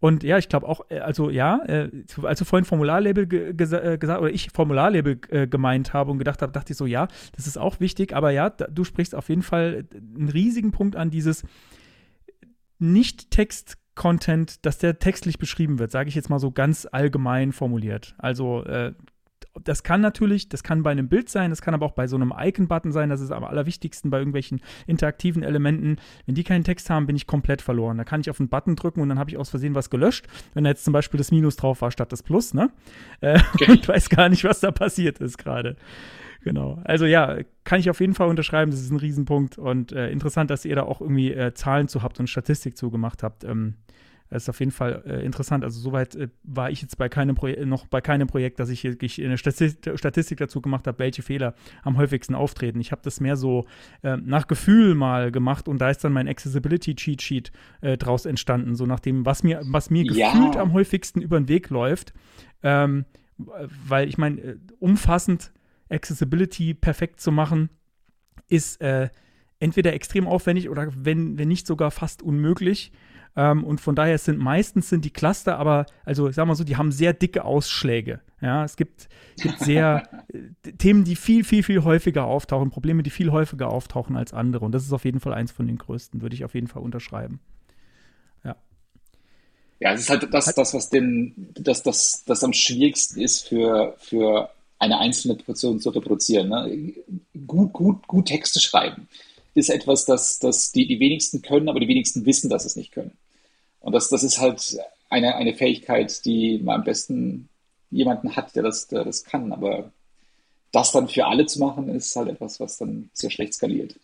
Und 0.00 0.24
ja, 0.24 0.36
ich 0.36 0.48
glaube 0.48 0.68
auch, 0.68 0.80
äh, 0.88 0.98
also 0.98 1.30
ja, 1.30 1.60
äh, 1.64 1.88
als 2.24 2.40
du 2.40 2.44
vorhin 2.44 2.64
Formularlabel 2.64 3.26
ge 3.26 3.54
gesa 3.54 3.78
äh, 3.78 3.98
gesagt 3.98 4.20
oder 4.20 4.32
ich 4.32 4.50
Formularlabel 4.50 5.20
äh, 5.28 5.46
gemeint 5.46 5.92
habe 5.92 6.10
und 6.10 6.18
gedacht 6.18 6.42
habe, 6.42 6.50
dachte 6.50 6.72
ich 6.72 6.76
so, 6.76 6.86
ja, 6.86 7.06
das 7.36 7.46
ist 7.46 7.56
auch 7.56 7.78
wichtig, 7.78 8.12
aber 8.12 8.32
ja, 8.32 8.50
da, 8.50 8.66
du 8.66 8.82
sprichst 8.82 9.14
auf 9.14 9.28
jeden 9.28 9.42
Fall 9.42 9.86
einen 9.94 10.28
riesigen 10.28 10.72
Punkt 10.72 10.96
an, 10.96 11.10
dieses 11.10 11.44
Nicht-Text- 12.80 13.76
Content, 13.94 14.64
dass 14.64 14.78
der 14.78 14.98
textlich 14.98 15.38
beschrieben 15.38 15.78
wird, 15.78 15.90
sage 15.90 16.08
ich 16.08 16.14
jetzt 16.14 16.30
mal 16.30 16.38
so 16.38 16.50
ganz 16.50 16.88
allgemein 16.90 17.52
formuliert. 17.52 18.14
Also 18.18 18.64
äh, 18.64 18.92
das 19.64 19.82
kann 19.82 20.00
natürlich, 20.00 20.48
das 20.48 20.62
kann 20.62 20.82
bei 20.82 20.90
einem 20.90 21.08
Bild 21.08 21.28
sein, 21.28 21.50
das 21.50 21.60
kann 21.60 21.74
aber 21.74 21.86
auch 21.86 21.92
bei 21.92 22.06
so 22.06 22.16
einem 22.16 22.32
Icon-Button 22.36 22.92
sein, 22.92 23.10
das 23.10 23.20
ist 23.20 23.30
am 23.30 23.44
allerwichtigsten 23.44 24.10
bei 24.10 24.18
irgendwelchen 24.18 24.60
interaktiven 24.86 25.42
Elementen. 25.42 25.96
Wenn 26.26 26.34
die 26.34 26.44
keinen 26.44 26.64
Text 26.64 26.88
haben, 26.90 27.06
bin 27.06 27.16
ich 27.16 27.26
komplett 27.26 27.60
verloren. 27.60 27.98
Da 27.98 28.04
kann 28.04 28.20
ich 28.20 28.30
auf 28.30 28.40
einen 28.40 28.48
Button 28.48 28.76
drücken 28.76 29.00
und 29.00 29.08
dann 29.08 29.18
habe 29.18 29.30
ich 29.30 29.36
aus 29.36 29.50
Versehen 29.50 29.74
was 29.74 29.90
gelöscht, 29.90 30.26
wenn 30.54 30.64
da 30.64 30.70
jetzt 30.70 30.84
zum 30.84 30.92
Beispiel 30.92 31.18
das 31.18 31.30
Minus 31.30 31.56
drauf 31.56 31.82
war 31.82 31.90
statt 31.90 32.12
das 32.12 32.22
Plus, 32.22 32.54
ne? 32.54 32.70
Äh, 33.20 33.40
okay. 33.54 33.66
Und 33.72 33.88
weiß 33.88 34.08
gar 34.08 34.28
nicht, 34.28 34.44
was 34.44 34.60
da 34.60 34.70
passiert 34.70 35.18
ist 35.18 35.38
gerade. 35.38 35.76
Genau. 36.44 36.80
Also 36.84 37.06
ja, 37.06 37.38
kann 37.64 37.80
ich 37.80 37.88
auf 37.90 38.00
jeden 38.00 38.14
Fall 38.14 38.28
unterschreiben, 38.28 38.70
das 38.70 38.80
ist 38.80 38.90
ein 38.90 38.98
Riesenpunkt 38.98 39.58
und 39.58 39.92
äh, 39.92 40.10
interessant, 40.10 40.50
dass 40.50 40.64
ihr 40.64 40.74
da 40.76 40.82
auch 40.82 41.00
irgendwie 41.00 41.32
äh, 41.32 41.54
Zahlen 41.54 41.88
zu 41.88 42.02
habt 42.02 42.18
und 42.20 42.28
Statistik 42.28 42.76
zu 42.76 42.90
gemacht 42.90 43.22
habt. 43.22 43.44
Ähm, 43.44 43.74
Das 44.28 44.44
ist 44.44 44.48
auf 44.48 44.60
jeden 44.60 44.72
Fall 44.72 45.02
äh, 45.06 45.24
interessant. 45.26 45.62
Also 45.62 45.78
soweit 45.78 46.14
äh, 46.16 46.28
war 46.42 46.70
ich 46.70 46.80
jetzt 46.80 46.96
bei 46.96 47.08
keinem 47.10 47.34
Projek 47.36 47.66
noch 47.66 47.86
bei 47.86 48.00
keinem 48.00 48.26
Projekt, 48.28 48.58
dass 48.60 48.70
ich 48.70 48.82
wirklich 48.82 49.22
eine 49.22 49.36
Statistik, 49.36 49.98
Statistik 49.98 50.38
dazu 50.38 50.62
gemacht 50.62 50.86
habe, 50.86 50.98
welche 51.00 51.20
Fehler 51.22 51.54
am 51.82 51.96
häufigsten 51.98 52.34
auftreten. 52.34 52.80
Ich 52.80 52.92
habe 52.92 53.02
das 53.04 53.20
mehr 53.20 53.36
so 53.36 53.66
äh, 54.02 54.16
nach 54.16 54.48
Gefühl 54.48 54.94
mal 54.94 55.30
gemacht 55.30 55.68
und 55.68 55.78
da 55.82 55.90
ist 55.90 56.02
dann 56.02 56.14
mein 56.14 56.28
Accessibility 56.28 56.94
Cheat 56.96 57.20
Sheet 57.20 57.52
äh, 57.82 57.98
draus 57.98 58.24
entstanden, 58.24 58.74
so 58.74 58.86
nach 58.86 59.00
dem, 59.00 59.26
was 59.26 59.42
mir, 59.44 59.60
was 59.64 59.90
mir 59.90 60.02
Ja. 60.04 60.32
gefühlt 60.32 60.56
am 60.56 60.72
häufigsten 60.72 61.20
über 61.20 61.38
den 61.38 61.48
Weg 61.48 61.68
läuft. 61.70 62.14
Ähm, 62.62 63.04
weil 63.86 64.08
ich 64.08 64.16
meine, 64.18 64.40
äh, 64.40 64.56
umfassend 64.80 65.52
Accessibility 65.92 66.74
perfekt 66.74 67.20
zu 67.20 67.32
machen, 67.32 67.70
ist 68.48 68.80
äh, 68.80 69.10
entweder 69.60 69.92
extrem 69.92 70.26
aufwendig 70.26 70.68
oder 70.68 70.88
wenn, 70.94 71.38
wenn 71.38 71.48
nicht 71.48 71.66
sogar 71.66 71.90
fast 71.90 72.22
unmöglich. 72.22 72.92
Ähm, 73.34 73.64
und 73.64 73.80
von 73.80 73.94
daher 73.94 74.18
sind 74.18 74.38
meistens 74.38 74.88
sind 74.88 75.04
die 75.04 75.10
Cluster, 75.10 75.58
aber, 75.58 75.86
also 76.04 76.28
ich 76.28 76.34
sag 76.34 76.46
mal 76.46 76.54
so, 76.54 76.64
die 76.64 76.76
haben 76.76 76.92
sehr 76.92 77.12
dicke 77.14 77.44
Ausschläge. 77.44 78.20
Ja, 78.40 78.64
es 78.64 78.76
gibt, 78.76 79.08
gibt 79.40 79.58
sehr 79.60 80.24
äh, 80.28 80.72
Themen, 80.72 81.04
die 81.04 81.16
viel, 81.16 81.44
viel, 81.44 81.62
viel 81.62 81.84
häufiger 81.84 82.24
auftauchen, 82.24 82.70
Probleme, 82.70 83.02
die 83.02 83.10
viel 83.10 83.30
häufiger 83.30 83.68
auftauchen 83.68 84.16
als 84.16 84.34
andere. 84.34 84.64
Und 84.64 84.72
das 84.72 84.84
ist 84.84 84.92
auf 84.92 85.04
jeden 85.04 85.20
Fall 85.20 85.32
eins 85.32 85.52
von 85.52 85.66
den 85.66 85.78
größten, 85.78 86.20
würde 86.20 86.34
ich 86.34 86.44
auf 86.44 86.54
jeden 86.54 86.66
Fall 86.66 86.82
unterschreiben. 86.82 87.40
Ja, 89.82 89.94
es 89.94 90.02
ist 90.02 90.10
halt 90.10 90.32
das, 90.32 90.44
das 90.54 90.74
was 90.74 90.90
den, 90.90 91.34
das, 91.54 91.82
das, 91.82 92.22
das 92.24 92.44
am 92.44 92.52
schwierigsten 92.52 93.20
ist 93.20 93.48
für, 93.48 93.96
für 93.98 94.48
eine 94.82 94.98
einzelne 94.98 95.36
Person 95.36 95.80
zu 95.80 95.90
reproduzieren. 95.90 96.48
Ne? 96.48 96.92
Gut, 97.46 97.72
gut, 97.72 98.06
gut 98.08 98.26
Texte 98.26 98.60
schreiben 98.60 99.08
ist 99.54 99.70
etwas, 99.70 100.04
das, 100.04 100.38
das 100.38 100.72
die, 100.72 100.86
die 100.86 101.00
wenigsten 101.00 101.42
können, 101.42 101.68
aber 101.68 101.80
die 101.80 101.88
wenigsten 101.88 102.24
wissen, 102.24 102.48
dass 102.48 102.64
es 102.64 102.76
nicht 102.76 102.92
können. 102.92 103.12
Und 103.80 103.92
das, 103.92 104.08
das 104.08 104.22
ist 104.22 104.38
halt 104.38 104.78
eine, 105.10 105.34
eine 105.34 105.54
Fähigkeit, 105.54 106.24
die 106.24 106.58
man 106.58 106.76
am 106.76 106.84
besten 106.84 107.48
jemanden 107.90 108.34
hat, 108.34 108.54
der 108.56 108.62
das, 108.62 108.88
der 108.88 109.04
das 109.04 109.24
kann. 109.24 109.52
Aber 109.52 109.92
das 110.70 110.92
dann 110.92 111.08
für 111.08 111.26
alle 111.26 111.46
zu 111.46 111.58
machen, 111.58 111.88
ist 111.94 112.16
halt 112.16 112.28
etwas, 112.28 112.60
was 112.60 112.78
dann 112.78 113.10
sehr 113.12 113.30
schlecht 113.30 113.54
skaliert. 113.54 113.96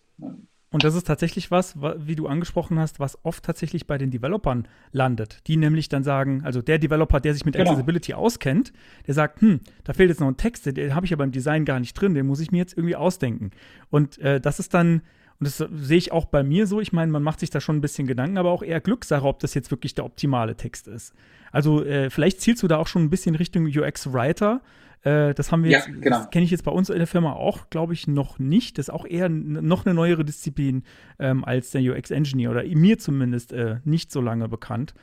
Ja. 0.71 0.75
Und 0.75 0.85
das 0.85 0.95
ist 0.95 1.07
tatsächlich 1.07 1.51
was, 1.51 1.81
wa- 1.81 1.97
wie 1.99 2.15
du 2.15 2.27
angesprochen 2.27 2.79
hast, 2.79 3.01
was 3.01 3.19
oft 3.25 3.43
tatsächlich 3.43 3.87
bei 3.87 3.97
den 3.97 4.11
Developern 4.11 4.69
landet. 4.93 5.41
Die 5.47 5.57
nämlich 5.57 5.89
dann 5.89 6.05
sagen, 6.05 6.43
also 6.45 6.61
der 6.63 6.79
Developer, 6.79 7.21
der 7.21 7.33
sich 7.33 7.45
mit 7.47 7.55
Genau. 7.55 7.71
Accessibility 7.71 8.13
auskennt, 8.15 8.73
der 9.07 9.15
sagt, 9.15 9.41
hm, 9.41 9.61
da 9.85 9.95
fehlt 9.95 10.11
jetzt 10.11 10.21
noch 10.21 10.29
ein 10.29 10.37
Text, 10.37 10.67
den 10.67 10.95
habe 10.95 11.07
ich 11.07 11.13
aber 11.13 11.25
im 11.25 11.33
Design 11.33 11.65
gar 11.65 11.81
nicht 11.81 11.95
drin, 11.95 12.15
den 12.15 12.27
muss 12.27 12.41
ich 12.41 12.51
mir 12.51 12.59
jetzt 12.59 12.77
irgendwie 12.77 12.97
ausdenken. 12.97 13.51
Und 13.91 14.19
äh, 14.19 14.41
das 14.41 14.61
ist 14.61 14.75
dann, 14.75 15.01
und 15.41 15.47
das 15.47 15.57
sehe 15.57 15.97
ich 15.99 16.13
auch 16.13 16.27
bei 16.27 16.43
mir 16.43 16.67
so, 16.67 16.81
ich 16.81 16.93
meine, 16.93 17.11
man 17.13 17.23
macht 17.23 17.41
sich 17.41 17.49
da 17.51 17.61
schon 17.61 17.77
ein 17.77 17.81
bisschen 17.81 18.07
Gedanken, 18.07 18.37
aber 18.39 18.51
auch 18.51 18.63
eher 18.63 18.81
Glückssache, 18.81 19.25
ob 19.27 19.39
das 19.41 19.55
jetzt 19.55 19.71
wirklich 19.71 19.95
der 19.95 20.05
optimale 20.05 20.55
Text 20.57 20.87
ist. 20.89 21.15
Also 21.51 21.83
äh, 21.85 22.11
vielleicht 22.11 22.41
zielst 22.43 22.63
du 22.63 22.69
da 22.69 22.77
auch 22.77 22.89
schon 22.89 23.05
ein 23.05 23.11
bisschen 23.11 23.35
Richtung 23.37 23.65
UX-Writer. 23.67 24.61
Äh, 25.03 25.35
das 25.35 25.53
haben 25.53 25.65
wir 25.65 25.71
Ja, 25.71 25.79
jetzt, 25.79 25.87
genau. 26.01 26.19
das 26.19 26.31
kenne 26.31 26.45
ich 26.45 26.51
jetzt 26.51 26.65
bei 26.65 26.71
uns 26.73 26.91
in 26.91 26.99
der 26.99 27.07
Firma 27.07 27.33
auch, 27.33 27.71
glaube 27.71 27.93
ich, 27.93 28.07
noch 28.07 28.39
nicht. 28.39 28.79
Das 28.79 28.89
ist 28.89 28.95
auch 28.95 29.07
eher 29.07 29.29
noch 29.29 29.87
eine 29.87 29.95
neuere 29.95 30.25
Disziplin 30.25 30.83
ähm, 31.19 31.45
als 31.45 31.71
der 31.71 31.83
UX-Engineer 31.83 32.51
oder 32.51 32.65
mir 32.65 32.99
zumindest 32.99 33.53
äh, 33.53 33.77
nicht 33.85 34.11
so 34.13 34.21
lange 34.21 34.49
bekannt. 34.49 34.95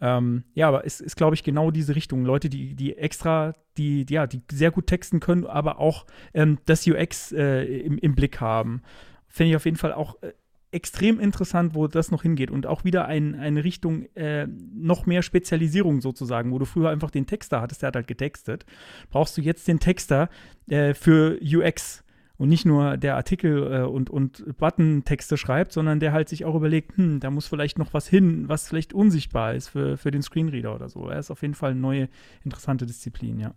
Ähm, 0.00 0.44
ja, 0.54 0.68
aber 0.68 0.86
es 0.86 1.00
ist, 1.00 1.16
glaube 1.16 1.34
ich, 1.34 1.44
genau 1.44 1.70
diese 1.70 1.94
Richtung. 1.94 2.24
Leute, 2.24 2.48
die, 2.48 2.74
die 2.74 2.96
extra, 2.96 3.54
die, 3.76 4.06
die, 4.06 4.14
ja, 4.14 4.26
die 4.26 4.40
sehr 4.50 4.70
gut 4.70 4.86
texten 4.86 5.20
können, 5.20 5.44
aber 5.46 5.78
auch 5.78 6.06
ähm, 6.32 6.58
das 6.64 6.86
UX 6.86 7.32
äh, 7.32 7.64
im, 7.64 7.98
im 7.98 8.14
Blick 8.14 8.40
haben. 8.40 8.82
Finde 9.28 9.50
ich 9.50 9.56
auf 9.56 9.64
jeden 9.64 9.76
Fall 9.76 9.92
auch 9.92 10.20
äh, 10.22 10.32
extrem 10.72 11.18
interessant, 11.18 11.74
wo 11.74 11.86
das 11.88 12.10
noch 12.10 12.22
hingeht. 12.22 12.50
Und 12.50 12.66
auch 12.66 12.84
wieder 12.84 13.06
ein, 13.06 13.34
eine 13.34 13.64
Richtung 13.64 14.04
äh, 14.14 14.46
noch 14.46 15.06
mehr 15.06 15.22
Spezialisierung 15.22 16.00
sozusagen, 16.00 16.52
wo 16.52 16.58
du 16.58 16.64
früher 16.64 16.90
einfach 16.90 17.10
den 17.10 17.26
Texter 17.26 17.60
hattest, 17.60 17.82
der 17.82 17.88
hat 17.88 17.96
halt 17.96 18.06
getextet. 18.06 18.64
Brauchst 19.10 19.36
du 19.36 19.40
jetzt 19.42 19.66
den 19.68 19.80
Texter 19.80 20.28
äh, 20.68 20.94
für 20.94 21.38
UX 21.42 22.04
und 22.36 22.48
nicht 22.48 22.64
nur 22.64 22.96
der 22.96 23.16
Artikel 23.16 23.72
äh, 23.72 23.82
und, 23.82 24.08
und 24.10 24.56
Button-Texte 24.56 25.36
schreibt, 25.36 25.72
sondern 25.72 26.00
der 26.00 26.12
halt 26.12 26.28
sich 26.28 26.44
auch 26.44 26.54
überlegt, 26.54 26.96
hm, 26.96 27.20
da 27.20 27.30
muss 27.30 27.46
vielleicht 27.48 27.78
noch 27.78 27.92
was 27.92 28.08
hin, 28.08 28.48
was 28.48 28.68
vielleicht 28.68 28.92
unsichtbar 28.94 29.54
ist 29.54 29.68
für, 29.68 29.96
für 29.96 30.10
den 30.10 30.22
Screenreader 30.22 30.74
oder 30.74 30.88
so. 30.88 31.08
Er 31.08 31.18
ist 31.18 31.30
auf 31.30 31.42
jeden 31.42 31.54
Fall 31.54 31.72
eine 31.72 31.80
neue, 31.80 32.08
interessante 32.44 32.86
Disziplin, 32.86 33.38
ja. 33.40 33.54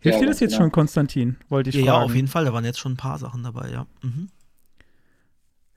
Hilft 0.00 0.16
Ja, 0.16 0.20
dir 0.24 0.28
das 0.28 0.40
jetzt 0.40 0.52
genau. 0.52 0.64
schon, 0.64 0.72
Konstantin? 0.72 1.36
Wollte 1.48 1.70
ich 1.70 1.76
Ja, 1.76 1.82
ja, 1.82 1.92
fragen. 1.92 2.04
auf 2.06 2.14
jeden 2.14 2.28
Fall. 2.28 2.44
Da 2.44 2.52
waren 2.52 2.64
jetzt 2.64 2.78
schon 2.78 2.92
ein 2.92 2.96
paar 2.96 3.18
Sachen 3.18 3.42
dabei, 3.42 3.70
ja. 3.70 3.86
Mhm. 4.02 4.28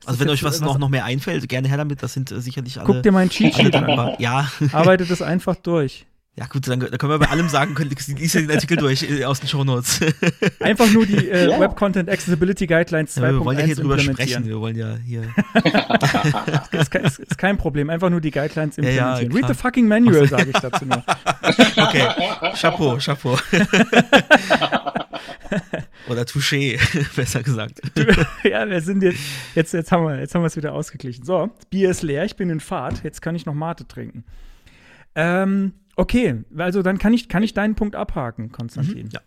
Also 0.06 0.20
wenn 0.20 0.30
euch 0.30 0.44
was, 0.44 0.56
was- 0.56 0.62
noch, 0.62 0.78
noch 0.80 0.90
mehr 0.90 1.06
einfällt, 1.06 1.48
gerne 1.50 1.68
her 1.68 1.78
damit. 1.78 2.02
Das 2.04 2.14
sind 2.14 2.32
äh, 2.32 2.42
sicherlich 2.42 2.78
alle. 2.80 2.86
Guck 2.88 3.04
dir 3.04 3.12
mein 3.12 3.30
Cheat 3.30 3.76
an. 3.76 4.16
Ja, 4.20 4.50
Arbeitet 4.72 5.10
es 5.12 5.22
einfach 5.22 5.56
durch. 5.56 6.06
ja 6.38 6.46
gut, 6.48 6.68
dann, 6.68 6.80
dann 6.80 6.98
können 6.98 7.12
wir 7.12 7.20
bei 7.20 7.30
allem 7.30 7.50
sagen, 7.50 7.76
könnt, 7.76 7.92
liest 7.92 8.34
ja 8.36 8.42
den 8.42 8.50
Artikel 8.52 8.78
durch 8.78 9.04
äh, 9.04 9.26
aus 9.26 9.42
den 9.42 9.48
Shownotes. 9.50 10.00
Einfach 10.60 10.90
nur 10.92 11.06
die 11.06 11.28
äh, 11.30 11.50
Ja. 11.52 11.60
Web 11.60 11.76
Content 11.76 12.10
Accessibility 12.10 12.66
Guidelines 12.68 13.16
2.1 13.18 13.22
Ja, 13.22 13.32
wir 13.34 13.46
wollen 13.46 13.60
ja 13.60 13.66
hier 13.66 13.76
drüber 13.76 14.00
sprechen. 14.00 14.46
Wir 14.46 14.60
wollen 14.60 14.76
ja 14.78 14.96
hier. 15.06 15.22
Ist, 16.72 16.90
kein- 16.90 17.04
ist, 17.04 17.20
ist 17.20 17.38
kein 17.38 17.58
Problem. 17.58 17.90
Einfach 17.90 18.10
nur 18.10 18.22
die 18.22 18.32
Guidelines 18.32 18.78
Ja, 18.78 18.84
ja, 18.84 18.90
implementieren. 19.20 19.30
klar. 19.30 19.50
Read 19.50 19.56
the 19.58 19.62
fucking 19.62 19.88
manual, 19.88 20.28
sage 20.28 20.50
ich 20.50 20.58
dazu 20.60 20.86
nur. 20.86 21.04
Okay, 21.78 22.08
Chapeau, 22.60 22.98
Chapeau. 22.98 23.38
Oder 26.08 26.24
Touché, 26.24 26.80
besser 27.16 27.44
gesagt. 27.44 27.82
ja, 28.44 28.68
wir 28.68 28.82
sind 28.82 29.04
jetzt, 29.04 29.20
jetzt, 29.56 29.74
jetzt 29.74 29.92
haben 29.92 30.06
wir 30.06 30.20
jetzt 30.20 30.34
haben 30.34 30.42
wir 30.42 30.48
es 30.48 30.58
wieder 30.58 30.74
ausgeglichen. 30.74 31.24
So, 31.26 31.52
Bier 31.70 31.92
ist 31.92 32.02
leer, 32.02 32.26
ich 32.26 32.36
bin 32.36 32.50
in 32.50 32.60
Fahrt, 32.60 33.04
jetzt 33.04 33.22
kann 33.22 33.36
ich 33.36 33.46
noch 33.46 33.54
Mate 33.54 33.88
trinken. 33.88 34.26
Ähm, 35.16 35.74
okay, 35.96 36.44
also 36.58 36.82
dann 36.82 36.98
kann 36.98 37.14
ich, 37.14 37.30
kann 37.30 37.44
ich 37.44 37.54
deinen 37.54 37.76
Punkt 37.76 37.96
abhaken, 37.96 38.52
Konstantin. 38.52 39.10
Ja. 39.12 39.22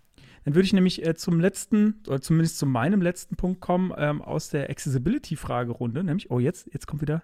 Dann 0.45 0.55
würde 0.55 0.67
ich 0.67 0.73
nämlich 0.73 1.05
äh, 1.07 1.15
zum 1.15 1.41
letzten, 1.41 2.03
oder 2.07 2.21
zumindest 2.21 2.59
zu 2.59 2.67
meinem 2.67 3.01
letzten 3.01 3.37
Punkt 3.37 3.61
kommen, 3.61 3.93
ähm, 3.97 4.21
aus 4.21 4.51
der 4.51 4.69
Accessibility-Fragerunde, 4.69 6.05
nämlich, 6.05 6.31
oh, 6.31 6.39
jetzt, 6.39 6.69
jetzt 6.73 6.87
kommt 6.87 7.03
wieder, 7.03 7.23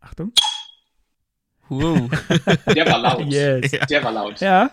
Achtung. 0.00 0.32
Wow. 1.68 2.10
Der 2.74 2.86
war 2.86 2.98
laut. 2.98 3.26
Yes. 3.32 3.70
Der 3.88 4.02
war 4.02 4.12
laut. 4.12 4.40
Ja. 4.40 4.70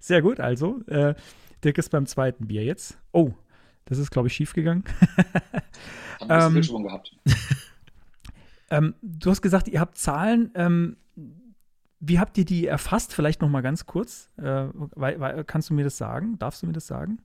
Sehr 0.00 0.20
gut, 0.20 0.40
also. 0.40 0.80
Äh, 0.88 1.14
Dirk 1.66 1.78
ist 1.78 1.90
beim 1.90 2.06
zweiten 2.06 2.46
Bier 2.46 2.64
jetzt. 2.64 2.96
Oh, 3.12 3.32
das 3.86 3.98
ist, 3.98 4.10
glaube 4.10 4.28
ich, 4.28 4.34
schief 4.34 4.52
gegangen. 4.54 4.84
Haben 6.20 6.20
ein 6.20 6.28
bisschen 6.28 6.46
Ähm, 6.48 6.54
Wildschwung 6.54 6.82
gehabt. 6.84 7.16
ähm, 8.70 8.94
du 9.02 9.30
hast 9.30 9.42
gesagt, 9.42 9.68
ihr 9.68 9.80
habt 9.80 9.98
Zahlen. 9.98 10.50
Ähm, 10.54 10.96
wie 12.00 12.18
habt 12.18 12.36
ihr 12.38 12.44
die 12.44 12.66
erfasst? 12.66 13.12
Vielleicht 13.12 13.40
noch 13.42 13.48
mal 13.48 13.62
ganz 13.62 13.86
kurz. 13.86 14.30
Äh, 14.38 14.66
wei- 14.94 15.18
wei- 15.18 15.44
kannst 15.44 15.70
du 15.70 15.74
mir 15.74 15.84
das 15.84 15.96
sagen? 15.98 16.38
Darfst 16.38 16.62
du 16.62 16.66
mir 16.66 16.72
das 16.72 16.86
sagen? 16.86 17.18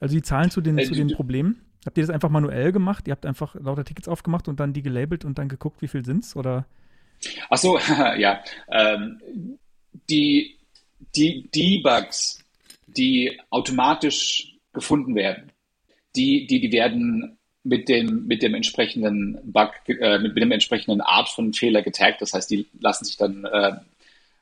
Also 0.00 0.14
die 0.14 0.22
Zahlen 0.22 0.50
zu 0.50 0.60
den, 0.60 0.78
Äh, 0.78 0.84
zu 0.84 0.92
die- 0.92 0.98
den 0.98 1.08
die- 1.08 1.14
Problemen. 1.14 1.60
Habt 1.84 1.98
ihr 1.98 2.02
das 2.04 2.10
einfach 2.14 2.30
manuell 2.30 2.70
gemacht? 2.70 3.08
Ihr 3.08 3.12
habt 3.12 3.26
einfach 3.26 3.56
lauter 3.56 3.84
Tickets 3.84 4.06
aufgemacht 4.06 4.46
und 4.46 4.60
dann 4.60 4.72
die 4.72 4.82
gelabelt 4.82 5.24
und 5.24 5.38
dann 5.38 5.48
geguckt, 5.48 5.82
wie 5.82 5.88
viel 5.88 6.04
sind's? 6.04 6.36
Oder? 6.36 6.64
Ach 7.50 7.58
so, 7.58 7.76
ja. 8.18 8.40
Ähm, 8.68 9.20
die, 10.08 10.58
die 11.16 11.50
Debugs, 11.50 12.41
die 12.96 13.40
automatisch 13.50 14.58
gefunden 14.72 15.14
werden, 15.14 15.52
die, 16.16 16.46
die, 16.46 16.60
die 16.60 16.72
werden 16.72 17.38
mit 17.64 17.88
dem, 17.88 18.26
mit 18.26 18.42
dem 18.42 18.54
entsprechenden 18.54 19.38
Bug, 19.44 19.70
äh, 19.86 20.18
mit, 20.18 20.34
mit 20.34 20.42
dem 20.42 20.52
entsprechenden 20.52 21.00
Art 21.00 21.28
von 21.28 21.52
Fehler 21.52 21.82
getaggt. 21.82 22.20
Das 22.20 22.32
heißt, 22.32 22.50
die 22.50 22.66
lassen 22.80 23.04
sich 23.04 23.16
dann 23.16 23.44
äh, 23.44 23.76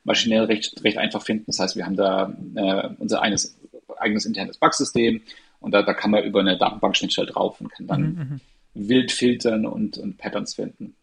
maschinell 0.04 0.44
recht, 0.44 0.82
recht 0.82 0.96
einfach 0.96 1.22
finden. 1.22 1.44
Das 1.46 1.58
heißt, 1.58 1.76
wir 1.76 1.84
haben 1.84 1.96
da 1.96 2.34
äh, 2.54 2.88
unser 2.98 3.20
eines, 3.22 3.58
eigenes 3.98 4.24
internes 4.24 4.56
Bugsystem 4.56 5.22
und 5.60 5.72
da, 5.72 5.82
da 5.82 5.92
kann 5.92 6.10
man 6.10 6.24
über 6.24 6.40
eine 6.40 6.56
Datenbankschnittstelle 6.56 7.28
drauf 7.28 7.60
und 7.60 7.70
kann 7.70 7.86
dann 7.86 8.02
Mhm, 8.02 8.40
wild 8.74 9.12
filtern 9.12 9.66
und, 9.66 9.98
und 9.98 10.16
Patterns 10.16 10.54
finden. 10.54 10.94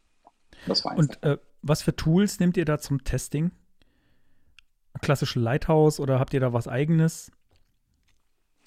Das 0.65 0.83
war 0.85 0.97
Und 0.97 1.21
äh, 1.23 1.37
was 1.61 1.81
für 1.81 1.95
Tools 1.95 2.39
nehmt 2.39 2.57
ihr 2.57 2.65
da 2.65 2.79
zum 2.79 3.03
Testing? 3.03 3.51
Klassische 5.01 5.39
Lighthouse 5.39 5.99
oder 5.99 6.19
habt 6.19 6.33
ihr 6.33 6.39
da 6.39 6.53
was 6.53 6.67
eigenes? 6.67 7.31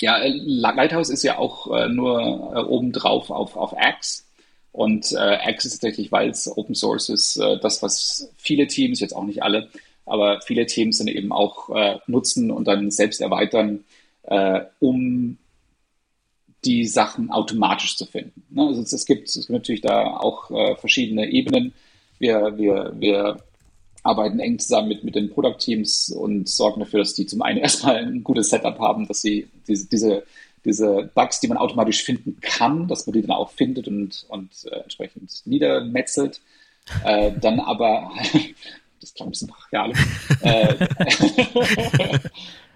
Ja, 0.01 0.19
äh, 0.19 0.33
Lighthouse 0.35 1.11
ist 1.11 1.23
ja 1.23 1.39
auch 1.39 1.71
äh, 1.75 1.89
nur 1.89 2.53
äh, 2.55 2.61
obendrauf 2.61 3.31
auf, 3.31 3.57
auf 3.57 3.77
Axe. 3.77 4.25
Und 4.73 5.13
äh, 5.13 5.17
Axe 5.17 5.67
ist 5.67 5.75
tatsächlich, 5.75 6.13
weil 6.13 6.31
es 6.31 6.49
Open 6.57 6.75
Source 6.75 7.09
ist, 7.09 7.37
äh, 7.37 7.59
das, 7.61 7.83
was 7.83 8.33
viele 8.37 8.67
Teams, 8.67 9.01
jetzt 9.01 9.15
auch 9.15 9.25
nicht 9.25 9.43
alle, 9.43 9.69
aber 10.07 10.41
viele 10.43 10.67
Teams 10.67 10.99
dann 10.99 11.09
eben 11.09 11.33
auch 11.33 11.71
äh, 11.71 11.99
nutzen 12.07 12.51
und 12.51 12.67
dann 12.67 12.91
selbst 12.91 13.21
erweitern, 13.21 13.85
äh, 14.23 14.61
um 14.79 15.39
die 16.65 16.87
Sachen 16.87 17.31
automatisch 17.31 17.97
zu 17.97 18.07
finden. 18.07 18.43
Ne? 18.51 18.67
Also 18.67 18.83
es, 18.83 18.93
es, 18.93 19.07
gibt, 19.07 19.29
es 19.29 19.35
gibt 19.35 19.51
natürlich 19.51 19.81
da 19.81 20.17
auch 20.17 20.51
äh, 20.51 20.77
verschiedene 20.77 21.31
Ebenen. 21.31 21.73
Wir, 22.19 22.57
wir, 22.59 22.93
wir 22.97 23.39
arbeiten 24.03 24.41
eng 24.41 24.59
zusammen 24.59 24.89
mit, 24.89 25.05
mit 25.05 25.15
den 25.15 25.31
Product-Teams 25.31 26.11
und 26.11 26.49
sorgen 26.49 26.81
dafür, 26.81 27.01
dass 27.01 27.15
die 27.15 27.27
zum 27.27 27.43
einen 27.43 27.59
erstmal 27.63 27.97
ein 27.97 28.25
gutes 28.25 28.51
Setup 28.51 28.79
haben, 28.79 29.07
dass 29.07 29.23
sie 29.23 29.49
diese, 29.69 29.89
diese, 29.89 30.25
diese 30.65 31.11
Bugs, 31.15 31.41
die 31.41 31.49
man 31.49 31.59
automatisch 31.59 32.03
finden 32.03 32.39
kann, 32.41 32.89
dass 32.89 33.07
man 33.07 33.15
die 33.15 33.23
dann 33.23 33.33
auch 33.33 33.51
findet 33.51 33.89
und, 33.89 34.27
und 34.29 34.51
äh, 34.71 34.81
entsprechend 34.81 35.31
niedermetzelt. 35.45 36.41
Äh, 37.05 37.33
dann 37.41 37.61
aber, 37.61 38.11
das 39.01 39.15
klang 39.15 39.29
ein 39.29 39.31
bisschen 39.31 39.49
brachial. 39.49 39.93
äh, 40.41 40.75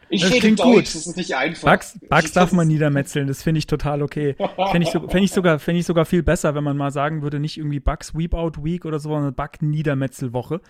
ich 0.08 0.22
Das 0.22 0.30
rede 0.30 0.40
klingt 0.40 0.60
Deutsch, 0.60 0.74
gut. 0.74 0.94
das 0.94 1.06
ist 1.06 1.16
nicht 1.16 1.34
einfach. 1.34 1.70
Bugs, 1.70 1.98
Bugs 2.08 2.32
darf 2.32 2.52
man 2.52 2.68
niedermetzeln, 2.68 3.26
das 3.26 3.42
finde 3.42 3.58
ich 3.58 3.66
total 3.66 4.02
okay. 4.02 4.36
Fände 4.70 4.86
ich, 4.86 4.92
so, 4.92 5.08
fänd 5.08 5.24
ich, 5.24 5.32
sogar, 5.32 5.58
fänd 5.58 5.78
ich 5.78 5.86
sogar 5.86 6.04
viel 6.04 6.22
besser, 6.22 6.54
wenn 6.54 6.64
man 6.64 6.76
mal 6.76 6.90
sagen 6.90 7.22
würde, 7.22 7.40
nicht 7.40 7.56
irgendwie 7.58 7.80
Bugs 7.80 8.14
Weep 8.14 8.34
Out 8.34 8.62
Week 8.62 8.84
oder 8.84 8.98
so, 8.98 9.08
sondern 9.08 9.34
Bug 9.34 9.62
Niedermetzelwoche. 9.62 10.60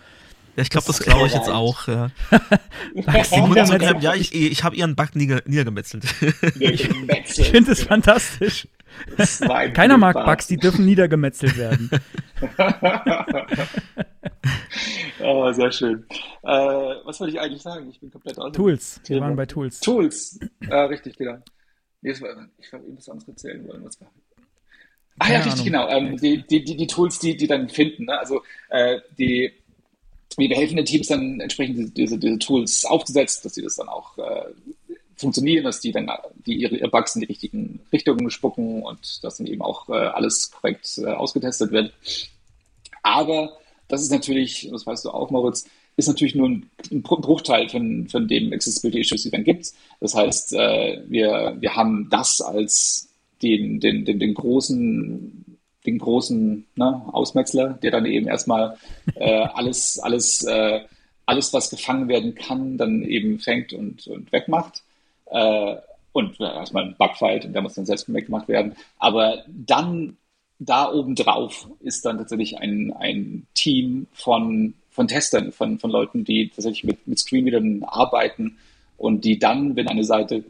Ja, 0.57 0.63
ich 0.63 0.71
glaube, 0.71 0.87
das 0.87 1.01
ist 1.01 1.07
glaube 1.07 1.27
ich 1.27 1.35
jetzt 1.35 1.49
auch. 1.49 1.89
Ja, 1.89 2.11
schreibt, 3.67 4.03
ja 4.03 4.15
ich, 4.15 4.35
ich 4.35 4.63
habe 4.63 4.77
ihren 4.77 4.95
Bug 4.95 5.17
nieder, 5.17 5.43
niedergemetzelt. 5.47 6.05
Ich 6.61 6.89
Ich 7.39 7.51
finde 7.51 7.73
es 7.73 7.83
fantastisch. 7.83 8.69
Keiner 9.75 9.99
mag 9.99 10.15
Bugs, 10.25 10.47
die 10.47 10.57
dürfen 10.57 10.85
niedergemetzelt 10.85 11.57
werden. 11.57 11.91
Oh, 15.21 15.51
sehr 15.53 15.73
schön. 15.73 16.05
Äh, 16.43 16.49
was 17.05 17.21
wollte 17.21 17.33
ich 17.33 17.41
eigentlich 17.41 17.63
sagen? 17.63 17.89
Ich 17.89 18.01
bin 18.01 18.11
komplett 18.11 18.39
aus. 18.39 18.53
Tools, 18.53 18.97
wir 18.99 19.05
Thema. 19.05 19.27
waren 19.27 19.37
bei 19.37 19.47
Tools. 19.47 19.81
Tools. 19.81 20.39
Äh, 20.69 20.75
richtig, 20.75 21.17
genau. 21.17 21.39
Nee, 22.03 22.11
das 22.11 22.21
war, 22.21 22.49
ich 22.59 22.73
habe 22.73 22.83
irgendwas 22.85 23.09
anderes 23.09 23.29
erzählen 23.29 23.67
wollen. 23.67 23.85
Was 23.85 24.01
war? 24.01 24.11
Ah 25.19 25.31
ja, 25.31 25.37
richtig, 25.41 25.53
Ahnung. 25.53 25.65
genau. 25.65 25.89
Ähm, 25.89 26.17
die, 26.19 26.45
die, 26.47 26.65
die, 26.65 26.77
die 26.77 26.87
Tools, 26.87 27.19
die, 27.21 27.37
die 27.37 27.47
dann 27.47 27.69
finden. 27.69 28.07
Ne? 28.07 28.19
Also 28.19 28.43
äh, 28.69 29.01
die, 29.17 29.53
wir 30.37 30.57
helfen 30.57 30.77
den 30.77 30.85
Teams 30.85 31.09
dann 31.09 31.41
entsprechend 31.41 31.97
diese, 31.97 32.19
diese, 32.19 32.39
Tools 32.39 32.85
aufzusetzen, 32.85 33.43
dass 33.45 33.55
sie 33.55 33.63
das 33.63 33.77
dann 33.77 33.89
auch 33.89 34.17
äh, 34.19 34.45
funktionieren, 35.17 35.65
dass 35.65 35.81
die 35.81 35.93
dann 35.93 36.11
die 36.47 36.55
ihre, 36.55 36.89
Bugs 36.89 37.15
in 37.15 37.21
die 37.21 37.27
richtigen 37.27 37.81
Richtungen 37.93 38.31
spucken 38.31 38.83
und 38.83 39.23
dass 39.23 39.37
dann 39.39 39.47
eben 39.47 39.63
auch 39.63 39.89
äh, 39.89 39.93
alles 39.93 40.51
korrekt 40.51 40.99
äh, 40.99 41.07
ausgetestet 41.07 41.73
wird. 41.73 41.93
Aber 43.03 43.57
das 43.89 44.03
ist 44.03 44.11
natürlich, 44.11 44.69
das 44.71 44.87
weißt 44.87 45.05
du 45.05 45.11
auch, 45.11 45.31
Moritz, 45.31 45.67
ist 45.97 46.09
natürlich 46.09 46.35
nur 46.35 46.49
ein, 46.49 46.71
ein 46.91 47.03
Bru- 47.03 47.21
Bruchteil 47.21 47.69
von, 47.69 48.09
von 48.09 48.27
dem 48.27 48.53
Accessibility 48.53 49.01
Issues, 49.01 49.23
die 49.23 49.31
dann 49.31 49.45
gibt. 49.45 49.73
Das 50.01 50.15
heißt, 50.15 50.55
äh, 50.55 51.03
wir, 51.07 51.57
wir 51.61 51.77
haben 51.77 52.09
das 52.11 52.41
als 52.41 53.09
den, 53.43 53.79
den, 53.81 54.05
den, 54.05 54.19
den 54.19 54.35
großen, 54.35 55.44
den 55.87 55.99
großen 55.99 56.67
ne, 56.77 57.03
Ausmetzler, 57.13 57.79
der 57.83 57.91
dann 57.91 58.07
eben 58.07 58.27
erstmal 58.27 58.77
äh, 59.15 59.47
alles, 59.55 59.99
alles, 59.99 60.45
äh, 60.45 60.81
alles, 61.27 61.53
was 61.53 61.71
gefangen 61.71 62.09
werden 62.09 62.35
kann, 62.35 62.77
dann 62.77 63.03
eben 63.03 63.39
fängt 63.39 63.73
und, 63.73 64.07
und 64.07 64.33
wegmacht. 64.33 64.83
Äh, 65.27 65.77
und 66.13 66.39
ja, 66.39 66.55
erstmal 66.55 66.85
ein 66.85 66.97
Bugfight, 66.97 67.45
und 67.45 67.53
der 67.55 67.63
muss 67.63 67.75
dann 67.75 67.87
selbst 67.87 68.13
weggemacht 68.13 68.47
werden. 68.49 68.77
Aber 68.99 69.45
dann 69.49 70.17
da 70.59 70.93
oben 70.93 71.15
drauf 71.15 71.69
ist 71.81 72.05
dann 72.05 72.19
tatsächlich 72.19 72.59
ein, 72.59 72.93
ein 72.93 73.47
Team 73.55 74.07
von, 74.13 74.75
von 74.91 75.09
Testern, 75.09 75.53
von, 75.53 75.79
von 75.79 75.91
Leuten, 75.91 76.25
die 76.25 76.49
tatsächlich 76.49 76.85
mit, 76.85 77.07
mit 77.07 77.19
Screenreadern 77.19 77.83
arbeiten 77.83 78.59
und 78.97 79.25
die 79.25 79.39
dann, 79.39 79.77
wenn 79.77 79.89
eine 79.89 80.05
Seite 80.05 80.45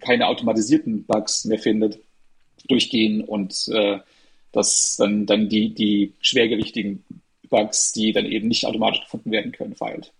keine 0.00 0.28
automatisierten 0.28 1.04
Bugs 1.04 1.44
mehr 1.44 1.58
findet, 1.58 1.98
durchgehen 2.68 3.22
und 3.22 3.68
äh, 3.68 3.98
das 4.52 4.96
dann, 4.96 5.26
dann 5.26 5.48
die, 5.48 5.74
die 5.74 6.14
schwergewichtigen 6.20 7.04
Bugs, 7.48 7.92
die 7.92 8.12
dann 8.12 8.26
eben 8.26 8.48
nicht 8.48 8.66
automatisch 8.66 9.02
gefunden 9.02 9.30
werden 9.30 9.52
können, 9.52 9.74
feilt. 9.74 10.12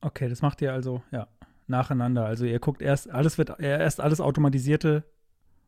Okay, 0.00 0.28
das 0.28 0.42
macht 0.42 0.62
ihr 0.62 0.72
also, 0.72 1.02
ja, 1.12 1.28
nacheinander. 1.66 2.24
Also 2.26 2.44
ihr 2.44 2.58
guckt 2.58 2.82
erst, 2.82 3.10
alles 3.10 3.38
wird, 3.38 3.58
erst 3.60 4.00
alles 4.00 4.20
automatisierte. 4.20 5.04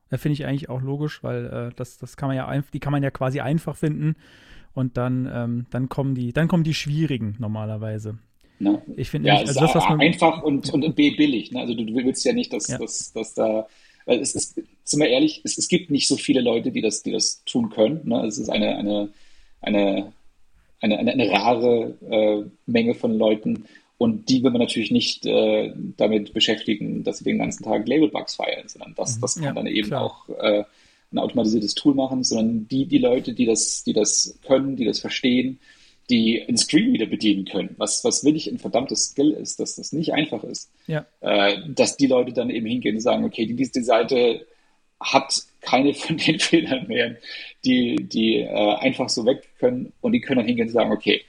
Da 0.09 0.17
finde 0.19 0.35
ich 0.35 0.47
eigentlich 0.47 0.69
auch 0.69 0.81
logisch, 0.83 1.23
weil 1.23 1.47
äh, 1.47 1.75
das, 1.77 1.99
das 1.99 2.17
kann 2.17 2.29
man 2.29 2.37
ja 2.37 2.63
die 2.73 2.81
kann 2.81 2.93
man 2.93 3.03
ja 3.03 3.11
quasi 3.11 3.41
einfach 3.41 3.77
finden. 3.77 4.17
Und 4.73 4.97
dann, 4.97 5.29
ähm, 5.33 5.67
dann 5.71 5.89
kommen 5.89 6.15
die, 6.15 6.33
dann 6.33 6.49
kommen 6.49 6.65
die 6.65 6.75
schwierigen 6.75 7.37
normalerweise. 7.39 8.19
Ne? 8.61 8.83
Ich 8.97 9.11
finde 9.11 9.29
Ja, 9.29 9.35
nämlich, 9.35 9.49
also 9.49 9.65
ist 9.65 9.75
das, 9.75 9.83
was 9.83 9.89
man. 9.89 10.01
einfach 10.01 10.43
und, 10.43 10.73
und 10.73 10.95
B 10.95 11.11
billig. 11.13 11.51
Ne? 11.51 11.61
Also 11.61 11.75
du, 11.75 11.85
du 11.85 11.95
willst 11.95 12.25
ja 12.25 12.33
nicht, 12.33 12.53
dass, 12.53 12.69
Ja. 12.69 12.79
dass, 12.79 13.13
dass 13.13 13.35
da, 13.35 13.67
es 14.07 14.35
ist, 14.35 14.61
sind 14.91 15.01
wir 15.01 15.09
ehrlich, 15.09 15.41
es, 15.45 15.57
es 15.57 15.69
gibt 15.69 15.91
nicht 15.91 16.09
so 16.09 16.17
viele 16.17 16.41
Leute, 16.41 16.71
die 16.73 16.81
das, 16.83 17.03
die 17.03 17.13
das 17.13 17.43
tun 17.45 17.71
können. 17.71 18.01
Ne? 18.05 18.25
Es 18.27 18.39
ist 18.39 18.49
eine, 18.49 18.77
eine, 18.77 19.09
eine, 19.61 20.13
eine, 20.81 20.99
eine, 20.99 21.13
eine 21.13 21.31
rare 21.31 21.95
äh, 22.11 22.45
Menge 22.67 22.95
von 22.95 23.17
Leuten 23.17 23.65
und 23.99 24.29
die 24.31 24.43
will 24.43 24.51
man 24.51 24.63
natürlich 24.63 24.91
nicht 24.91 25.27
äh, 25.27 25.73
damit 25.97 26.33
beschäftigen, 26.33 27.05
dass 27.05 27.19
sie 27.19 27.25
den 27.25 27.39
ganzen 27.39 27.65
Tag 27.65 27.87
Labelbugs 27.87 28.35
feiern, 28.35 28.67
sondern 28.67 28.95
das, 28.97 29.21
das 29.21 29.35
kann 29.35 29.45
Ja, 29.45 29.53
dann 29.53 29.67
eben 29.67 29.89
klar. 29.89 30.05
auch 30.05 30.29
äh, 30.29 30.65
ein 31.13 31.19
automatisiertes 31.19 31.75
Tool 31.75 31.95
machen, 31.95 32.25
sondern 32.25 32.67
die, 32.69 32.87
die 32.87 32.99
Leute, 32.99 33.35
die 33.35 33.45
das, 33.45 33.85
die 33.85 33.93
das 33.93 34.39
können, 34.47 34.77
die 34.77 34.87
das 34.87 35.01
verstehen, 35.01 35.59
die 36.09 36.43
einen 36.43 36.57
Screenreader 36.57 37.07
bedienen 37.07 37.45
können, 37.45 37.75
was, 37.77 38.03
was 38.03 38.25
wirklich 38.25 38.51
ein 38.51 38.59
verdammtes 38.59 39.11
Skill 39.11 39.33
ist, 39.33 39.61
dass 39.61 39.77
das 39.77 39.93
nicht 39.93 40.13
einfach 40.13 40.43
ist, 40.45 40.71
Ja, 40.87 41.07
äh, 41.21 41.59
dass 41.69 41.97
die 41.97 42.07
Leute 42.07 42.33
dann 42.33 42.51
eben 42.51 42.67
hingehen 42.67 42.97
und 42.97 43.03
sagen, 43.03 43.25
okay, 43.25 43.47
die, 43.47 43.55
die 43.55 43.83
Seite 43.83 44.47
hat 45.01 45.43
keine 45.61 45.95
von 45.95 46.17
den 46.17 46.39
Fehlern 46.41 46.87
mehr, 46.87 47.17
die, 47.65 47.97
die 47.97 48.39
äh, 48.39 48.77
einfach 48.77 49.09
so 49.09 49.25
weg 49.27 49.49
können 49.59 49.93
und 50.01 50.13
die 50.13 50.21
können 50.21 50.39
dann 50.39 50.47
hingehen 50.47 50.69
und 50.69 50.73
sagen, 50.73 50.93
okay, 50.93 51.23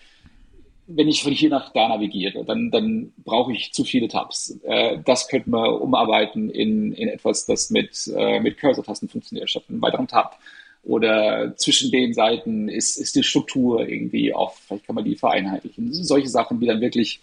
wenn 0.88 1.08
ich 1.08 1.24
von 1.24 1.32
hier 1.32 1.50
nach 1.50 1.72
da 1.74 1.88
navigiere, 1.88 2.44
dann, 2.44 2.72
dann 2.72 3.14
brauche 3.18 3.54
ich 3.54 3.72
zu 3.72 3.84
viele 3.84 4.08
Tabs. 4.08 4.60
Äh, 4.64 5.00
das 5.06 5.28
könnte 5.28 5.50
man 5.50 5.70
umarbeiten 5.70 6.50
in, 6.50 6.92
in 6.94 7.08
etwas, 7.08 7.46
das 7.46 7.70
mit, 7.70 8.12
äh, 8.14 8.40
mit 8.40 8.58
Cursor-Tasten 8.58 9.08
funktioniert, 9.08 9.50
statt 9.50 9.64
einem 9.70 9.82
weiteren 9.82 10.08
Tab. 10.08 10.38
Oder 10.84 11.56
zwischen 11.58 11.92
den 11.92 12.14
Seiten 12.14 12.68
ist, 12.68 12.98
ist 12.98 13.16
die 13.16 13.24
Struktur 13.24 13.88
irgendwie 13.88 14.34
off, 14.34 14.60
vielleicht 14.66 14.88
kann 14.88 14.96
man 14.96 15.06
die 15.06 15.16
vereinheitlichen. 15.16 15.94
Solche 15.94 16.28
Sachen, 16.28 16.60
die 16.60 16.66
dann 16.66 16.82
wirklich 16.82 17.22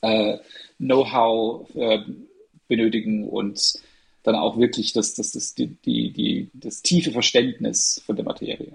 äh, 0.00 0.38
Know-how 0.78 1.68
äh, 1.74 1.98
benötigen 2.66 3.28
und 3.28 3.74
dann 4.32 4.36
auch 4.40 4.58
wirklich 4.58 4.92
das, 4.92 5.14
das, 5.14 5.32
das, 5.32 5.54
die, 5.54 5.76
die, 5.82 6.12
die, 6.12 6.50
das 6.54 6.82
tiefe 6.82 7.10
Verständnis 7.12 8.00
von 8.06 8.16
der 8.16 8.24
Materie. 8.24 8.72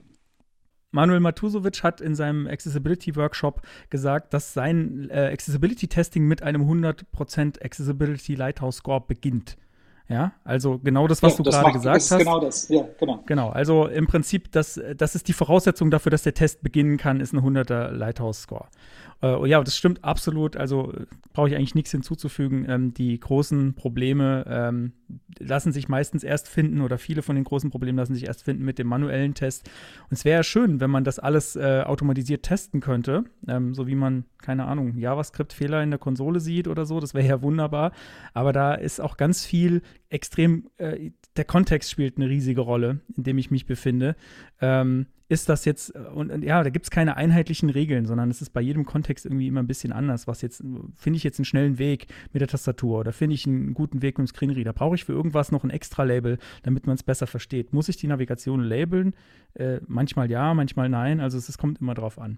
Manuel 0.91 1.21
Matusovic 1.21 1.81
hat 1.84 2.01
in 2.01 2.13
seinem 2.13 2.45
Accessibility 2.47 3.15
Workshop 3.15 3.61
gesagt, 3.89 4.34
dass 4.34 4.53
sein 4.53 5.09
äh, 5.09 5.30
Accessibility 5.34 5.88
Testing 5.88 6.25
mit 6.27 6.43
einem 6.43 6.69
100% 6.69 7.63
Accessibility 7.63 8.35
Lighthouse 8.35 8.77
Score 8.77 9.01
beginnt. 9.01 9.57
Ja, 10.09 10.34
also 10.43 10.80
genau 10.80 11.07
das, 11.07 11.23
was 11.23 11.31
Ja, 11.34 11.38
du 11.38 11.43
das 11.43 11.55
gerade 11.55 11.65
macht- 11.67 11.73
gesagt 11.75 11.95
hast. 12.11 12.17
Genau 12.19 12.39
das, 12.39 12.67
ja, 12.69 12.85
genau. 12.99 13.23
Genau, 13.25 13.49
also 13.49 13.88
im 13.88 14.05
Prinzip, 14.05 14.51
das, 14.51 14.80
das 14.97 15.15
ist 15.15 15.27
die 15.30 15.34
Voraussetzung 15.34 15.89
dafür, 15.89 16.09
dass 16.11 16.23
der 16.23 16.34
Test 16.34 16.61
beginnen 16.61 16.97
kann, 16.97 17.21
ist 17.21 17.34
ein 17.34 17.39
100er 17.39 17.89
Lighthouse-Score. 17.89 18.67
Äh, 19.24 19.48
ja, 19.48 19.64
das 19.64 19.78
stimmt 19.78 20.04
absolut. 20.04 20.58
Also 20.58 20.94
brauche 21.32 21.48
ich 21.48 21.56
eigentlich 21.56 21.76
nichts 21.76 21.91
hinzuzufügen. 21.91 22.66
Ähm, 22.68 22.94
die 22.94 23.18
großen 23.20 23.74
Probleme 23.74 24.45
ähm, 24.48 24.91
lassen 25.40 25.72
sich 25.72 25.88
meistens 25.88 26.24
erst 26.24 26.50
finden 26.50 26.82
oder 26.82 26.98
viele 26.98 27.22
von 27.22 27.36
den 27.36 27.45
großen 27.45 27.72
Problemen 27.72 27.98
lassen 27.98 28.14
sich 28.14 28.28
erst 28.28 28.44
finden 28.44 28.66
mit 28.66 28.78
dem 28.78 28.88
manuellen 28.88 29.34
Test. 29.34 29.70
Und 30.10 30.18
es 30.18 30.26
wäre 30.26 30.40
ja 30.40 30.44
schön, 30.44 30.82
wenn 30.82 30.91
man 30.91 31.06
das 31.06 31.20
alles 31.20 31.56
äh, 31.56 31.84
automatisiert 31.86 32.44
testen 32.44 32.82
könnte, 32.82 33.24
ähm, 33.48 33.74
so 33.74 33.88
wie 33.88 33.95
man, 33.95 34.26
keine 34.41 34.66
Ahnung, 34.66 34.98
JavaScript-Fehler 34.98 35.82
in 35.82 35.91
der 35.91 36.00
Konsole 36.00 36.41
sieht 36.41 36.68
oder 36.68 36.86
so. 36.86 37.00
Das 37.00 37.14
wäre 37.14 37.28
ja 37.28 37.41
wunderbar. 37.41 37.94
Aber 38.34 38.52
da 38.52 38.74
ist 38.76 39.00
auch 39.00 39.16
ganz 39.16 39.45
viel 39.45 39.82
extrem, 40.10 40.68
äh, 40.78 41.12
der 41.38 41.45
Kontext 41.45 41.90
spielt 41.90 42.18
eine 42.18 42.30
riesige 42.30 42.62
Rolle, 42.62 43.00
in 43.16 43.24
dem 43.24 43.38
ich 43.38 43.50
mich 43.50 43.66
befinde. 43.66 44.16
Ähm, 44.60 45.08
ist 45.30 45.50
das 45.50 45.66
jetzt, 45.66 45.95
und, 45.95 46.32
und 46.32 46.44
ja, 46.44 46.64
da 46.64 46.70
gibt 46.70 46.86
es 46.86 46.91
keine 46.91 47.16
einheitlichen 47.18 47.70
Regeln, 47.70 48.06
sondern 48.06 48.30
es 48.30 48.41
ist 48.41 48.52
bei 48.52 48.62
jedem 48.62 48.86
Kontext 48.86 49.26
irgendwie 49.26 49.48
immer 49.48 49.62
ein 49.62 49.68
bisschen 49.68 49.91
anders. 49.94 50.28
Was 50.28 50.41
jetzt, 50.41 50.64
finde 50.95 51.18
ich 51.18 51.24
jetzt 51.24 51.40
einen 51.40 51.45
schnellen 51.45 51.80
Weg 51.80 52.08
mit 52.34 52.41
der 52.41 52.48
Tastatur 52.48 53.00
oder 53.00 53.14
finde 53.14 53.36
ich 53.36 53.48
einen 53.48 53.74
guten 53.74 54.02
Weg 54.02 54.18
mit 54.18 54.28
dem 54.28 54.30
Screenreader? 54.30 54.74
Brauche 54.74 54.95
ich 54.95 55.06
für 55.06 55.14
irgendwas 55.14 55.52
noch 55.52 55.64
ein 55.64 55.70
extra 55.70 56.04
Label, 56.04 56.38
damit 56.64 56.86
man 56.88 56.95
es 56.95 57.04
besser 57.04 57.26
versteht? 57.28 57.74
Muss 57.74 57.90
ich 57.90 57.98
die 57.98 58.08
Navigation 58.08 58.62
labeln? 58.62 59.16
Äh, 59.56 59.80
manchmal 59.88 60.30
ja, 60.30 60.54
manchmal 60.54 60.90
nein. 60.90 61.20
Also 61.20 61.38
es, 61.38 61.50
es 61.50 61.58
kommt 61.58 61.80
immer 61.82 61.94
drauf 61.94 62.20
an. 62.20 62.38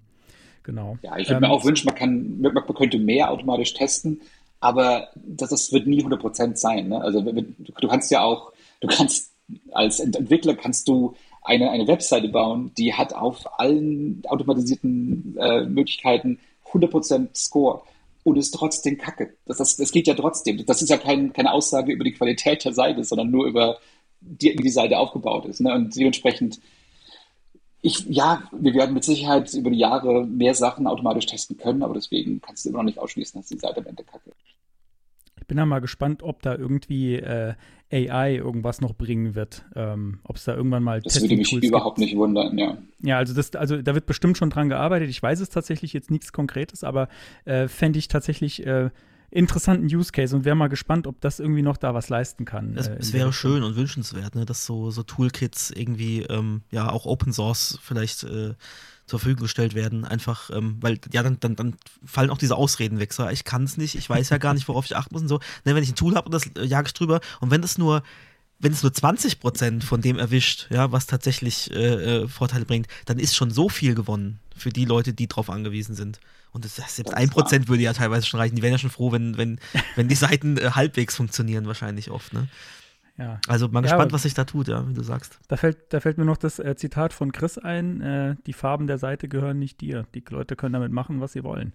Genau. 0.64 0.98
Ja, 1.02 1.18
ich 1.18 1.28
würde 1.28 1.36
Ähm, 1.46 1.50
mir 1.50 1.52
auch 1.52 1.66
wünschen, 1.66 1.86
man, 1.88 1.96
kann, 1.96 2.40
man, 2.42 2.54
könnte 2.76 2.98
mehr 2.98 3.30
automatisch 3.32 3.74
testen, 3.74 4.22
aber 4.60 5.10
das, 5.16 5.50
das 5.50 5.72
wird 5.72 5.86
nie 5.88 6.04
100% 6.04 6.56
sein. 6.56 6.88
Ne? 6.90 7.02
Also 7.02 7.22
du, 7.22 7.88
kannst 7.88 8.10
ja 8.12 8.22
auch, 8.22 8.52
du 8.82 8.88
kannst 8.88 9.32
als 9.72 10.00
Ent- 10.00 10.16
Entwickler 10.16 10.56
kannst 10.56 10.88
du 10.88 11.16
eine, 11.46 11.72
eine 11.72 11.88
Webseite 11.88 12.28
bauen, 12.30 12.72
die 12.78 12.94
hat 12.94 13.14
auf 13.14 13.60
allen 13.60 14.24
automatisierten 14.28 15.38
äh, 15.40 15.66
Möglichkeiten 15.66 16.40
100% 16.72 17.30
Score 17.36 17.82
und 18.24 18.38
ist 18.38 18.52
trotzdem 18.52 18.98
kacke. 18.98 19.36
Das, 19.46 19.58
das, 19.58 19.78
das 19.78 19.92
geht 19.92 20.08
ja 20.08 20.16
trotzdem. 20.16 20.66
Das 20.66 20.82
ist 20.82 20.90
ja 20.90 20.98
kein, 20.98 21.32
keine 21.34 21.54
Aussage 21.54 21.94
über 21.94 22.04
die 22.04 22.14
Qualität 22.14 22.66
der 22.66 22.74
Seite, 22.74 23.04
sondern 23.04 23.30
nur 23.30 23.46
über 23.46 23.78
die, 24.20 24.58
wie 24.58 24.64
die 24.64 24.70
Seite 24.70 24.98
aufgebaut 24.98 25.46
ist. 25.46 25.62
Ne? 25.62 25.74
Und 25.74 25.96
dementsprechend 25.96 26.60
ich, 27.86 28.04
ja, 28.10 28.42
wir 28.52 28.74
werden 28.74 28.96
mit 28.96 29.04
Sicherheit 29.04 29.54
über 29.54 29.70
die 29.70 29.78
Jahre 29.78 30.26
mehr 30.26 30.56
Sachen 30.56 30.88
automatisch 30.88 31.28
testen 31.28 31.56
können, 31.56 31.84
aber 31.84 31.94
deswegen 31.94 32.42
kannst 32.42 32.66
du 32.66 32.70
immer 32.70 32.80
noch 32.80 32.86
nicht 32.86 32.98
ausschließen, 32.98 33.40
dass 33.40 33.48
die 33.48 33.60
Seite 33.60 33.80
am 33.80 33.86
Ende 33.86 34.04
kacke 34.04 34.32
ist. 34.32 34.65
Bin 35.48 35.58
da 35.58 35.66
mal 35.66 35.80
gespannt, 35.80 36.24
ob 36.24 36.42
da 36.42 36.56
irgendwie 36.56 37.16
äh, 37.16 37.54
AI 37.92 38.36
irgendwas 38.36 38.82
noch 38.82 38.94
bringen 38.94 39.36
wird. 39.36 39.66
Ähm, 39.76 40.20
ob 40.24 40.38
es 40.38 40.46
da 40.46 40.56
irgendwann 40.56 40.84
mal 40.84 41.02
Das 41.02 41.22
würde 41.22 41.36
mich 41.38 41.54
überhaupt 41.54 41.98
gibt. 41.98 42.08
nicht 42.10 42.18
wundern, 42.18 42.58
ja. 42.58 42.78
Ja, 43.02 43.18
also 43.18 43.34
das, 43.34 43.56
also 43.56 43.82
da 43.82 43.94
wird 43.94 44.06
bestimmt 44.06 44.38
schon 44.38 44.50
dran 44.50 44.70
gearbeitet. 44.70 45.10
Ich 45.10 45.22
weiß 45.22 45.40
es 45.40 45.50
tatsächlich 45.50 45.94
jetzt 45.94 46.10
nichts 46.12 46.34
Konkretes, 46.34 46.84
aber 46.84 47.08
äh, 47.46 47.68
fände 47.68 48.00
ich 48.00 48.08
tatsächlich 48.08 48.66
äh, 48.66 48.90
interessanten 49.32 49.86
Use 49.86 50.12
Case 50.12 50.36
und 50.36 50.46
wäre 50.46 50.56
mal 50.56 50.68
gespannt, 50.68 51.08
ob 51.08 51.20
das 51.22 51.40
irgendwie 51.40 51.62
noch 51.62 51.78
da 51.78 51.94
was 51.94 52.10
leisten 52.10 52.46
kann. 52.46 52.78
Es, 52.78 52.88
äh, 52.88 52.98
es 53.00 53.14
wäre 53.14 53.34
schön 53.34 53.64
und 53.64 53.76
wünschenswert, 53.76 54.36
ne, 54.36 54.46
dass 54.46 54.66
so, 54.66 54.92
so 54.92 55.04
Toolkits 55.04 55.72
irgendwie, 55.72 56.22
ähm, 56.24 56.62
ja, 56.72 56.90
auch 56.90 57.06
Open 57.06 57.34
Source 57.34 57.80
vielleicht 57.82 58.24
äh, 58.24 58.54
zur 59.06 59.20
Verfügung 59.20 59.44
gestellt 59.44 59.76
werden. 59.76 60.06
Einfach, 60.06 60.50
ähm, 60.52 60.78
weil, 60.82 61.00
ja, 61.12 61.24
dann, 61.24 61.40
dann, 61.40 61.56
dann 61.56 61.76
fallen 62.04 62.30
auch 62.30 62.38
diese 62.38 62.56
Ausreden 62.56 63.00
weg. 63.00 63.14
So, 63.14 63.28
ich 63.30 63.44
kann 63.44 63.64
es 63.64 63.78
nicht, 63.78 63.96
ich 63.96 64.10
weiß 64.10 64.30
ja 64.30 64.38
gar 64.38 64.54
nicht, 64.54 64.68
worauf 64.68 64.86
ich 64.86 64.96
achten 64.96 65.14
muss 65.14 65.22
und 65.22 65.28
so. 65.28 65.40
Ne, 65.64 65.76
wenn 65.76 65.84
ich 65.84 65.92
ein 65.92 65.96
Tool 65.96 66.16
habe 66.16 66.26
und 66.26 66.34
das 66.34 66.46
äh, 66.56 66.66
jage 66.66 66.88
ich 66.88 66.94
drüber 66.94 67.20
und 67.40 67.52
wenn 67.52 67.62
das 67.62 67.78
nur 67.78 68.04
wenn 68.60 68.72
es 68.72 68.84
nur 68.84 68.92
20% 68.92 69.84
von 69.84 70.02
dem 70.02 70.18
erwischt, 70.18 70.68
ja, 70.70 70.92
was 70.92 71.08
tatsächlich 71.08 71.72
äh, 71.72 72.22
äh, 72.24 72.28
Vorteile 72.28 72.66
bringt, 72.66 72.88
dann 73.06 73.20
ist 73.20 73.36
schon 73.36 73.52
so 73.52 73.68
viel 73.68 73.96
gewonnen 73.96 74.40
für 74.56 74.70
die 74.70 74.86
Leute, 74.86 75.14
die 75.14 75.28
drauf 75.28 75.50
angewiesen 75.50 75.94
sind. 75.94 76.20
Und 76.56 76.64
das, 76.64 76.76
selbst 76.78 77.00
Das 77.00 77.22
ist 77.22 77.34
1% 77.36 77.68
würde 77.68 77.84
ja 77.84 77.92
teilweise 77.92 78.26
schon 78.26 78.40
reichen. 78.40 78.56
Die 78.56 78.62
wären 78.62 78.72
ja 78.72 78.78
schon 78.78 78.90
froh, 78.90 79.12
wenn, 79.12 79.38
wenn, 79.38 79.60
wenn 79.98 80.08
die 80.08 80.16
Seiten 80.16 80.58
äh, 80.58 80.72
halbwegs 80.72 81.14
funktionieren, 81.14 81.68
wahrscheinlich 81.68 82.10
oft. 82.12 82.32
Ne? 82.32 82.48
Ja. 83.18 83.42
Also 83.48 83.68
mal 83.68 83.80
Ja, 83.80 83.82
gespannt, 83.82 84.04
aber- 84.04 84.14
was 84.14 84.24
sich 84.24 84.36
da 84.36 84.46
tut, 84.46 84.70
ja, 84.70 84.88
wie 84.88 84.94
du 84.94 85.04
sagst. 85.04 85.38
Da 85.50 85.58
fällt, 85.58 85.92
da 85.94 86.00
fällt 86.00 86.18
mir 86.18 86.24
noch 86.24 86.38
das 86.38 86.60
äh, 86.60 86.76
Zitat 86.78 87.12
von 87.12 87.34
Chris 87.34 87.58
ein: 87.58 88.00
äh, 88.00 88.36
Die 88.46 88.54
Farben 88.54 88.88
der 88.88 88.98
Seite 88.98 89.28
gehören 89.28 89.60
nicht 89.60 89.82
dir. 89.82 90.06
Die 90.16 90.24
Leute 90.30 90.56
können 90.56 90.72
damit 90.72 90.94
machen, 90.94 91.20
was 91.20 91.34
sie 91.34 91.44
wollen. 91.44 91.74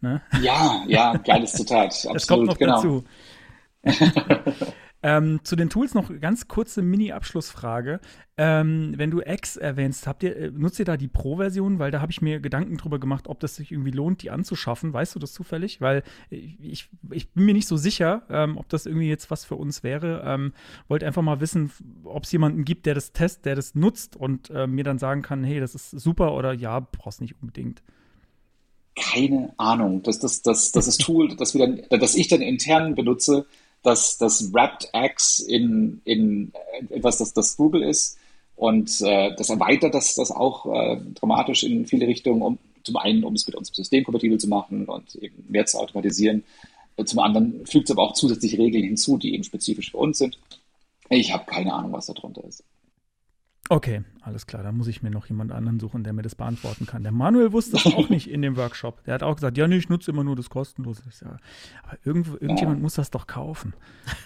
Ne? 0.00 0.22
Ja, 0.40 0.84
ja, 0.86 1.16
geiles 1.16 1.52
Zitat. 1.54 1.90
Das 2.04 2.06
Absolut, 2.06 2.28
kommt 2.28 2.46
noch 2.46 2.58
genau. 2.58 2.76
dazu. 2.76 3.04
ähm, 5.02 5.40
zu 5.42 5.56
den 5.56 5.68
Tools 5.68 5.94
noch 5.94 6.10
ganz 6.20 6.46
kurze 6.48 6.80
Mini-Abschlussfrage. 6.80 8.00
Ähm, 8.36 8.94
wenn 8.96 9.10
du 9.10 9.20
X 9.20 9.56
erwähnst, 9.56 10.06
habt 10.06 10.22
ihr, 10.22 10.36
äh, 10.36 10.50
nutzt 10.50 10.78
ihr 10.78 10.84
da 10.84 10.96
die 10.96 11.08
Pro-Version? 11.08 11.78
Weil 11.78 11.90
da 11.90 12.00
habe 12.00 12.12
ich 12.12 12.22
mir 12.22 12.40
Gedanken 12.40 12.76
drüber 12.76 13.00
gemacht, 13.00 13.26
ob 13.26 13.40
das 13.40 13.56
sich 13.56 13.72
irgendwie 13.72 13.90
lohnt, 13.90 14.22
die 14.22 14.30
anzuschaffen. 14.30 14.92
Weißt 14.92 15.14
du 15.14 15.18
das 15.18 15.32
zufällig? 15.32 15.80
Weil 15.80 16.02
ich, 16.30 16.88
ich 17.10 17.30
bin 17.30 17.44
mir 17.44 17.54
nicht 17.54 17.66
so 17.66 17.76
sicher, 17.76 18.22
ähm, 18.30 18.56
ob 18.56 18.68
das 18.68 18.86
irgendwie 18.86 19.08
jetzt 19.08 19.30
was 19.30 19.44
für 19.44 19.56
uns 19.56 19.82
wäre. 19.82 20.22
Ähm, 20.24 20.52
wollte 20.88 21.06
einfach 21.06 21.22
mal 21.22 21.40
wissen, 21.40 21.72
ob 22.04 22.24
es 22.24 22.32
jemanden 22.32 22.64
gibt, 22.64 22.86
der 22.86 22.94
das 22.94 23.12
testet, 23.12 23.44
der 23.44 23.56
das 23.56 23.74
nutzt 23.74 24.16
und 24.16 24.50
äh, 24.50 24.66
mir 24.66 24.84
dann 24.84 24.98
sagen 24.98 25.22
kann, 25.22 25.42
hey, 25.42 25.58
das 25.58 25.74
ist 25.74 25.90
super 25.90 26.34
oder 26.34 26.52
ja, 26.52 26.80
brauchst 26.80 27.20
nicht 27.20 27.34
unbedingt. 27.40 27.82
Keine 28.94 29.52
Ahnung. 29.56 30.02
Das, 30.02 30.18
das, 30.18 30.42
das, 30.42 30.70
das 30.70 30.86
ist 30.86 31.00
Tool, 31.00 31.34
das, 31.36 31.54
wir 31.54 31.66
dann, 31.66 32.00
das 32.00 32.14
ich 32.14 32.28
dann 32.28 32.42
intern 32.42 32.94
benutze, 32.94 33.46
das, 33.82 34.18
das 34.18 34.52
Wrapped 34.52 34.88
X 34.92 35.40
in, 35.40 36.00
in 36.04 36.52
etwas, 36.90 37.18
das, 37.18 37.32
das 37.32 37.56
Google 37.56 37.82
ist. 37.82 38.18
Und 38.56 39.00
äh, 39.00 39.34
das 39.36 39.50
erweitert 39.50 39.94
das, 39.94 40.14
das 40.14 40.30
auch 40.30 40.66
äh, 40.66 41.00
dramatisch 41.14 41.64
in 41.64 41.86
viele 41.86 42.06
Richtungen, 42.06 42.42
um 42.42 42.58
zum 42.84 42.96
einen, 42.96 43.24
um 43.24 43.34
es 43.34 43.46
mit 43.46 43.56
unserem 43.56 43.74
System 43.74 44.04
kompatibel 44.04 44.38
zu 44.38 44.48
machen 44.48 44.86
und 44.86 45.14
eben 45.16 45.44
mehr 45.48 45.66
zu 45.66 45.78
automatisieren. 45.78 46.44
Zum 47.04 47.18
anderen 47.20 47.64
fügt 47.66 47.86
es 47.86 47.90
aber 47.90 48.02
auch 48.02 48.12
zusätzliche 48.12 48.58
Regeln 48.58 48.84
hinzu, 48.84 49.18
die 49.18 49.34
eben 49.34 49.44
spezifisch 49.44 49.90
für 49.92 49.98
uns 49.98 50.18
sind. 50.18 50.38
Ich 51.08 51.32
habe 51.32 51.44
keine 51.46 51.72
Ahnung, 51.72 51.92
was 51.92 52.06
da 52.06 52.12
drunter 52.12 52.44
ist. 52.44 52.64
Okay, 53.68 54.02
alles 54.20 54.46
klar. 54.46 54.62
Da 54.62 54.72
muss 54.72 54.88
ich 54.88 55.02
mir 55.02 55.10
noch 55.10 55.26
jemand 55.26 55.52
anderen 55.52 55.78
suchen, 55.78 56.02
der 56.04 56.12
mir 56.12 56.22
das 56.22 56.34
beantworten 56.34 56.84
kann. 56.84 57.04
Der 57.04 57.12
Manuel 57.12 57.52
wusste 57.52 57.76
es 57.76 57.86
auch 57.86 58.08
nicht 58.08 58.28
in 58.28 58.42
dem 58.42 58.56
Workshop. 58.56 59.02
Der 59.04 59.14
hat 59.14 59.22
auch 59.22 59.36
gesagt, 59.36 59.56
ja, 59.56 59.66
nee, 59.68 59.76
ich 59.76 59.88
nutze 59.88 60.10
immer 60.10 60.24
nur 60.24 60.36
das 60.36 60.50
kostenlose. 60.50 61.02
Ich 61.08 61.16
sag, 61.16 61.38
aber 61.82 61.96
irgendwo, 62.04 62.34
irgendjemand 62.34 62.82
muss 62.82 62.94
das 62.94 63.10
doch 63.10 63.26
kaufen. 63.26 63.72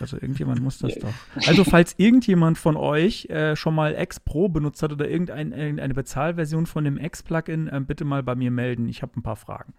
Also 0.00 0.16
irgendjemand 0.16 0.62
muss 0.62 0.78
das 0.78 0.94
doch. 0.98 1.12
Also 1.46 1.64
falls 1.64 1.94
irgendjemand 1.98 2.58
von 2.58 2.76
euch 2.76 3.26
äh, 3.26 3.56
schon 3.56 3.74
mal 3.74 3.94
X 3.94 4.20
Pro 4.20 4.48
benutzt 4.48 4.82
hat 4.82 4.92
oder 4.92 5.08
irgendein, 5.08 5.52
irgendeine 5.52 5.94
Bezahlversion 5.94 6.66
von 6.66 6.84
dem 6.84 6.96
X-Plugin, 6.96 7.68
äh, 7.68 7.80
bitte 7.86 8.04
mal 8.04 8.22
bei 8.22 8.34
mir 8.34 8.50
melden. 8.50 8.88
Ich 8.88 9.02
habe 9.02 9.12
ein 9.16 9.22
paar 9.22 9.36
Fragen. 9.36 9.74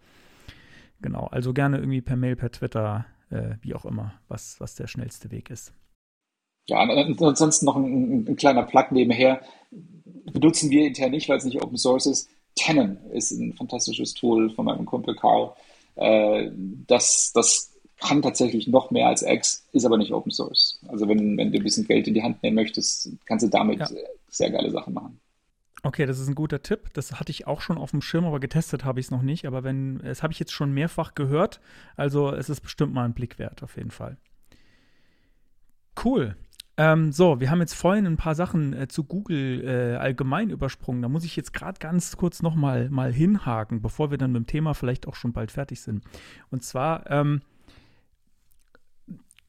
Genau, 1.01 1.27
also 1.27 1.53
gerne 1.53 1.77
irgendwie 1.77 2.01
per 2.01 2.15
Mail, 2.15 2.35
per 2.35 2.51
Twitter, 2.51 3.05
äh, 3.31 3.55
wie 3.61 3.73
auch 3.73 3.85
immer, 3.85 4.13
was, 4.27 4.59
was 4.59 4.75
der 4.75 4.87
schnellste 4.87 5.31
Weg 5.31 5.49
ist. 5.49 5.73
Ja, 6.67 6.79
ansonsten 6.79 7.65
noch 7.65 7.75
ein, 7.75 8.25
ein 8.27 8.35
kleiner 8.35 8.63
Plug 8.63 8.91
nebenher. 8.91 9.41
Benutzen 10.31 10.69
wir 10.69 10.85
intern 10.85 11.11
nicht, 11.11 11.29
weil 11.29 11.37
es 11.37 11.45
nicht 11.45 11.61
Open 11.63 11.77
Source 11.77 12.05
ist. 12.05 12.29
Tenon 12.55 12.97
ist 13.11 13.31
ein 13.31 13.53
fantastisches 13.53 14.13
Tool 14.13 14.49
von 14.49 14.65
meinem 14.65 14.85
Kumpel 14.85 15.15
Carl. 15.15 15.53
Äh, 15.95 16.51
das, 16.87 17.31
das 17.33 17.71
kann 17.99 18.21
tatsächlich 18.21 18.67
noch 18.67 18.91
mehr 18.91 19.07
als 19.07 19.23
X, 19.23 19.65
ist 19.71 19.85
aber 19.85 19.97
nicht 19.97 20.11
Open 20.11 20.31
Source. 20.31 20.79
Also 20.87 21.07
wenn, 21.07 21.37
wenn 21.37 21.51
du 21.51 21.57
ein 21.57 21.63
bisschen 21.63 21.87
Geld 21.87 22.07
in 22.07 22.13
die 22.13 22.23
Hand 22.23 22.43
nehmen 22.43 22.55
möchtest, 22.55 23.11
kannst 23.25 23.45
du 23.45 23.49
damit 23.49 23.79
Ja. 23.79 23.89
sehr 24.29 24.51
geile 24.51 24.69
Sachen 24.69 24.93
machen. 24.93 25.19
Okay, 25.83 26.05
das 26.05 26.19
ist 26.19 26.27
ein 26.27 26.35
guter 26.35 26.61
Tipp. 26.61 26.93
Das 26.93 27.13
hatte 27.13 27.31
ich 27.31 27.47
auch 27.47 27.61
schon 27.61 27.77
auf 27.77 27.91
dem 27.91 28.01
Schirm, 28.01 28.25
aber 28.25 28.39
getestet 28.39 28.83
habe 28.83 28.99
ich 28.99 29.07
es 29.07 29.11
noch 29.11 29.21
nicht. 29.21 29.45
Aber 29.45 29.63
wenn, 29.63 29.99
das 29.99 30.21
habe 30.21 30.33
ich 30.33 30.39
jetzt 30.39 30.51
schon 30.51 30.73
mehrfach 30.73 31.15
gehört. 31.15 31.61
Also 31.95 32.31
es 32.33 32.49
ist 32.49 32.61
bestimmt 32.61 32.93
mal 32.93 33.05
ein 33.05 33.13
Blick 33.13 33.39
wert, 33.39 33.63
auf 33.63 33.77
jeden 33.77 33.91
Fall. 33.91 34.17
Cool. 36.03 36.35
Ähm, 36.79 37.11
so, 37.11 37.39
wir 37.39 37.49
haben 37.49 37.59
jetzt 37.59 37.73
vorhin 37.73 38.05
ein 38.05 38.17
paar 38.17 38.35
Sachen 38.35 38.73
äh, 38.73 38.87
zu 38.87 39.03
Google 39.03 39.63
äh, 39.65 39.95
allgemein 39.95 40.51
übersprungen. 40.51 41.01
Da 41.01 41.09
muss 41.09 41.25
ich 41.25 41.35
jetzt 41.35 41.51
gerade 41.51 41.79
ganz 41.79 42.15
kurz 42.17 42.43
noch 42.43 42.53
mal, 42.53 42.89
mal 42.89 43.11
hinhaken, 43.11 43.81
bevor 43.81 44.11
wir 44.11 44.19
dann 44.19 44.31
mit 44.31 44.43
dem 44.43 44.47
Thema 44.47 44.75
vielleicht 44.75 45.07
auch 45.07 45.15
schon 45.15 45.33
bald 45.33 45.51
fertig 45.51 45.81
sind. 45.81 46.03
Und 46.51 46.63
zwar, 46.63 47.09
ähm, 47.09 47.41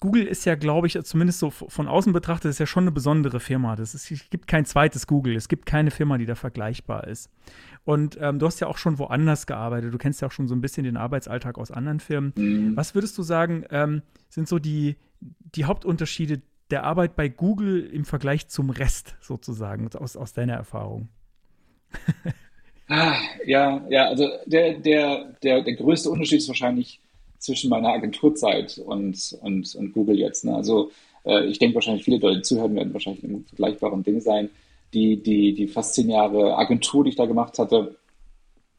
Google 0.01 0.27
ist 0.27 0.45
ja, 0.47 0.55
glaube 0.55 0.87
ich, 0.87 0.99
zumindest 1.03 1.41
so 1.41 1.51
von 1.51 1.89
außen 1.89 2.13
betrachtet, 2.13 2.51
ist 2.51 2.61
ja 2.61 2.67
schon 2.67 2.85
eine 2.85 2.93
besondere 2.93 3.41
Firma. 3.41 3.75
Das 3.75 3.95
ist, 3.95 4.11
es 4.11 4.31
gibt 4.31 4.47
kein 4.47 4.65
zweites 4.65 5.07
Google. 5.09 5.35
Es 5.35 5.49
gibt 5.49 5.67
keine 5.67 5.91
Firma, 5.91 6.19
die 6.19 6.27
da 6.27 6.37
vergleichbar 6.37 7.09
ist. 7.09 7.31
Und 7.85 8.17
ähm, 8.21 8.39
du 8.39 8.47
hast 8.47 8.61
ja 8.61 8.69
auch 8.69 8.79
schon 8.79 8.99
woanders 8.99 9.47
gearbeitet. 9.47 9.93
Du 9.93 9.99
kennst 9.99 10.23
ja 10.23 10.29
auch 10.29 10.33
schon 10.33 10.47
so 10.47 10.55
ein 10.55 10.61
bisschen 10.61 10.85
den 10.85 10.97
Arbeitsalltag 10.97 11.59
aus 11.59 11.73
anderen 11.73 11.99
Firmen. 11.99 12.33
Mhm. 12.37 12.77
Was 12.77 12.95
würdest 12.95 13.19
du 13.19 13.23
sagen, 13.23 13.65
ähm, 13.71 14.03
sind 14.29 14.47
so 14.47 14.61
die, 14.61 14.97
die 15.21 15.65
Hauptunterschiede 15.65 16.43
der 16.71 16.85
Arbeit 16.85 17.17
bei 17.17 17.29
Google 17.29 17.87
im 17.87 18.05
Vergleich 18.05 18.49
zum 18.49 18.71
Rest 18.71 19.17
sozusagen, 19.21 19.89
aus, 19.95 20.17
aus 20.17 20.33
deiner 20.33 20.55
Erfahrung? 20.55 21.09
Ah, 22.91 23.19
ja, 23.45 23.87
ja, 23.91 24.07
also 24.09 24.27
der, 24.47 24.79
der, 24.79 25.37
der, 25.43 25.63
der 25.63 25.75
größte 25.75 26.09
Unterschied 26.09 26.39
ist 26.39 26.49
wahrscheinlich 26.49 27.01
zwischen 27.39 27.69
meiner 27.69 27.91
Agenturzeit 27.91 28.79
und, 28.79 29.39
und, 29.43 29.75
und 29.75 29.93
Google 29.93 30.19
jetzt. 30.19 30.47
Ne? 30.47 30.55
Also 30.55 30.91
äh, 31.25 31.45
ich 31.47 31.59
denke 31.59 31.75
wahrscheinlich 31.75 32.05
viele 32.05 32.17
Leute, 32.19 32.41
zuhören, 32.43 32.75
werden 32.75 32.95
wahrscheinlich 32.95 33.23
in 33.25 33.31
einem 33.31 33.45
vergleichbaren 33.45 34.03
Ding 34.03 34.21
sein. 34.21 34.49
Die, 34.95 35.23
die, 35.23 35.55
die 35.55 35.69
fast 35.69 35.95
zehn 35.95 36.09
Jahre 36.09 36.57
Agentur, 36.57 37.05
die 37.05 37.11
ich 37.11 37.17
da 37.17 37.27
gemacht 37.27 37.59
hatte, 37.59 37.97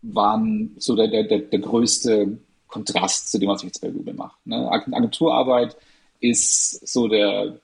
waren 0.02 0.76
so 0.78 0.96
der, 0.96 1.08
der, 1.08 1.26
der, 1.26 1.40
der 1.40 1.60
größte 1.60 2.40
Kontrast 2.68 3.32
zu 3.32 3.38
dem, 3.38 3.50
was 3.50 3.62
ich 3.62 3.68
jetzt 3.68 3.82
bei 3.82 3.90
Google 3.90 4.16
mache. 4.16 4.38
Ne? 4.46 4.72
Agenturarbeit 4.72 5.78
ist 6.20 6.88
so 6.88 7.08
der 7.08 7.60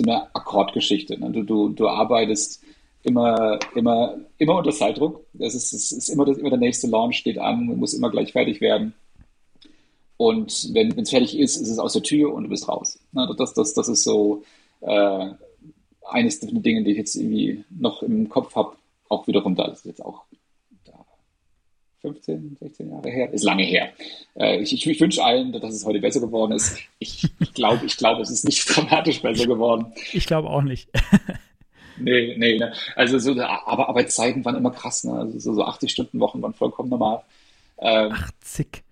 so 0.00 0.10
eine 0.10 0.34
Akkordgeschichte. 0.34 1.18
Ne? 1.18 1.30
Du, 1.30 1.42
du, 1.42 1.68
du 1.70 1.88
arbeitest 1.88 2.62
immer, 3.02 3.58
immer, 3.74 4.16
immer 4.38 4.56
unter 4.56 4.70
Zeitdruck. 4.70 5.24
Das 5.32 5.54
ist, 5.54 5.72
es 5.72 5.92
ist 5.92 6.08
immer, 6.08 6.24
das, 6.24 6.38
immer 6.38 6.50
der 6.50 6.58
nächste 6.58 6.86
Launch 6.88 7.16
steht 7.16 7.38
an, 7.38 7.66
muss 7.66 7.94
immer 7.94 8.10
gleich 8.10 8.32
fertig 8.32 8.60
werden. 8.60 8.94
Und 10.16 10.70
wenn 10.74 10.98
es 10.98 11.10
fertig 11.10 11.38
ist, 11.38 11.56
ist 11.56 11.70
es 11.70 11.78
aus 11.78 11.94
der 11.94 12.02
Tür 12.02 12.32
und 12.34 12.44
du 12.44 12.50
bist 12.50 12.68
raus. 12.68 12.98
Ne? 13.12 13.28
Das, 13.38 13.54
das, 13.54 13.72
das 13.74 13.88
ist 13.88 14.04
so 14.04 14.42
äh, 14.80 15.30
eines 16.06 16.40
der 16.40 16.50
Dinge, 16.52 16.84
die 16.84 16.92
ich 16.92 16.98
jetzt 16.98 17.14
irgendwie 17.14 17.64
noch 17.70 18.02
im 18.02 18.28
Kopf 18.28 18.54
habe, 18.54 18.76
auch 19.08 19.26
wiederum 19.26 19.54
da. 19.54 19.68
Das 19.68 19.78
ist 19.78 19.86
jetzt 19.86 20.04
auch 20.04 20.24
15, 22.02 22.56
16 22.60 22.90
Jahre 22.90 23.10
her. 23.10 23.32
Ist 23.32 23.44
lange 23.44 23.64
her. 23.64 23.90
Äh, 24.34 24.60
ich, 24.60 24.72
ich, 24.72 24.86
ich 24.86 25.00
wünsche 25.00 25.22
allen, 25.22 25.52
dass 25.52 25.74
es 25.74 25.84
heute 25.84 26.00
besser 26.00 26.20
geworden 26.20 26.52
ist. 26.52 26.78
Ich, 26.98 27.28
ich 27.38 27.52
glaube, 27.52 27.84
ich 27.84 27.96
glaube, 27.96 28.22
es 28.22 28.30
ist 28.30 28.44
nicht 28.44 28.64
dramatisch 28.68 29.20
besser 29.20 29.46
geworden. 29.46 29.92
Ich 30.12 30.26
glaube 30.26 30.48
auch 30.48 30.62
nicht. 30.62 30.88
Nee, 32.02 32.34
nee, 32.38 32.56
ne. 32.56 32.72
Also 32.96 33.18
so, 33.18 33.32
aber 33.38 33.90
Arbeitszeiten 33.90 34.42
waren 34.42 34.56
immer 34.56 34.70
krass, 34.70 35.04
ne? 35.04 35.12
Also 35.12 35.38
so, 35.38 35.52
so 35.52 35.64
80 35.64 35.90
Stunden 35.90 36.18
Wochen 36.18 36.40
waren 36.40 36.54
vollkommen 36.54 36.88
normal. 36.88 37.22
Ähm, 37.78 38.12
80. 38.12 38.82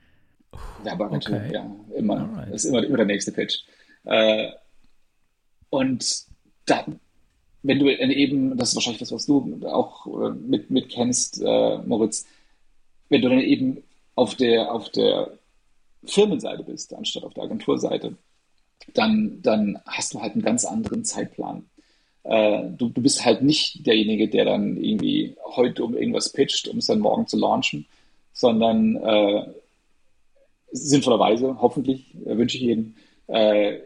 ja, 0.85 0.93
aber 0.93 1.09
natürlich, 1.09 1.43
okay. 1.44 1.55
ja, 1.55 1.70
immer, 1.97 2.18
Alright. 2.18 2.55
ist 2.55 2.64
immer, 2.66 2.85
immer 2.85 2.98
der 2.98 3.06
nächste 3.06 3.32
Pitch. 3.32 3.60
Äh, 4.05 4.51
und 5.70 6.24
dann, 6.66 7.01
wenn 7.62 7.78
du 7.78 7.89
eben, 7.89 8.56
das 8.56 8.70
ist 8.70 8.74
wahrscheinlich 8.76 9.01
das, 9.01 9.12
was 9.12 9.26
du 9.26 9.59
auch 9.66 10.06
äh, 10.06 10.30
mit, 10.30 10.70
mit 10.70 10.89
kennst, 10.89 11.43
äh, 11.43 11.78
Moritz, 11.78 12.26
wenn 13.09 13.22
du 13.22 13.28
dann 13.28 13.40
eben 13.40 13.82
auf 14.14 14.35
der, 14.35 14.72
auf 14.72 14.90
der 14.90 15.32
Firmenseite 16.05 16.62
bist, 16.62 16.94
anstatt 16.94 17.24
auf 17.24 17.35
der 17.35 17.44
Agenturseite, 17.44 18.16
dann, 18.94 19.40
dann 19.43 19.80
hast 19.86 20.14
du 20.14 20.20
halt 20.20 20.32
einen 20.32 20.43
ganz 20.43 20.64
anderen 20.64 21.05
Zeitplan. 21.05 21.64
Äh, 22.24 22.64
du, 22.76 22.89
du 22.89 23.01
bist 23.01 23.24
halt 23.24 23.43
nicht 23.43 23.86
derjenige, 23.86 24.28
der 24.28 24.44
dann 24.44 24.76
irgendwie 24.76 25.36
heute 25.44 25.85
um 25.85 25.97
irgendwas 25.97 26.32
pitcht, 26.32 26.68
um 26.68 26.78
es 26.78 26.86
dann 26.86 27.01
morgen 27.01 27.26
zu 27.26 27.36
launchen, 27.36 27.86
sondern 28.32 28.97
äh, 28.97 29.47
sinnvollerweise, 30.72 31.60
hoffentlich, 31.60 32.14
äh, 32.24 32.36
wünsche 32.36 32.56
ich 32.56 32.62
jedem, 32.64 32.94
äh, 33.26 33.78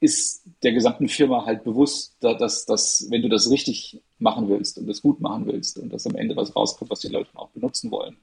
ist 0.00 0.42
der 0.62 0.72
gesamten 0.72 1.08
Firma 1.08 1.44
halt 1.46 1.64
bewusst, 1.64 2.16
dass, 2.20 2.66
dass, 2.66 3.06
wenn 3.10 3.22
du 3.22 3.28
das 3.28 3.50
richtig 3.50 4.00
machen 4.18 4.48
willst 4.48 4.78
und 4.78 4.86
das 4.86 5.02
gut 5.02 5.20
machen 5.20 5.46
willst 5.46 5.78
und 5.78 5.92
dass 5.92 6.06
am 6.06 6.16
Ende 6.16 6.36
was 6.36 6.54
rauskommt, 6.54 6.90
was 6.90 7.00
die 7.00 7.08
Leute 7.08 7.30
auch 7.34 7.50
benutzen 7.50 7.90
wollen, 7.90 8.16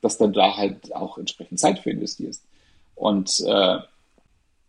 dass 0.00 0.18
dann 0.18 0.32
da 0.32 0.56
halt 0.56 0.94
auch 0.94 1.18
entsprechend 1.18 1.58
Zeit 1.58 1.78
für 1.78 1.90
investierst. 1.90 2.42
Und 2.94 3.42
äh, 3.46 3.78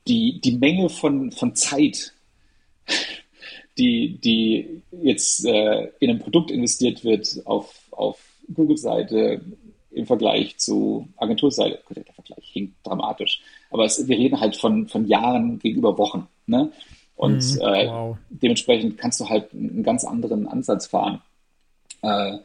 die, 0.07 0.40
die 0.40 0.57
Menge 0.57 0.90
von, 0.90 1.32
von 1.32 1.56
Zeit, 1.56 2.14
die, 3.78 4.18
die 4.18 4.82
jetzt 5.02 5.45
äh, 5.45 5.91
in 5.99 6.10
ein 6.10 6.19
Produkt 6.19 6.49
investiert 6.49 7.03
wird 7.03 7.41
auf, 7.45 7.74
auf 7.91 8.19
Google-Seite 8.53 9.41
im 9.98 10.06
Vergleich 10.06 10.57
zu 10.57 11.07
Agenturseite, 11.18 11.80
der 11.90 12.14
Vergleich 12.14 12.49
hinkt 12.52 12.76
dramatisch, 12.84 13.41
aber 13.72 13.86
es, 13.86 14.07
wir 14.07 14.18
reden 14.18 14.40
halt 14.40 14.56
von, 14.56 14.88
von 14.88 15.06
Jahren 15.06 15.60
gegenüber 15.60 15.98
Wochen. 15.98 16.28
Ne? 16.45 16.72
Und 17.15 17.56
mhm, 17.56 17.61
äh, 17.61 17.88
wow. 17.88 18.18
dementsprechend 18.30 18.98
kannst 18.98 19.19
du 19.19 19.28
halt 19.28 19.53
einen 19.53 19.84
ganz 19.84 20.03
anderen 20.06 20.48
Ansatz 20.48 20.88
fahren. 20.88 21.22
Äh, 22.02 22.38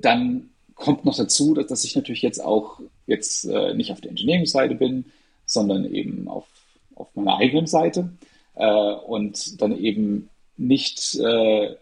dann 0.00 0.50
kommt 0.74 1.04
noch 1.04 1.16
dazu, 1.16 1.54
dass, 1.54 1.66
dass 1.68 1.84
ich 1.84 1.94
natürlich 1.94 2.22
jetzt 2.22 2.42
auch 2.42 2.80
jetzt 3.06 3.44
äh, 3.44 3.74
nicht 3.74 3.92
auf 3.92 4.00
der 4.00 4.10
Engineering-Seite 4.10 4.74
bin, 4.74 5.04
sondern 5.46 5.84
eben 5.84 6.28
auf, 6.28 6.46
auf 6.94 7.08
meiner 7.14 7.36
eigenen 7.36 7.66
Seite 7.66 8.10
äh, 8.54 8.92
und 8.92 9.60
dann 9.60 9.76
eben 9.78 10.28
nicht 10.56 11.16
äh, 11.16 11.76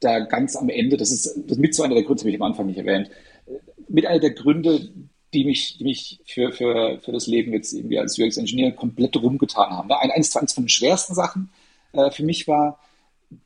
da 0.00 0.20
ganz 0.20 0.56
am 0.56 0.68
Ende, 0.68 0.96
das 0.96 1.10
ist, 1.10 1.26
das 1.26 1.52
ist 1.52 1.58
mit 1.58 1.74
so 1.74 1.82
einer 1.82 1.94
der 1.94 2.04
Gründe, 2.04 2.22
habe 2.22 2.30
ich 2.30 2.36
am 2.36 2.42
Anfang 2.42 2.66
nicht 2.66 2.78
erwähnt, 2.78 3.10
mit 3.88 4.06
einer 4.06 4.20
der 4.20 4.30
Gründe, 4.30 4.90
die 5.34 5.44
mich, 5.44 5.78
die 5.78 5.84
mich 5.84 6.20
für, 6.24 6.52
für, 6.52 6.98
für 7.00 7.12
das 7.12 7.26
Leben 7.26 7.52
jetzt 7.52 7.72
irgendwie 7.72 7.98
als 7.98 8.18
UX-Ingenieur 8.18 8.72
komplett 8.72 9.16
rumgetan 9.16 9.70
haben. 9.70 9.88
Ne? 9.88 9.98
Eines, 9.98 10.34
eines 10.36 10.52
von 10.52 10.64
den 10.64 10.68
schwersten 10.68 11.14
Sachen 11.14 11.50
äh, 11.92 12.10
für 12.10 12.24
mich 12.24 12.48
war, 12.48 12.78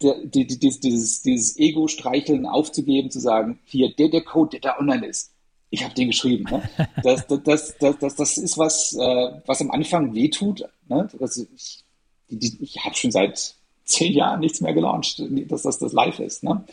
der, 0.00 0.14
die, 0.24 0.46
die, 0.46 0.58
dieses, 0.58 1.22
dieses 1.22 1.58
Ego-Streicheln 1.58 2.46
aufzugeben, 2.46 3.10
zu 3.10 3.18
sagen, 3.18 3.58
hier, 3.64 3.92
der, 3.92 4.08
der 4.08 4.22
Code, 4.22 4.50
der 4.50 4.60
da 4.60 4.78
online 4.78 5.06
ist, 5.06 5.32
ich 5.70 5.82
habe 5.82 5.94
den 5.94 6.08
geschrieben. 6.08 6.44
Ne? 6.50 6.62
Das, 7.02 7.26
das, 7.26 7.74
das, 7.78 7.98
das, 7.98 8.14
das 8.14 8.38
ist 8.38 8.58
was, 8.58 8.94
äh, 8.94 9.40
was 9.46 9.60
am 9.60 9.70
Anfang 9.70 10.14
wehtut. 10.14 10.64
Ne? 10.88 11.08
Das, 11.18 11.36
ich 11.36 11.84
ich 12.28 12.84
habe 12.84 12.94
schon 12.94 13.10
seit 13.10 13.54
zehn 13.84 14.12
Jahren 14.12 14.40
nichts 14.40 14.60
mehr 14.60 14.72
gelauncht, 14.72 15.22
dass 15.50 15.62
das, 15.62 15.78
das 15.78 15.92
live 15.92 16.18
ist. 16.20 16.42
Ne? 16.44 16.64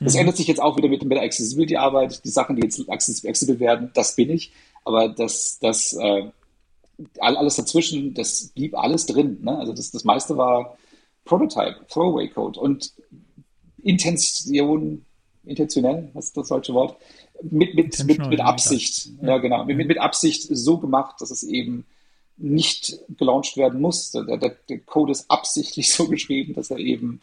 Das 0.00 0.14
mhm. 0.14 0.20
ändert 0.20 0.36
sich 0.36 0.46
jetzt 0.46 0.62
auch 0.62 0.76
wieder 0.76 0.88
mit, 0.88 1.02
mit 1.02 1.12
der 1.16 1.24
Accessibility-Arbeit. 1.24 2.24
Die 2.24 2.30
Sachen, 2.30 2.56
die 2.56 2.62
jetzt 2.62 2.88
accessible 2.88 3.58
werden, 3.58 3.90
das 3.94 4.14
bin 4.16 4.30
ich. 4.30 4.52
Aber 4.84 5.08
das, 5.08 5.58
das 5.60 5.92
äh, 5.94 6.30
alles 7.18 7.56
dazwischen, 7.56 8.14
das 8.14 8.48
blieb 8.54 8.76
alles 8.76 9.06
drin. 9.06 9.38
Ne? 9.42 9.58
Also 9.58 9.72
das, 9.72 9.90
das 9.90 10.04
meiste 10.04 10.36
war 10.36 10.76
Prototype, 11.24 11.84
Throwaway 11.88 12.28
Code 12.28 12.58
und 12.58 12.92
Intention, 13.82 15.04
intentionell, 15.44 16.10
was 16.14 16.26
ist 16.26 16.36
das 16.36 16.48
deutsche 16.48 16.74
Wort? 16.74 16.96
Mit, 17.42 17.74
mit, 17.74 18.04
mit, 18.04 18.26
mit 18.28 18.40
Absicht. 18.40 19.10
Ja, 19.22 19.28
ja 19.28 19.38
genau. 19.38 19.64
Mit, 19.64 19.76
mit 19.76 19.98
Absicht 19.98 20.48
so 20.50 20.78
gemacht, 20.78 21.20
dass 21.20 21.30
es 21.30 21.42
eben 21.42 21.86
nicht 22.36 22.98
gelauncht 23.16 23.56
werden 23.56 23.80
muss. 23.80 24.12
Der, 24.12 24.36
der, 24.36 24.56
der 24.68 24.78
Code 24.80 25.12
ist 25.12 25.30
absichtlich 25.30 25.92
so 25.92 26.08
geschrieben, 26.08 26.54
dass 26.54 26.70
er 26.70 26.78
eben 26.78 27.20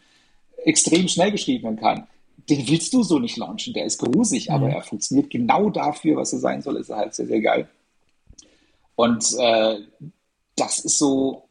extrem 0.64 1.08
schnell 1.08 1.32
geschrieben 1.32 1.64
werden 1.64 1.76
kann 1.78 2.06
den 2.48 2.68
willst 2.68 2.92
du 2.92 3.02
so 3.02 3.18
nicht 3.18 3.36
launchen. 3.36 3.74
Der 3.74 3.84
ist 3.84 3.98
grusig, 3.98 4.48
mhm. 4.48 4.54
aber 4.54 4.70
er 4.70 4.82
funktioniert 4.82 5.30
genau 5.30 5.70
dafür, 5.70 6.16
was 6.16 6.32
er 6.32 6.38
sein 6.38 6.62
soll. 6.62 6.76
Ist 6.76 6.90
er 6.90 6.96
halt 6.96 7.14
sehr, 7.14 7.26
sehr 7.26 7.40
geil. 7.40 7.68
Und 8.94 9.34
äh, 9.38 9.80
das 10.54 10.78
ist 10.78 10.98
so, 10.98 11.46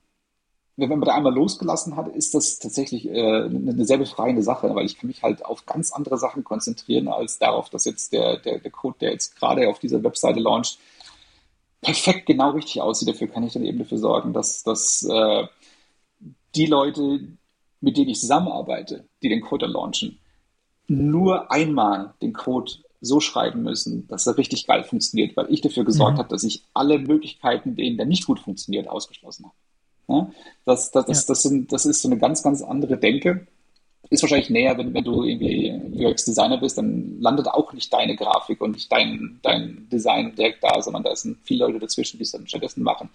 wenn 0.77 0.89
man 0.89 1.01
da 1.01 1.15
einmal 1.15 1.33
losgelassen 1.33 1.95
hat, 1.95 2.07
ist 2.09 2.33
das 2.33 2.59
tatsächlich 2.59 3.07
äh, 3.07 3.43
eine 3.45 3.85
sehr 3.85 3.97
befreiende 3.97 4.41
Sache, 4.41 4.73
weil 4.75 4.85
ich 4.85 4.97
kann 4.97 5.07
mich 5.07 5.23
halt 5.23 5.45
auf 5.45 5.65
ganz 5.65 5.91
andere 5.91 6.17
Sachen 6.17 6.43
konzentrieren, 6.43 7.07
als 7.07 7.39
darauf, 7.39 7.69
dass 7.69 7.85
jetzt 7.85 8.11
der, 8.11 8.37
der, 8.37 8.59
der 8.59 8.71
Code, 8.71 8.97
der 8.99 9.11
jetzt 9.11 9.37
gerade 9.37 9.69
auf 9.69 9.79
dieser 9.79 10.03
Webseite 10.03 10.39
launcht, 10.39 10.79
perfekt 11.81 12.25
genau 12.25 12.51
richtig 12.51 12.81
aussieht. 12.81 13.07
Dafür 13.07 13.27
kann 13.27 13.43
ich 13.43 13.53
dann 13.53 13.63
eben 13.63 13.79
dafür 13.79 13.99
sorgen, 13.99 14.33
dass, 14.33 14.63
dass 14.63 15.03
äh, 15.03 15.47
die 16.55 16.65
Leute, 16.65 17.21
mit 17.79 17.95
denen 17.95 18.09
ich 18.09 18.19
zusammenarbeite, 18.19 19.07
die 19.21 19.29
den 19.29 19.41
Code 19.41 19.67
launchen, 19.67 20.19
nur 20.87 21.51
einmal 21.51 22.13
den 22.21 22.33
Code 22.33 22.71
so 23.01 23.19
schreiben 23.19 23.63
müssen, 23.63 24.07
dass 24.07 24.27
er 24.27 24.37
richtig 24.37 24.67
geil 24.67 24.83
funktioniert, 24.83 25.35
weil 25.37 25.51
ich 25.51 25.61
dafür 25.61 25.85
gesorgt 25.85 26.15
mhm. 26.15 26.19
habe, 26.19 26.29
dass 26.29 26.43
ich 26.43 26.63
alle 26.73 26.99
Möglichkeiten, 26.99 27.75
denen 27.75 27.97
der 27.97 28.05
nicht 28.05 28.25
gut 28.25 28.39
funktioniert, 28.39 28.87
ausgeschlossen 28.87 29.45
habe. 29.45 29.55
Ja? 30.07 30.31
Das, 30.65 30.91
das, 30.91 31.05
das, 31.05 31.21
ja. 31.21 31.27
das, 31.27 31.41
sind, 31.43 31.71
das 31.71 31.85
ist 31.85 32.01
so 32.01 32.09
eine 32.09 32.17
ganz, 32.17 32.43
ganz 32.43 32.61
andere 32.61 32.97
Denke. 32.97 33.47
Ist 34.09 34.21
wahrscheinlich 34.21 34.51
näher, 34.51 34.77
wenn, 34.77 34.93
wenn 34.93 35.03
du 35.03 35.23
irgendwie 35.23 36.05
UX-Designer 36.05 36.57
bist, 36.57 36.77
dann 36.77 37.19
landet 37.19 37.47
auch 37.47 37.73
nicht 37.73 37.91
deine 37.91 38.15
Grafik 38.15 38.61
und 38.61 38.71
nicht 38.71 38.91
dein, 38.91 39.39
dein 39.41 39.87
Design 39.91 40.35
direkt 40.35 40.63
da, 40.63 40.79
sondern 40.81 41.03
da 41.03 41.15
sind 41.15 41.37
viele 41.43 41.65
Leute 41.65 41.79
dazwischen, 41.79 42.17
die 42.17 42.23
es 42.23 42.31
dann 42.31 42.47
stattdessen 42.47 42.83
machen. 42.83 43.09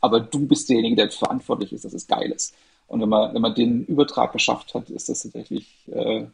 Aber 0.00 0.18
du 0.18 0.46
bist 0.46 0.68
derjenige, 0.68 0.96
der 0.96 1.10
verantwortlich 1.10 1.72
ist, 1.72 1.84
dass 1.84 1.92
es 1.92 2.08
geil 2.08 2.32
ist. 2.32 2.54
Und 2.88 3.00
wenn 3.00 3.08
man, 3.08 3.32
wenn 3.32 3.40
man 3.40 3.54
den 3.54 3.84
Übertrag 3.86 4.32
geschafft 4.32 4.74
hat, 4.74 4.90
ist 4.90 5.08
das 5.08 5.22
tatsächlich 5.22 5.66
äh, 5.92 6.24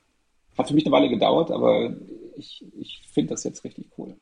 hat 0.59 0.69
für 0.69 0.75
mich 0.75 0.85
eine 0.85 0.93
Weile 0.93 1.09
gedauert, 1.09 1.51
aber 1.51 1.97
ich, 2.37 2.65
ich 2.79 3.03
finde 3.13 3.31
das 3.31 3.45
jetzt 3.45 3.65
richtig 3.65 3.91
cool. 3.97 4.17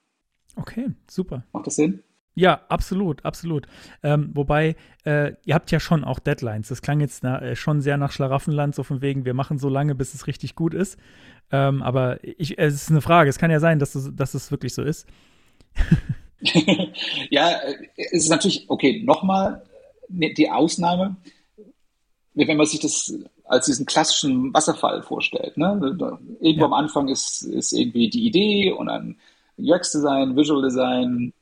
Okay, 0.56 0.88
super. 1.08 1.44
Macht 1.52 1.66
das 1.66 1.76
Sinn? 1.76 2.02
Ja, 2.38 2.60
absolut, 2.68 3.24
absolut. 3.24 3.66
Ähm, 4.02 4.30
wobei, 4.34 4.76
äh, 5.06 5.32
ihr 5.46 5.54
habt 5.54 5.70
ja 5.70 5.80
schon 5.80 6.04
auch 6.04 6.18
Deadlines. 6.18 6.68
Das 6.68 6.82
klang 6.82 7.00
jetzt 7.00 7.22
na, 7.22 7.40
äh, 7.40 7.56
schon 7.56 7.80
sehr 7.80 7.96
nach 7.96 8.12
Schlaraffenland, 8.12 8.74
so 8.74 8.82
von 8.82 9.00
wegen, 9.00 9.24
wir 9.24 9.32
machen 9.32 9.58
so 9.58 9.70
lange, 9.70 9.94
bis 9.94 10.12
es 10.12 10.26
richtig 10.26 10.54
gut 10.54 10.74
ist. 10.74 10.98
Ähm, 11.50 11.82
aber 11.82 12.22
ich, 12.22 12.58
es 12.58 12.74
ist 12.74 12.90
eine 12.90 13.00
Frage. 13.00 13.30
Es 13.30 13.38
kann 13.38 13.50
ja 13.50 13.58
sein, 13.58 13.78
dass, 13.78 13.92
das, 13.92 14.14
dass 14.14 14.34
es 14.34 14.50
wirklich 14.50 14.74
so 14.74 14.82
ist. 14.82 15.06
ja, 17.30 17.52
äh, 17.52 17.74
es 17.96 18.24
ist 18.24 18.28
natürlich, 18.28 18.66
okay, 18.68 19.02
nochmal 19.02 19.62
ne, 20.10 20.34
die 20.34 20.50
Ausnahme. 20.50 21.16
Wenn 22.36 22.56
man 22.56 22.66
sich 22.66 22.80
das 22.80 23.12
als 23.44 23.66
diesen 23.66 23.86
klassischen 23.86 24.52
Wasserfall 24.52 25.02
vorstellt. 25.02 25.56
Ne? 25.56 25.78
Irgendwo 26.40 26.64
ja. 26.64 26.66
am 26.66 26.72
Anfang 26.74 27.08
ist, 27.08 27.42
ist 27.42 27.72
irgendwie 27.72 28.10
die 28.10 28.26
Idee 28.26 28.72
und 28.72 28.86
dann 28.86 29.16
UX-Design, 29.58 30.36
Visual 30.36 30.62
Design 30.62 31.32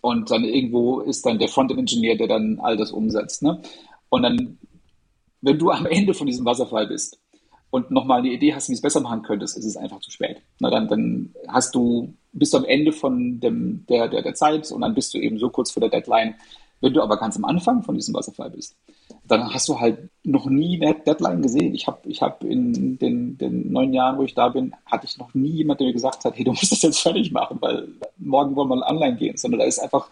und 0.00 0.30
dann 0.30 0.44
irgendwo 0.44 1.00
ist 1.00 1.24
dann 1.24 1.38
der 1.38 1.48
Frontend-Ingenieur, 1.48 2.16
der 2.16 2.28
dann 2.28 2.58
all 2.60 2.76
das 2.76 2.90
umsetzt. 2.90 3.42
Ne? 3.42 3.60
Und 4.08 4.22
dann, 4.22 4.58
wenn 5.40 5.58
du 5.58 5.70
am 5.70 5.86
Ende 5.86 6.14
von 6.14 6.26
diesem 6.26 6.44
Wasserfall 6.44 6.86
bist 6.86 7.18
und 7.70 7.90
nochmal 7.90 8.18
eine 8.18 8.32
Idee 8.32 8.54
hast, 8.54 8.68
wie 8.68 8.74
es 8.74 8.80
besser 8.80 9.00
machen 9.00 9.22
könntest, 9.22 9.56
ist 9.56 9.64
es 9.64 9.76
einfach 9.76 10.00
zu 10.00 10.10
spät. 10.10 10.42
Na, 10.60 10.70
dann, 10.70 10.88
dann 10.88 11.34
hast 11.48 11.74
du, 11.74 12.12
bist 12.32 12.54
du 12.54 12.58
am 12.58 12.64
Ende 12.64 12.92
von 12.92 13.40
dem, 13.40 13.84
der, 13.88 14.08
der, 14.08 14.22
der 14.22 14.34
Zeit 14.34 14.70
und 14.70 14.80
dann 14.80 14.94
bist 14.94 15.14
du 15.14 15.18
eben 15.18 15.38
so 15.38 15.50
kurz 15.50 15.70
vor 15.70 15.80
der 15.80 15.90
Deadline. 15.90 16.34
Wenn 16.80 16.92
du 16.92 17.02
aber 17.02 17.16
ganz 17.16 17.36
am 17.36 17.44
Anfang 17.44 17.82
von 17.82 17.94
diesem 17.94 18.14
Wasserfall 18.14 18.50
bist, 18.50 18.76
dann 19.26 19.52
hast 19.52 19.68
du 19.68 19.80
halt 19.80 20.10
noch 20.22 20.46
nie 20.46 20.80
eine 20.80 20.94
Deadline 20.94 21.40
gesehen. 21.40 21.74
Ich 21.74 21.86
habe 21.86 22.08
ich 22.08 22.20
hab 22.20 22.44
in 22.44 22.98
den, 22.98 23.38
den 23.38 23.72
neun 23.72 23.94
Jahren, 23.94 24.18
wo 24.18 24.22
ich 24.22 24.34
da 24.34 24.48
bin, 24.48 24.74
hatte 24.84 25.06
ich 25.06 25.16
noch 25.18 25.32
nie 25.34 25.50
jemand, 25.50 25.80
der 25.80 25.86
mir 25.86 25.92
gesagt 25.94 26.24
hat, 26.24 26.36
hey, 26.36 26.44
du 26.44 26.50
musst 26.50 26.72
das 26.72 26.82
jetzt 26.82 27.00
fertig 27.00 27.32
machen, 27.32 27.56
weil 27.60 27.88
morgen 28.18 28.54
wollen 28.54 28.68
wir 28.68 28.86
online 28.86 29.16
gehen, 29.16 29.36
sondern 29.36 29.60
da 29.60 29.66
ist 29.66 29.78
einfach 29.78 30.10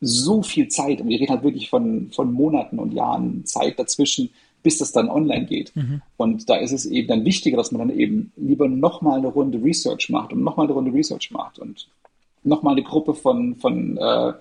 so 0.00 0.42
viel 0.42 0.68
Zeit 0.68 1.00
und 1.00 1.08
wir 1.08 1.18
reden 1.18 1.30
halt 1.30 1.42
wirklich 1.42 1.68
von, 1.68 2.10
von 2.12 2.32
Monaten 2.32 2.78
und 2.78 2.92
Jahren 2.92 3.44
Zeit 3.44 3.78
dazwischen, 3.78 4.30
bis 4.62 4.78
das 4.78 4.92
dann 4.92 5.08
online 5.08 5.46
geht. 5.46 5.74
Mhm. 5.74 6.02
Und 6.16 6.48
da 6.48 6.56
ist 6.56 6.72
es 6.72 6.86
eben 6.86 7.08
dann 7.08 7.24
wichtiger, 7.24 7.56
dass 7.56 7.72
man 7.72 7.88
dann 7.88 7.98
eben 7.98 8.32
lieber 8.36 8.68
nochmal 8.68 9.18
eine 9.18 9.28
Runde 9.28 9.62
Research 9.62 10.10
macht 10.10 10.32
und 10.32 10.42
nochmal 10.42 10.66
eine 10.66 10.74
Runde 10.74 10.92
Research 10.92 11.30
macht 11.30 11.58
und 11.58 11.88
nochmal 12.44 12.74
eine 12.74 12.82
Gruppe 12.82 13.14
von, 13.14 13.56
von, 13.56 13.96
äh, 13.96 14.32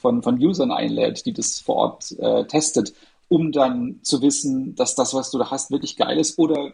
von, 0.00 0.22
von 0.22 0.42
Usern 0.42 0.72
einlädt, 0.72 1.26
die 1.26 1.32
das 1.32 1.60
vor 1.60 1.76
Ort 1.76 2.12
äh, 2.18 2.44
testet 2.46 2.92
um 3.30 3.52
dann 3.52 4.00
zu 4.02 4.20
wissen, 4.22 4.74
dass 4.74 4.96
das, 4.96 5.14
was 5.14 5.30
du 5.30 5.38
da 5.38 5.50
hast, 5.50 5.70
wirklich 5.70 5.96
geil 5.96 6.18
ist. 6.18 6.36
Oder, 6.36 6.72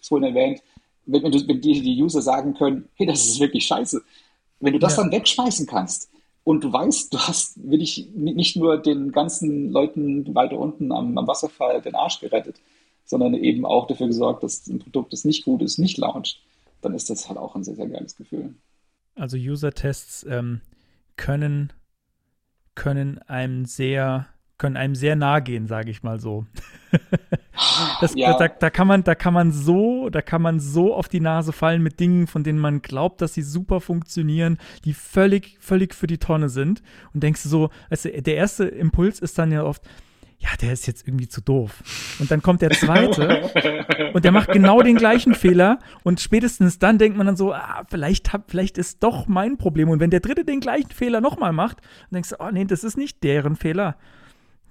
vorhin 0.00 0.28
erwähnt, 0.28 0.62
wenn, 1.06 1.24
wenn, 1.24 1.32
du, 1.32 1.48
wenn 1.48 1.60
dir 1.60 1.82
die 1.82 2.00
User 2.00 2.22
sagen 2.22 2.54
können, 2.54 2.88
hey, 2.94 3.06
das 3.06 3.26
ist 3.26 3.40
wirklich 3.40 3.66
scheiße. 3.66 4.00
Wenn 4.60 4.72
du 4.72 4.78
das 4.78 4.96
ja. 4.96 5.02
dann 5.02 5.12
wegschmeißen 5.12 5.66
kannst 5.66 6.08
und 6.44 6.62
du 6.62 6.72
weißt, 6.72 7.12
du 7.12 7.18
hast 7.18 7.68
wirklich 7.68 8.08
nicht 8.14 8.56
nur 8.56 8.78
den 8.78 9.10
ganzen 9.10 9.72
Leuten 9.72 10.32
weiter 10.36 10.56
unten 10.56 10.92
am, 10.92 11.18
am 11.18 11.26
Wasserfall 11.26 11.82
den 11.82 11.96
Arsch 11.96 12.20
gerettet, 12.20 12.60
sondern 13.04 13.34
eben 13.34 13.66
auch 13.66 13.88
dafür 13.88 14.06
gesorgt, 14.06 14.44
dass 14.44 14.68
ein 14.68 14.78
Produkt, 14.78 15.12
das 15.12 15.24
nicht 15.24 15.44
gut 15.44 15.62
ist, 15.62 15.78
nicht 15.78 15.98
launcht, 15.98 16.40
dann 16.80 16.94
ist 16.94 17.10
das 17.10 17.28
halt 17.28 17.38
auch 17.40 17.56
ein 17.56 17.64
sehr, 17.64 17.74
sehr 17.74 17.88
geiles 17.88 18.16
Gefühl. 18.16 18.54
Also 19.16 19.36
User-Tests 19.36 20.24
ähm, 20.30 20.60
können, 21.16 21.72
können 22.74 23.18
einem 23.28 23.64
sehr 23.64 24.26
können 24.58 24.76
einem 24.76 24.94
sehr 24.94 25.16
nahe 25.16 25.42
gehen, 25.42 25.66
sage 25.66 25.90
ich 25.90 26.04
mal 26.04 26.20
so. 26.20 26.46
Das, 28.00 28.14
Ja. 28.16 28.36
da, 28.36 28.48
da, 28.48 28.70
kann 28.70 28.86
man, 28.86 29.04
da 29.04 29.14
kann 29.14 29.34
man 29.34 29.52
so, 29.52 30.08
da 30.08 30.22
kann 30.22 30.40
man 30.42 30.58
so 30.58 30.94
auf 30.94 31.08
die 31.08 31.20
Nase 31.20 31.52
fallen 31.52 31.82
mit 31.82 32.00
Dingen, 32.00 32.26
von 32.26 32.42
denen 32.44 32.58
man 32.58 32.80
glaubt, 32.80 33.20
dass 33.20 33.34
sie 33.34 33.42
super 33.42 33.80
funktionieren, 33.80 34.58
die 34.84 34.94
völlig, 34.94 35.58
völlig 35.60 35.94
für 35.94 36.06
die 36.06 36.18
Tonne 36.18 36.48
sind. 36.48 36.82
Und 37.12 37.22
denkst 37.22 37.42
du 37.44 37.48
so, 37.48 37.70
also 37.90 38.08
der 38.08 38.36
erste 38.36 38.64
Impuls 38.64 39.20
ist 39.20 39.38
dann 39.38 39.52
ja 39.52 39.64
oft, 39.64 39.82
ja, 40.42 40.48
der 40.60 40.72
ist 40.72 40.86
jetzt 40.86 41.06
irgendwie 41.06 41.28
zu 41.28 41.40
doof. 41.40 41.82
Und 42.18 42.30
dann 42.32 42.42
kommt 42.42 42.62
der 42.62 42.70
zweite 42.70 43.50
und 44.12 44.24
der 44.24 44.32
macht 44.32 44.50
genau 44.50 44.82
den 44.82 44.96
gleichen 44.96 45.34
Fehler 45.34 45.78
und 46.02 46.20
spätestens 46.20 46.80
dann 46.80 46.98
denkt 46.98 47.16
man 47.16 47.26
dann 47.26 47.36
so, 47.36 47.52
ah, 47.52 47.84
vielleicht 47.88 48.32
hab, 48.32 48.50
vielleicht 48.50 48.76
ist 48.76 49.02
doch 49.04 49.28
mein 49.28 49.56
Problem. 49.56 49.88
Und 49.88 50.00
wenn 50.00 50.10
der 50.10 50.20
dritte 50.20 50.44
den 50.44 50.58
gleichen 50.60 50.90
Fehler 50.90 51.20
nochmal 51.20 51.52
macht, 51.52 51.78
dann 51.80 52.16
denkst 52.16 52.30
du, 52.30 52.36
oh 52.40 52.50
nee, 52.50 52.64
das 52.64 52.82
ist 52.82 52.96
nicht 52.96 53.22
deren 53.22 53.54
Fehler. 53.54 53.96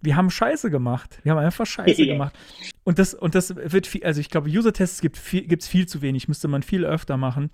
Wir 0.02 0.16
haben 0.18 0.30
Scheiße 0.30 0.70
gemacht. 0.72 1.20
Wir 1.24 1.32
haben 1.32 1.40
einfach 1.40 1.66
Scheiße 1.66 2.04
Ja. 2.06 2.14
gemacht. 2.14 2.34
Und 2.84 3.00
das, 3.00 3.14
und 3.14 3.34
das 3.36 3.56
wird 3.56 3.88
viel, 3.88 4.04
also 4.04 4.20
ich 4.20 4.30
glaube, 4.30 4.50
User-Tests 4.50 5.00
gibt 5.00 5.16
viel, 5.18 5.48
gibt's 5.48 5.68
viel 5.68 5.88
zu 5.88 6.02
wenig, 6.02 6.28
müsste 6.28 6.48
man 6.50 6.64
viel 6.64 6.84
öfter 6.84 7.16
machen, 7.16 7.50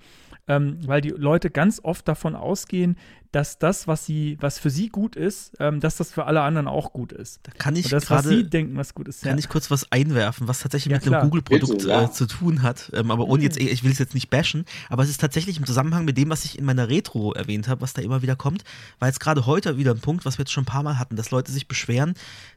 ähm, 0.48 0.80
weil 0.88 1.02
die 1.02 1.10
Leute 1.10 1.52
ganz 1.52 1.82
oft 1.84 2.08
davon 2.08 2.36
ausgehen, 2.36 2.98
dass 3.32 3.60
das, 3.60 3.88
was 3.88 4.06
sie, 4.06 4.38
was 4.40 4.60
für 4.60 4.70
sie 4.70 4.90
gut 4.90 5.16
ist, 5.16 5.56
ähm, 5.60 5.80
dass 5.80 5.98
das 5.98 6.12
für 6.12 6.26
alle 6.26 6.42
anderen 6.42 6.68
auch 6.68 6.94
gut 6.94 7.12
ist. 7.12 7.40
Da 7.44 7.52
kann 7.52 7.76
ich 7.76 7.86
Und 7.86 7.94
das, 7.94 8.04
was 8.04 8.24
gerade 8.24 8.30
sie 8.30 8.50
denken, 8.50 8.78
was 8.78 8.94
gut 8.94 9.08
ist. 9.08 9.24
Kann 9.24 9.38
ich 9.38 9.50
kurz 9.50 9.70
was 9.70 9.92
einwerfen, 9.92 10.48
was 10.48 10.60
tatsächlich 10.60 10.92
Ja, 10.92 10.98
mit 10.98 11.04
einem 11.04 11.12
klar. 11.14 11.24
Google-Produkt 11.24 11.72
Bitte, 11.80 11.90
ja. 11.90 12.04
äh, 12.04 12.12
zu 12.12 12.26
tun 12.26 12.62
hat? 12.62 12.92
Ähm, 12.94 13.12
aber 13.12 13.28
ohne 13.28 13.44
jetzt, 13.44 13.58
ich 13.58 13.84
will 13.84 13.92
es 13.92 14.00
jetzt 14.00 14.14
nicht 14.14 14.30
bashen, 14.30 14.66
aber 14.90 15.04
es 15.04 15.10
ist 15.10 15.22
tatsächlich 15.22 15.58
im 15.58 15.66
Zusammenhang 15.66 16.06
mit 16.06 16.18
dem, 16.18 16.30
was 16.30 16.46
ich 16.46 16.58
in 16.58 16.66
meiner 16.66 16.90
Retro 16.90 17.34
erwähnt 17.34 17.68
habe, 17.68 17.82
was 17.82 17.94
da 17.94 18.02
immer 18.02 18.22
wieder 18.22 18.36
kommt, 18.36 18.64
war 19.00 19.08
jetzt 19.08 19.20
gerade 19.20 19.46
heute 19.46 19.78
wieder 19.78 19.92
ein 19.92 20.00
Punkt, 20.00 20.26
was 20.26 20.38
wir 20.38 20.44
jetzt 20.44 20.52
schon 20.52 20.64
ein 20.64 20.68
paar 20.68 20.84
Mal 20.84 21.00
hatten, 21.00 21.16
dass 21.16 21.32
Leute 21.32 21.52
sich 21.52 21.68
beschweren, 21.68 22.14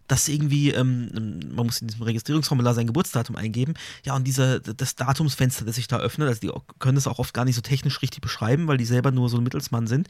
dass 0.08 0.28
irgendwie, 0.28 0.70
ähm, 0.70 1.40
man 1.54 1.66
muss 1.66 1.80
in 1.80 1.88
diesem 1.88 2.02
Registrierungsformular 2.02 2.74
sein 2.74 2.86
Geburtsdatum 2.86 3.36
eingeben, 3.36 3.74
ja, 4.04 4.16
und 4.16 4.24
dieser, 4.24 4.58
das 4.60 4.96
Datumsfenster, 4.96 5.64
das 5.64 5.76
sich 5.76 5.86
da 5.86 5.98
öffnet, 5.98 6.28
also 6.28 6.40
die 6.40 6.50
können 6.78 6.96
das 6.96 7.06
auch 7.06 7.18
oft 7.18 7.32
gar 7.32 7.44
nicht 7.44 7.54
so 7.54 7.60
technisch 7.60 8.02
richtig 8.02 8.20
beschreiben, 8.20 8.66
weil 8.66 8.76
die 8.76 8.84
selber 8.84 9.12
nur 9.12 9.28
so 9.28 9.36
ein 9.36 9.44
Mittelsmann 9.44 9.86
sind. 9.86 10.08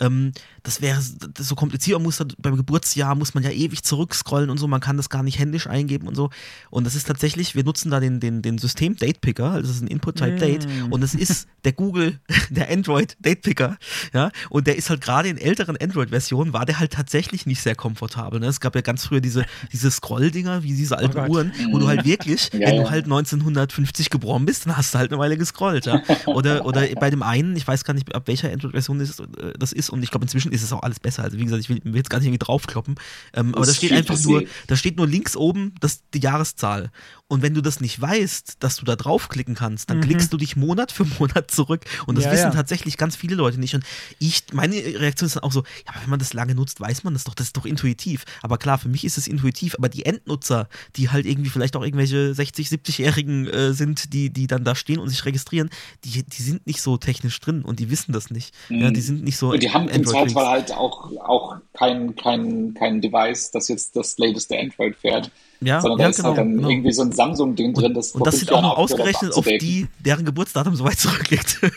Ähm, 0.00 0.32
das 0.62 0.82
wäre 0.82 0.96
das 0.96 1.40
ist 1.40 1.48
so 1.48 1.54
kompliziert, 1.54 1.96
man 1.98 2.04
muss 2.04 2.22
beim 2.38 2.56
Geburtsjahr 2.56 3.14
muss 3.14 3.34
man 3.34 3.42
ja 3.42 3.50
ewig 3.50 3.82
zurückscrollen 3.82 4.50
und 4.50 4.58
so, 4.58 4.68
man 4.68 4.80
kann 4.80 4.96
das 4.96 5.08
gar 5.08 5.22
nicht 5.22 5.38
händisch 5.38 5.66
eingeben 5.66 6.06
und 6.06 6.14
so. 6.14 6.30
Und 6.70 6.84
das 6.84 6.94
ist 6.94 7.06
tatsächlich, 7.06 7.54
wir 7.54 7.64
nutzen 7.64 7.90
da 7.90 8.00
den, 8.00 8.20
den, 8.20 8.42
den 8.42 8.58
System 8.58 8.96
Date 8.96 9.20
Picker, 9.20 9.52
also 9.52 9.68
das 9.68 9.76
ist 9.76 9.82
ein 9.82 9.88
Input-Type 9.88 10.36
Date, 10.36 10.66
und 10.90 11.02
es 11.02 11.14
ist 11.14 11.48
der 11.64 11.72
Google, 11.72 12.20
der 12.50 12.70
Android 12.70 13.16
Date 13.20 13.42
Picker, 13.42 13.78
ja, 14.12 14.30
und 14.50 14.66
der 14.66 14.76
ist 14.76 14.90
halt 14.90 15.00
gerade 15.00 15.28
in 15.28 15.38
älteren 15.38 15.76
Android-Versionen, 15.76 16.52
war 16.52 16.66
der 16.66 16.78
halt 16.78 16.92
tatsächlich 16.92 17.46
nicht 17.46 17.62
sehr 17.62 17.74
komfortabel. 17.74 18.40
Ne? 18.40 18.46
Es 18.46 18.60
gab 18.60 18.74
ja 18.74 18.82
ganz 18.82 19.06
früher 19.06 19.20
diese, 19.20 19.44
diese 19.72 19.90
Scroll-Dinger, 19.90 20.62
wie 20.62 20.74
diese 20.74 20.98
alten 20.98 21.14
Gott. 21.14 21.30
Uhren, 21.30 21.52
wo 21.70 21.78
du 21.78 21.88
halt 21.88 22.04
wirklich, 22.04 22.50
Ja, 22.52 22.60
wenn 22.60 22.76
ja. 22.76 22.82
du 22.82 22.90
halt 22.90 23.04
1950 23.04 24.10
geboren 24.10 24.44
bist, 24.44 24.66
dann 24.66 24.76
hast 24.76 24.94
du 24.94 24.98
halt 24.98 25.10
eine 25.10 25.18
Weile 25.18 25.36
gescrollt, 25.38 25.86
ja. 25.86 26.02
Oder, 26.26 26.66
oder 26.66 26.86
bei 27.00 27.10
dem 27.10 27.22
einen, 27.22 27.56
ich 27.56 27.66
weiß 27.66 27.84
gar 27.84 27.94
nicht, 27.94 28.14
ab 28.14 28.24
welcher 28.26 28.52
Android-Version 28.52 28.98
das, 28.98 29.18
äh, 29.20 29.24
das 29.58 29.72
ist, 29.88 29.92
und 29.92 30.02
ich 30.02 30.10
glaube, 30.10 30.24
inzwischen 30.24 30.52
ist 30.52 30.62
es 30.62 30.72
auch 30.72 30.82
alles 30.82 31.00
besser. 31.00 31.24
Also, 31.24 31.38
wie 31.38 31.44
gesagt, 31.44 31.60
ich 31.60 31.68
will, 31.68 31.80
will 31.84 31.96
jetzt 31.96 32.10
gar 32.10 32.18
nicht 32.18 32.26
irgendwie 32.26 32.44
draufkloppen. 32.44 32.96
Ähm, 33.34 33.54
aber 33.54 33.66
da 33.66 33.74
steht 33.74 33.92
einfach 33.92 34.18
nur, 34.22 34.44
da 34.66 34.76
steht 34.76 34.96
nur 34.96 35.06
links 35.06 35.36
oben 35.36 35.74
das, 35.80 36.02
die 36.14 36.20
Jahreszahl. 36.20 36.90
Und 37.30 37.42
wenn 37.42 37.52
du 37.52 37.60
das 37.60 37.80
nicht 37.80 38.00
weißt, 38.00 38.56
dass 38.60 38.76
du 38.76 38.86
da 38.86 38.96
draufklicken 38.96 39.54
kannst, 39.54 39.90
dann 39.90 40.00
klickst 40.00 40.32
du 40.32 40.38
dich 40.38 40.56
Monat 40.56 40.90
für 40.90 41.04
Monat 41.18 41.50
zurück. 41.50 41.84
Und 42.06 42.16
das 42.16 42.24
Ja, 42.24 42.32
wissen 42.32 42.44
ja. 42.44 42.50
tatsächlich 42.50 42.96
ganz 42.96 43.16
viele 43.16 43.34
Leute 43.34 43.60
nicht. 43.60 43.74
Und 43.74 43.84
ich, 44.18 44.44
meine 44.54 44.74
Reaktion 44.74 45.26
ist 45.26 45.36
dann 45.36 45.42
auch 45.42 45.52
so, 45.52 45.60
ja, 45.60 45.92
aber 45.92 46.02
wenn 46.02 46.10
man 46.10 46.18
das 46.18 46.32
lange 46.32 46.54
nutzt, 46.54 46.80
weiß 46.80 47.04
man 47.04 47.12
das 47.12 47.24
doch, 47.24 47.34
das 47.34 47.48
ist 47.48 47.56
doch 47.58 47.66
intuitiv. 47.66 48.24
Aber 48.40 48.56
klar, 48.56 48.78
für 48.78 48.88
mich 48.88 49.04
ist 49.04 49.18
es 49.18 49.26
intuitiv, 49.26 49.74
aber 49.76 49.90
die 49.90 50.06
Endnutzer, 50.06 50.70
die 50.96 51.10
halt 51.10 51.26
irgendwie 51.26 51.50
vielleicht 51.50 51.76
auch 51.76 51.84
irgendwelche 51.84 52.32
60, 52.32 52.68
70-Jährigen 52.68 53.46
äh, 53.46 53.72
sind, 53.74 54.14
die, 54.14 54.30
die 54.30 54.46
dann 54.46 54.64
da 54.64 54.74
stehen 54.74 54.98
und 54.98 55.10
sich 55.10 55.26
registrieren, 55.26 55.68
die, 56.04 56.22
die 56.22 56.42
sind 56.42 56.66
nicht 56.66 56.80
so 56.80 56.96
technisch 56.96 57.38
drin 57.40 57.62
und 57.62 57.78
die 57.78 57.90
wissen 57.90 58.12
das 58.12 58.30
nicht. 58.30 58.54
Ja, 58.70 58.90
die 58.90 59.02
sind 59.02 59.22
nicht 59.22 59.36
so. 59.36 59.48
Mhm. 59.48 59.52
Und 59.52 59.62
die 59.62 59.70
haben 59.70 59.88
im. 59.90 60.06
Zweifelsfall 60.06 60.46
halt 60.46 60.72
auch, 60.72 61.12
auch 61.20 61.56
kein, 61.74 62.16
kein, 62.16 62.72
kein 62.72 63.02
Device, 63.02 63.50
das 63.50 63.68
jetzt 63.68 63.96
das 63.96 64.16
lateste 64.16 64.58
Android 64.58 64.96
fährt. 64.96 65.30
Ja, 65.60 65.80
sondern 65.80 65.98
ja, 65.98 66.04
da 66.04 66.10
ist 66.10 66.16
genau, 66.16 66.28
halt 66.28 66.38
dann 66.38 66.54
genau. 66.56 66.68
irgendwie 66.68 66.92
so 66.92 67.02
ein 67.02 67.10
Samsung-Ding 67.12 67.74
drin, 67.74 67.92
das 67.94 68.12
Und 68.12 68.24
das 68.26 68.38
sind 68.38 68.52
auch 68.52 68.62
noch 68.62 68.76
ausgerechnet 68.78 69.34
auf 69.34 69.44
die, 69.44 69.88
deren 69.98 70.24
Geburtsdatum 70.24 70.76
so 70.76 70.84
weit 70.84 70.98
zurückliegt. 70.98 71.60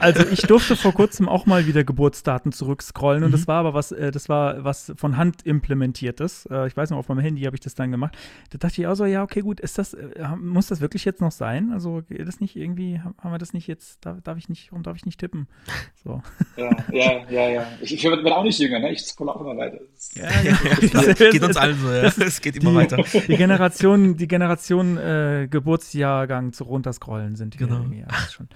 Also 0.00 0.24
ich 0.30 0.42
durfte 0.42 0.76
vor 0.76 0.92
kurzem 0.92 1.28
auch 1.28 1.46
mal 1.46 1.66
wieder 1.66 1.82
Geburtsdaten 1.84 2.52
zurückscrollen 2.52 3.20
Mhm. 3.20 3.26
und 3.26 3.32
das 3.32 3.48
war 3.48 3.56
aber 3.60 3.74
was, 3.74 3.90
äh, 3.92 4.10
das 4.12 4.28
war 4.28 4.62
was 4.64 4.92
von 4.96 5.16
Hand 5.16 5.42
implementiertes. 5.44 6.46
Äh, 6.50 6.68
ich 6.68 6.76
weiß 6.76 6.90
noch, 6.90 6.98
auf 6.98 7.08
meinem 7.08 7.18
Handy 7.20 7.42
habe 7.42 7.56
ich 7.56 7.60
das 7.60 7.74
dann 7.74 7.90
gemacht. 7.90 8.16
Da 8.50 8.58
dachte 8.58 8.80
ich 8.80 8.86
auch 8.86 8.94
so, 8.94 9.04
ja, 9.04 9.22
okay, 9.22 9.40
gut, 9.40 9.58
ist 9.60 9.78
das, 9.78 9.94
äh, 9.94 10.08
muss 10.40 10.68
das 10.68 10.80
wirklich 10.80 11.04
jetzt 11.04 11.20
noch 11.20 11.32
sein? 11.32 11.72
Also 11.72 12.02
geht 12.08 12.26
das 12.26 12.40
nicht 12.40 12.56
irgendwie, 12.56 13.00
haben 13.00 13.32
wir 13.32 13.38
das 13.38 13.52
nicht 13.52 13.66
jetzt, 13.66 14.04
darf, 14.04 14.18
darf 14.22 14.38
ich 14.38 14.48
nicht, 14.48 14.70
warum 14.70 14.82
darf 14.84 14.96
ich 14.96 15.06
nicht 15.06 15.18
tippen? 15.18 15.48
So. 16.04 16.22
Ja, 16.56 16.70
ja, 16.92 17.12
ja, 17.28 17.48
ja. 17.48 17.66
Ich, 17.80 17.92
ich 17.94 18.04
werde 18.04 18.36
auch 18.36 18.44
nicht 18.44 18.58
jünger, 18.58 18.78
ne? 18.78 18.92
Ich 18.92 19.00
scroll 19.02 19.28
auch 19.28 19.40
immer 19.40 19.56
weiter. 19.56 19.78
Das 19.94 20.08
ist- 20.08 20.16
ja, 20.16 21.12
geht 21.30 21.42
uns 21.42 21.56
allen 21.56 21.69
so, 21.74 21.90
ja. 21.92 22.12
Es 22.26 22.40
geht 22.40 22.56
immer 22.56 22.74
weiter. 22.74 22.96
Die 22.96 23.36
Generation, 23.36 24.16
die 24.16 24.28
Generation 24.28 24.96
äh, 24.96 25.48
Geburtsjahrgang 25.50 26.52
zu 26.52 26.64
runterscrollen 26.64 27.36
sind 27.36 27.56
hier 27.56 27.66
Genau. 27.66 27.84
ja, 27.92 28.06
schon. 28.30 28.48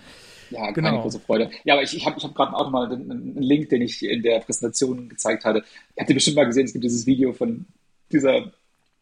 Ja, 0.51 0.73
keine 0.73 0.91
Genau. 0.91 1.03
große 1.03 1.20
Freude. 1.20 1.51
Ja, 1.65 1.74
aber 1.74 1.82
ich, 1.82 1.97
ich 1.97 2.07
habe 2.07 2.16
ich 2.19 2.24
hab 2.24 2.35
gerade 2.35 2.55
auch 2.55 2.70
mal 2.70 2.93
einen, 2.93 3.11
einen 3.11 3.43
Link, 3.43 3.70
den 3.70 3.82
ich 3.82 4.05
in 4.05 4.23
der 4.23 4.41
Präsentation 4.41 5.09
gezeigt 5.09 5.45
hatte. 5.45 5.65
Habt 5.99 6.09
ihr 6.11 6.15
bestimmt 6.15 6.36
mal 6.36 6.45
gesehen, 6.45 6.66
es 6.66 6.73
gibt 6.73 6.85
dieses 6.85 7.07
Video 7.07 7.32
von 7.32 7.66
dieser 8.12 8.53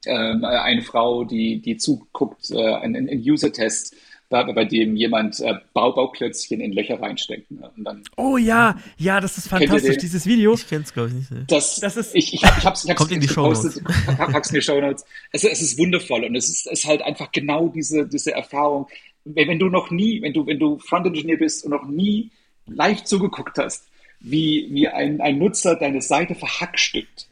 ähm, 0.07 0.45
eine 0.45 0.83
Frau, 0.83 1.25
die, 1.25 1.61
die 1.61 1.77
zuguckt, 1.77 2.51
äh, 2.51 2.75
ein, 2.75 2.97
ein 2.97 3.09
User-Test, 3.19 3.95
bei, 4.33 4.53
bei 4.53 4.65
dem 4.65 4.97
jemand 4.97 5.39
äh, 5.41 5.55
Bau 5.75 5.93
Bauklötzchen 5.93 6.61
in 6.61 6.73
Löcher 6.73 7.01
reinsteckt. 7.01 7.51
Ne? 7.53 7.71
Und 7.77 7.85
dann 7.85 8.03
Oh 8.17 8.37
ja, 8.37 8.77
ja, 8.99 9.21
das 9.21 9.39
ist 9.39 9.47
fantastisch, 9.49 9.99
dieses 9.99 10.27
Video. 10.27 10.55
Ich 10.55 10.67
kenn's, 10.69 10.93
glaube 10.93 11.11
ich, 11.11 11.15
nicht. 11.15 11.31
ne. 11.31 11.45
Das, 11.47 11.77
Das 11.77 11.97
ist- 11.97 12.15
ich, 12.17 12.35
ich, 12.35 12.43
hab- 12.45 12.59
ich 12.59 12.65
hab's, 12.65 12.83
ich 12.85 12.91
hab's 12.91 12.99
Kommt 12.99 13.13
in 13.13 13.21
die 13.21 13.27
gepostet, 13.29 13.81
pack's 14.17 14.51
in 14.51 14.57
die 14.57 14.63
Shownotes. 14.63 15.05
Es, 15.31 15.45
es 15.45 15.63
ist 15.63 15.79
wundervoll 15.79 16.25
und 16.25 16.35
es 16.35 16.49
ist, 16.49 16.67
es 16.67 16.81
ist 16.81 16.87
halt 16.87 17.03
einfach 17.03 17.31
genau 17.31 17.69
diese, 17.69 18.09
diese 18.09 18.33
Erfahrung. 18.33 18.89
Wenn, 19.25 19.47
wenn 19.49 19.59
du 19.61 19.69
noch 19.69 19.91
nie, 19.93 20.21
wenn 20.23 20.33
du, 20.33 20.45
wenn 20.47 20.59
du 20.59 20.79
Front-Engineer 20.81 21.37
bist 21.37 21.65
und 21.65 21.71
noch 21.71 21.87
nie 21.87 22.31
live 22.67 23.05
zugeguckt 23.05 23.59
hast, 23.59 23.85
wie, 24.21 24.69
wie 24.73 24.89
ein, 24.89 25.21
ein 25.21 25.39
Nutzer 25.39 25.77
deine 25.77 26.01
Seite 26.01 26.35
verhackstückt, 26.35 27.27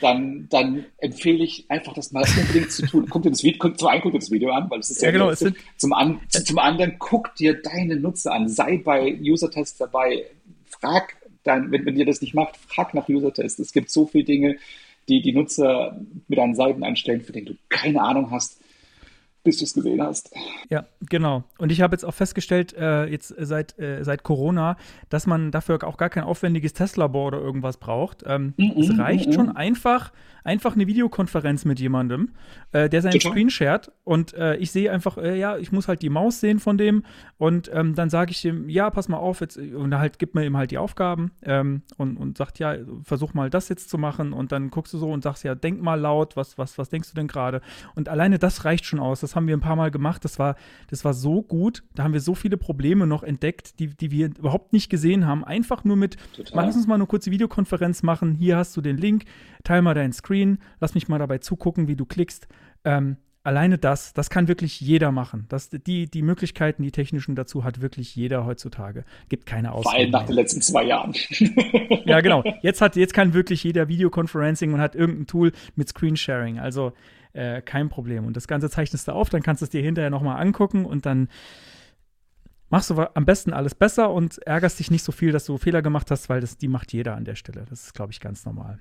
dann, 0.00 0.48
dann 0.50 0.84
empfehle 0.98 1.44
ich 1.44 1.64
einfach, 1.70 1.94
das 1.94 2.12
mal 2.12 2.24
unbedingt 2.36 2.70
zu 2.72 2.84
tun. 2.86 3.06
Guck 3.08 3.22
dir 3.22 3.30
das 3.30 3.42
Video, 3.42 3.58
guck, 3.58 3.78
zum 3.78 3.88
einen 3.88 4.02
guck 4.02 4.12
dir 4.12 4.18
das 4.18 4.30
Video 4.30 4.50
an, 4.50 4.68
weil 4.68 4.80
es 4.80 4.90
ist 4.90 5.02
Ja, 5.02 5.10
genau, 5.10 5.28
lustig. 5.30 5.48
es 5.48 5.54
sind- 5.54 5.80
zum, 5.80 5.92
an, 5.92 6.20
zu- 6.28 6.44
zum 6.44 6.58
anderen 6.58 6.96
guck 6.98 7.34
dir 7.36 7.54
deine 7.62 7.96
Nutzer 7.96 8.32
an, 8.32 8.48
sei 8.48 8.78
bei 8.78 9.16
User-Tests 9.20 9.78
dabei, 9.78 10.24
frag 10.66 11.16
dann, 11.44 11.70
wenn, 11.70 11.84
wenn 11.86 11.96
ihr 11.96 12.06
das 12.06 12.20
nicht 12.20 12.34
macht, 12.34 12.56
frag 12.56 12.94
nach 12.94 13.08
User-Tests. 13.08 13.58
Es 13.58 13.72
gibt 13.72 13.90
so 13.90 14.06
viele 14.06 14.24
Dinge, 14.24 14.56
die 15.08 15.20
die 15.22 15.32
Nutzer 15.32 15.98
mit 16.28 16.38
deinen 16.38 16.54
Seiten 16.54 16.82
anstellen, 16.82 17.20
für 17.22 17.32
die 17.32 17.44
du 17.44 17.54
keine 17.68 18.02
Ahnung 18.02 18.30
hast, 18.30 18.58
bis 19.44 19.58
du 19.58 19.64
es 19.64 19.74
gesehen 19.74 20.02
hast. 20.02 20.34
Ja, 20.70 20.86
genau. 21.00 21.44
Und 21.58 21.70
ich 21.70 21.82
habe 21.82 21.94
jetzt 21.94 22.04
auch 22.04 22.14
festgestellt, 22.14 22.72
äh, 22.72 23.04
jetzt 23.06 23.34
seit, 23.38 23.78
äh, 23.78 24.02
seit 24.02 24.22
Corona, 24.22 24.76
dass 25.10 25.26
man 25.26 25.50
dafür 25.50 25.84
auch 25.84 25.98
gar 25.98 26.08
kein 26.08 26.24
aufwendiges 26.24 26.72
Testlabor 26.72 27.26
oder 27.26 27.40
irgendwas 27.40 27.76
braucht. 27.76 28.24
Ähm, 28.26 28.54
es 28.56 28.98
reicht 28.98 29.34
schon 29.34 29.54
einfach, 29.54 30.12
einfach 30.44 30.74
eine 30.74 30.86
Videokonferenz 30.86 31.66
mit 31.66 31.78
jemandem, 31.78 32.30
äh, 32.72 32.88
der 32.88 33.02
seinen 33.02 33.12
Total. 33.12 33.32
Screen 33.32 33.50
shared 33.50 33.92
und 34.02 34.32
äh, 34.34 34.56
ich 34.56 34.70
sehe 34.70 34.90
einfach, 34.90 35.18
äh, 35.18 35.38
ja, 35.38 35.58
ich 35.58 35.72
muss 35.72 35.88
halt 35.88 36.00
die 36.00 36.10
Maus 36.10 36.40
sehen 36.40 36.58
von 36.58 36.78
dem 36.78 37.04
und 37.36 37.70
ähm, 37.72 37.94
dann 37.94 38.08
sage 38.08 38.30
ich 38.30 38.44
ihm, 38.44 38.68
ja, 38.70 38.88
pass 38.90 39.08
mal 39.08 39.18
auf, 39.18 39.42
jetzt, 39.42 39.58
und 39.58 39.92
er 39.92 39.98
halt 39.98 40.18
gibt 40.18 40.34
mir 40.34 40.44
ihm 40.44 40.56
halt 40.56 40.70
die 40.70 40.78
Aufgaben 40.78 41.32
ähm, 41.42 41.82
und, 41.98 42.16
und 42.16 42.38
sagt, 42.38 42.58
ja, 42.58 42.76
versuch 43.02 43.34
mal 43.34 43.50
das 43.50 43.68
jetzt 43.68 43.90
zu 43.90 43.98
machen 43.98 44.32
und 44.32 44.52
dann 44.52 44.70
guckst 44.70 44.94
du 44.94 44.98
so 44.98 45.10
und 45.10 45.22
sagst, 45.22 45.44
ja, 45.44 45.54
denk 45.54 45.82
mal 45.82 46.00
laut, 46.00 46.36
was, 46.36 46.56
was, 46.56 46.78
was 46.78 46.88
denkst 46.88 47.10
du 47.10 47.14
denn 47.14 47.28
gerade? 47.28 47.60
Und 47.94 48.08
alleine 48.08 48.38
das 48.38 48.64
reicht 48.64 48.86
schon 48.86 49.00
aus. 49.00 49.20
Das 49.20 49.33
haben 49.34 49.46
wir 49.46 49.56
ein 49.56 49.60
paar 49.60 49.76
Mal 49.76 49.90
gemacht. 49.90 50.24
Das 50.24 50.38
war, 50.38 50.56
das 50.88 51.04
war 51.04 51.14
so 51.14 51.42
gut. 51.42 51.82
Da 51.94 52.04
haben 52.04 52.12
wir 52.12 52.20
so 52.20 52.34
viele 52.34 52.56
Probleme 52.56 53.06
noch 53.06 53.22
entdeckt, 53.22 53.78
die, 53.78 53.88
die 53.88 54.10
wir 54.10 54.26
überhaupt 54.26 54.72
nicht 54.72 54.90
gesehen 54.90 55.26
haben. 55.26 55.44
Einfach 55.44 55.84
nur 55.84 55.96
mit, 55.96 56.16
Total. 56.34 56.66
lass 56.66 56.76
uns 56.76 56.86
mal 56.86 56.94
eine 56.94 57.06
kurze 57.06 57.30
Videokonferenz 57.30 58.02
machen. 58.02 58.34
Hier 58.34 58.56
hast 58.56 58.76
du 58.76 58.80
den 58.80 58.96
Link, 58.96 59.24
teil 59.62 59.82
mal 59.82 59.94
deinen 59.94 60.12
Screen, 60.12 60.58
lass 60.80 60.94
mich 60.94 61.08
mal 61.08 61.18
dabei 61.18 61.38
zugucken, 61.38 61.88
wie 61.88 61.96
du 61.96 62.04
klickst. 62.06 62.48
Ähm, 62.84 63.16
alleine 63.44 63.78
das, 63.78 64.14
das 64.14 64.30
kann 64.30 64.48
wirklich 64.48 64.80
jeder 64.80 65.12
machen. 65.12 65.44
Das, 65.48 65.68
die, 65.68 66.10
die 66.10 66.22
Möglichkeiten, 66.22 66.82
die 66.82 66.90
technischen 66.90 67.36
dazu 67.36 67.62
hat 67.62 67.80
wirklich 67.80 68.16
jeder 68.16 68.44
heutzutage. 68.46 69.04
Gibt 69.28 69.46
keine 69.46 69.70
Vor 69.70 69.92
allem 69.92 70.10
nach 70.10 70.24
den 70.24 70.34
letzten 70.34 70.62
zwei 70.62 70.84
Jahren. 70.84 71.14
Ja, 72.06 72.20
genau. 72.20 72.42
Jetzt, 72.62 72.80
hat, 72.80 72.96
jetzt 72.96 73.14
kann 73.14 73.34
wirklich 73.34 73.62
jeder 73.64 73.88
Videoconferencing 73.88 74.72
und 74.72 74.80
hat 74.80 74.94
irgendein 74.94 75.26
Tool 75.26 75.52
mit 75.74 75.88
Screensharing. 75.88 76.58
Also 76.58 76.92
äh, 77.34 77.60
kein 77.62 77.88
Problem. 77.88 78.26
Und 78.26 78.36
das 78.36 78.48
Ganze 78.48 78.70
zeichnest 78.70 79.08
du 79.08 79.12
auf, 79.12 79.28
dann 79.28 79.42
kannst 79.42 79.62
du 79.62 79.64
es 79.64 79.70
dir 79.70 79.82
hinterher 79.82 80.10
nochmal 80.10 80.40
angucken 80.40 80.86
und 80.86 81.04
dann 81.06 81.28
machst 82.70 82.90
du 82.90 82.96
am 83.14 83.24
besten 83.24 83.52
alles 83.52 83.74
besser 83.74 84.10
und 84.10 84.38
ärgerst 84.46 84.78
dich 84.78 84.90
nicht 84.90 85.04
so 85.04 85.12
viel, 85.12 85.32
dass 85.32 85.44
du 85.44 85.58
Fehler 85.58 85.82
gemacht 85.82 86.10
hast, 86.10 86.28
weil 86.28 86.40
das, 86.40 86.56
die 86.58 86.68
macht 86.68 86.92
jeder 86.92 87.14
an 87.14 87.24
der 87.24 87.34
Stelle. 87.34 87.66
Das 87.68 87.84
ist, 87.84 87.94
glaube 87.94 88.12
ich, 88.12 88.20
ganz 88.20 88.44
normal. 88.44 88.80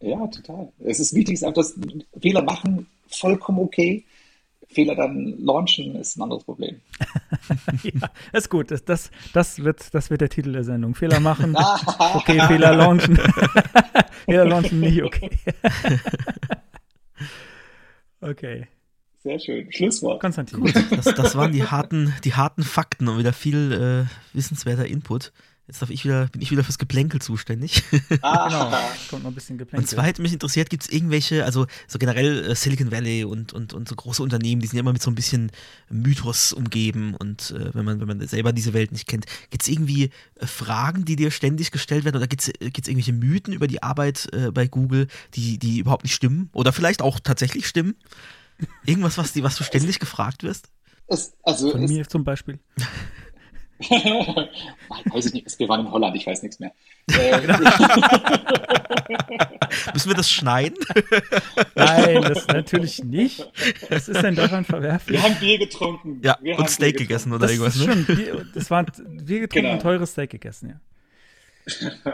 Ja, 0.00 0.26
total. 0.26 0.72
Es 0.80 0.98
ist 0.98 1.14
wichtig, 1.14 1.34
ist 1.34 1.44
einfach, 1.44 1.62
dass 1.62 1.78
Fehler 2.20 2.42
machen 2.42 2.86
vollkommen 3.06 3.60
okay. 3.60 4.04
Fehler 4.68 4.94
dann 4.94 5.36
launchen 5.38 5.96
ist 5.96 6.16
ein 6.16 6.22
anderes 6.22 6.44
Problem. 6.44 6.80
ja, 7.82 8.10
ist 8.32 8.48
gut. 8.48 8.70
Das, 8.70 8.84
das, 8.84 9.10
das, 9.32 9.62
wird, 9.62 9.94
das 9.94 10.10
wird 10.10 10.20
der 10.20 10.30
Titel 10.30 10.52
der 10.52 10.64
Sendung. 10.64 10.94
Fehler 10.94 11.20
machen, 11.20 11.54
okay, 12.14 12.40
Fehler 12.46 12.74
launchen. 12.74 13.16
Fehler 14.24 14.46
launchen 14.46 14.80
nicht 14.80 15.02
okay. 15.02 15.30
Okay. 18.22 18.66
Sehr 19.22 19.38
schön. 19.38 19.70
Schlusswort. 19.70 20.20
Konstantin. 20.20 20.60
Gut, 20.60 20.74
das, 20.90 21.04
das 21.04 21.36
waren 21.36 21.52
die 21.52 21.64
harten, 21.64 22.12
die 22.24 22.34
harten 22.34 22.64
Fakten 22.64 23.06
und 23.08 23.18
wieder 23.18 23.32
viel 23.32 23.72
äh, 23.72 24.36
wissenswerter 24.36 24.86
Input. 24.86 25.32
Jetzt 25.68 25.80
darf 25.80 25.90
ich 25.90 26.04
wieder, 26.04 26.26
bin 26.26 26.42
ich 26.42 26.50
wieder 26.50 26.64
fürs 26.64 26.78
Geplänkel 26.78 27.22
zuständig. 27.22 27.82
Ah, 28.20 28.48
Genau. 28.48 28.70
Kommt 29.08 29.22
noch 29.22 29.30
ein 29.30 29.34
bisschen 29.34 29.54
Und 29.54 29.58
geplänkel. 29.58 29.88
zwar 29.88 30.04
hätte 30.04 30.20
mich 30.20 30.32
interessiert, 30.32 30.68
gibt 30.70 30.82
es 30.82 30.90
irgendwelche, 30.90 31.44
also 31.44 31.66
so 31.86 31.98
generell 31.98 32.50
äh, 32.50 32.54
Silicon 32.56 32.90
Valley 32.90 33.24
und, 33.24 33.52
und, 33.52 33.72
und 33.72 33.88
so 33.88 33.94
große 33.94 34.22
Unternehmen, 34.22 34.60
die 34.60 34.66
sind 34.66 34.76
ja 34.76 34.80
immer 34.80 34.92
mit 34.92 35.02
so 35.02 35.10
ein 35.10 35.14
bisschen 35.14 35.52
Mythos 35.88 36.52
umgeben 36.52 37.14
und 37.14 37.52
äh, 37.52 37.72
wenn 37.74 37.84
man, 37.84 38.00
wenn 38.00 38.08
man 38.08 38.26
selber 38.26 38.52
diese 38.52 38.72
Welt 38.72 38.90
nicht 38.90 39.06
kennt, 39.06 39.26
gibt 39.50 39.62
es 39.62 39.68
irgendwie 39.68 40.10
äh, 40.40 40.46
Fragen, 40.46 41.04
die 41.04 41.14
dir 41.16 41.30
ständig 41.30 41.70
gestellt 41.70 42.04
werden 42.04 42.16
oder 42.16 42.26
gibt 42.26 42.42
es 42.42 42.48
irgendwelche 42.60 43.12
Mythen 43.12 43.54
über 43.54 43.68
die 43.68 43.82
Arbeit 43.84 44.28
äh, 44.32 44.50
bei 44.50 44.66
Google, 44.66 45.06
die, 45.34 45.58
die 45.58 45.78
überhaupt 45.78 46.02
nicht 46.02 46.14
stimmen 46.14 46.50
oder 46.52 46.72
vielleicht 46.72 47.02
auch 47.02 47.20
tatsächlich 47.20 47.68
stimmen? 47.68 47.94
Irgendwas, 48.84 49.16
was, 49.16 49.32
die, 49.32 49.42
was 49.42 49.56
du 49.56 49.64
ständig 49.64 50.00
gefragt 50.00 50.42
wirst? 50.42 50.68
es, 51.06 51.32
also, 51.42 51.70
Von 51.70 51.84
es, 51.84 51.90
mir 51.90 52.08
zum 52.08 52.24
Beispiel. 52.24 52.58
weiß 55.12 55.26
ich 55.26 55.32
nicht, 55.34 55.58
wir 55.58 55.68
waren 55.68 55.80
in 55.86 55.90
Holland, 55.90 56.16
ich 56.16 56.26
weiß 56.26 56.42
nichts 56.42 56.60
mehr. 56.60 56.72
Äh, 57.18 57.40
Müssen 59.94 60.10
wir 60.10 60.14
das 60.16 60.30
schneiden? 60.30 60.76
Nein, 61.74 62.22
das 62.22 62.46
natürlich 62.46 63.02
nicht. 63.04 63.46
Was 63.90 64.08
ist 64.08 64.22
denn 64.22 64.34
daran 64.34 64.64
verwerflich? 64.64 65.20
wir 65.20 65.28
haben 65.28 65.38
Bier 65.40 65.58
getrunken. 65.58 66.20
Ja, 66.22 66.38
wir 66.40 66.58
und 66.58 66.70
Steak 66.70 66.96
Bier 66.96 67.06
gegessen 67.06 67.32
oder 67.32 67.46
Das 67.46 67.52
irgendwas, 67.52 67.76
ist 67.76 67.86
ne? 67.86 67.92
stimmt. 68.04 68.18
Wir- 68.18 68.46
Das 68.54 68.70
war 68.70 68.84
wir 68.86 69.40
getrunken 69.40 69.62
Genau. 69.66 69.72
und 69.74 69.82
teures 69.82 70.12
Steak 70.12 70.30
gegessen, 70.30 70.68
ja. 70.70 70.80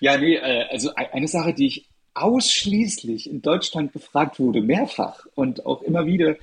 Ja, 0.00 0.16
nee, 0.18 0.34
äh, 0.36 0.64
also 0.70 0.90
e- 0.90 1.08
eine 1.12 1.28
Sache, 1.28 1.54
die 1.54 1.66
ich 1.66 1.88
ausschließlich 2.14 3.30
in 3.30 3.42
Deutschland 3.42 3.92
gefragt 3.92 4.38
wurde, 4.40 4.60
mehrfach 4.60 5.24
und 5.34 5.64
auch 5.64 5.82
immer 5.82 6.04
wieder, 6.06 6.34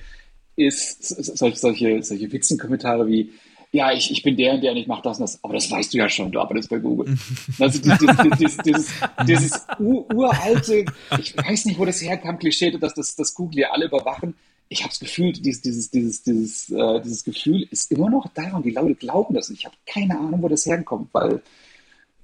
ist 0.56 1.04
solche, 1.04 2.02
solche 2.02 2.32
Witzenkommentare 2.32 3.06
wie, 3.06 3.32
ja, 3.72 3.92
ich, 3.92 4.10
ich 4.10 4.22
bin 4.22 4.36
der 4.36 4.54
und 4.54 4.62
der 4.62 4.72
und 4.72 4.78
ich 4.78 4.86
mache 4.86 5.02
das 5.02 5.18
und 5.18 5.22
das, 5.22 5.42
aber 5.44 5.54
das 5.54 5.70
weißt 5.70 5.92
du 5.94 5.98
ja 5.98 6.08
schon, 6.08 6.32
du 6.32 6.40
arbeitest 6.40 6.70
bei 6.70 6.78
Google. 6.78 7.16
Also 7.58 7.78
dieses, 7.80 7.98
dieses, 7.98 8.56
dieses, 8.58 8.88
dieses 9.26 9.66
ur- 9.78 10.12
uralte, 10.14 10.84
ich 11.18 11.36
weiß 11.36 11.66
nicht, 11.66 11.78
wo 11.78 11.84
das 11.84 12.00
herkam, 12.02 12.38
Klischee, 12.38 12.70
dass 12.72 12.94
das, 12.94 13.14
das 13.16 13.34
Google 13.34 13.60
ja 13.60 13.70
alle 13.70 13.86
überwachen. 13.86 14.34
Ich 14.68 14.80
habe 14.80 14.90
das 14.90 15.00
Gefühl, 15.00 15.32
dieses, 15.32 15.60
dieses, 15.62 15.90
dieses, 15.90 16.22
dieses, 16.22 16.70
äh, 16.70 17.00
dieses 17.02 17.24
Gefühl 17.24 17.66
ist 17.70 17.90
immer 17.92 18.08
noch 18.08 18.26
da 18.34 18.56
und 18.56 18.64
die 18.64 18.70
Leute 18.70 18.94
glauben 18.94 19.34
das. 19.34 19.48
Und 19.50 19.56
ich 19.58 19.64
habe 19.66 19.74
keine 19.86 20.16
Ahnung, 20.18 20.42
wo 20.42 20.48
das 20.48 20.64
herkommt, 20.66 21.08
weil 21.12 21.40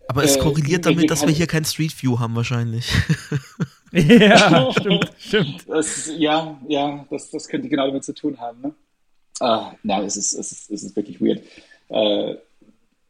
Aber 0.09 0.23
es 0.25 0.37
Äh, 0.37 0.41
korreliert 0.41 0.85
wir- 0.85 0.93
damit, 0.95 1.11
dass 1.11 1.27
wir 1.27 1.33
hier 1.35 1.47
kein 1.49 1.65
Street 1.65 1.93
View 2.03 2.19
haben 2.19 2.35
wahrscheinlich. 2.37 2.87
Ja, 3.93 4.73
stimmt, 4.73 5.11
stimmt. 5.19 5.65
Das, 5.69 6.11
ja, 6.19 6.61
ja, 6.69 7.07
das, 7.09 7.31
das 7.31 7.49
könnte 7.49 7.69
genau 7.69 7.87
damit 7.87 8.05
zu 8.05 8.13
tun 8.15 8.37
haben. 8.39 8.61
Ne? 8.61 8.75
Ah, 9.41 9.73
na, 9.83 10.03
es 10.03 10.17
ist, 10.17 10.33
es 10.33 10.53
ist, 10.53 10.71
es 10.71 10.83
ist 10.83 10.97
wirklich 10.97 11.21
weird. 11.21 11.43
Äh, 11.89 12.37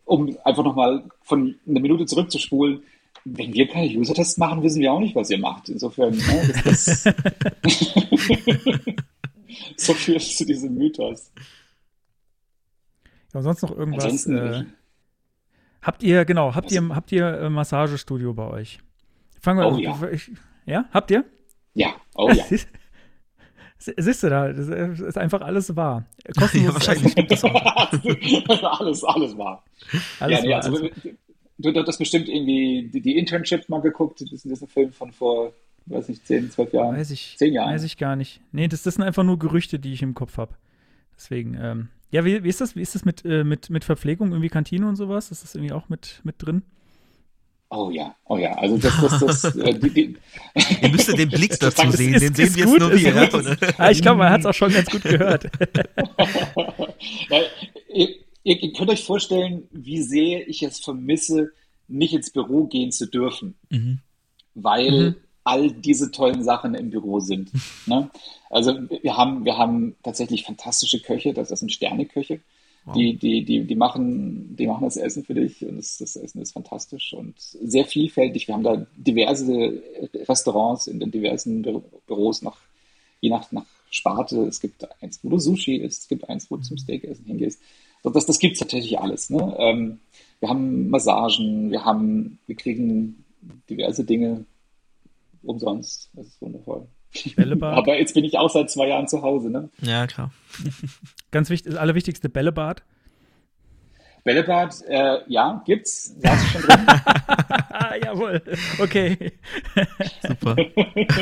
um 0.04 0.36
einfach 0.44 0.64
nochmal 0.64 1.04
von 1.22 1.54
einer 1.66 1.80
Minute 1.80 2.06
zurückzuspulen, 2.06 2.82
wenn 3.24 3.52
wir 3.52 3.66
keine 3.66 3.92
User-Tests 3.96 4.38
machen, 4.38 4.62
wissen 4.62 4.80
wir 4.80 4.92
auch 4.92 5.00
nicht, 5.00 5.16
was 5.16 5.30
ihr 5.30 5.38
macht. 5.38 5.68
Insofern, 5.68 6.16
ne, 6.16 6.52
das, 6.64 7.04
das 7.04 7.04
so 9.76 9.94
viel 9.94 10.20
zu 10.20 10.44
diesem 10.44 10.74
Mythos. 10.74 11.32
Ja, 13.34 13.42
sonst 13.42 13.62
noch 13.62 13.76
irgendwas. 13.76 14.04
Ansonsten, 14.04 14.36
Äh, 14.36 14.64
habt 15.82 16.02
ihr, 16.02 16.24
genau, 16.24 16.54
habt 16.54 16.70
ihr, 16.72 16.88
habt 16.94 17.12
ihr 17.12 17.26
äh, 17.26 17.50
Massagestudio 17.50 18.34
bei 18.34 18.46
euch? 18.48 18.78
Fangen 19.40 19.60
wir 19.60 19.66
Oh, 19.66 19.74
an. 19.74 19.78
ja. 19.78 20.08
Ich, 20.10 20.30
ja, 20.66 20.84
habt 20.92 21.10
ihr? 21.10 21.24
ja, 21.74 21.94
oh 22.14 22.30
ja. 22.30 22.44
Siehst, 23.78 24.22
du 24.22 24.30
da, 24.30 24.52
das 24.52 24.68
ist 24.68 25.18
einfach 25.18 25.42
alles 25.42 25.76
wahr. 25.76 26.06
Kostenlos 26.38 26.68
Ja, 26.68 26.74
wahrscheinlich 26.74 27.14
es 27.30 27.44
auch. 27.44 27.54
alles, 28.80 29.04
alles 29.04 29.36
wahr. 29.36 29.62
Alles 30.18 30.38
ja, 30.38 30.44
nee, 30.44 30.50
wahr. 30.50 30.64
also, 30.64 30.76
Also, 30.76 30.88
du, 31.58 31.72
du 31.72 31.84
hast 31.86 31.98
bestimmt 31.98 32.28
irgendwie 32.28 32.90
die, 32.92 33.00
die 33.00 33.18
Internship 33.18 33.68
mal 33.68 33.80
geguckt, 33.80 34.20
das 34.20 34.32
ist 34.32 34.44
dieser 34.44 34.66
Film 34.66 34.92
von 34.92 35.12
vor, 35.12 35.52
weiß 35.86 36.08
nicht, 36.08 36.26
10, 36.26 36.50
12 36.50 36.72
Jahren. 36.72 36.96
weiß 36.96 37.10
ich, 37.10 37.36
Zehn 37.36 37.52
Jahren. 37.52 37.72
weiß 37.72 37.84
ich 37.84 37.96
gar 37.98 38.16
nicht. 38.16 38.40
Nee, 38.52 38.68
das, 38.68 38.82
das 38.82 38.94
sind 38.94 39.04
einfach 39.04 39.24
nur 39.24 39.38
Gerüchte, 39.38 39.78
die 39.78 39.92
ich 39.92 40.02
im 40.02 40.14
Kopf 40.14 40.38
habe. 40.38 40.54
Deswegen, 41.16 41.56
ähm, 41.60 41.88
ja, 42.10 42.24
wie, 42.24 42.44
wie 42.44 42.48
ist 42.48 42.60
das? 42.60 42.76
Wie 42.76 42.82
ist 42.82 42.94
das 42.94 43.04
mit, 43.04 43.24
äh, 43.24 43.44
mit, 43.44 43.68
mit 43.70 43.84
Verpflegung, 43.84 44.30
irgendwie 44.30 44.48
Kantine 44.48 44.88
und 44.88 44.96
sowas? 44.96 45.30
Ist 45.30 45.42
das 45.42 45.54
irgendwie 45.54 45.72
auch 45.72 45.88
mit, 45.88 46.20
mit 46.24 46.36
drin? 46.38 46.62
Oh 47.68 47.90
ja, 47.90 48.14
oh 48.26 48.36
ja, 48.36 48.52
also 48.54 48.78
das, 48.78 48.92
das, 49.00 49.18
das, 49.42 49.56
äh, 49.56 49.74
die, 49.74 49.90
die, 49.90 50.16
Ihr 50.82 50.88
müsstet 50.88 51.18
den 51.18 51.28
Blick 51.28 51.58
dazu 51.58 51.90
sehen, 51.90 52.14
ist- 52.14 52.22
den 52.22 52.34
sehen 52.34 52.46
ist 52.46 52.56
wir 52.56 52.64
jetzt 52.66 52.78
nur 52.78 52.92
ist 52.92 53.04
wir. 53.04 53.14
Ja? 53.14 53.74
Ah, 53.78 53.90
ich 53.90 54.00
glaube, 54.00 54.18
man 54.18 54.30
hat 54.30 54.40
es 54.40 54.46
auch 54.46 54.54
schon 54.54 54.72
ganz 54.72 54.88
gut 54.88 55.02
gehört. 55.02 55.46
Ihr, 58.44 58.62
ihr 58.62 58.72
könnt 58.72 58.90
euch 58.90 59.02
vorstellen, 59.04 59.64
wie 59.72 60.02
sehr 60.02 60.46
ich 60.48 60.62
es 60.62 60.78
vermisse, 60.78 61.50
nicht 61.88 62.14
ins 62.14 62.30
Büro 62.30 62.64
gehen 62.66 62.92
zu 62.92 63.06
dürfen, 63.06 63.56
Mhm. 63.70 63.98
weil 64.54 64.90
Mhm. 65.10 65.14
all 65.44 65.70
diese 65.72 66.10
tollen 66.12 66.44
Sachen 66.44 66.74
im 66.74 66.90
Büro 66.90 67.18
sind. 67.20 67.50
Ne? 67.86 68.10
Also 68.50 68.78
wir 69.02 69.16
haben, 69.16 69.44
wir 69.44 69.56
haben 69.58 69.96
tatsächlich 70.02 70.44
fantastische 70.44 71.00
Köche, 71.00 71.32
das, 71.34 71.48
das 71.48 71.60
sind 71.60 71.72
Sterneköche. 71.72 72.40
Die, 72.94 73.16
die, 73.16 73.44
die, 73.44 73.64
die, 73.64 73.74
machen, 73.74 74.54
die 74.54 74.68
machen 74.68 74.84
das 74.84 74.96
Essen 74.96 75.24
für 75.24 75.34
dich 75.34 75.66
und 75.66 75.76
das, 75.76 75.98
das 75.98 76.14
Essen 76.14 76.40
ist 76.40 76.52
fantastisch 76.52 77.14
und 77.14 77.34
sehr 77.40 77.84
vielfältig. 77.84 78.46
Wir 78.46 78.54
haben 78.54 78.62
da 78.62 78.86
diverse 78.96 79.82
Restaurants 80.14 80.86
in 80.86 81.00
den 81.00 81.10
diversen 81.10 81.64
Bü- 81.64 81.82
Büros, 82.06 82.42
nach, 82.42 82.58
je 83.20 83.30
nach, 83.30 83.50
nach 83.50 83.66
Sparte. 83.90 84.42
Es 84.42 84.60
gibt 84.60 84.86
eins, 85.02 85.18
wo 85.24 85.30
du 85.30 85.38
Sushi 85.40 85.78
isst, 85.78 86.02
es 86.02 86.08
gibt 86.08 86.28
eins, 86.28 86.48
wo 86.48 86.58
du 86.58 86.62
zum 86.62 86.78
Steakessen 86.78 87.24
hingehst. 87.26 87.60
Das, 88.04 88.12
das, 88.12 88.26
das 88.26 88.38
gibt 88.38 88.52
es 88.52 88.60
tatsächlich 88.60 89.00
alles. 89.00 89.30
Ne? 89.30 89.56
Ähm, 89.58 89.98
wir 90.38 90.48
haben 90.48 90.88
Massagen, 90.88 91.72
wir 91.72 91.84
haben, 91.84 92.38
wir 92.46 92.54
kriegen 92.54 93.24
diverse 93.68 94.04
Dinge 94.04 94.44
umsonst. 95.42 96.08
Das 96.14 96.28
ist 96.28 96.40
wundervoll. 96.40 96.86
Bällebad. 97.36 97.76
Aber 97.76 97.98
jetzt 97.98 98.14
bin 98.14 98.24
ich 98.24 98.38
auch 98.38 98.50
seit 98.50 98.70
zwei 98.70 98.88
Jahren 98.88 99.08
zu 99.08 99.22
Hause. 99.22 99.50
Ne? 99.50 99.68
ja, 99.80 100.06
klar. 100.06 100.30
Ganz 101.30 101.50
wichtig, 101.50 101.72
das 101.72 101.80
allerwichtigste 101.80 102.28
Bällebad. 102.28 102.82
Bällebad, 104.24 104.74
äh, 104.88 105.18
ja, 105.28 105.62
gibt's. 105.64 106.16
Saß 106.20 106.50
schon 106.50 106.62
drin. 106.62 106.86
Jawohl. 108.04 108.42
Okay. 108.80 109.32
Super. 110.26 110.56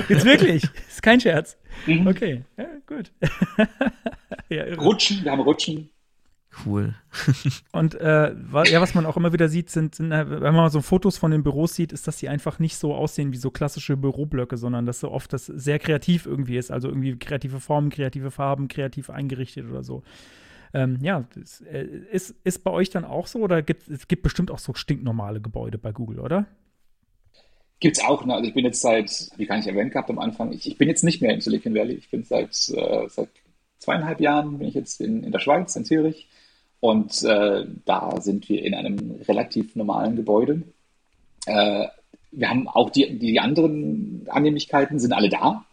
Jetzt 0.09 0.25
wirklich. 0.25 0.65
Ist 0.89 1.03
kein 1.03 1.21
Scherz. 1.21 1.59
Mhm. 1.87 2.07
Okay. 2.07 2.45
Ja, 2.57 2.67
gut. 2.87 3.13
ja. 4.49 4.65
Rutschen, 4.77 5.23
wir 5.23 5.33
haben 5.33 5.43
Rutschen. 5.43 5.91
Cool. 6.65 6.95
Und 7.73 7.95
äh, 7.95 8.35
ja, 8.67 8.81
was 8.81 8.95
man 8.95 9.07
auch 9.07 9.17
immer 9.17 9.33
wieder 9.33 9.49
sieht, 9.49 9.71
sind, 9.71 9.95
sind, 9.95 10.13
äh, 10.13 10.29
wenn 10.29 10.41
man 10.41 10.55
mal 10.55 10.71
so 10.71 10.83
Fotos 10.83 11.19
von 11.19 11.31
den 11.31 11.43
Büros 11.43 11.75
sieht, 11.75 11.93
ist, 11.93 12.07
dass 12.07 12.17
die 12.17 12.29
einfach 12.29 12.59
nicht 12.59 12.77
so 12.77 12.95
aussehen 12.95 13.33
wie 13.33 13.39
so 13.39 13.51
klassische 13.51 13.97
Büroblöcke, 13.97 14.57
sondern 14.57 14.87
dass 14.87 15.01
so 15.01 15.11
oft 15.11 15.33
das 15.33 15.47
sehr 15.47 15.79
kreativ 15.79 16.27
irgendwie 16.27 16.57
ist. 16.57 16.71
Also 16.71 16.89
irgendwie 16.89 17.19
kreative 17.19 17.61
Formen, 17.61 17.91
kreative 17.91 18.31
Farben, 18.31 18.69
kreativ 18.69 19.11
eingerichtet 19.11 19.69
oder 19.69 19.83
so. 19.83 20.03
Ähm, 20.73 20.99
ja, 21.01 21.25
das, 21.35 21.61
äh, 21.63 21.87
ist, 22.11 22.35
ist 22.45 22.65
bei 22.65 22.71
euch 22.71 22.91
dann 22.91 23.05
auch 23.05 23.27
so 23.27 23.41
oder 23.41 23.63
gibt 23.63 23.89
es 23.89 24.09
gibt 24.09 24.23
bestimmt 24.23 24.51
auch 24.51 24.59
so 24.59 24.75
stinknormale 24.75 25.41
Gebäude 25.41 25.79
bei 25.79 25.93
Google, 25.93 26.19
oder? 26.19 26.47
Gibt's 27.81 28.03
auch, 28.03 28.25
ne? 28.25 28.35
Also 28.35 28.49
ich 28.49 28.55
bin 28.55 28.65
jetzt 28.65 28.81
seit, 28.81 29.11
hab 29.11 29.39
ich 29.39 29.49
gar 29.49 29.57
nicht 29.57 29.69
erwähnt 29.69 29.93
gehabt 29.93 30.11
am 30.11 30.19
Anfang, 30.19 30.53
ich, 30.53 30.67
ich 30.67 30.79
bin 30.79 30.89
jetzt 30.89 31.05
nicht 31.05 31.21
mehr 31.21 31.33
im 31.33 31.41
Silicon 31.41 31.75
Valley. 31.75 31.95
Ich 31.95 32.11
bin 32.11 32.25
seit, 32.25 32.51
äh, 32.71 33.09
seit 33.09 33.29
zweieinhalb 33.79 34.21
Jahren 34.21 34.59
bin 34.59 34.67
ich 34.67 34.75
jetzt 34.75 35.01
in, 35.01 35.23
in 35.23 35.33
der 35.33 35.39
Schweiz, 35.39 35.77
in 35.77 35.85
Zürich. 35.85 36.29
Und 36.85 37.23
äh, 37.23 37.65
da 37.87 38.21
sind 38.21 38.47
wir 38.51 38.63
in 38.63 38.75
einem 38.75 39.13
relativ 39.27 39.75
normalen 39.75 40.17
Gebäude. 40.17 40.65
Äh, 41.47 41.87
wir 42.31 42.51
haben 42.51 42.69
auch 42.69 42.91
die, 42.91 43.19
die 43.19 43.41
anderen 43.41 44.27
Annehmlichkeiten 44.29 44.99
sind 45.01 45.15
alle 45.15 45.31
da, 45.31 45.65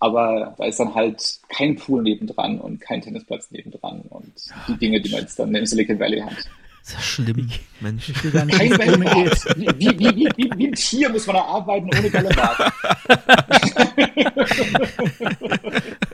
aber 0.00 0.56
da 0.58 0.64
ist 0.64 0.80
dann 0.80 0.96
halt 0.96 1.38
kein 1.48 1.76
Pool 1.76 2.02
nebendran 2.02 2.60
und 2.60 2.80
kein 2.80 3.00
Tennisplatz 3.00 3.52
nebendran 3.52 4.00
und 4.10 4.32
die 4.66 4.76
Dinge, 4.76 5.00
die 5.00 5.10
man 5.10 5.20
jetzt 5.20 5.38
dann 5.38 5.54
im 5.54 5.64
Silicon 5.64 6.00
Valley 6.00 6.22
hat. 6.22 6.32
Ist 6.32 6.92
ja 6.92 7.00
schlimm, 7.02 7.48
Mensch. 7.78 8.08
Ich 8.08 8.24
will 8.24 8.32
gar 8.32 8.44
nicht 8.44 8.58
Kein. 8.58 8.70
Bällebad. 8.70 9.56
Wie, 9.56 9.68
wie, 9.78 9.96
wie, 9.96 10.28
wie, 10.36 10.50
wie 10.56 10.66
ein 10.66 10.72
Tier 10.72 11.08
muss 11.10 11.24
man 11.28 11.36
da 11.36 11.42
arbeiten 11.42 11.88
ohne 11.96 12.10
Bällebad. 12.10 12.72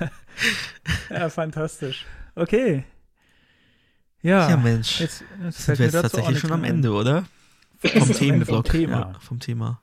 Ja, 1.10 1.28
fantastisch. 1.30 2.04
Okay. 2.34 2.84
Ja, 4.24 4.48
Ja, 4.50 4.56
Mensch. 4.56 5.00
Jetzt, 5.00 5.22
jetzt 5.42 5.58
Sind 5.66 5.78
wir 5.78 5.84
jetzt 5.86 5.92
tatsächlich 5.92 6.38
schon 6.40 6.50
am. 6.52 6.64
Ende, 6.64 6.90
oder? 6.92 7.24
Vom 7.78 8.12
Themenblock. 8.12 8.66
vom 8.66 8.72
Thema. 8.72 8.98
Ja, 9.12 9.18
vom 9.20 9.38
Thema. 9.40 9.80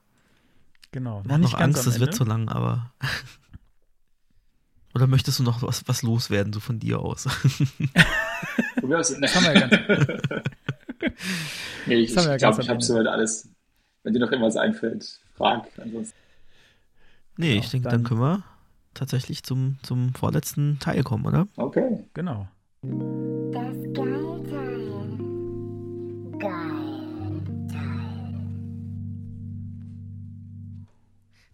Genau. 0.92 1.22
Ich 1.26 1.32
hab 1.32 1.40
noch 1.42 1.52
ganz 1.58 1.78
Angst, 1.78 1.88
es 1.88 2.00
wird 2.00 2.14
zu 2.16 2.24
lang, 2.26 2.50
aber 2.50 2.92
Oder 4.94 5.08
möchtest 5.08 5.40
du 5.40 5.44
noch 5.44 5.62
was, 5.62 5.88
was 5.88 6.02
loswerden, 6.02 6.52
so 6.52 6.60
von 6.60 6.80
dir 6.80 7.00
aus? 7.00 7.28
Probier 8.80 9.00
aus. 9.00 9.16
Das 9.22 9.36
haben 9.36 9.46
wir 9.46 9.54
ja 9.54 9.68
ganz, 9.68 9.82
Nee, 11.86 11.96
ich, 11.96 12.14
ja 12.14 12.34
ich 12.36 12.40
glaube, 12.40 12.40
ganz 12.40 12.58
ich 12.60 12.70
habe 12.70 12.82
soweit 12.82 13.08
alles. 13.08 13.48
Wenn 14.04 14.14
dir 14.14 14.20
noch 14.20 14.32
irgendwas 14.32 14.58
einfällt, 14.58 15.20
frag. 15.38 15.68
Ansonsten. 15.78 16.18
nee, 17.38 17.54
ich 17.58 17.70
Genau, 17.70 17.72
denke, 17.72 17.90
dann- 17.90 18.04
dann 18.04 18.04
können 18.10 18.20
wir 18.22 18.44
tatsächlich 18.96 19.44
zum, 19.44 19.78
zum 19.84 20.14
vorletzten 20.16 20.80
Teil 20.80 21.04
kommen, 21.04 21.26
oder? 21.26 21.48
Okay. 21.56 22.04
genau. 22.14 22.48
Das 22.82 23.62
Geilteil. 23.94 24.31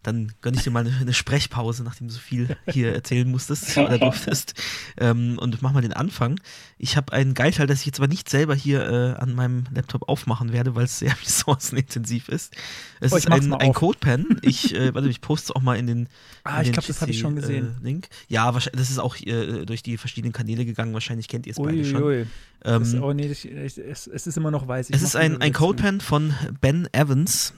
Dann 0.08 0.32
gönne 0.40 0.56
ich 0.56 0.64
dir 0.64 0.72
mal 0.72 0.88
eine, 0.88 0.96
eine 1.02 1.14
Sprechpause, 1.14 1.84
nachdem 1.84 2.08
du 2.08 2.14
so 2.14 2.22
viel 2.22 2.56
hier 2.70 2.94
erzählen 2.94 3.30
musstest 3.30 3.78
oder 3.78 3.98
durftest. 4.00 4.54
Ähm, 4.98 5.38
und 5.38 5.62
mach 5.62 5.74
mal 5.74 5.82
den 5.82 5.92
Anfang. 5.92 6.40
Ich 6.78 6.96
habe 6.96 7.12
einen 7.12 7.34
Geilteil, 7.34 7.68
das 7.68 7.82
ich 7.82 7.88
jetzt 7.88 8.00
aber 8.00 8.08
nicht 8.08 8.30
selber 8.30 8.56
hier 8.56 8.88
äh, 8.88 9.22
an 9.22 9.36
meinem 9.36 9.66
Laptop 9.70 10.08
aufmachen 10.08 10.54
werde, 10.54 10.76
weil 10.76 10.86
es 10.86 11.00
sehr 11.00 11.12
ressourcenintensiv 11.22 12.30
ist. 12.30 12.56
Es 13.02 13.12
Oh, 13.12 13.18
ist 13.18 13.30
ein, 13.30 13.52
ein. 13.52 13.74
CodePen. 13.74 14.40
Ich, 14.44 14.74
äh, 14.74 14.94
warte, 14.94 15.10
ich 15.10 15.20
poste 15.20 15.52
es 15.52 15.56
auch 15.58 15.62
mal 15.62 15.76
in 15.76 15.88
den. 15.88 16.10
Ah, 16.46 16.62
in 16.62 16.68
ich 16.68 16.72
glaube, 16.72 16.88
das 16.88 17.02
habe 17.02 17.12
ich 17.12 17.20
schon 17.20 17.36
gesehen. 17.36 17.76
Äh, 17.82 17.84
Link. 17.84 18.08
Ja, 18.30 18.54
wahrscheinlich, 18.54 18.80
das 18.80 18.90
ist 18.90 19.00
auch 19.00 19.18
äh, 19.18 19.66
durch 19.66 19.84
die 19.84 19.98
verschiedenen 19.98 20.32
Kanäle 20.32 20.64
gegangen. 20.64 20.94
Wahrscheinlich 20.94 21.28
kennt 21.28 21.48
ihr 21.48 21.52
es 21.52 21.58
beide 21.58 21.84
schon. 21.84 22.28
Ähm, 22.64 23.04
oh 23.04 23.12
nee, 23.12 23.28
ich, 23.28 23.44
ich, 23.46 23.78
es, 23.78 24.08
es 24.08 24.26
ist 24.26 24.38
immer 24.38 24.52
noch 24.52 24.70
weiß. 24.70 24.90
Ich 24.90 24.96
es 24.96 25.02
ist 25.02 25.18
ein, 25.18 25.42
ein 25.42 25.52
CodePen 25.52 26.00
von 26.00 26.34
Ben 26.62 26.88
Evans 26.94 27.54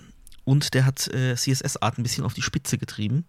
und 0.50 0.74
der 0.74 0.84
hat 0.84 1.08
äh, 1.14 1.36
CSS-Art 1.36 2.00
ein 2.00 2.04
bisschen 2.04 2.26
auf 2.26 2.34
die 2.34 2.42
Spitze 2.42 2.80
getrieben. 2.80 3.26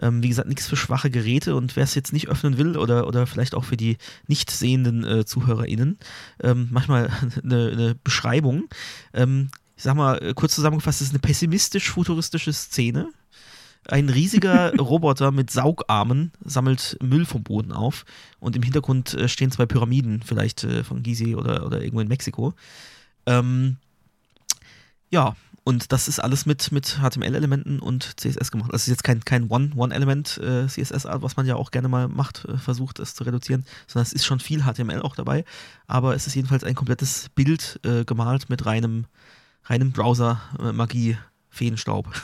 Ähm, 0.00 0.22
wie 0.22 0.30
gesagt, 0.30 0.48
nichts 0.48 0.66
für 0.66 0.76
schwache 0.76 1.10
Geräte 1.10 1.56
und 1.56 1.76
wer 1.76 1.84
es 1.84 1.94
jetzt 1.94 2.14
nicht 2.14 2.28
öffnen 2.28 2.56
will 2.56 2.78
oder, 2.78 3.06
oder 3.06 3.26
vielleicht 3.26 3.54
auch 3.54 3.64
für 3.64 3.76
die 3.76 3.98
nicht 4.28 4.50
sehenden 4.50 5.04
äh, 5.04 5.26
ZuhörerInnen, 5.26 5.98
ähm, 6.42 6.68
manchmal 6.70 7.10
eine, 7.44 7.70
eine 7.70 7.94
Beschreibung. 8.02 8.64
Ähm, 9.12 9.50
ich 9.76 9.82
sag 9.82 9.94
mal, 9.94 10.16
äh, 10.22 10.32
kurz 10.32 10.54
zusammengefasst, 10.54 11.02
es 11.02 11.08
ist 11.08 11.12
eine 11.12 11.20
pessimistisch-futuristische 11.20 12.54
Szene. 12.54 13.10
Ein 13.86 14.08
riesiger 14.08 14.74
Roboter 14.78 15.32
mit 15.32 15.50
Saugarmen 15.50 16.32
sammelt 16.42 16.96
Müll 17.02 17.26
vom 17.26 17.42
Boden 17.42 17.72
auf 17.72 18.06
und 18.40 18.56
im 18.56 18.62
Hintergrund 18.62 19.12
äh, 19.12 19.28
stehen 19.28 19.50
zwei 19.50 19.66
Pyramiden, 19.66 20.22
vielleicht 20.24 20.64
äh, 20.64 20.82
von 20.82 21.02
Gizeh 21.02 21.34
oder, 21.34 21.66
oder 21.66 21.82
irgendwo 21.82 22.00
in 22.00 22.08
Mexiko. 22.08 22.54
Ähm, 23.26 23.76
ja, 25.10 25.36
und 25.64 25.90
das 25.92 26.08
ist 26.08 26.20
alles 26.20 26.44
mit, 26.44 26.72
mit 26.72 26.98
HTML-Elementen 27.00 27.80
und 27.80 28.20
CSS 28.20 28.50
gemacht. 28.50 28.68
Das 28.72 28.82
ist 28.82 28.88
jetzt 28.88 29.02
kein, 29.02 29.24
kein 29.24 29.48
One-Element-CSS-Art, 29.48 31.22
was 31.22 31.38
man 31.38 31.46
ja 31.46 31.56
auch 31.56 31.70
gerne 31.70 31.88
mal 31.88 32.08
macht, 32.08 32.44
äh, 32.44 32.58
versucht 32.58 32.98
es 32.98 33.14
zu 33.14 33.24
reduzieren, 33.24 33.64
sondern 33.86 34.06
es 34.06 34.12
ist 34.12 34.26
schon 34.26 34.40
viel 34.40 34.64
HTML 34.64 35.00
auch 35.00 35.16
dabei. 35.16 35.46
Aber 35.86 36.14
es 36.14 36.26
ist 36.26 36.34
jedenfalls 36.34 36.64
ein 36.64 36.74
komplettes 36.74 37.30
Bild 37.34 37.80
äh, 37.82 38.04
gemalt 38.04 38.50
mit 38.50 38.66
reinem, 38.66 39.06
reinem 39.64 39.92
Browser-Magie-Feenstaub. 39.92 42.08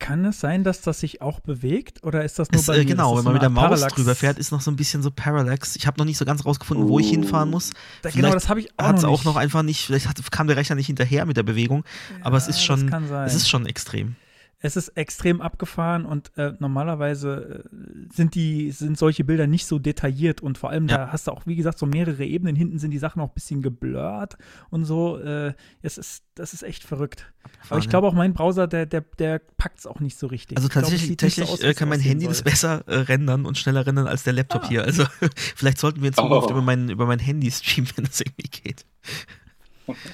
Kann 0.00 0.24
es 0.24 0.38
sein, 0.38 0.62
dass 0.62 0.80
das 0.80 1.00
sich 1.00 1.22
auch 1.22 1.40
bewegt? 1.40 2.04
Oder 2.04 2.24
ist 2.24 2.38
das 2.38 2.50
nur 2.52 2.60
Es, 2.60 2.66
bei 2.66 2.76
äh, 2.76 2.78
mir? 2.78 2.84
genau, 2.84 3.16
wenn 3.16 3.24
man 3.24 3.32
mit 3.32 3.42
der 3.42 3.48
Maus 3.50 3.64
Parallax? 3.64 3.94
drüber 3.94 4.14
fährt, 4.14 4.38
ist 4.38 4.52
noch 4.52 4.60
so 4.60 4.70
ein 4.70 4.76
bisschen 4.76 5.02
so 5.02 5.10
Parallax. 5.10 5.74
Ich 5.74 5.88
habe 5.88 5.98
noch 5.98 6.04
nicht 6.04 6.18
so 6.18 6.24
ganz 6.24 6.46
rausgefunden, 6.46 6.88
wo 6.88 7.00
ich 7.00 7.08
Oh. 7.08 7.10
hinfahren 7.10 7.50
muss. 7.50 7.72
Da, 8.02 8.10
genau, 8.10 8.32
das 8.32 8.48
habe 8.48 8.60
ich 8.60 8.70
auch 8.78 8.84
Hat 8.86 8.96
es 8.98 9.02
noch 9.02 9.10
auch 9.10 9.24
noch 9.24 9.34
einfach 9.36 9.62
nicht, 9.62 9.84
vielleicht 9.86 10.06
hat, 10.08 10.18
kam 10.30 10.46
der 10.46 10.56
Rechner 10.56 10.76
nicht 10.76 10.86
hinterher 10.86 11.26
mit 11.26 11.36
der 11.36 11.42
Bewegung, 11.42 11.84
aber 12.22 12.36
es 12.36 12.44
Ja, 12.44 12.50
ist 12.50 12.62
schon, 12.64 12.92
es 13.26 13.34
ist 13.34 13.48
schon 13.48 13.66
extrem. 13.66 14.14
Es 14.60 14.76
ist 14.76 14.88
extrem 14.96 15.40
abgefahren 15.40 16.04
und 16.04 16.36
äh, 16.36 16.52
normalerweise 16.58 17.62
äh, 17.72 18.12
sind 18.12 18.34
die 18.34 18.72
sind 18.72 18.98
solche 18.98 19.22
Bilder 19.22 19.46
nicht 19.46 19.66
so 19.66 19.78
detailliert 19.78 20.40
und 20.40 20.58
vor 20.58 20.70
allem 20.70 20.88
Ja. 20.88 20.96
da 21.06 21.12
hast 21.12 21.28
du 21.28 21.30
auch 21.30 21.46
wie 21.46 21.54
gesagt 21.54 21.78
so 21.78 21.86
mehrere 21.86 22.24
Ebenen 22.24 22.56
hinten 22.56 22.80
sind 22.80 22.90
die 22.90 22.98
Sachen 22.98 23.22
auch 23.22 23.28
ein 23.28 23.34
bisschen 23.34 23.62
geblurrt 23.62 24.36
und 24.70 24.84
so 24.84 25.16
äh, 25.18 25.54
es 25.82 25.96
ist 25.96 26.24
das 26.34 26.54
ist 26.54 26.62
echt 26.64 26.82
verrückt. 26.82 27.32
Aber 27.68 27.78
ich 27.78 27.84
ja. 27.84 27.90
glaube 27.90 28.08
auch 28.08 28.14
mein 28.14 28.32
Browser 28.34 28.66
der 28.66 28.84
der 28.86 29.02
der 29.20 29.38
packt 29.38 29.78
es 29.78 29.86
auch 29.86 30.00
nicht 30.00 30.18
so 30.18 30.26
richtig. 30.26 30.56
Also 30.58 30.68
glaub, 30.68 30.82
tatsächlich, 30.84 31.20
nicht 31.22 31.36
so 31.36 31.44
aus, 31.44 31.60
äh, 31.60 31.72
kann 31.74 31.88
mein 31.88 32.00
Handy 32.00 32.26
das 32.26 32.38
soll. 32.38 32.44
besser 32.50 32.82
äh, 32.88 32.96
rendern 32.96 33.46
und 33.46 33.58
schneller 33.58 33.86
rendern 33.86 34.08
als 34.08 34.24
der 34.24 34.32
Laptop 34.32 34.64
Ah. 34.64 34.68
hier. 34.68 34.82
Also 34.84 35.04
vielleicht 35.54 35.78
sollten 35.78 36.00
wir 36.02 36.08
in 36.08 36.14
Zukunft 36.14 36.48
Oh. 36.48 36.50
über, 36.50 36.62
mein, 36.62 36.88
über 36.88 37.06
mein 37.06 37.20
Handy 37.20 37.48
streamen, 37.52 37.90
wenn 37.94 38.06
das 38.06 38.20
irgendwie 38.20 38.48
geht. 38.48 38.84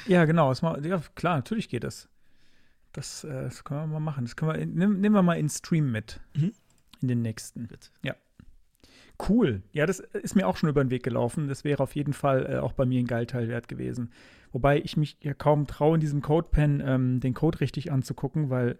Ja, 0.06 0.24
genau. 0.26 0.52
Ja, 0.52 1.00
klar, 1.14 1.36
natürlich 1.36 1.68
geht 1.68 1.82
das. 1.84 2.08
Das, 2.94 3.24
äh, 3.24 3.42
das 3.42 3.62
können 3.64 3.80
wir 3.80 3.86
mal 3.86 4.00
machen. 4.00 4.24
Das 4.24 4.36
können 4.36 4.52
wir, 4.52 4.58
in- 4.58 4.74
nehmen 4.74 5.12
wir 5.14 5.22
mal 5.22 5.34
in 5.38 5.48
Stream 5.50 5.92
mit. 5.92 6.20
Mhm. 6.34 6.52
In 7.02 7.08
den 7.08 7.22
nächsten. 7.22 7.68
Gut. 7.68 7.90
Ja. 8.02 8.14
Cool. 9.28 9.62
Ja, 9.72 9.86
das 9.86 10.00
ist 10.00 10.34
mir 10.34 10.46
auch 10.48 10.56
schon 10.56 10.68
über 10.70 10.82
den 10.82 10.90
Weg 10.90 11.02
gelaufen. 11.02 11.46
Das 11.48 11.62
wäre 11.64 11.82
auf 11.82 11.94
jeden 11.94 12.12
Fall 12.14 12.46
äh, 12.50 12.56
auch 12.58 12.72
bei 12.72 12.84
mir 12.86 12.98
ein 13.00 13.06
Geilteil 13.06 13.48
wert 13.48 13.68
gewesen. 13.68 14.10
Wobei 14.52 14.78
ich 14.80 14.96
mich 14.96 15.16
ja 15.20 15.34
kaum 15.34 15.66
traue, 15.66 15.96
in 15.96 16.00
diesem 16.00 16.22
CodePen 16.22 16.82
ähm, 16.84 17.20
den 17.20 17.34
Code 17.34 17.60
richtig 17.60 17.92
anzugucken, 17.92 18.50
weil 18.50 18.78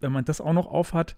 wenn 0.00 0.12
man 0.12 0.24
das 0.24 0.40
auch 0.40 0.52
noch 0.52 0.66
aufhat, 0.66 1.16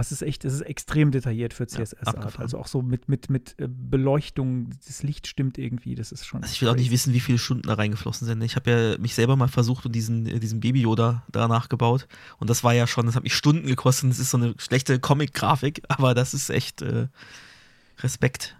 Es 0.00 0.12
ist 0.12 0.22
echt, 0.22 0.44
es 0.44 0.54
ist 0.54 0.60
extrem 0.62 1.10
detailliert 1.10 1.54
für 1.54 1.66
CSS-Art. 1.66 2.08
abgefahren. 2.08 2.42
also 2.42 2.58
auch 2.58 2.66
so 2.66 2.82
mit, 2.82 3.08
mit, 3.08 3.30
mit 3.30 3.54
äh, 3.58 3.68
Beleuchtung, 3.68 4.70
das 4.86 5.02
Licht 5.02 5.26
stimmt 5.26 5.58
irgendwie, 5.58 5.94
das 5.94 6.12
ist 6.12 6.26
schon. 6.26 6.42
Also 6.42 6.52
ich 6.52 6.62
will 6.62 6.68
auch 6.68 6.76
nicht 6.76 6.90
wissen, 6.90 7.14
wie 7.14 7.20
viele 7.20 7.38
Stunden 7.38 7.62
da 7.62 7.74
reingeflossen 7.74 8.26
sind. 8.26 8.42
Ich 8.42 8.56
habe 8.56 8.70
ja 8.70 8.98
mich 8.98 9.14
selber 9.14 9.36
mal 9.36 9.48
versucht 9.48 9.86
und 9.86 9.92
diesen, 9.92 10.26
äh, 10.26 10.38
diesen 10.40 10.60
Baby 10.60 10.82
Yoda 10.82 11.24
da 11.30 11.48
nachgebaut. 11.48 12.06
Und 12.38 12.50
das 12.50 12.64
war 12.64 12.74
ja 12.74 12.86
schon, 12.86 13.06
das 13.06 13.16
hat 13.16 13.22
mich 13.22 13.34
Stunden 13.34 13.66
gekostet. 13.66 14.10
Das 14.10 14.18
ist 14.18 14.30
so 14.30 14.36
eine 14.36 14.54
schlechte 14.58 15.00
Comic-Grafik, 15.00 15.82
aber 15.88 16.14
das 16.14 16.34
ist 16.34 16.50
echt 16.50 16.82
äh, 16.82 17.08
Respekt. 18.00 18.57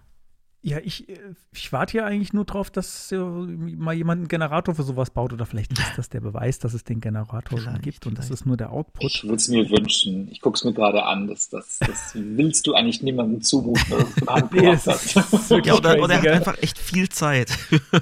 Ja, 0.61 0.79
ich, 0.83 1.09
äh, 1.09 1.17
ich 1.53 1.73
warte 1.73 1.97
ja 1.99 2.05
eigentlich 2.05 2.33
nur 2.33 2.45
drauf, 2.45 2.69
dass 2.69 3.13
äh, 3.13 3.17
mal 3.17 3.95
jemand 3.95 4.19
einen 4.19 4.29
Generator 4.29 4.75
für 4.75 4.83
sowas 4.83 5.11
baut 5.11 5.33
oder 5.33 5.47
vielleicht 5.47 5.73
ist 5.73 5.93
das 5.97 6.09
der 6.09 6.21
Beweis, 6.21 6.59
dass 6.59 6.75
es 6.75 6.83
den 6.83 7.01
Generator 7.01 7.61
schon 7.61 7.81
gibt 7.81 8.07
und 8.09 8.19
das 8.19 8.29
ist 8.29 8.45
nur 8.45 8.57
der 8.57 8.73
Output. 8.73 9.05
Ich 9.05 9.23
würde 9.23 9.37
es 9.37 9.47
mir 9.49 9.71
wünschen. 9.71 10.29
Ich 10.33 10.41
gucke 10.41 10.57
es 10.57 10.65
mir 10.65 10.73
gerade 10.73 11.05
an. 11.05 11.29
Das, 11.29 11.49
das, 11.49 11.79
das 11.79 12.13
willst 12.15 12.67
du 12.67 12.75
eigentlich 12.75 13.03
niemandem 13.03 13.41
zumuten, 13.41 13.85
Nee, 14.51 14.63
das 14.63 14.87
ist 14.89 15.51
Ja, 15.65 15.75
oder, 15.75 16.03
oder 16.03 16.15
er 16.15 16.23
hat 16.23 16.27
einfach 16.29 16.59
echt 16.61 16.77
viel 16.77 17.09
Zeit. 17.09 17.57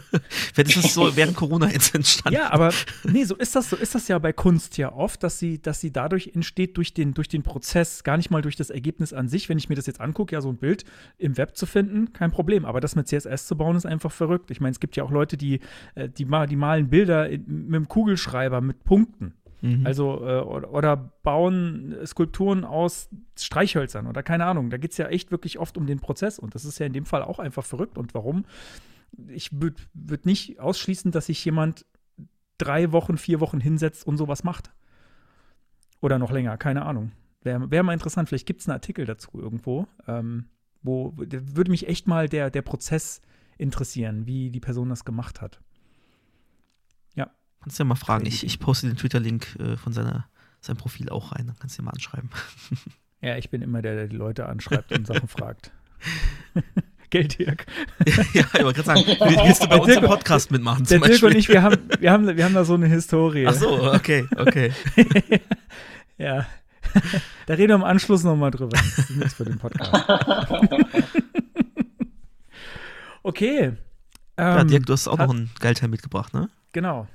Wenn 0.54 0.66
es 0.66 0.94
so 0.94 1.14
während 1.14 1.36
Corona 1.36 1.70
jetzt 1.70 1.94
entstanden. 1.94 2.38
Ja, 2.38 2.52
aber 2.52 2.72
nee, 3.04 3.24
so 3.24 3.34
ist 3.34 3.54
das, 3.54 3.68
so 3.68 3.76
ist 3.76 3.94
das 3.94 4.08
ja 4.08 4.18
bei 4.18 4.32
Kunst 4.32 4.78
ja 4.78 4.94
oft, 4.94 5.22
dass 5.22 5.38
sie, 5.38 5.60
dass 5.60 5.80
sie 5.80 5.92
dadurch 5.92 6.30
entsteht 6.34 6.78
durch 6.78 6.94
den, 6.94 7.12
durch 7.12 7.28
den 7.28 7.42
Prozess, 7.42 8.02
gar 8.02 8.16
nicht 8.16 8.30
mal 8.30 8.40
durch 8.40 8.56
das 8.56 8.70
Ergebnis 8.70 9.12
an 9.12 9.28
sich. 9.28 9.50
Wenn 9.50 9.58
ich 9.58 9.68
mir 9.68 9.74
das 9.74 9.84
jetzt 9.86 10.00
angucke, 10.00 10.34
ja, 10.34 10.40
so 10.40 10.48
ein 10.48 10.56
Bild 10.56 10.84
im 11.18 11.36
Web 11.36 11.54
zu 11.54 11.66
finden, 11.66 12.14
kein 12.14 12.30
Problem. 12.30 12.45
Aber 12.64 12.80
das 12.80 12.96
mit 12.96 13.08
CSS 13.08 13.46
zu 13.46 13.56
bauen, 13.56 13.76
ist 13.76 13.86
einfach 13.86 14.12
verrückt. 14.12 14.50
Ich 14.50 14.60
meine, 14.60 14.72
es 14.72 14.80
gibt 14.80 14.96
ja 14.96 15.04
auch 15.04 15.10
Leute, 15.10 15.36
die, 15.36 15.60
äh, 15.94 16.08
die, 16.08 16.24
mal, 16.24 16.46
die 16.46 16.56
malen 16.56 16.88
Bilder 16.88 17.28
mit 17.28 17.74
dem 17.74 17.88
Kugelschreiber 17.88 18.60
mit 18.60 18.84
Punkten. 18.84 19.34
Mhm. 19.62 19.86
Also, 19.86 20.26
äh, 20.26 20.40
oder, 20.40 20.72
oder 20.72 20.96
bauen 20.96 21.94
Skulpturen 22.04 22.64
aus 22.64 23.08
Streichhölzern 23.38 24.06
oder 24.06 24.22
keine 24.22 24.46
Ahnung. 24.46 24.70
Da 24.70 24.76
geht 24.76 24.92
es 24.92 24.98
ja 24.98 25.08
echt 25.08 25.30
wirklich 25.30 25.58
oft 25.58 25.76
um 25.76 25.86
den 25.86 26.00
Prozess. 26.00 26.38
Und 26.38 26.54
das 26.54 26.64
ist 26.64 26.78
ja 26.78 26.86
in 26.86 26.92
dem 26.92 27.06
Fall 27.06 27.22
auch 27.22 27.38
einfach 27.38 27.64
verrückt. 27.64 27.98
Und 27.98 28.14
warum? 28.14 28.44
Ich 29.28 29.60
würde 29.60 29.82
würd 29.94 30.26
nicht 30.26 30.60
ausschließen, 30.60 31.10
dass 31.10 31.26
sich 31.26 31.44
jemand 31.44 31.86
drei 32.58 32.92
Wochen, 32.92 33.16
vier 33.16 33.40
Wochen 33.40 33.60
hinsetzt 33.60 34.06
und 34.06 34.16
sowas 34.16 34.44
macht. 34.44 34.72
Oder 36.00 36.18
noch 36.18 36.30
länger, 36.30 36.56
keine 36.56 36.84
Ahnung. 36.84 37.12
Wäre 37.42 37.70
wär 37.70 37.82
mal 37.82 37.92
interessant, 37.92 38.28
vielleicht 38.28 38.46
gibt 38.46 38.60
es 38.60 38.68
einen 38.68 38.74
Artikel 38.74 39.04
dazu 39.06 39.30
irgendwo, 39.34 39.86
ähm, 40.06 40.46
wo 40.86 41.12
würde 41.16 41.70
mich 41.70 41.88
echt 41.88 42.06
mal 42.06 42.28
der, 42.28 42.50
der 42.50 42.62
Prozess 42.62 43.20
interessieren, 43.58 44.26
wie 44.26 44.50
die 44.50 44.60
Person 44.60 44.88
das 44.88 45.04
gemacht 45.04 45.40
hat. 45.40 45.60
Kannst 47.62 47.80
du 47.80 47.82
ja 47.82 47.88
mal 47.88 47.96
fragen. 47.96 48.26
Ich, 48.26 48.44
ich 48.46 48.60
poste 48.60 48.86
den 48.86 48.96
Twitter-Link 48.96 49.56
äh, 49.58 49.76
von 49.76 49.92
seiner, 49.92 50.28
seinem 50.60 50.76
Profil 50.76 51.08
auch 51.08 51.32
rein. 51.32 51.48
Dann 51.48 51.56
kannst 51.58 51.76
du 51.76 51.82
ihn 51.82 51.86
mal 51.86 51.90
anschreiben. 51.90 52.30
Ja, 53.22 53.36
ich 53.38 53.50
bin 53.50 53.60
immer 53.62 53.82
der, 53.82 53.96
der 53.96 54.06
die 54.06 54.14
Leute 54.14 54.46
anschreibt 54.46 54.92
und 54.92 55.04
Sachen 55.06 55.26
fragt. 55.26 55.72
Geld, 57.10 57.38
Dirk. 57.40 57.66
ja, 58.34 58.44
ich 58.44 58.62
wollte 58.62 58.82
gerade 58.82 59.00
sagen, 59.00 59.00
willst 59.44 59.64
du 59.64 59.68
bei 59.68 59.74
Der 59.76 59.82
uns 59.82 59.94
im 59.94 60.00
Dirk- 60.02 60.06
Podcast 60.10 60.50
mitmachen? 60.52 60.84
Der 60.84 61.00
zum 61.00 61.08
Dirk 61.08 61.22
und 61.22 61.32
Beispiel? 61.32 61.38
ich, 61.40 61.48
wir 61.48 61.62
haben, 61.62 61.78
wir, 61.98 62.12
haben, 62.12 62.36
wir 62.36 62.44
haben 62.44 62.54
da 62.54 62.64
so 62.64 62.74
eine 62.74 62.86
Historie. 62.86 63.46
Ach 63.48 63.54
so, 63.54 63.92
okay, 63.92 64.28
okay. 64.36 64.70
Ja. 66.18 66.46
Da 67.46 67.54
reden 67.54 67.68
wir 67.70 67.74
im 67.76 67.84
Anschluss 67.84 68.24
nochmal 68.24 68.50
drüber. 68.50 68.76
Das 68.76 68.98
ist 68.98 69.10
nichts 69.10 69.34
für 69.34 69.44
den 69.44 69.58
Podcast. 69.58 69.92
okay. 73.22 73.72
Ja, 74.38 74.60
Ähm, 74.60 74.68
Dirk, 74.68 74.86
du 74.86 74.92
hast 74.92 75.08
auch 75.08 75.18
hat- 75.18 75.28
noch 75.28 75.34
einen 75.34 75.50
Geilteil 75.60 75.88
mitgebracht, 75.88 76.34
ne? 76.34 76.48
Genau. 76.72 77.06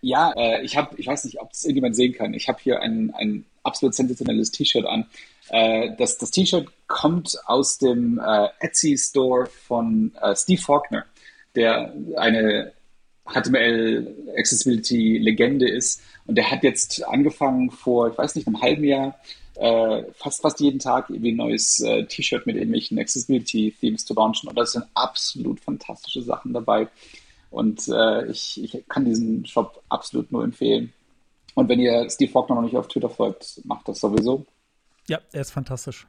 Ja, 0.00 0.32
äh, 0.36 0.62
ich 0.62 0.76
habe, 0.76 0.94
ich 0.98 1.06
weiß 1.06 1.24
nicht, 1.24 1.40
ob 1.40 1.50
es 1.52 1.64
irgendjemand 1.64 1.96
sehen 1.96 2.12
kann. 2.12 2.34
Ich 2.34 2.48
habe 2.48 2.58
hier 2.62 2.80
ein, 2.80 3.12
ein 3.16 3.44
absolut 3.62 3.94
sensationelles 3.94 4.50
T-Shirt 4.50 4.84
an. 4.86 5.06
Äh, 5.48 5.96
das 5.96 6.18
das 6.18 6.30
T-Shirt 6.30 6.68
kommt 6.86 7.36
aus 7.46 7.78
dem 7.78 8.20
äh, 8.24 8.48
Etsy 8.60 8.96
Store 8.98 9.46
von 9.66 10.12
äh, 10.20 10.36
Steve 10.36 10.60
Faulkner, 10.60 11.06
der 11.54 11.94
eine 12.16 12.72
HTML 13.26 14.14
Accessibility 14.36 15.16
Legende 15.18 15.68
ist. 15.68 16.02
Und 16.26 16.36
der 16.36 16.50
hat 16.50 16.62
jetzt 16.62 17.04
angefangen 17.06 17.70
vor, 17.70 18.10
ich 18.10 18.18
weiß 18.18 18.34
nicht, 18.34 18.46
einem 18.46 18.60
halben 18.60 18.84
Jahr, 18.84 19.18
äh, 19.56 20.04
fast 20.14 20.42
fast 20.42 20.60
jeden 20.60 20.78
Tag 20.78 21.10
irgendwie 21.10 21.32
ein 21.32 21.36
neues 21.36 21.80
äh, 21.80 22.04
T-Shirt 22.06 22.46
mit 22.46 22.56
irgendwelchen 22.56 22.98
Accessibility 22.98 23.74
Themes 23.78 24.04
zu 24.04 24.14
launchen. 24.14 24.48
Und 24.48 24.58
da 24.58 24.64
sind 24.66 24.84
absolut 24.94 25.60
fantastische 25.60 26.22
Sachen 26.22 26.52
dabei. 26.52 26.88
Und 27.50 27.86
äh, 27.88 28.26
ich, 28.26 28.62
ich 28.62 28.84
kann 28.88 29.04
diesen 29.04 29.46
Shop 29.46 29.82
absolut 29.88 30.32
nur 30.32 30.42
empfehlen. 30.42 30.92
Und 31.54 31.68
wenn 31.68 31.78
ihr 31.78 32.08
Steve 32.10 32.32
Faulkner 32.32 32.56
noch 32.56 32.62
nicht 32.62 32.76
auf 32.76 32.88
Twitter 32.88 33.08
folgt, 33.08 33.60
macht 33.64 33.86
das 33.86 34.00
sowieso. 34.00 34.44
Ja, 35.08 35.20
er 35.32 35.42
ist 35.42 35.52
fantastisch. 35.52 36.06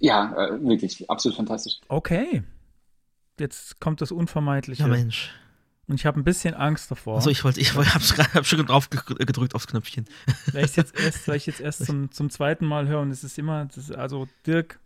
Ja, 0.00 0.32
äh, 0.34 0.60
wirklich, 0.64 1.08
absolut 1.08 1.36
fantastisch. 1.36 1.78
Okay. 1.88 2.42
Jetzt 3.38 3.80
kommt 3.80 4.00
das 4.00 4.10
Unvermeidliche. 4.10 4.82
Ja, 4.82 4.88
Mensch. 4.88 5.30
Und 5.90 5.96
ich 5.96 6.06
habe 6.06 6.20
ein 6.20 6.24
bisschen 6.24 6.54
Angst 6.54 6.88
davor. 6.90 7.16
Also 7.16 7.30
ich 7.30 7.42
wollte, 7.42 7.60
ich 7.60 7.72
gerade, 7.72 7.90
hab 8.32 8.46
schon 8.46 8.64
drauf 8.64 8.88
ge- 8.90 9.00
gedrückt 9.18 9.56
aufs 9.56 9.66
Knöpfchen. 9.66 10.06
weil 10.52 10.64
ich 10.64 10.76
jetzt 10.76 10.96
erst, 11.04 11.26
weil 11.26 11.34
ich 11.36 11.46
jetzt 11.46 11.60
erst 11.60 11.84
zum, 11.84 12.12
zum 12.12 12.30
zweiten 12.30 12.64
Mal 12.64 12.86
höre 12.86 13.00
und 13.00 13.10
es 13.10 13.24
ist 13.24 13.36
immer, 13.40 13.64
das 13.66 13.76
ist, 13.76 13.92
also 13.96 14.28
Dirk, 14.46 14.78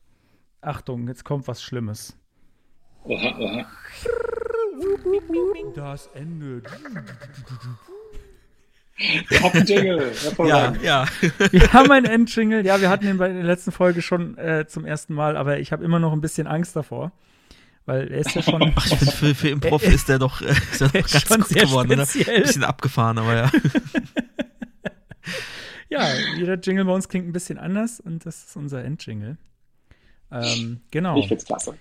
Achtung, 0.63 1.07
jetzt 1.07 1.23
kommt 1.25 1.47
was 1.47 1.63
Schlimmes. 1.63 2.17
Oha, 3.05 3.37
oha. 3.39 3.67
Das 5.75 6.09
Ende. 6.15 6.63
Wir 9.29 9.41
haben 9.43 9.53
einen 9.59 9.67
Jingle. 9.67 10.13
Ja, 10.39 10.73
ja. 10.83 11.05
Wir 11.51 11.73
haben 11.73 11.91
einen 11.93 12.07
Endjingle. 12.07 12.65
Ja, 12.65 12.81
wir 12.81 12.89
hatten 12.89 13.05
den 13.07 13.19
bei 13.19 13.29
der 13.29 13.43
letzten 13.43 13.73
Folge 13.73 14.01
schon 14.03 14.39
äh, 14.39 14.67
zum 14.67 14.85
ersten 14.87 15.13
Mal, 15.15 15.37
aber 15.37 15.59
ich 15.59 15.71
habe 15.73 15.85
immer 15.85 15.99
noch 15.99 16.13
ein 16.13 16.21
bisschen 16.23 16.47
Angst 16.47 16.75
davor. 16.77 17.13
Weil 17.87 18.11
er 18.11 18.19
ist 18.21 18.35
ja 18.35 18.43
schon, 18.51 18.73
Ach, 18.75 18.87
ich 18.87 18.97
finde, 18.97 19.13
für, 19.13 19.35
für 19.35 19.49
Improv 19.51 19.83
ist 19.87 20.09
der 20.09 20.19
doch, 20.19 20.41
äh, 20.41 20.51
ist 20.51 20.81
der 20.81 20.95
er 20.95 21.03
doch 21.03 21.11
ganz 21.11 21.27
schon 21.27 21.39
gut 21.41 21.49
sehr 21.49 21.63
geworden, 21.67 21.93
oder? 21.93 22.07
speziell. 22.07 22.43
Bisschen 22.43 22.65
abgefahren, 22.65 23.19
aber 23.19 23.35
ja. 23.35 23.51
Ja, 25.91 26.09
jeder 26.37 26.59
Jingle 26.59 26.85
bei 26.87 26.93
uns 26.93 27.09
klingt 27.09 27.29
ein 27.29 27.33
bisschen 27.33 27.57
anders 27.57 28.01
und 28.01 28.27
das 28.27 28.45
ist 28.47 28.57
unser 28.57 28.83
Endjingle. 28.85 29.37
Ähm, 30.33 30.81
genau. 30.91 31.17
Ich 31.19 31.29
find's 31.29 31.45
klasse. 31.45 31.77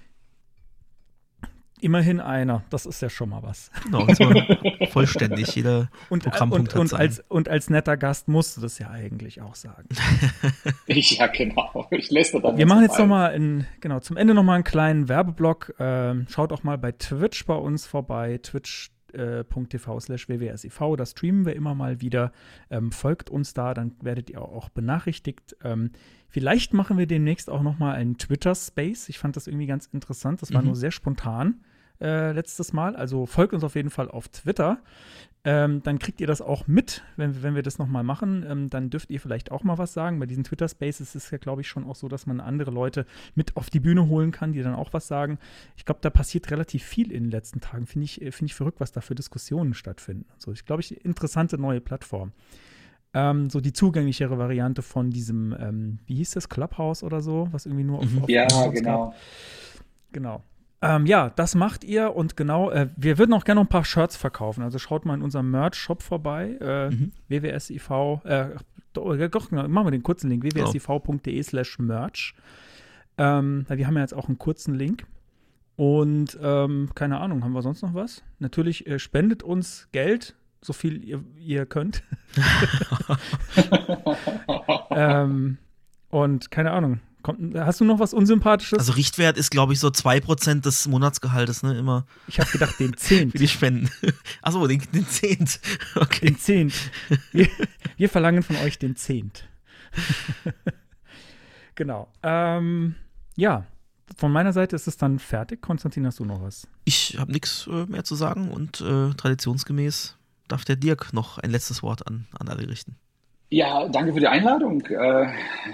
Immerhin 1.83 2.21
einer. 2.21 2.63
Das 2.69 2.85
ist 2.85 3.01
ja 3.01 3.09
schon 3.09 3.29
mal 3.29 3.43
was. 3.43 3.69
Genau, 3.83 4.03
und 4.03 4.15
zwar 4.15 4.87
vollständig. 4.91 5.53
Jeder 5.55 5.89
Und, 6.09 6.23
Programmpunkt 6.23 6.73
und, 6.73 6.79
und, 6.79 6.93
hat 6.93 6.99
als, 6.99 7.19
und 7.27 7.49
als 7.49 7.69
netter 7.69 7.97
Gast 7.97 8.29
musst 8.29 8.55
du 8.55 8.61
das 8.61 8.79
ja 8.79 8.89
eigentlich 8.89 9.41
auch 9.41 9.55
sagen. 9.55 9.89
Ja, 10.87 11.27
genau. 11.27 11.87
Ich 11.91 12.09
lässt 12.11 12.33
dann 12.33 12.57
Wir 12.57 12.65
machen 12.65 12.83
jetzt 12.83 12.97
nochmal 12.97 13.37
genau, 13.81 13.99
zum 13.99 14.15
Ende 14.17 14.33
nochmal 14.33 14.55
einen 14.55 14.63
kleinen 14.63 15.09
Werbeblock. 15.09 15.75
Ähm, 15.79 16.25
schaut 16.29 16.51
auch 16.53 16.63
mal 16.63 16.77
bei 16.77 16.91
Twitch 16.91 17.45
bei 17.45 17.55
uns 17.55 17.85
vorbei, 17.85 18.39
twitch.tv 18.41 19.99
slash 19.99 20.29
wwsiv. 20.29 20.79
Da 20.97 21.05
streamen 21.05 21.45
wir 21.45 21.55
immer 21.55 21.75
mal 21.75 21.99
wieder. 22.01 22.31
Ähm, 22.69 22.91
folgt 22.91 23.29
uns 23.29 23.53
da, 23.53 23.73
dann 23.73 23.95
werdet 24.01 24.29
ihr 24.29 24.41
auch 24.41 24.69
benachrichtigt. 24.69 25.55
Ähm, 25.63 25.91
vielleicht 26.29 26.73
machen 26.73 26.97
wir 26.97 27.07
demnächst 27.07 27.49
auch 27.49 27.61
nochmal 27.63 27.95
einen 27.95 28.17
Twitter-Space. 28.17 29.09
Ich 29.09 29.19
fand 29.19 29.35
das 29.35 29.47
irgendwie 29.47 29.67
ganz 29.67 29.87
interessant. 29.87 30.41
Das 30.41 30.53
war 30.53 30.61
Mhm. 30.61 30.67
nur 30.67 30.75
sehr 30.75 30.91
spontan 30.91 31.61
äh, 32.03 32.31
letztes 32.33 32.73
Mal. 32.73 32.95
Also 32.95 33.25
folgt 33.25 33.53
uns 33.53 33.63
auf 33.63 33.75
jeden 33.75 33.89
Fall 33.89 34.11
auf 34.11 34.27
Twitter. 34.27 34.77
Ähm, 35.45 35.83
dann 35.83 35.99
kriegt 35.99 36.21
ihr 36.21 36.27
das 36.27 36.41
auch 36.41 36.67
mit, 36.67 37.03
wenn, 37.17 37.43
wenn 37.43 37.53
wir 37.53 37.63
das 37.63 37.77
nochmal 37.77 38.03
machen. 38.03 38.45
Ähm, 38.47 38.69
dann 38.69 38.89
dürft 38.89 39.09
ihr 39.11 39.19
vielleicht 39.19 39.51
auch 39.51 39.63
mal 39.63 39.77
was 39.77 39.91
sagen. 39.93 40.19
Bei 40.19 40.25
diesen 40.25 40.45
Twitter-Spaces 40.45 41.15
ist 41.15 41.25
es 41.25 41.31
ja, 41.31 41.37
glaube 41.37 41.59
ich, 41.61 41.67
schon 41.67 41.83
auch 41.83 41.95
so, 41.95 42.07
dass 42.07 42.25
man 42.25 42.39
andere 42.39 42.71
Leute 42.71 43.05
mit 43.35 43.57
auf 43.57 43.69
die 43.69 43.81
Bühne 43.81 44.07
holen 44.07 44.31
kann, 44.31 44.53
die 44.53 44.61
dann 44.61 44.75
auch 44.75 44.93
was 44.93 45.07
sagen. 45.07 45.39
Ich 45.75 45.83
glaube, 45.83 45.99
da 46.01 46.09
passiert 46.09 46.49
relativ 46.49 46.83
viel 46.83 47.11
in 47.11 47.23
den 47.23 47.31
letzten 47.31 47.59
Tagen. 47.59 47.87
Finde 47.87 48.05
ich, 48.05 48.13
finde 48.33 48.45
ich 48.45 48.53
verrückt, 48.55 48.79
was 48.79 48.93
da 48.93 49.01
für 49.01 49.15
Diskussionen 49.15 49.73
stattfinden. 49.73 50.25
So, 50.37 50.53
ich 50.53 50.65
glaube, 50.65 50.81
ich 50.81 51.03
interessante 51.03 51.57
neue 51.57 51.81
Plattform. 51.81 52.31
Ähm, 53.13 53.49
so 53.49 53.59
die 53.59 53.73
zugänglichere 53.73 54.37
Variante 54.37 54.81
von 54.81 55.09
diesem, 55.11 55.53
ähm, 55.59 55.99
wie 56.05 56.15
hieß 56.15 56.31
das, 56.31 56.47
Clubhouse 56.47 57.03
oder 57.03 57.21
so, 57.21 57.49
was 57.51 57.65
irgendwie 57.65 57.83
nur 57.83 57.99
auf, 57.99 58.05
Mhm. 58.09 58.23
auf 58.23 58.29
Ja, 58.29 58.47
Clubhouse 58.47 58.73
genau. 58.73 59.05
gab. 59.07 59.15
Genau. 60.13 60.43
Ähm, 60.83 61.05
ja, 61.05 61.29
das 61.29 61.55
macht 61.55 61.85
ihr 61.85 62.13
und 62.13 62.35
genau, 62.35 62.69
äh, 62.69 62.89
wir 62.97 63.17
würden 63.17 63.33
auch 63.33 63.45
gerne 63.45 63.61
noch 63.61 63.67
ein 63.67 63.69
paar 63.69 63.85
Shirts 63.85 64.17
verkaufen. 64.17 64.63
Also 64.63 64.79
schaut 64.79 65.05
mal 65.05 65.13
in 65.13 65.21
unserem 65.21 65.49
Merch-Shop 65.49 66.03
vorbei, 66.03 66.57
äh, 66.59 66.89
Mhm. 66.89 67.11
wwsiv, 67.29 67.89
äh, 68.25 68.49
doch, 68.91 69.15
äh, 69.15 69.29
genau, 69.29 69.67
machen 69.69 69.87
wir 69.87 69.91
den 69.91 70.03
kurzen 70.03 70.29
Link, 70.29 70.43
wwsiv.de 70.43 71.41
slash 71.41 71.79
merch. 71.79 72.35
Ähm, 73.17 73.65
wir 73.69 73.87
haben 73.87 73.95
ja 73.95 74.01
jetzt 74.01 74.13
auch 74.13 74.27
einen 74.27 74.37
kurzen 74.37 74.75
Link. 74.75 75.05
Und 75.77 76.37
ähm, 76.41 76.89
keine 76.93 77.19
Ahnung, 77.19 77.43
haben 77.43 77.53
wir 77.53 77.61
sonst 77.61 77.81
noch 77.81 77.93
was? 77.93 78.21
Natürlich 78.39 78.85
äh, 78.85 78.99
spendet 78.99 79.41
uns 79.41 79.87
Geld, 79.93 80.35
so 80.61 80.73
viel 80.73 81.01
ihr, 81.03 81.23
ihr 81.39 81.65
könnt. 81.65 82.03
ähm, 84.91 85.57
und 86.09 86.51
keine 86.51 86.71
Ahnung, 86.71 86.99
kommt, 87.23 87.57
hast 87.57 87.79
du 87.79 87.85
noch 87.85 87.99
was 87.99 88.13
Unsympathisches? 88.13 88.77
Also 88.77 88.93
Richtwert 88.93 89.37
ist, 89.37 89.49
glaube 89.49 89.73
ich, 89.73 89.79
so 89.79 89.87
2% 89.87 90.61
des 90.61 90.87
Monatsgehaltes, 90.87 91.63
ne? 91.63 91.77
Immer 91.77 92.05
ich 92.27 92.39
habe 92.39 92.51
gedacht, 92.51 92.79
den 92.79 92.95
Zehnt. 92.95 93.31
für 93.31 93.37
die 93.39 93.47
Spenden. 93.47 93.89
Achso, 94.41 94.67
den, 94.67 94.81
den 94.93 95.07
Zehnt. 95.07 95.59
Okay. 95.95 96.27
Den 96.27 96.37
Zehnt. 96.37 96.73
Wir, 97.31 97.47
wir 97.97 98.09
verlangen 98.09 98.43
von 98.43 98.55
euch 98.57 98.77
den 98.77 98.95
Zehnt. 98.95 99.47
genau. 101.75 102.11
Ähm, 102.23 102.95
ja, 103.35 103.65
von 104.17 104.31
meiner 104.31 104.53
Seite 104.53 104.75
ist 104.75 104.87
es 104.87 104.97
dann 104.97 105.19
fertig. 105.19 105.61
Konstantin, 105.61 106.05
hast 106.05 106.19
du 106.19 106.25
noch 106.25 106.41
was? 106.41 106.67
Ich 106.83 107.17
habe 107.19 107.31
nichts 107.31 107.67
äh, 107.67 107.85
mehr 107.85 108.03
zu 108.03 108.15
sagen 108.15 108.51
und 108.51 108.81
äh, 108.81 109.13
traditionsgemäß 109.13 110.17
darf 110.47 110.65
der 110.65 110.75
Dirk 110.75 111.13
noch 111.13 111.37
ein 111.37 111.51
letztes 111.51 111.83
Wort 111.83 112.05
an, 112.07 112.27
an 112.37 112.49
alle 112.49 112.67
richten. 112.67 112.97
Ja, 113.53 113.87
danke 113.87 114.13
für 114.13 114.19
die 114.19 114.27
Einladung. 114.27 114.81
Äh, 114.87 115.27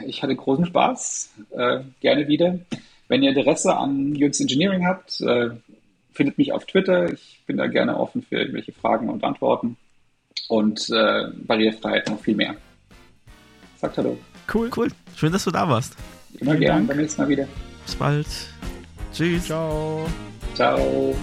Ich 0.06 0.22
hatte 0.22 0.36
großen 0.36 0.66
Spaß. 0.66 1.30
Äh, 1.52 1.80
Gerne 2.02 2.28
wieder. 2.28 2.60
Wenn 3.08 3.24
ihr 3.24 3.30
Interesse 3.30 3.74
an 3.76 4.14
UX 4.22 4.42
Engineering 4.42 4.86
habt, 4.86 5.22
äh, 5.22 5.52
findet 6.12 6.38
mich 6.38 6.52
auf 6.52 6.66
Twitter. 6.66 7.10
Ich 7.14 7.40
bin 7.48 7.56
da 7.56 7.68
gerne 7.68 7.98
offen 7.98 8.22
für 8.22 8.38
irgendwelche 8.38 8.74
Fragen 8.74 9.10
und 9.10 9.24
Antworten. 9.24 9.78
Und 10.50 10.88
Barrierefreiheit 10.90 12.10
noch 12.10 12.20
viel 12.20 12.36
mehr. 12.36 12.56
Sagt 13.78 13.98
Hallo. 13.98 14.18
Cool. 14.54 14.70
Cool. 14.76 14.90
Schön, 15.16 15.32
dass 15.32 15.44
du 15.46 15.52
da 15.52 15.70
warst. 15.70 15.96
Immer 16.40 16.52
Vielen 16.52 16.60
gerne. 16.62 16.76
Dank. 16.80 16.88
Beim 16.90 16.98
nächsten 16.98 17.22
Mal 17.22 17.30
wieder. 17.30 17.48
Bis 17.86 17.96
bald. 17.96 18.28
Tschüss. 19.14 19.46
Ciao. 19.46 20.06
Ciao. 20.56 21.16